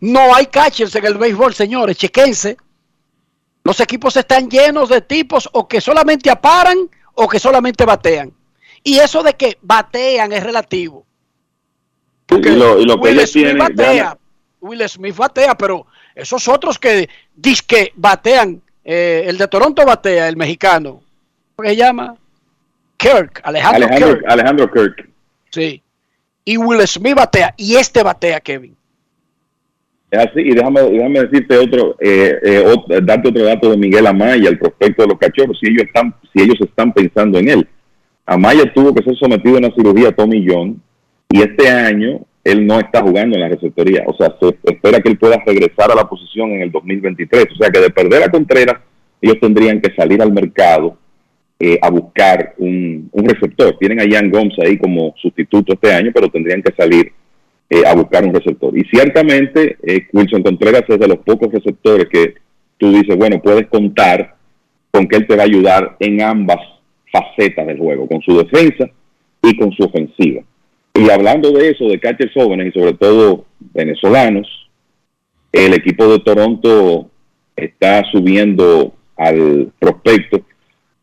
No 0.00 0.34
hay 0.34 0.46
catchers 0.46 0.94
en 0.94 1.04
el 1.04 1.18
béisbol, 1.18 1.54
señores, 1.54 1.96
chequense. 1.96 2.56
Los 3.64 3.78
equipos 3.80 4.16
están 4.16 4.50
llenos 4.50 4.88
de 4.88 5.00
tipos 5.00 5.48
o 5.52 5.68
que 5.68 5.80
solamente 5.80 6.30
aparan 6.30 6.78
o 7.14 7.28
que 7.28 7.38
solamente 7.38 7.84
batean. 7.84 8.32
Y 8.82 8.98
eso 8.98 9.22
de 9.22 9.34
que 9.34 9.58
batean 9.62 10.32
es 10.32 10.42
relativo. 10.42 11.06
y 12.30 12.36
lo, 12.36 12.80
y 12.80 12.84
lo 12.84 12.96
Will 12.96 13.24
Smith 13.26 13.56
batea, 13.56 14.18
Will 14.60 14.88
Smith 14.88 15.16
batea, 15.16 15.56
pero 15.56 15.86
esos 16.14 16.48
otros 16.48 16.78
que 16.78 17.08
que 17.66 17.92
batean, 17.94 18.60
eh, 18.84 19.24
el 19.26 19.38
de 19.38 19.46
Toronto 19.46 19.84
batea, 19.84 20.28
el 20.28 20.36
mexicano, 20.36 21.02
¿cómo 21.54 21.68
se 21.68 21.76
llama? 21.76 22.16
Kirk, 22.96 23.40
Alejandro, 23.44 23.86
Alejandro, 23.86 24.14
Kirk. 24.14 24.30
Alejandro 24.30 24.70
Kirk. 24.70 25.08
Sí. 25.50 25.82
Y 26.44 26.56
Will 26.56 26.86
Smith 26.88 27.14
batea, 27.14 27.54
y 27.56 27.76
este 27.76 28.02
batea, 28.02 28.40
Kevin. 28.40 28.76
Así, 30.12 30.40
y 30.40 30.54
déjame, 30.54 30.82
déjame 30.82 31.20
decirte 31.20 31.56
otro, 31.56 31.96
eh, 31.98 32.38
eh, 32.42 32.64
darte 33.02 33.30
otro 33.30 33.44
dato 33.44 33.70
de 33.70 33.78
Miguel 33.78 34.06
Amaya, 34.06 34.50
el 34.50 34.58
prospecto 34.58 35.02
de 35.02 35.08
los 35.08 35.18
cachorros, 35.18 35.58
si 35.58 35.70
ellos 35.70 35.84
están, 35.86 36.14
si 36.32 36.42
ellos 36.42 36.60
están 36.60 36.92
pensando 36.92 37.38
en 37.38 37.48
él. 37.48 37.68
Amaya 38.26 38.70
tuvo 38.74 38.94
que 38.94 39.02
ser 39.02 39.16
sometido 39.16 39.56
a 39.56 39.60
una 39.60 39.74
cirugía 39.74 40.12
Tommy 40.12 40.46
John, 40.46 40.82
y 41.30 41.40
este 41.40 41.66
año 41.66 42.20
él 42.44 42.66
no 42.66 42.78
está 42.78 43.00
jugando 43.00 43.36
en 43.36 43.40
la 43.42 43.48
receptoría. 43.48 44.04
O 44.06 44.14
sea, 44.14 44.34
se 44.38 44.54
espera 44.64 45.00
que 45.00 45.08
él 45.08 45.18
pueda 45.18 45.42
regresar 45.46 45.90
a 45.90 45.94
la 45.94 46.08
posición 46.08 46.50
en 46.50 46.62
el 46.62 46.70
2023. 46.70 47.46
O 47.52 47.54
sea, 47.56 47.70
que 47.70 47.80
de 47.80 47.90
perder 47.90 48.22
a 48.22 48.30
Contreras, 48.30 48.80
ellos 49.20 49.38
tendrían 49.40 49.80
que 49.80 49.94
salir 49.94 50.20
al 50.20 50.32
mercado 50.32 50.98
eh, 51.58 51.78
a 51.80 51.88
buscar 51.88 52.54
un, 52.58 53.08
un 53.12 53.24
receptor. 53.28 53.76
Tienen 53.78 54.00
a 54.00 54.04
Jan 54.10 54.30
Gomes 54.30 54.58
ahí 54.58 54.76
como 54.76 55.14
sustituto 55.16 55.72
este 55.72 55.92
año, 55.92 56.10
pero 56.12 56.28
tendrían 56.28 56.62
que 56.62 56.74
salir 56.74 57.12
eh, 57.74 57.84
a 57.86 57.94
buscar 57.94 58.22
un 58.22 58.34
receptor. 58.34 58.76
Y 58.76 58.84
ciertamente, 58.84 59.78
eh, 59.82 60.06
Wilson 60.12 60.42
Contreras 60.42 60.84
es 60.86 60.98
de 60.98 61.08
los 61.08 61.20
pocos 61.20 61.50
receptores 61.50 62.06
que 62.10 62.34
tú 62.76 62.92
dices, 62.92 63.16
bueno, 63.16 63.40
puedes 63.40 63.66
contar 63.68 64.34
con 64.90 65.08
que 65.08 65.16
él 65.16 65.26
te 65.26 65.36
va 65.36 65.44
a 65.44 65.46
ayudar 65.46 65.96
en 65.98 66.20
ambas 66.20 66.58
facetas 67.10 67.66
del 67.66 67.78
juego, 67.78 68.06
con 68.06 68.20
su 68.20 68.36
defensa 68.36 68.90
y 69.42 69.56
con 69.56 69.72
su 69.72 69.84
ofensiva. 69.84 70.42
Y 70.92 71.08
hablando 71.08 71.50
de 71.50 71.70
eso, 71.70 71.88
de 71.88 71.98
catchers 71.98 72.34
jóvenes 72.34 72.66
y 72.74 72.78
sobre 72.78 72.92
todo 72.92 73.46
venezolanos, 73.58 74.46
el 75.50 75.72
equipo 75.72 76.06
de 76.12 76.18
Toronto 76.18 77.08
está 77.56 78.04
subiendo 78.12 78.92
al 79.16 79.72
prospecto 79.78 80.42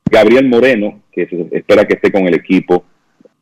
Gabriel 0.06 0.48
Moreno, 0.48 1.02
que 1.12 1.26
se 1.26 1.48
espera 1.52 1.86
que 1.86 1.96
esté 1.96 2.12
con 2.12 2.28
el 2.28 2.36
equipo 2.36 2.84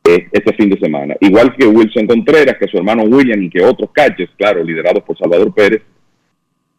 este 0.04 0.54
fin 0.54 0.70
de 0.70 0.78
semana. 0.78 1.14
Igual 1.20 1.54
que 1.56 1.66
Wilson 1.66 2.06
Contreras, 2.06 2.56
que 2.58 2.68
su 2.68 2.78
hermano 2.78 3.02
William 3.04 3.42
y 3.42 3.50
que 3.50 3.62
otros 3.62 3.90
catchers, 3.92 4.30
claro, 4.36 4.64
liderados 4.64 5.02
por 5.02 5.18
Salvador 5.18 5.52
Pérez. 5.54 5.82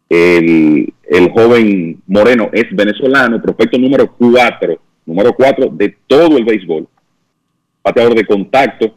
El, 0.10 0.91
joven 1.34 2.02
Moreno 2.08 2.50
es 2.52 2.66
venezolano, 2.72 3.41
prospecto 3.41 3.78
número 3.78 4.12
4, 4.18 4.80
número 5.06 5.34
4 5.34 5.70
de 5.72 5.96
todo 6.08 6.38
el 6.38 6.46
béisbol. 6.46 6.88
Bateador 7.84 8.16
de 8.16 8.26
contacto, 8.26 8.96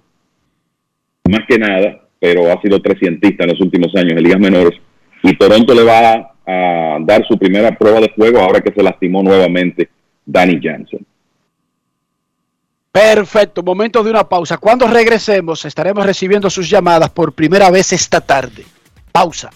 más 1.29 1.43
que 1.47 1.59
nada, 1.59 2.03
pero 2.19 2.51
ha 2.51 2.61
sido 2.63 2.81
trescientista 2.81 3.45
en 3.45 3.51
los 3.51 3.61
últimos 3.61 3.95
años 3.95 4.13
en 4.13 4.23
ligas 4.23 4.41
menores. 4.41 4.79
Y 5.23 5.37
Toronto 5.37 5.75
le 5.75 5.85
va 5.85 6.13
a, 6.13 6.35
a 6.47 6.99
dar 7.01 7.25
su 7.27 7.39
primera 7.39 7.77
prueba 7.77 8.01
de 8.01 8.09
fuego 8.09 8.39
ahora 8.39 8.61
que 8.61 8.73
se 8.73 8.83
lastimó 8.83 9.23
nuevamente 9.23 9.91
Danny 10.25 10.59
Jansen. 10.63 11.05
Perfecto, 12.93 13.63
momento 13.63 14.05
de 14.05 14.11
una 14.11 14.29
pausa. 14.29 14.59
Cuando 14.59 14.87
regresemos 14.87 15.65
estaremos 15.65 16.05
recibiendo 16.05 16.51
sus 16.51 16.69
llamadas 16.69 17.09
por 17.09 17.33
primera 17.33 17.71
vez 17.71 17.91
esta 17.95 18.21
tarde. 18.21 18.67
Pausa. 19.11 19.49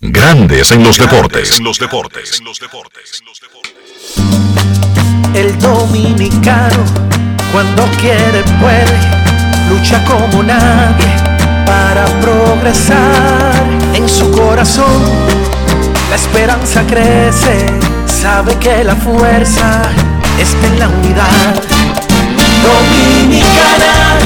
Grandes 0.00 0.72
en 0.72 0.82
los 0.82 0.96
deportes. 0.96 1.58
En 1.58 1.64
los 1.64 1.78
deportes. 1.78 2.42
El 5.34 5.58
dominicano, 5.58 6.82
cuando 7.52 7.84
quiere, 8.00 8.42
puede, 8.58 8.98
lucha 9.68 10.02
como 10.06 10.42
nadie 10.42 11.14
para 11.66 12.06
progresar. 12.22 13.52
En 13.92 14.08
su 14.08 14.30
corazón, 14.30 15.02
la 16.08 16.16
esperanza 16.16 16.86
crece, 16.86 17.66
sabe 18.06 18.58
que 18.58 18.82
la 18.82 18.96
fuerza 18.96 19.92
está 20.38 20.66
en 20.66 20.78
la 20.78 20.88
unidad. 20.88 21.54
Dominicana, 22.62 24.18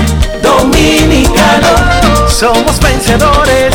dominicano, 0.42 2.28
somos 2.28 2.78
vencedores 2.80 3.74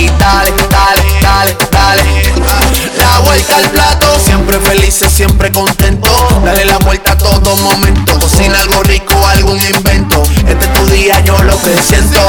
y 0.00 0.08
dale, 0.18 0.52
dale, 0.70 1.02
dale, 1.20 1.56
dale. 1.70 2.02
La 2.96 3.20
vuelta 3.20 3.56
al 3.56 3.70
plato, 3.70 4.06
siempre 4.18 4.58
felices, 4.58 5.12
siempre 5.12 5.50
contento. 5.50 6.10
Dale 6.44 6.64
la 6.64 6.78
vuelta 6.78 7.12
a 7.12 7.18
todo 7.18 7.56
momento. 7.56 8.18
Cocina 8.18 8.58
algo 8.60 8.82
rico, 8.82 9.14
algún 9.26 9.58
invento. 9.74 10.22
Este 10.46 10.64
es 10.64 10.72
tu 10.72 10.86
día, 10.86 11.20
yo 11.20 11.42
lo 11.42 11.60
que 11.60 11.76
siento. 11.82 12.20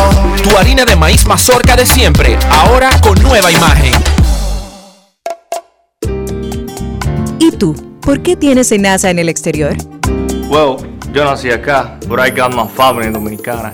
Tu 0.44 0.58
harina 0.58 0.86
de 0.86 0.96
maíz 0.96 1.26
mazorca 1.26 1.76
de 1.76 1.86
siempre, 1.86 2.38
ahora 2.50 2.90
con 3.02 3.22
nueva 3.22 3.52
imagen. 3.52 3.94
¿Y 7.40 7.52
tú? 7.52 7.76
¿Por 8.02 8.22
qué 8.22 8.36
tienes 8.36 8.72
enaza 8.72 9.10
en 9.10 9.20
el 9.20 9.30
exterior? 9.30 9.76
Well, 10.50 10.78
yo 11.14 11.26
nací 11.26 11.52
acá, 11.52 12.00
but 12.08 12.20
I 12.20 12.32
got 12.32 12.54
my 12.54 12.68
family 12.68 13.12
dominicana. 13.12 13.74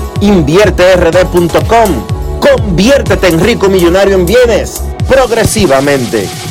invierterd.com. 0.21 2.39
Conviértete 2.39 3.27
en 3.27 3.39
rico 3.39 3.69
millonario 3.69 4.15
en 4.15 4.25
bienes 4.25 4.81
progresivamente. 5.07 6.50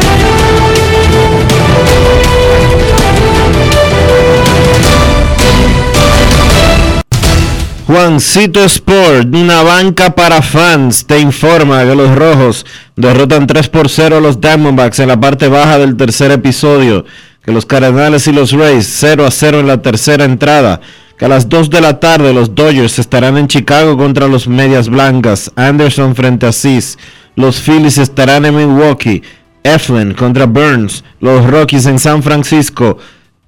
Juancito 7.91 8.63
Sport, 8.63 9.35
una 9.35 9.63
banca 9.63 10.15
para 10.15 10.41
fans, 10.41 11.05
te 11.05 11.19
informa 11.19 11.83
que 11.83 11.93
los 11.93 12.15
rojos 12.15 12.65
derrotan 12.95 13.45
3 13.45 13.67
por 13.67 13.89
0 13.89 14.15
a 14.15 14.21
los 14.21 14.39
Diamondbacks 14.39 14.99
en 14.99 15.09
la 15.09 15.19
parte 15.19 15.49
baja 15.49 15.77
del 15.77 15.97
tercer 15.97 16.31
episodio, 16.31 17.03
que 17.43 17.51
los 17.51 17.65
Cardenales 17.65 18.27
y 18.27 18.31
los 18.31 18.53
Rays 18.53 18.87
0 18.89 19.25
a 19.25 19.29
0 19.29 19.59
en 19.59 19.67
la 19.67 19.81
tercera 19.81 20.23
entrada, 20.23 20.79
que 21.17 21.25
a 21.25 21.27
las 21.27 21.49
2 21.49 21.69
de 21.69 21.81
la 21.81 21.99
tarde 21.99 22.33
los 22.33 22.55
Dodgers 22.55 22.97
estarán 22.97 23.37
en 23.37 23.49
Chicago 23.49 23.97
contra 23.97 24.29
los 24.29 24.47
Medias 24.47 24.87
Blancas, 24.87 25.51
Anderson 25.57 26.15
frente 26.15 26.45
a 26.45 26.53
Cis, 26.53 26.97
los 27.35 27.59
Phillies 27.59 27.97
estarán 27.97 28.45
en 28.45 28.55
Milwaukee, 28.55 29.21
Eflin 29.63 30.13
contra 30.13 30.45
Burns, 30.45 31.03
los 31.19 31.45
Rockies 31.45 31.87
en 31.87 31.99
San 31.99 32.23
Francisco, 32.23 32.99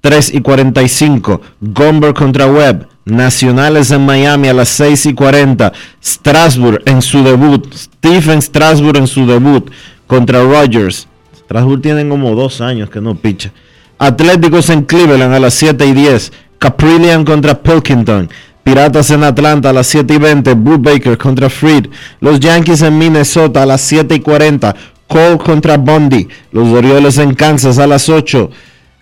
3 0.02 0.34
y 0.34 0.42
45, 0.42 1.40
Gomber 1.62 2.12
contra 2.12 2.46
Webb, 2.46 2.88
Nacionales 3.04 3.90
en 3.90 4.06
Miami 4.06 4.48
a 4.48 4.54
las 4.54 4.70
6 4.70 5.06
y 5.06 5.14
40. 5.14 5.72
Strasbourg 6.02 6.82
en 6.86 7.02
su 7.02 7.22
debut. 7.22 7.72
Stephen 7.74 8.40
Strasbourg 8.40 8.96
en 8.96 9.06
su 9.06 9.26
debut 9.26 9.70
contra 10.06 10.42
Rogers. 10.42 11.06
Strasbourg 11.36 11.82
tienen 11.82 12.08
como 12.08 12.34
dos 12.34 12.62
años 12.62 12.88
que 12.88 13.02
no 13.02 13.14
picha. 13.14 13.52
Atléticos 13.98 14.70
en 14.70 14.84
Cleveland 14.84 15.34
a 15.34 15.38
las 15.38 15.54
7 15.54 15.86
y 15.86 15.92
10. 15.92 16.32
Caprillian 16.58 17.24
contra 17.24 17.62
Pilkington. 17.62 18.30
Piratas 18.62 19.10
en 19.10 19.22
Atlanta 19.22 19.68
a 19.68 19.72
las 19.74 19.86
7 19.88 20.14
y 20.14 20.18
20. 20.18 20.54
Baker 20.54 21.18
contra 21.18 21.50
Freed. 21.50 21.88
Los 22.20 22.40
Yankees 22.40 22.80
en 22.80 22.96
Minnesota 22.96 23.64
a 23.64 23.66
las 23.66 23.82
7 23.82 24.14
y 24.14 24.20
40. 24.20 24.74
Cole 25.06 25.36
contra 25.36 25.76
Bundy. 25.76 26.26
Los 26.52 26.68
Orioles 26.68 27.18
en 27.18 27.34
Kansas 27.34 27.78
a 27.78 27.86
las 27.86 28.08
8. 28.08 28.50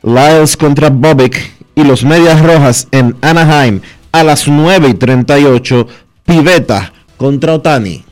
Lyles 0.02 0.56
contra 0.56 0.90
Bobbick 0.90 1.61
y 1.74 1.84
los 1.84 2.04
Medias 2.04 2.40
Rojas 2.40 2.88
en 2.90 3.16
Anaheim 3.20 3.80
a 4.12 4.22
las 4.22 4.46
9 4.46 4.88
y 4.88 4.94
38. 4.94 5.86
Piveta 6.24 6.92
contra 7.16 7.54
Otani. 7.54 8.04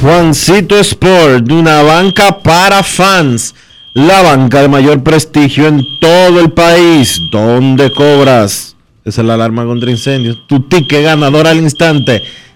Juancito 0.00 0.78
Sport, 0.78 1.50
una 1.50 1.82
banca 1.82 2.40
para 2.42 2.82
fans. 2.82 3.54
La 3.94 4.22
banca 4.22 4.60
de 4.60 4.68
mayor 4.68 5.02
prestigio 5.02 5.66
en 5.66 5.80
todo 6.00 6.40
el 6.40 6.52
país. 6.52 7.18
¿Dónde 7.32 7.90
cobras? 7.90 8.76
Esa 9.04 9.22
es 9.22 9.26
la 9.26 9.34
alarma 9.34 9.64
contra 9.64 9.90
incendios. 9.90 10.36
Tu 10.46 10.60
ticket 10.60 11.02
ganador 11.02 11.46
al 11.46 11.56
instante 11.56 12.22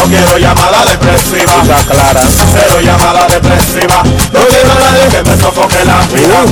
No 0.00 0.06
quiero 0.06 0.38
llamada 0.38 0.86
depresiva. 0.86 1.62
clara. 1.90 2.22
Cero 2.26 2.80
llamada 2.82 3.26
depresiva. 3.26 4.02
No 4.32 4.40
quiero 4.46 4.72
a 4.72 4.80
nadie 4.80 5.08
que 5.10 5.22
me 5.28 5.36
sofoque 5.36 5.84
la 5.84 6.00
vida. 6.06 6.42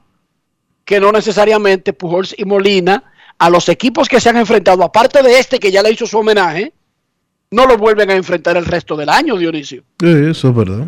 que 0.84 1.00
no 1.00 1.12
necesariamente 1.12 1.94
Pujols 1.94 2.34
y 2.38 2.44
Molina 2.46 3.04
a 3.38 3.50
los 3.50 3.70
equipos 3.70 4.10
que 4.10 4.20
se 4.20 4.30
han 4.30 4.38
enfrentado, 4.38 4.84
aparte 4.84 5.22
de 5.22 5.40
este 5.40 5.60
que 5.60 5.72
ya 5.72 5.84
le 5.84 5.92
hizo 5.92 6.06
su 6.08 6.18
homenaje, 6.18 6.74
no 7.52 7.66
lo 7.66 7.78
vuelven 7.78 8.10
a 8.10 8.16
enfrentar 8.16 8.58
el 8.58 8.66
resto 8.66 8.96
del 8.96 9.10
año, 9.10 9.38
Dionisio. 9.38 9.84
Sí, 10.00 10.14
eso 10.30 10.50
es 10.50 10.56
verdad. 10.56 10.88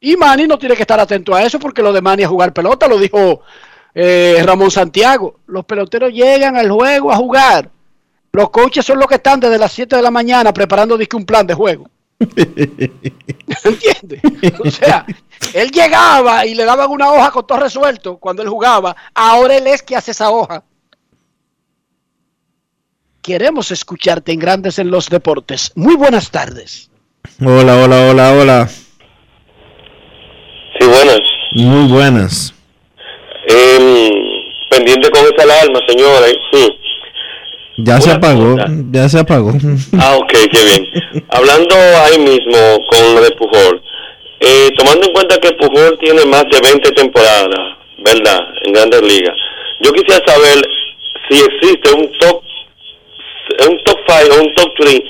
Y 0.00 0.16
Manny 0.16 0.46
no 0.46 0.58
tiene 0.58 0.74
que 0.74 0.82
estar 0.82 0.98
atento 0.98 1.34
a 1.34 1.42
eso 1.42 1.58
porque 1.58 1.82
lo 1.82 1.92
de 1.92 2.02
Manny 2.02 2.22
es 2.22 2.28
jugar 2.28 2.52
pelota, 2.52 2.88
lo 2.88 2.98
dijo 2.98 3.42
eh, 3.94 4.42
Ramón 4.44 4.70
Santiago. 4.70 5.40
Los 5.46 5.64
peloteros 5.64 6.12
llegan 6.12 6.56
al 6.56 6.70
juego 6.70 7.12
a 7.12 7.16
jugar. 7.16 7.70
Los 8.32 8.50
coaches 8.50 8.84
son 8.84 8.98
los 8.98 9.06
que 9.06 9.16
están 9.16 9.40
desde 9.40 9.58
las 9.58 9.72
7 9.72 9.96
de 9.96 10.02
la 10.02 10.10
mañana 10.10 10.52
preparando 10.52 10.98
disque 10.98 11.16
un 11.16 11.26
plan 11.26 11.46
de 11.46 11.54
juego. 11.54 11.88
¿Entiendes? 12.18 14.20
O 14.64 14.70
sea, 14.70 15.04
él 15.52 15.70
llegaba 15.70 16.46
y 16.46 16.54
le 16.54 16.64
daban 16.64 16.90
una 16.90 17.12
hoja 17.12 17.30
con 17.30 17.46
todo 17.46 17.60
resuelto 17.60 18.16
cuando 18.16 18.42
él 18.42 18.48
jugaba. 18.48 18.96
Ahora 19.14 19.56
él 19.56 19.66
es 19.66 19.82
que 19.82 19.96
hace 19.96 20.12
esa 20.12 20.30
hoja. 20.30 20.64
Queremos 23.24 23.70
escucharte 23.70 24.32
en 24.32 24.38
Grandes 24.38 24.78
en 24.78 24.90
los 24.90 25.08
Deportes. 25.08 25.72
Muy 25.76 25.96
buenas 25.96 26.30
tardes. 26.30 26.90
Hola, 27.40 27.82
hola, 27.82 28.10
hola, 28.10 28.32
hola. 28.34 28.68
Sí, 30.78 30.86
buenas. 30.86 31.20
Muy 31.54 31.88
buenas. 31.88 32.54
Eh, 33.48 34.10
pendiente 34.68 35.08
con 35.08 35.22
esa 35.22 35.42
alarma, 35.42 35.80
señora. 35.88 36.26
Sí. 36.52 36.68
Ya 37.78 37.98
se 37.98 38.10
apagó, 38.10 38.56
cosa. 38.56 38.66
ya 38.92 39.08
se 39.08 39.18
apagó. 39.18 39.52
Ah, 39.98 40.16
ok, 40.16 40.32
qué 40.52 40.64
bien. 40.66 41.24
Hablando 41.30 41.74
ahí 42.04 42.18
mismo 42.18 42.86
con 42.90 43.14
lo 43.14 43.22
de 43.22 43.30
Pujol, 43.36 43.82
eh, 44.40 44.70
tomando 44.76 45.06
en 45.06 45.12
cuenta 45.14 45.38
que 45.38 45.50
Pujol 45.52 45.98
tiene 45.98 46.26
más 46.26 46.44
de 46.52 46.60
20 46.60 46.90
temporadas, 46.90 47.58
¿verdad? 48.04 48.40
En 48.64 48.72
grandes 48.74 49.00
ligas. 49.00 49.36
Yo 49.80 49.92
quisiera 49.92 50.22
saber 50.26 50.62
si 51.30 51.38
existe 51.38 51.90
un 51.94 52.12
top, 52.18 52.42
un 53.68 53.78
top 53.84 53.98
5 54.06 54.34
o 54.34 54.40
un 54.42 54.54
top 54.54 54.72
3 54.78 55.00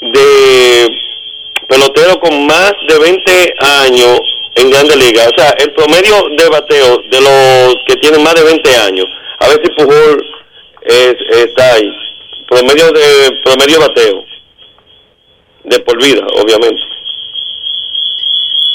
de 0.00 0.88
pelotero 1.68 2.20
con 2.20 2.46
más 2.46 2.72
de 2.88 2.98
20 2.98 3.54
años 3.60 4.20
en 4.56 4.70
grandes 4.70 4.96
ligas. 4.96 5.28
O 5.36 5.38
sea, 5.40 5.50
el 5.58 5.72
promedio 5.74 6.14
de 6.38 6.48
bateo 6.48 6.98
de 7.10 7.20
los 7.20 7.74
que 7.88 7.96
tienen 7.96 8.22
más 8.22 8.34
de 8.34 8.44
20 8.44 8.76
años. 8.76 9.06
A 9.40 9.48
ver 9.48 9.60
si 9.62 9.70
Pujol 9.74 10.24
es- 10.82 11.36
está 11.36 11.74
ahí. 11.74 11.90
Promedio 12.48 12.90
de 12.92 13.30
promedio 13.44 13.80
bateo. 13.80 14.24
De 15.64 15.78
por 15.80 16.00
vida, 16.00 16.24
obviamente. 16.40 16.80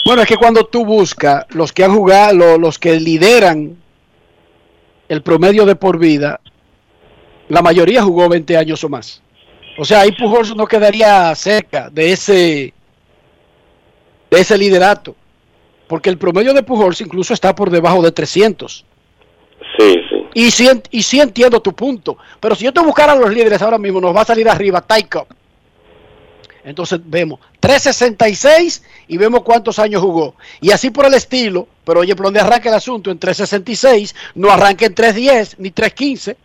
Bueno, 0.03 0.23
es 0.23 0.27
que 0.27 0.35
cuando 0.35 0.65
tú 0.65 0.83
buscas 0.85 1.45
los 1.55 1.71
que 1.71 1.83
han 1.85 1.95
jugado, 1.95 2.33
lo- 2.35 2.57
los 2.57 2.77
que 2.77 2.99
lideran 2.99 3.77
el 5.07 5.21
promedio 5.21 5.65
de 5.65 5.75
por 5.75 5.97
vida, 5.99 6.41
la 7.51 7.61
mayoría 7.61 8.01
jugó 8.01 8.29
20 8.29 8.55
años 8.55 8.83
o 8.83 8.89
más. 8.89 9.21
O 9.77 9.83
sea, 9.83 10.01
ahí 10.01 10.11
Pujols 10.13 10.55
no 10.55 10.65
quedaría 10.65 11.33
cerca 11.35 11.89
de 11.89 12.11
ese 12.11 12.73
de 14.29 14.39
ese 14.39 14.57
liderato, 14.57 15.13
porque 15.87 16.09
el 16.09 16.17
promedio 16.17 16.53
de 16.53 16.63
Pujols 16.63 17.01
incluso 17.01 17.33
está 17.33 17.53
por 17.53 17.69
debajo 17.69 18.01
de 18.01 18.13
300. 18.13 18.85
Sí, 19.77 19.93
sí. 20.09 20.27
Y 20.33 20.51
sí, 20.51 20.69
y 20.91 21.03
sí 21.03 21.19
entiendo 21.19 21.61
tu 21.61 21.73
punto, 21.73 22.17
pero 22.39 22.55
si 22.55 22.63
yo 22.63 22.71
te 22.71 22.79
buscara 22.79 23.11
a 23.11 23.17
los 23.17 23.29
líderes 23.29 23.61
ahora 23.61 23.77
mismo, 23.77 23.99
nos 23.99 24.15
va 24.15 24.21
a 24.21 24.25
salir 24.25 24.47
arriba 24.47 24.85
Cobb. 25.09 25.27
Entonces 26.63 27.01
vemos 27.03 27.41
366 27.59 28.83
y 29.09 29.17
vemos 29.17 29.41
cuántos 29.41 29.77
años 29.79 30.01
jugó. 30.01 30.35
Y 30.61 30.71
así 30.71 30.89
por 30.89 31.05
el 31.05 31.15
estilo, 31.15 31.67
pero 31.83 31.99
oye, 31.99 32.15
¿por 32.15 32.27
dónde 32.27 32.39
arranca 32.39 32.69
el 32.69 32.75
asunto? 32.75 33.11
En 33.11 33.19
366, 33.19 34.15
no 34.35 34.49
arranca 34.49 34.85
en 34.85 34.95
310 34.95 35.59
ni 35.59 35.71
315, 35.71 36.37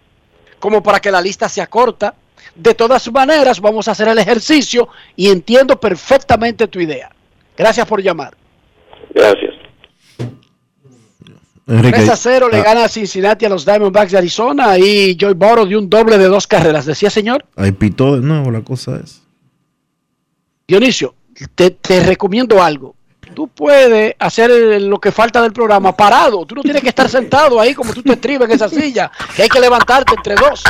como 0.59 0.83
para 0.83 1.01
que 1.01 1.11
la 1.11 1.21
lista 1.21 1.49
sea 1.49 1.67
corta. 1.67 2.15
De 2.55 2.75
todas 2.75 3.11
maneras, 3.13 3.61
vamos 3.61 3.87
a 3.89 3.93
hacer 3.93 4.09
el 4.09 4.19
ejercicio 4.19 4.89
y 5.15 5.29
entiendo 5.29 5.79
perfectamente 5.79 6.69
tu 6.69 6.81
idea. 6.81 7.11
Gracias 7.57 7.87
por 7.87 8.03
llamar. 8.03 8.37
Gracias. 9.15 9.55
Enrique, 11.69 11.99
3 11.99 12.09
a 12.11 12.17
0 12.17 12.49
le 12.51 12.59
ah, 12.59 12.63
gana 12.63 12.89
Cincinnati 12.89 13.45
a 13.45 13.49
los 13.49 13.65
Diamondbacks 13.65 14.13
de 14.13 14.19
Arizona 14.19 14.79
y 14.79 15.17
Joy 15.17 15.35
Burrow 15.35 15.67
dio 15.67 15.79
un 15.81 15.91
doble 15.91 16.17
de 16.17 16.27
dos 16.27 16.47
carreras. 16.47 16.87
¿Decía 16.87 17.11
señor? 17.11 17.45
Ahí 17.57 17.73
pitó 17.73 18.17
de 18.17 18.27
nuevo 18.27 18.51
la 18.53 18.61
cosa 18.61 19.01
es. 19.03 19.23
Dionisio, 20.69 21.15
te, 21.55 21.71
te 21.71 22.01
recomiendo 22.01 22.63
algo. 22.63 22.96
Tú 23.37 23.49
puedes 23.49 24.15
hacer 24.19 24.51
lo 24.81 24.99
que 24.99 25.13
falta 25.13 25.43
del 25.43 25.53
programa 25.53 25.95
parado. 25.95 26.47
Tú 26.47 26.55
no 26.55 26.63
tienes 26.63 26.81
que 26.81 26.89
estar 26.89 27.07
sentado 27.07 27.61
ahí 27.61 27.75
como 27.75 27.93
tú 27.93 28.03
te 28.03 28.15
estribas 28.15 28.49
en 28.49 28.55
esa 28.55 28.67
silla. 28.67 29.13
Que 29.37 29.43
hay 29.43 29.49
que 29.51 29.61
levantarte 29.61 30.15
entre 30.15 30.37
dos. 30.37 30.63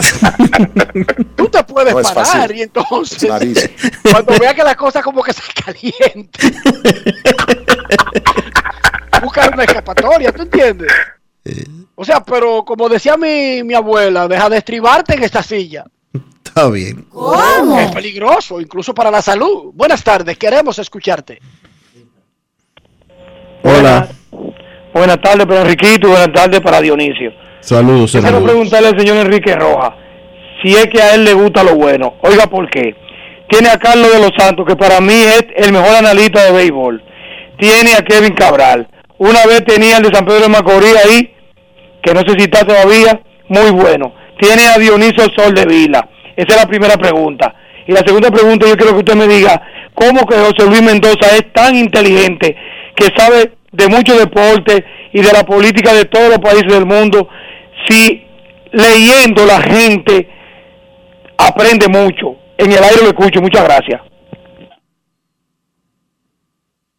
Tú 1.37 1.49
te 1.49 1.63
puedes 1.63 1.95
No 1.95 2.03
parar 2.03 2.27
fácil. 2.27 2.57
y 2.57 2.63
entonces, 2.63 3.31
cuando 4.11 4.37
vea 4.41 4.53
que 4.53 4.65
la 4.65 4.75
cosa 4.75 5.01
como 5.01 5.23
que 5.23 5.33
se 5.33 5.43
caliente, 5.65 6.53
buscar 9.23 9.55
una 9.55 9.63
escapatoria, 9.63 10.33
¿tú 10.33 10.43
entiendes? 10.43 10.93
O 11.95 12.05
sea, 12.05 12.25
pero 12.25 12.65
como 12.65 12.89
decía 12.89 13.17
mi, 13.17 13.63
mi 13.63 13.75
abuela, 13.75 14.27
deja 14.27 14.49
de 14.51 14.59
estribarte 14.59 15.15
en 15.15 15.23
esta 15.23 15.41
silla. 15.45 15.85
Está 16.45 16.69
bien. 16.69 17.07
Es 17.79 17.93
peligroso, 17.93 18.61
incluso 18.61 18.93
para 18.93 19.13
la 19.13 19.23
salud. 19.23 19.71
Buenas 19.73 20.03
tardes, 20.03 20.37
queremos 20.37 20.81
escucharte. 20.81 21.41
Hola. 23.67 24.09
Buenas 24.95 25.21
tardes 25.21 25.45
para 25.45 25.63
Enriquito 25.63 26.07
y 26.07 26.11
buenas 26.11 26.33
tardes 26.33 26.61
para 26.61 26.81
Dionisio. 26.81 27.33
Saludos, 27.61 28.13
Quiero 28.13 28.27
saludos. 28.29 28.45
preguntarle 28.45 28.89
al 28.89 28.99
señor 28.99 29.17
Enrique 29.17 29.57
Rojas 29.57 29.91
si 30.63 30.73
es 30.73 30.87
que 30.87 31.03
a 31.03 31.15
él 31.15 31.25
le 31.25 31.35
gusta 31.35 31.65
lo 31.65 31.75
bueno. 31.75 32.15
Oiga, 32.23 32.47
¿por 32.47 32.71
qué? 32.71 32.95
Tiene 33.49 33.69
a 33.69 33.77
Carlos 33.79 34.13
de 34.13 34.21
los 34.21 34.31
Santos, 34.39 34.65
que 34.67 34.77
para 34.77 35.01
mí 35.01 35.15
es 35.15 35.45
el 35.57 35.73
mejor 35.73 35.97
analista 35.97 36.45
de 36.45 36.53
béisbol. 36.53 37.03
Tiene 37.59 37.95
a 37.95 38.03
Kevin 38.03 38.35
Cabral. 38.35 38.87
Una 39.19 39.45
vez 39.47 39.65
tenía 39.65 39.97
el 39.97 40.05
de 40.05 40.15
San 40.15 40.25
Pedro 40.25 40.43
de 40.43 40.49
Macorís 40.49 40.97
ahí, 41.05 41.35
que 42.03 42.15
no 42.15 42.21
sé 42.21 42.35
si 42.39 42.45
está 42.45 42.65
todavía, 42.65 43.21
muy 43.49 43.71
bueno. 43.71 44.15
Tiene 44.41 44.67
a 44.69 44.79
Dionisio 44.79 45.27
Sol 45.37 45.55
de 45.55 45.65
Vila. 45.67 46.09
Esa 46.37 46.55
es 46.55 46.57
la 46.57 46.69
primera 46.69 46.97
pregunta. 46.97 47.55
Y 47.87 47.93
la 47.93 48.01
segunda 48.05 48.31
pregunta, 48.31 48.67
yo 48.67 48.77
quiero 48.77 48.93
que 48.93 48.99
usted 48.99 49.15
me 49.15 49.27
diga, 49.27 49.61
¿cómo 49.95 50.27
que 50.27 50.37
José 50.37 50.67
Luis 50.69 50.83
Mendoza 50.83 51.35
es 51.35 51.53
tan 51.53 51.75
inteligente 51.77 52.57
que 52.95 53.09
sabe 53.17 53.53
de 53.77 53.89
mucho 53.89 54.17
deporte 54.17 54.85
y 55.13 55.23
de 55.23 55.33
la 55.33 55.45
política 55.45 55.93
de 55.93 56.07
todos 56.07 56.29
los 56.31 56.39
países 56.39 56.73
del 56.73 56.87
mundo? 56.87 57.29
Si 57.89 58.25
leyendo 58.73 59.47
la 59.47 59.61
gente 59.61 60.29
aprende 61.37 61.89
mucho. 61.89 62.37
En 62.59 62.73
el 62.73 62.83
aire 62.83 63.03
lo 63.03 63.09
escucho. 63.09 63.41
Muchas 63.41 63.65
gracias. 63.65 64.01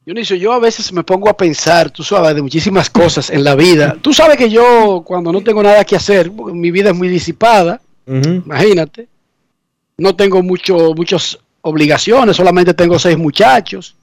Dionisio, 0.06 0.38
yo 0.38 0.54
a 0.54 0.60
veces 0.60 0.94
me 0.94 1.04
pongo 1.04 1.28
a 1.28 1.36
pensar, 1.36 1.92
tú 1.92 2.02
sabes, 2.02 2.34
de 2.34 2.42
muchísimas 2.42 2.90
cosas 2.90 3.30
en 3.30 3.44
la 3.44 3.56
vida. 3.56 3.98
Tú 4.02 4.14
sabes 4.14 4.38
que 4.38 4.50
yo, 4.50 5.04
cuando 5.06 5.34
no 5.34 5.42
tengo 5.42 5.62
nada 5.62 5.84
que 5.84 5.98
hacer, 5.98 6.32
mi 6.32 6.72
vida 6.72 6.92
es 6.92 6.96
muy 6.96 7.10
disipada, 7.10 7.82
imagínate. 8.06 9.10
No 9.98 10.16
tengo 10.16 10.42
mucho, 10.42 10.94
muchas 10.96 11.38
obligaciones, 11.60 12.38
solamente 12.38 12.74
tengo 12.74 12.98
seis 12.98 13.18
muchachos. 13.18 13.97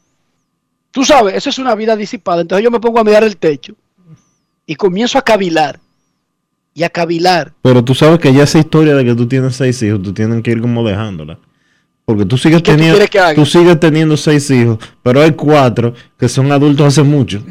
Tú 0.94 1.04
sabes, 1.04 1.34
eso 1.34 1.50
es 1.50 1.58
una 1.58 1.74
vida 1.74 1.96
disipada. 1.96 2.42
Entonces 2.42 2.62
yo 2.62 2.70
me 2.70 2.78
pongo 2.78 3.00
a 3.00 3.04
mirar 3.04 3.24
el 3.24 3.36
techo 3.36 3.74
y 4.64 4.76
comienzo 4.76 5.18
a 5.18 5.22
cavilar 5.22 5.80
y 6.72 6.84
a 6.84 6.88
cavilar. 6.88 7.52
Pero 7.62 7.82
tú 7.82 7.96
sabes 7.96 8.20
que 8.20 8.32
ya 8.32 8.44
esa 8.44 8.60
historia 8.60 8.94
de 8.94 9.04
que 9.04 9.12
tú 9.12 9.26
tienes 9.26 9.56
seis 9.56 9.82
hijos, 9.82 10.00
tú 10.00 10.14
tienes 10.14 10.40
que 10.44 10.52
ir 10.52 10.60
como 10.60 10.86
dejándola. 10.86 11.36
Porque 12.04 12.24
tú 12.24 12.38
sigues 12.38 12.62
tú 12.62 12.70
teniendo, 12.70 13.02
haga? 13.02 13.34
tú 13.34 13.44
sigues 13.44 13.80
teniendo 13.80 14.16
seis 14.16 14.48
hijos, 14.52 14.78
pero 15.02 15.20
hay 15.20 15.32
cuatro 15.32 15.94
que 16.16 16.28
son 16.28 16.52
adultos 16.52 16.86
hace 16.86 17.02
mucho. 17.02 17.42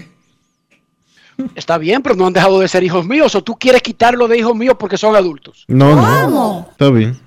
Está 1.53 1.77
bien, 1.77 2.01
pero 2.01 2.15
no 2.15 2.27
han 2.27 2.33
dejado 2.33 2.61
de 2.61 2.69
ser 2.69 2.81
hijos 2.81 3.05
míos. 3.05 3.35
O 3.35 3.43
tú 3.43 3.57
quieres 3.59 3.81
quitarlo 3.81 4.29
de 4.29 4.37
hijos 4.37 4.55
míos 4.55 4.77
porque 4.79 4.97
son 4.97 5.17
adultos. 5.17 5.65
No, 5.67 5.95
no. 5.95 6.69
Está 6.71 6.89
bien. 6.91 7.19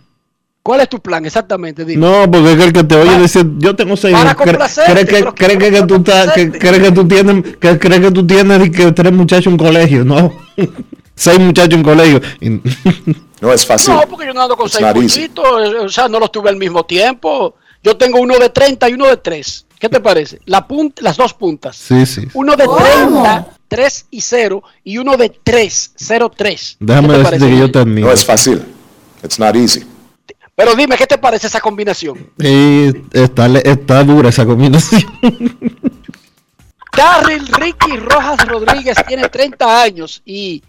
¿Cuál 0.66 0.80
es 0.80 0.88
tu 0.88 0.98
plan 0.98 1.24
exactamente? 1.24 1.84
Dime. 1.84 2.04
No, 2.04 2.28
porque 2.28 2.50
es 2.52 2.58
que 2.58 2.64
el 2.64 2.72
que 2.72 2.82
te 2.82 2.96
oye 2.96 3.20
dice, 3.20 3.44
yo 3.58 3.76
tengo 3.76 3.96
seis 3.96 4.12
Para 4.16 4.32
hijos. 4.32 4.42
Cre- 4.42 4.46
complacerte, 4.50 4.92
¿Cree 4.92 5.06
que, 5.06 5.24
que 5.24 5.32
cree 5.32 5.58
que, 5.58 5.70
que 5.70 5.82
tú 5.86 5.94
estás, 5.94 6.32
que, 6.32 6.50
cree 6.50 6.80
que 6.80 6.90
tú 6.90 7.06
tienes, 7.06 7.56
que 7.60 7.78
cree 7.78 8.00
que 8.00 8.10
tú 8.10 8.26
tienes 8.26 8.66
y 8.66 8.70
que 8.72 8.90
tres 8.90 9.12
muchachos 9.12 9.46
en 9.46 9.56
colegio, 9.58 10.04
no. 10.04 10.32
seis 11.14 11.38
muchachos 11.38 11.74
en 11.74 11.82
colegio. 11.84 12.20
No 13.40 13.52
es 13.52 13.64
fácil. 13.64 13.94
No, 13.94 14.00
porque 14.08 14.26
yo 14.26 14.32
no 14.32 14.42
ando 14.42 14.56
con 14.56 14.66
It's 14.66 14.76
seis 14.76 14.94
muchitos, 14.94 15.44
eh, 15.62 15.78
o 15.84 15.88
sea, 15.90 16.08
no 16.08 16.18
los 16.18 16.32
tuve 16.32 16.48
al 16.50 16.56
mismo 16.56 16.84
tiempo. 16.84 17.54
Yo 17.84 17.96
tengo 17.96 18.18
uno 18.18 18.38
de 18.38 18.48
30 18.48 18.88
y 18.88 18.94
uno 18.94 19.06
de 19.06 19.18
3. 19.18 19.66
¿Qué 19.78 19.88
te 19.90 20.00
parece? 20.00 20.40
La 20.46 20.66
punta, 20.66 21.02
las 21.02 21.16
dos 21.18 21.34
puntas. 21.34 21.76
sí, 21.76 22.06
sí. 22.06 22.22
Uno 22.32 22.56
de 22.56 22.64
30, 22.66 23.46
3 23.68 24.06
y 24.10 24.20
0 24.22 24.62
y 24.82 24.96
uno 24.98 25.16
de 25.18 25.28
3, 25.44 25.92
0, 25.96 26.32
3. 26.34 26.76
Déjame 26.80 27.08
¿Qué 27.08 27.12
te 27.14 27.18
decirte 27.22 27.46
que 27.50 27.58
yo 27.58 27.70
te 27.70 27.78
admiro. 27.78 28.06
No 28.08 28.12
es 28.14 28.24
fácil. 28.24 28.62
It's 29.22 29.38
not 29.38 29.54
easy. 29.54 29.84
Pero 30.56 30.74
dime, 30.74 30.96
¿qué 30.96 31.06
te 31.06 31.18
parece 31.18 31.48
esa 31.48 31.60
combinación? 31.60 32.30
Y 32.38 32.88
está, 33.12 33.46
está 33.58 34.02
dura 34.02 34.30
esa 34.30 34.46
combinación. 34.46 35.04
Darryl 36.96 37.46
Ricky 37.46 37.98
Rojas 37.98 38.48
Rodríguez 38.48 38.96
tiene 39.06 39.28
30 39.28 39.82
años 39.82 40.22
y 40.24 40.62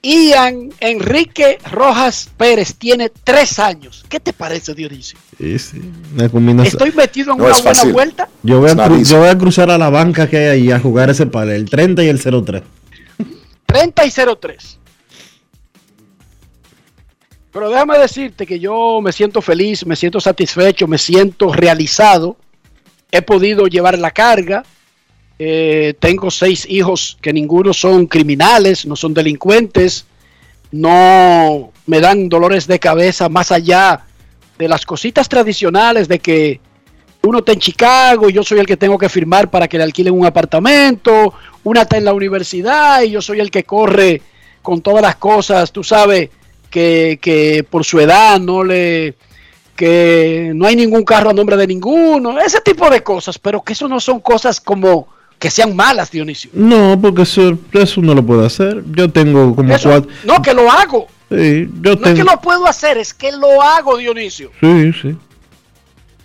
Ian 0.00 0.70
Enrique 0.80 1.58
Rojas 1.70 2.30
Pérez 2.38 2.74
tiene 2.76 3.10
3 3.22 3.58
años. 3.58 4.02
¿Qué 4.08 4.18
te 4.18 4.32
parece, 4.32 4.72
Dionisio? 4.72 5.18
Sí, 5.36 5.58
sí. 5.58 5.82
Una 6.14 6.30
combinación. 6.30 6.72
Estoy 6.72 6.92
metido 6.92 7.32
en 7.32 7.38
No 7.38 7.44
una 7.44 7.58
buena 7.58 7.84
vuelta. 7.84 8.28
Yo 8.42 8.60
voy, 8.60 8.70
a 8.70 9.02
yo 9.02 9.18
voy 9.18 9.28
a 9.28 9.36
cruzar 9.36 9.70
a 9.70 9.76
la 9.76 9.90
banca 9.90 10.26
que 10.26 10.38
hay 10.38 10.46
ahí 10.46 10.72
a 10.72 10.80
jugar 10.80 11.10
ese 11.10 11.26
par, 11.26 11.50
el 11.50 11.68
30 11.68 12.02
y 12.02 12.08
el 12.08 12.18
03. 12.18 12.62
30 13.66 14.06
y 14.06 14.10
03. 14.10 14.78
Pero 17.54 17.70
déjame 17.70 17.96
decirte 18.00 18.46
que 18.46 18.58
yo 18.58 18.98
me 19.00 19.12
siento 19.12 19.40
feliz, 19.40 19.86
me 19.86 19.94
siento 19.94 20.18
satisfecho, 20.18 20.88
me 20.88 20.98
siento 20.98 21.52
realizado. 21.52 22.36
He 23.12 23.22
podido 23.22 23.68
llevar 23.68 23.96
la 23.96 24.10
carga. 24.10 24.64
Eh, 25.38 25.94
tengo 26.00 26.32
seis 26.32 26.66
hijos 26.68 27.16
que 27.22 27.32
ninguno 27.32 27.72
son 27.72 28.08
criminales, 28.08 28.84
no 28.86 28.96
son 28.96 29.14
delincuentes. 29.14 30.04
No 30.72 31.70
me 31.86 32.00
dan 32.00 32.28
dolores 32.28 32.66
de 32.66 32.80
cabeza 32.80 33.28
más 33.28 33.52
allá 33.52 34.04
de 34.58 34.66
las 34.66 34.84
cositas 34.84 35.28
tradicionales 35.28 36.08
de 36.08 36.18
que 36.18 36.60
uno 37.22 37.38
está 37.38 37.52
en 37.52 37.60
Chicago 37.60 38.28
y 38.28 38.32
yo 38.32 38.42
soy 38.42 38.58
el 38.58 38.66
que 38.66 38.76
tengo 38.76 38.98
que 38.98 39.08
firmar 39.08 39.48
para 39.48 39.68
que 39.68 39.78
le 39.78 39.84
alquilen 39.84 40.12
un 40.12 40.26
apartamento, 40.26 41.32
una 41.62 41.82
está 41.82 41.98
en 41.98 42.04
la 42.04 42.14
universidad 42.14 43.02
y 43.02 43.10
yo 43.10 43.22
soy 43.22 43.38
el 43.38 43.52
que 43.52 43.62
corre 43.62 44.22
con 44.60 44.80
todas 44.80 45.02
las 45.02 45.16
cosas, 45.16 45.70
tú 45.70 45.84
sabes, 45.84 46.30
que, 46.74 47.20
que 47.22 47.64
por 47.70 47.84
su 47.84 48.00
edad 48.00 48.40
no 48.40 48.64
le 48.64 49.14
que 49.76 50.50
no 50.56 50.66
hay 50.66 50.74
ningún 50.74 51.04
carro 51.04 51.30
a 51.30 51.32
nombre 51.32 51.56
de 51.56 51.68
ninguno, 51.68 52.40
ese 52.40 52.60
tipo 52.60 52.90
de 52.90 53.00
cosas, 53.04 53.38
pero 53.38 53.62
que 53.62 53.74
eso 53.74 53.86
no 53.86 54.00
son 54.00 54.18
cosas 54.18 54.60
como 54.60 55.06
que 55.38 55.50
sean 55.50 55.76
malas, 55.76 56.10
Dionisio. 56.10 56.50
No, 56.52 56.98
porque 57.00 57.22
eso, 57.22 57.56
eso 57.72 58.00
no 58.00 58.12
lo 58.14 58.24
puedo 58.24 58.44
hacer. 58.44 58.82
Yo 58.92 59.08
tengo 59.08 59.54
como 59.54 59.72
Eso, 59.72 59.88
cuatro. 59.88 60.10
no, 60.24 60.42
que 60.42 60.52
lo 60.52 60.68
hago. 60.70 61.06
Sí, 61.30 61.68
yo 61.80 61.94
No 61.94 62.06
es 62.06 62.14
que 62.14 62.24
lo 62.24 62.40
puedo 62.40 62.66
hacer, 62.66 62.98
es 62.98 63.14
que 63.14 63.30
lo 63.32 63.62
hago, 63.62 63.96
Dionisio. 63.98 64.50
Sí, 64.60 64.92
sí. 65.00 65.16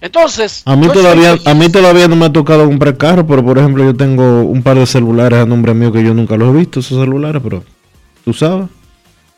Entonces, 0.01 0.63
A 0.65 0.75
mí 0.75 0.87
todavía, 0.87 1.37
a 1.45 1.53
mí 1.53 1.69
todavía 1.69 2.07
no 2.07 2.15
me 2.15 2.25
ha 2.25 2.31
tocado 2.33 2.65
comprar 2.65 2.97
carro, 2.97 3.27
pero 3.27 3.43
por 3.45 3.57
ejemplo 3.59 3.83
yo 3.83 3.95
tengo 3.95 4.43
un 4.43 4.63
par 4.63 4.77
de 4.79 4.85
celulares 4.87 5.39
a 5.39 5.45
nombre 5.45 5.73
mío 5.75 5.91
que 5.91 6.03
yo 6.03 6.13
nunca 6.15 6.37
los 6.37 6.49
he 6.55 6.57
visto, 6.57 6.79
esos 6.79 6.99
celulares, 6.99 7.41
pero 7.43 7.63
tú 8.23 8.33
sabes. 8.33 8.67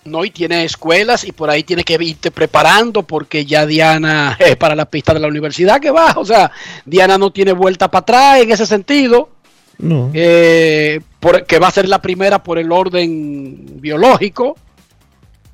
No, 0.04 0.26
y 0.26 0.32
tiene 0.32 0.64
escuelas 0.64 1.24
y 1.26 1.32
por 1.32 1.50
ahí 1.52 1.64
tiene 1.64 1.84
que 1.84 1.94
irte 2.02 2.32
preparando 2.32 3.04
porque 3.04 3.46
ya 3.46 3.66
Diana 3.68 4.36
es 4.40 4.56
para 4.56 4.76
la 4.76 4.86
pista 4.86 5.14
de 5.14 5.20
la 5.20 5.28
universidad 5.28 5.80
que 5.80 5.92
va. 5.92 6.14
O 6.18 6.26
sea, 6.26 6.52
Diana 6.86 7.18
no 7.20 7.32
tiene 7.32 7.52
vuelta 7.54 7.90
para 7.92 8.02
atrás 8.02 8.42
en 8.42 8.52
ese 8.52 8.66
sentido. 8.66 9.30
No. 9.78 10.12
eh, 10.14 11.02
por- 11.20 11.46
que 11.46 11.58
va 11.58 11.68
a 11.68 11.72
ser 11.72 11.88
la 11.90 12.00
primera 12.02 12.44
por 12.44 12.60
el 12.60 12.72
orden 12.72 13.80
biológico 13.82 14.56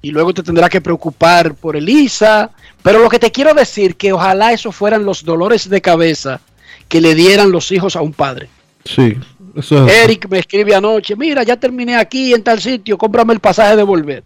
y 0.02 0.12
luego 0.12 0.34
te 0.34 0.44
tendrá 0.44 0.68
que 0.70 0.82
preocupar 0.82 1.54
por 1.56 1.76
Elisa. 1.78 2.52
Pero 2.84 3.00
lo 3.00 3.10
que 3.10 3.20
te 3.20 3.32
quiero 3.32 3.54
decir 3.54 3.96
que 3.96 4.12
ojalá 4.14 4.52
eso 4.54 4.72
fueran 4.72 5.06
los 5.06 5.24
dolores 5.24 5.70
de 5.70 5.82
cabeza 5.82 6.42
que 6.88 7.00
le 7.02 7.16
dieran 7.16 7.52
los 7.52 7.72
hijos 7.72 7.96
a 7.96 8.02
un 8.02 8.14
padre. 8.14 8.48
Sí, 8.86 9.18
eso 9.56 9.86
es. 9.88 9.94
Eric 9.94 10.28
me 10.30 10.40
escribe 10.40 10.74
anoche, 10.76 11.16
mira, 11.18 11.44
ya 11.44 11.58
terminé 11.58 11.96
aquí 11.98 12.34
en 12.34 12.44
tal 12.44 12.62
sitio, 12.62 12.98
cómprame 12.98 13.34
el 13.34 13.40
pasaje 13.42 13.76
de 13.76 13.84
volver. 13.84 14.24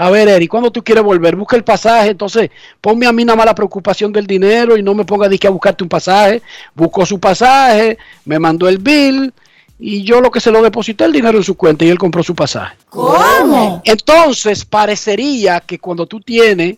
A 0.00 0.10
ver, 0.10 0.28
Eric, 0.28 0.48
¿cuándo 0.48 0.70
tú 0.70 0.84
quieres 0.84 1.02
volver? 1.02 1.34
Busca 1.34 1.56
el 1.56 1.64
pasaje, 1.64 2.10
entonces 2.10 2.52
ponme 2.80 3.04
a 3.04 3.12
mí 3.12 3.24
nada 3.24 3.36
más 3.36 3.46
la 3.46 3.54
preocupación 3.54 4.12
del 4.12 4.28
dinero 4.28 4.76
y 4.76 4.82
no 4.82 4.94
me 4.94 5.04
ponga 5.04 5.26
a 5.26 5.46
a 5.48 5.50
buscarte 5.50 5.82
un 5.82 5.88
pasaje. 5.88 6.40
Buscó 6.72 7.04
su 7.04 7.18
pasaje, 7.18 7.98
me 8.24 8.38
mandó 8.38 8.68
el 8.68 8.78
bill 8.78 9.34
y 9.76 10.04
yo 10.04 10.20
lo 10.20 10.30
que 10.30 10.38
se 10.38 10.52
lo 10.52 10.62
deposité 10.62 11.04
el 11.04 11.12
dinero 11.12 11.38
en 11.38 11.42
su 11.42 11.56
cuenta 11.56 11.84
y 11.84 11.88
él 11.88 11.98
compró 11.98 12.22
su 12.22 12.32
pasaje. 12.36 12.76
¿Cómo? 12.88 13.82
Entonces 13.84 14.64
parecería 14.64 15.58
que 15.58 15.80
cuando 15.80 16.06
tú 16.06 16.20
tienes 16.20 16.76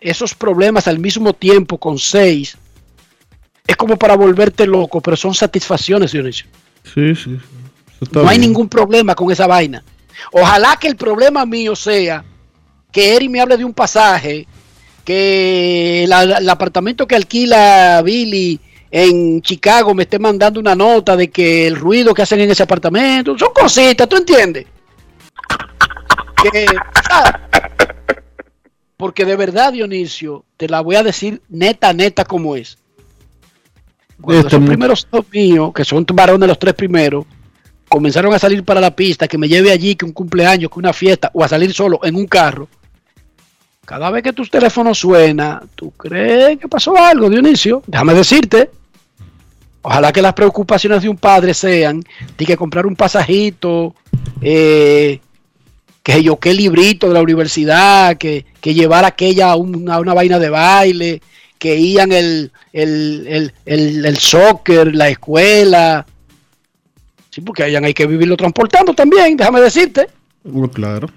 esos 0.00 0.34
problemas 0.34 0.88
al 0.88 0.98
mismo 0.98 1.32
tiempo 1.34 1.78
con 1.78 2.00
seis, 2.00 2.58
es 3.64 3.76
como 3.76 3.96
para 3.96 4.16
volverte 4.16 4.66
loco, 4.66 5.00
pero 5.00 5.16
son 5.16 5.34
satisfacciones, 5.34 6.10
Dionisio. 6.10 6.46
Sí, 6.82 7.14
sí. 7.14 7.38
No 8.10 8.28
hay 8.28 8.40
ningún 8.40 8.68
problema 8.68 9.14
con 9.14 9.30
esa 9.30 9.46
vaina. 9.46 9.84
Ojalá 10.32 10.76
que 10.80 10.88
el 10.88 10.96
problema 10.96 11.44
mío 11.46 11.74
sea 11.76 12.24
que 12.90 13.16
Eri 13.16 13.28
me 13.28 13.40
hable 13.40 13.56
de 13.56 13.64
un 13.64 13.72
pasaje, 13.72 14.46
que 15.04 16.04
la- 16.08 16.24
la- 16.24 16.38
el 16.38 16.48
apartamento 16.48 17.06
que 17.06 17.16
alquila 17.16 18.02
Billy 18.04 18.60
en 18.90 19.40
Chicago 19.40 19.94
me 19.94 20.02
esté 20.02 20.18
mandando 20.18 20.60
una 20.60 20.74
nota 20.74 21.16
de 21.16 21.30
que 21.30 21.66
el 21.66 21.76
ruido 21.76 22.12
que 22.12 22.22
hacen 22.22 22.40
en 22.40 22.50
ese 22.50 22.62
apartamento, 22.62 23.36
son 23.38 23.48
cositas, 23.54 24.06
¿tú 24.08 24.16
entiendes? 24.16 24.66
Que, 26.52 26.66
¿sabes? 27.08 27.32
Porque 28.96 29.24
de 29.24 29.34
verdad, 29.36 29.72
Dionisio, 29.72 30.44
te 30.56 30.68
la 30.68 30.80
voy 30.80 30.96
a 30.96 31.02
decir 31.02 31.40
neta, 31.48 31.92
neta 31.92 32.24
como 32.24 32.54
es. 32.54 32.78
Cuando 34.20 34.46
Este 34.46 34.60
primeros 34.60 35.06
dos 35.10 35.24
míos, 35.32 35.72
que 35.74 35.84
son 35.84 36.06
varones 36.12 36.48
los 36.48 36.58
tres 36.58 36.74
primeros, 36.74 37.24
comenzaron 37.92 38.32
a 38.32 38.38
salir 38.38 38.64
para 38.64 38.80
la 38.80 38.96
pista, 38.96 39.28
que 39.28 39.36
me 39.36 39.46
lleve 39.46 39.70
allí, 39.70 39.96
que 39.96 40.06
un 40.06 40.12
cumpleaños, 40.12 40.70
que 40.70 40.78
una 40.78 40.94
fiesta, 40.94 41.30
o 41.34 41.44
a 41.44 41.48
salir 41.48 41.74
solo 41.74 42.00
en 42.02 42.16
un 42.16 42.26
carro. 42.26 42.66
Cada 43.84 44.10
vez 44.10 44.22
que 44.22 44.32
tu 44.32 44.46
teléfono 44.46 44.94
suena, 44.94 45.60
¿tú 45.74 45.90
crees 45.90 46.58
que 46.58 46.68
pasó 46.68 46.96
algo, 46.96 47.28
Dionisio? 47.28 47.82
Déjame 47.86 48.14
decirte. 48.14 48.70
Ojalá 49.82 50.10
que 50.10 50.22
las 50.22 50.32
preocupaciones 50.32 51.02
de 51.02 51.10
un 51.10 51.18
padre 51.18 51.52
sean 51.52 52.02
de 52.38 52.46
que 52.46 52.56
comprar 52.56 52.86
un 52.86 52.96
pasajito, 52.96 53.94
eh, 54.40 55.20
que 56.02 56.22
yo 56.22 56.38
qué 56.38 56.54
librito 56.54 57.08
de 57.08 57.14
la 57.14 57.20
universidad, 57.20 58.16
que, 58.16 58.46
que 58.62 58.72
llevar 58.72 59.04
aquella 59.04 59.50
a 59.50 59.56
una, 59.56 59.98
una 59.98 60.14
vaina 60.14 60.38
de 60.38 60.48
baile, 60.48 61.20
que 61.58 61.76
iban 61.76 62.10
el, 62.10 62.52
el, 62.72 63.52
el, 63.66 64.06
el 64.06 64.16
soccer, 64.16 64.94
la 64.94 65.10
escuela. 65.10 66.06
Sí, 67.32 67.40
porque 67.40 67.64
hayan 67.64 67.84
hay 67.84 67.94
que 67.94 68.06
vivirlo 68.06 68.36
transportando 68.36 68.92
también, 68.94 69.36
déjame 69.36 69.60
decirte. 69.60 70.06
Bueno, 70.44 70.70
claro, 70.70 71.08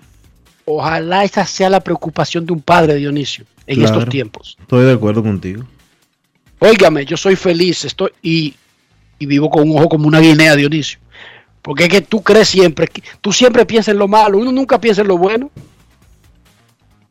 Ojalá 0.68 1.24
esa 1.24 1.46
sea 1.46 1.70
la 1.70 1.80
preocupación 1.80 2.44
de 2.48 2.54
un 2.54 2.62
padre, 2.62 2.96
Dionisio, 2.96 3.46
en 3.68 3.78
Claro. 3.82 4.00
estos 4.00 4.10
tiempos. 4.10 4.58
estoy 4.60 4.86
de 4.86 4.94
acuerdo 4.94 5.22
contigo. 5.22 5.64
Óigame, 6.58 7.06
yo 7.06 7.18
soy 7.18 7.36
feliz, 7.36 7.86
estoy 7.86 8.10
y, 8.24 8.56
y 9.20 9.26
vivo 9.28 9.48
con 9.52 9.70
un 9.70 9.78
ojo 9.78 9.90
como 9.90 10.08
una 10.08 10.20
guinea, 10.20 10.56
Dionisio. 10.56 10.98
Porque 11.62 11.84
es 11.84 11.90
que 11.90 12.02
tú 12.02 12.24
crees 12.24 12.48
siempre, 12.48 12.90
tú 13.22 13.32
siempre 13.32 13.66
piensas 13.66 13.92
en 13.94 14.00
lo 14.00 14.08
malo, 14.08 14.38
uno 14.40 14.52
nunca 14.52 14.80
piensa 14.82 15.02
en 15.02 15.08
lo 15.10 15.18
bueno. 15.20 15.52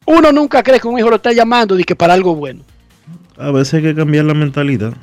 Uno 0.06 0.32
nunca 0.32 0.62
cree 0.62 0.81
que 0.81 0.89
un 0.89 0.98
hijo 0.98 1.10
lo 1.10 1.16
está 1.16 1.32
llamando 1.32 1.78
y 1.78 1.85
que 1.85 1.94
para 1.97 2.14
algo 2.14 2.35
bueno. 2.35 2.62
A 3.36 3.51
veces 3.51 3.74
hay 3.74 3.82
que 3.82 3.94
cambiar 3.94 4.24
la 4.24 4.35
mentalidad. 4.35 4.94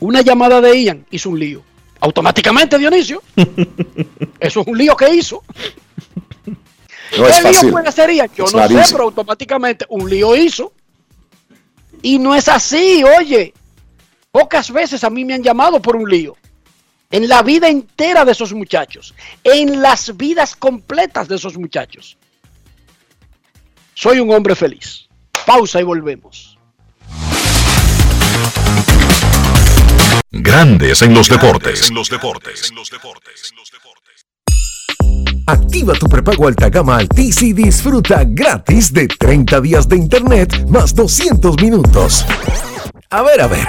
Una 0.00 0.20
llamada 0.22 0.60
de 0.60 0.82
Ian 0.82 1.04
hizo 1.10 1.30
un 1.30 1.38
lío. 1.38 1.62
Automáticamente, 2.02 2.78
Dionisio. 2.78 3.22
Eso 4.40 4.60
es 4.60 4.66
un 4.66 4.76
lío 4.76 4.96
que 4.96 5.14
hizo. 5.14 5.44
No 7.16 7.28
es 7.28 7.40
¿Qué 7.40 7.52
lío 7.52 7.70
puede 7.70 7.92
ser 7.92 8.10
Ian? 8.10 8.28
Yo 8.36 8.44
It's 8.44 8.52
no 8.52 8.68
sé, 8.68 8.92
pero 8.92 9.04
automáticamente 9.04 9.86
un 9.88 10.10
lío 10.10 10.34
hizo. 10.34 10.72
Y 12.02 12.18
no 12.18 12.34
es 12.34 12.48
así, 12.48 13.04
oye. 13.04 13.54
Pocas 14.32 14.72
veces 14.72 15.04
a 15.04 15.10
mí 15.10 15.24
me 15.24 15.34
han 15.34 15.44
llamado 15.44 15.80
por 15.80 15.94
un 15.94 16.10
lío. 16.10 16.36
En 17.08 17.28
la 17.28 17.42
vida 17.42 17.68
entera 17.68 18.24
de 18.24 18.32
esos 18.32 18.52
muchachos. 18.52 19.14
En 19.44 19.80
las 19.80 20.16
vidas 20.16 20.56
completas 20.56 21.28
de 21.28 21.36
esos 21.36 21.56
muchachos. 21.56 22.16
Soy 23.94 24.18
un 24.18 24.34
hombre 24.34 24.56
feliz. 24.56 25.06
Pausa 25.46 25.80
y 25.80 25.84
volvemos. 25.84 26.51
Grandes 30.32 31.02
en 31.02 31.12
los 31.12 31.28
deportes. 31.28 31.92
Activa 35.46 35.92
tu 35.94 36.06
prepago 36.06 36.48
alta 36.48 36.70
gama 36.70 36.96
Altis 36.96 37.42
y 37.42 37.52
disfruta 37.52 38.24
gratis 38.26 38.92
de 38.94 39.08
30 39.08 39.60
días 39.60 39.88
de 39.88 39.96
internet 39.96 40.66
más 40.68 40.94
200 40.94 41.60
minutos. 41.60 42.24
A 43.10 43.22
ver, 43.22 43.42
a 43.42 43.46
ver, 43.46 43.68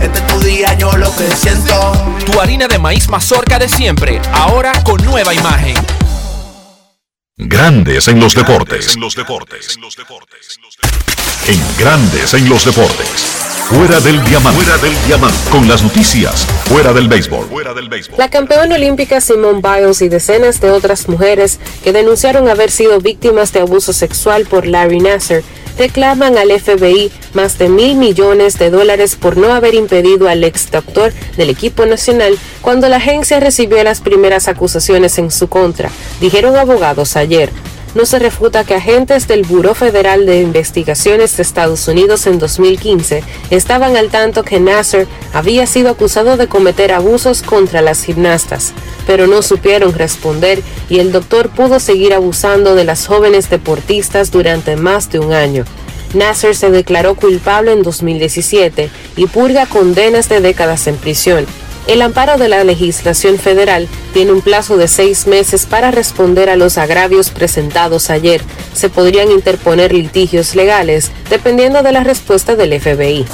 Este 0.00 0.18
es 0.18 0.26
tu 0.26 0.40
día, 0.40 0.74
yo 0.74 0.96
lo 0.96 1.14
que 1.16 1.30
siento. 1.36 1.92
Tu 2.24 2.40
harina 2.40 2.68
de 2.68 2.78
maíz 2.78 3.08
mazorca 3.08 3.58
de 3.58 3.68
siempre, 3.68 4.20
ahora 4.32 4.72
con 4.84 5.02
nueva 5.04 5.34
imagen. 5.34 5.74
Grandes 7.36 8.08
en 8.08 8.20
los 8.20 8.34
deportes. 8.34 8.96
En 11.46 11.60
Grandes 11.76 12.34
en 12.34 12.48
los 12.48 12.64
deportes. 12.64 13.42
Fuera 13.68 14.00
del 14.00 14.22
diamante. 14.24 14.60
Fuera 14.60 14.78
del 14.78 15.04
diamante. 15.06 15.50
Con 15.50 15.66
las 15.66 15.82
noticias. 15.82 16.46
Fuera 16.66 16.92
del 16.92 17.08
béisbol. 17.08 17.48
La 18.16 18.28
campeona 18.28 18.74
olímpica 18.74 19.20
Simone 19.20 19.60
Biles 19.62 20.02
y 20.02 20.08
decenas 20.08 20.60
de 20.60 20.70
otras 20.70 21.08
mujeres 21.08 21.58
que 21.82 21.92
denunciaron 21.92 22.48
haber 22.48 22.70
sido 22.70 23.00
víctimas 23.00 23.52
de 23.52 23.60
abuso 23.60 23.92
sexual 23.92 24.46
por 24.46 24.66
Larry 24.66 25.00
Nasser 25.00 25.42
reclaman 25.78 26.38
al 26.38 26.50
FBI 26.50 27.10
más 27.34 27.58
de 27.58 27.68
mil 27.68 27.96
millones 27.96 28.58
de 28.58 28.70
dólares 28.70 29.16
por 29.16 29.36
no 29.36 29.52
haber 29.52 29.74
impedido 29.74 30.28
al 30.28 30.44
ex 30.44 30.70
doctor 30.70 31.12
del 31.36 31.50
equipo 31.50 31.86
nacional 31.86 32.38
cuando 32.60 32.88
la 32.88 32.96
agencia 32.96 33.40
recibió 33.40 33.82
las 33.82 34.00
primeras 34.00 34.48
acusaciones 34.48 35.18
en 35.18 35.30
su 35.30 35.48
contra, 35.48 35.90
dijeron 36.20 36.56
abogados 36.56 37.16
ayer. 37.16 37.50
No 37.94 38.06
se 38.06 38.18
refuta 38.18 38.64
que 38.64 38.74
agentes 38.74 39.28
del 39.28 39.42
Buró 39.42 39.74
Federal 39.74 40.24
de 40.24 40.40
Investigaciones 40.40 41.36
de 41.36 41.42
Estados 41.42 41.86
Unidos 41.88 42.26
en 42.26 42.38
2015 42.38 43.22
estaban 43.50 43.96
al 43.96 44.08
tanto 44.08 44.44
que 44.44 44.60
Nasser 44.60 45.06
había 45.34 45.66
sido 45.66 45.90
acusado 45.90 46.38
de 46.38 46.48
cometer 46.48 46.92
abusos 46.92 47.42
contra 47.42 47.82
las 47.82 48.02
gimnastas, 48.02 48.72
pero 49.06 49.26
no 49.26 49.42
supieron 49.42 49.92
responder 49.92 50.62
y 50.88 51.00
el 51.00 51.12
doctor 51.12 51.50
pudo 51.50 51.80
seguir 51.80 52.14
abusando 52.14 52.74
de 52.74 52.84
las 52.84 53.06
jóvenes 53.06 53.50
deportistas 53.50 54.30
durante 54.30 54.76
más 54.76 55.10
de 55.10 55.18
un 55.18 55.34
año. 55.34 55.64
Nasser 56.14 56.54
se 56.54 56.70
declaró 56.70 57.14
culpable 57.14 57.72
en 57.72 57.82
2017 57.82 58.88
y 59.16 59.26
purga 59.26 59.66
condenas 59.66 60.30
de 60.30 60.40
décadas 60.40 60.86
en 60.86 60.96
prisión. 60.96 61.46
El 61.88 62.00
amparo 62.00 62.38
de 62.38 62.48
la 62.48 62.62
legislación 62.62 63.38
federal 63.38 63.88
tiene 64.12 64.32
un 64.32 64.40
plazo 64.40 64.76
de 64.76 64.86
seis 64.86 65.26
meses 65.26 65.66
para 65.66 65.90
responder 65.90 66.48
a 66.48 66.56
los 66.56 66.78
agravios 66.78 67.30
presentados 67.30 68.08
ayer. 68.08 68.40
Se 68.72 68.88
podrían 68.88 69.30
interponer 69.30 69.92
litigios 69.92 70.54
legales 70.54 71.10
dependiendo 71.28 71.82
de 71.82 71.92
la 71.92 72.04
respuesta 72.04 72.54
del 72.54 72.80
FBI. 72.80 73.26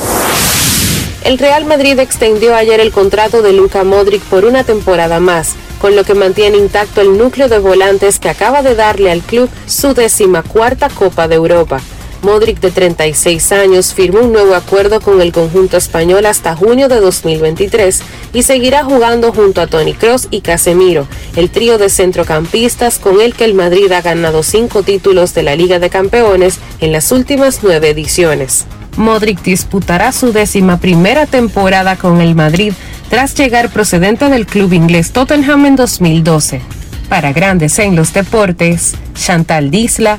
El 1.25 1.39
Real 1.39 1.67
Madrid 1.67 1.99
extendió 1.99 2.55
ayer 2.55 2.81
el 2.81 2.91
contrato 2.91 3.43
de 3.43 3.53
Luka 3.53 3.85
Modric 3.85 4.23
por 4.23 4.47
una 4.47 4.65
temporada 4.65 5.21
más, 5.21 5.57
con 5.79 5.95
lo 5.95 6.05
que 6.05 6.15
mantiene 6.15 6.57
intacto 6.57 7.03
el 7.03 7.19
núcleo 7.19 7.49
de 7.49 7.59
volantes 7.59 8.19
que 8.19 8.31
acaba 8.31 8.63
de 8.63 8.75
darle 8.75 9.11
al 9.11 9.21
club 9.21 9.51
su 9.67 9.93
decimacuarta 9.93 10.89
Copa 10.89 11.29
de 11.29 11.35
Europa. 11.35 11.83
Modric, 12.23 12.61
de 12.61 12.71
36 12.71 13.53
años, 13.53 13.95
firmó 13.95 14.21
un 14.21 14.33
nuevo 14.33 14.55
acuerdo 14.55 15.01
con 15.01 15.21
el 15.21 15.33
conjunto 15.33 15.77
español 15.77 16.27
hasta 16.27 16.57
junio 16.57 16.89
de 16.89 17.01
2023 17.01 18.01
y 18.33 18.43
seguirá 18.43 18.85
jugando 18.85 19.33
junto 19.33 19.61
a 19.61 19.67
Toni 19.67 19.95
Kroos 19.95 20.29
y 20.31 20.41
Casemiro, 20.41 21.07
el 21.37 21.51
trío 21.51 21.79
de 21.79 21.89
centrocampistas 21.89 22.99
con 22.99 23.21
el 23.21 23.35
que 23.35 23.45
el 23.45 23.55
Madrid 23.55 23.91
ha 23.93 24.03
ganado 24.03 24.43
cinco 24.43 24.83
títulos 24.83 25.35
de 25.35 25.45
la 25.45 25.55
Liga 25.55 25.79
de 25.79 25.91
Campeones 25.91 26.59
en 26.81 26.93
las 26.93 27.13
últimas 27.13 27.61
nueve 27.63 27.91
ediciones. 27.91 28.67
Modric 28.97 29.41
disputará 29.43 30.11
su 30.11 30.33
décima 30.33 30.79
primera 30.79 31.27
temporada 31.27 31.97
con 31.97 32.21
el 32.21 32.35
Madrid 32.35 32.73
tras 33.09 33.35
llegar 33.35 33.71
procedente 33.71 34.29
del 34.29 34.45
club 34.45 34.73
inglés 34.73 35.13
Tottenham 35.13 35.67
en 35.67 35.77
2012. 35.77 36.61
Para 37.09 37.33
Grandes 37.33 37.79
en 37.79 37.97
los 37.97 38.13
Deportes, 38.13 38.95
Chantal 39.15 39.71
Disla, 39.71 40.19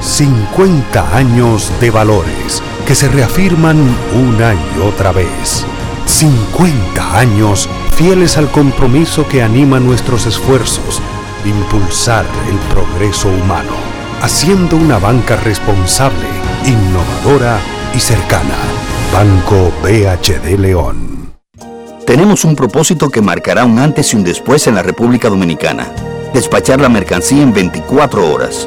50 0.00 1.16
años 1.16 1.72
de 1.80 1.90
valores 1.90 2.62
que 2.86 2.94
se 2.94 3.08
reafirman 3.08 3.76
una 4.14 4.54
y 4.54 4.80
otra 4.80 5.12
vez. 5.12 5.66
50 6.06 7.18
años 7.18 7.68
fieles 7.94 8.38
al 8.38 8.50
compromiso 8.50 9.26
que 9.28 9.42
anima 9.42 9.80
nuestros 9.80 10.26
esfuerzos, 10.26 11.02
impulsar 11.44 12.24
el 12.48 12.56
progreso 12.72 13.28
humano, 13.28 13.72
haciendo 14.22 14.76
una 14.76 14.98
banca 14.98 15.36
responsable, 15.36 16.26
innovadora 16.64 17.58
y 17.94 18.00
cercana. 18.00 18.56
Banco 19.12 19.72
BHD 19.82 20.58
León. 20.58 21.32
Tenemos 22.06 22.44
un 22.44 22.56
propósito 22.56 23.10
que 23.10 23.20
marcará 23.20 23.64
un 23.64 23.78
antes 23.78 24.14
y 24.14 24.16
un 24.16 24.24
después 24.24 24.66
en 24.66 24.76
la 24.76 24.82
República 24.82 25.28
Dominicana. 25.28 25.92
Despachar 26.32 26.80
la 26.80 26.88
mercancía 26.88 27.42
en 27.42 27.52
24 27.52 28.32
horas. 28.32 28.66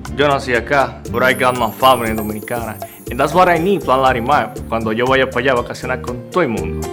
yo 0.15 0.27
nací 0.27 0.53
acá, 0.53 1.01
but 1.11 1.23
I 1.23 1.33
got 1.33 1.57
my 1.57 1.71
family 1.71 2.13
dominicana. 2.13 2.77
And 3.09 3.19
that's 3.19 3.33
what 3.33 3.49
I 3.49 3.59
need, 3.59 3.83
Plan 3.83 4.01
Larimar, 4.01 4.53
cuando 4.69 4.93
yo 4.93 5.05
vaya 5.05 5.29
para 5.29 5.41
allá 5.41 5.51
a 5.51 5.55
vacacionar 5.55 6.01
con 6.01 6.29
todo 6.29 6.43
el 6.43 6.49
mundo. 6.49 6.87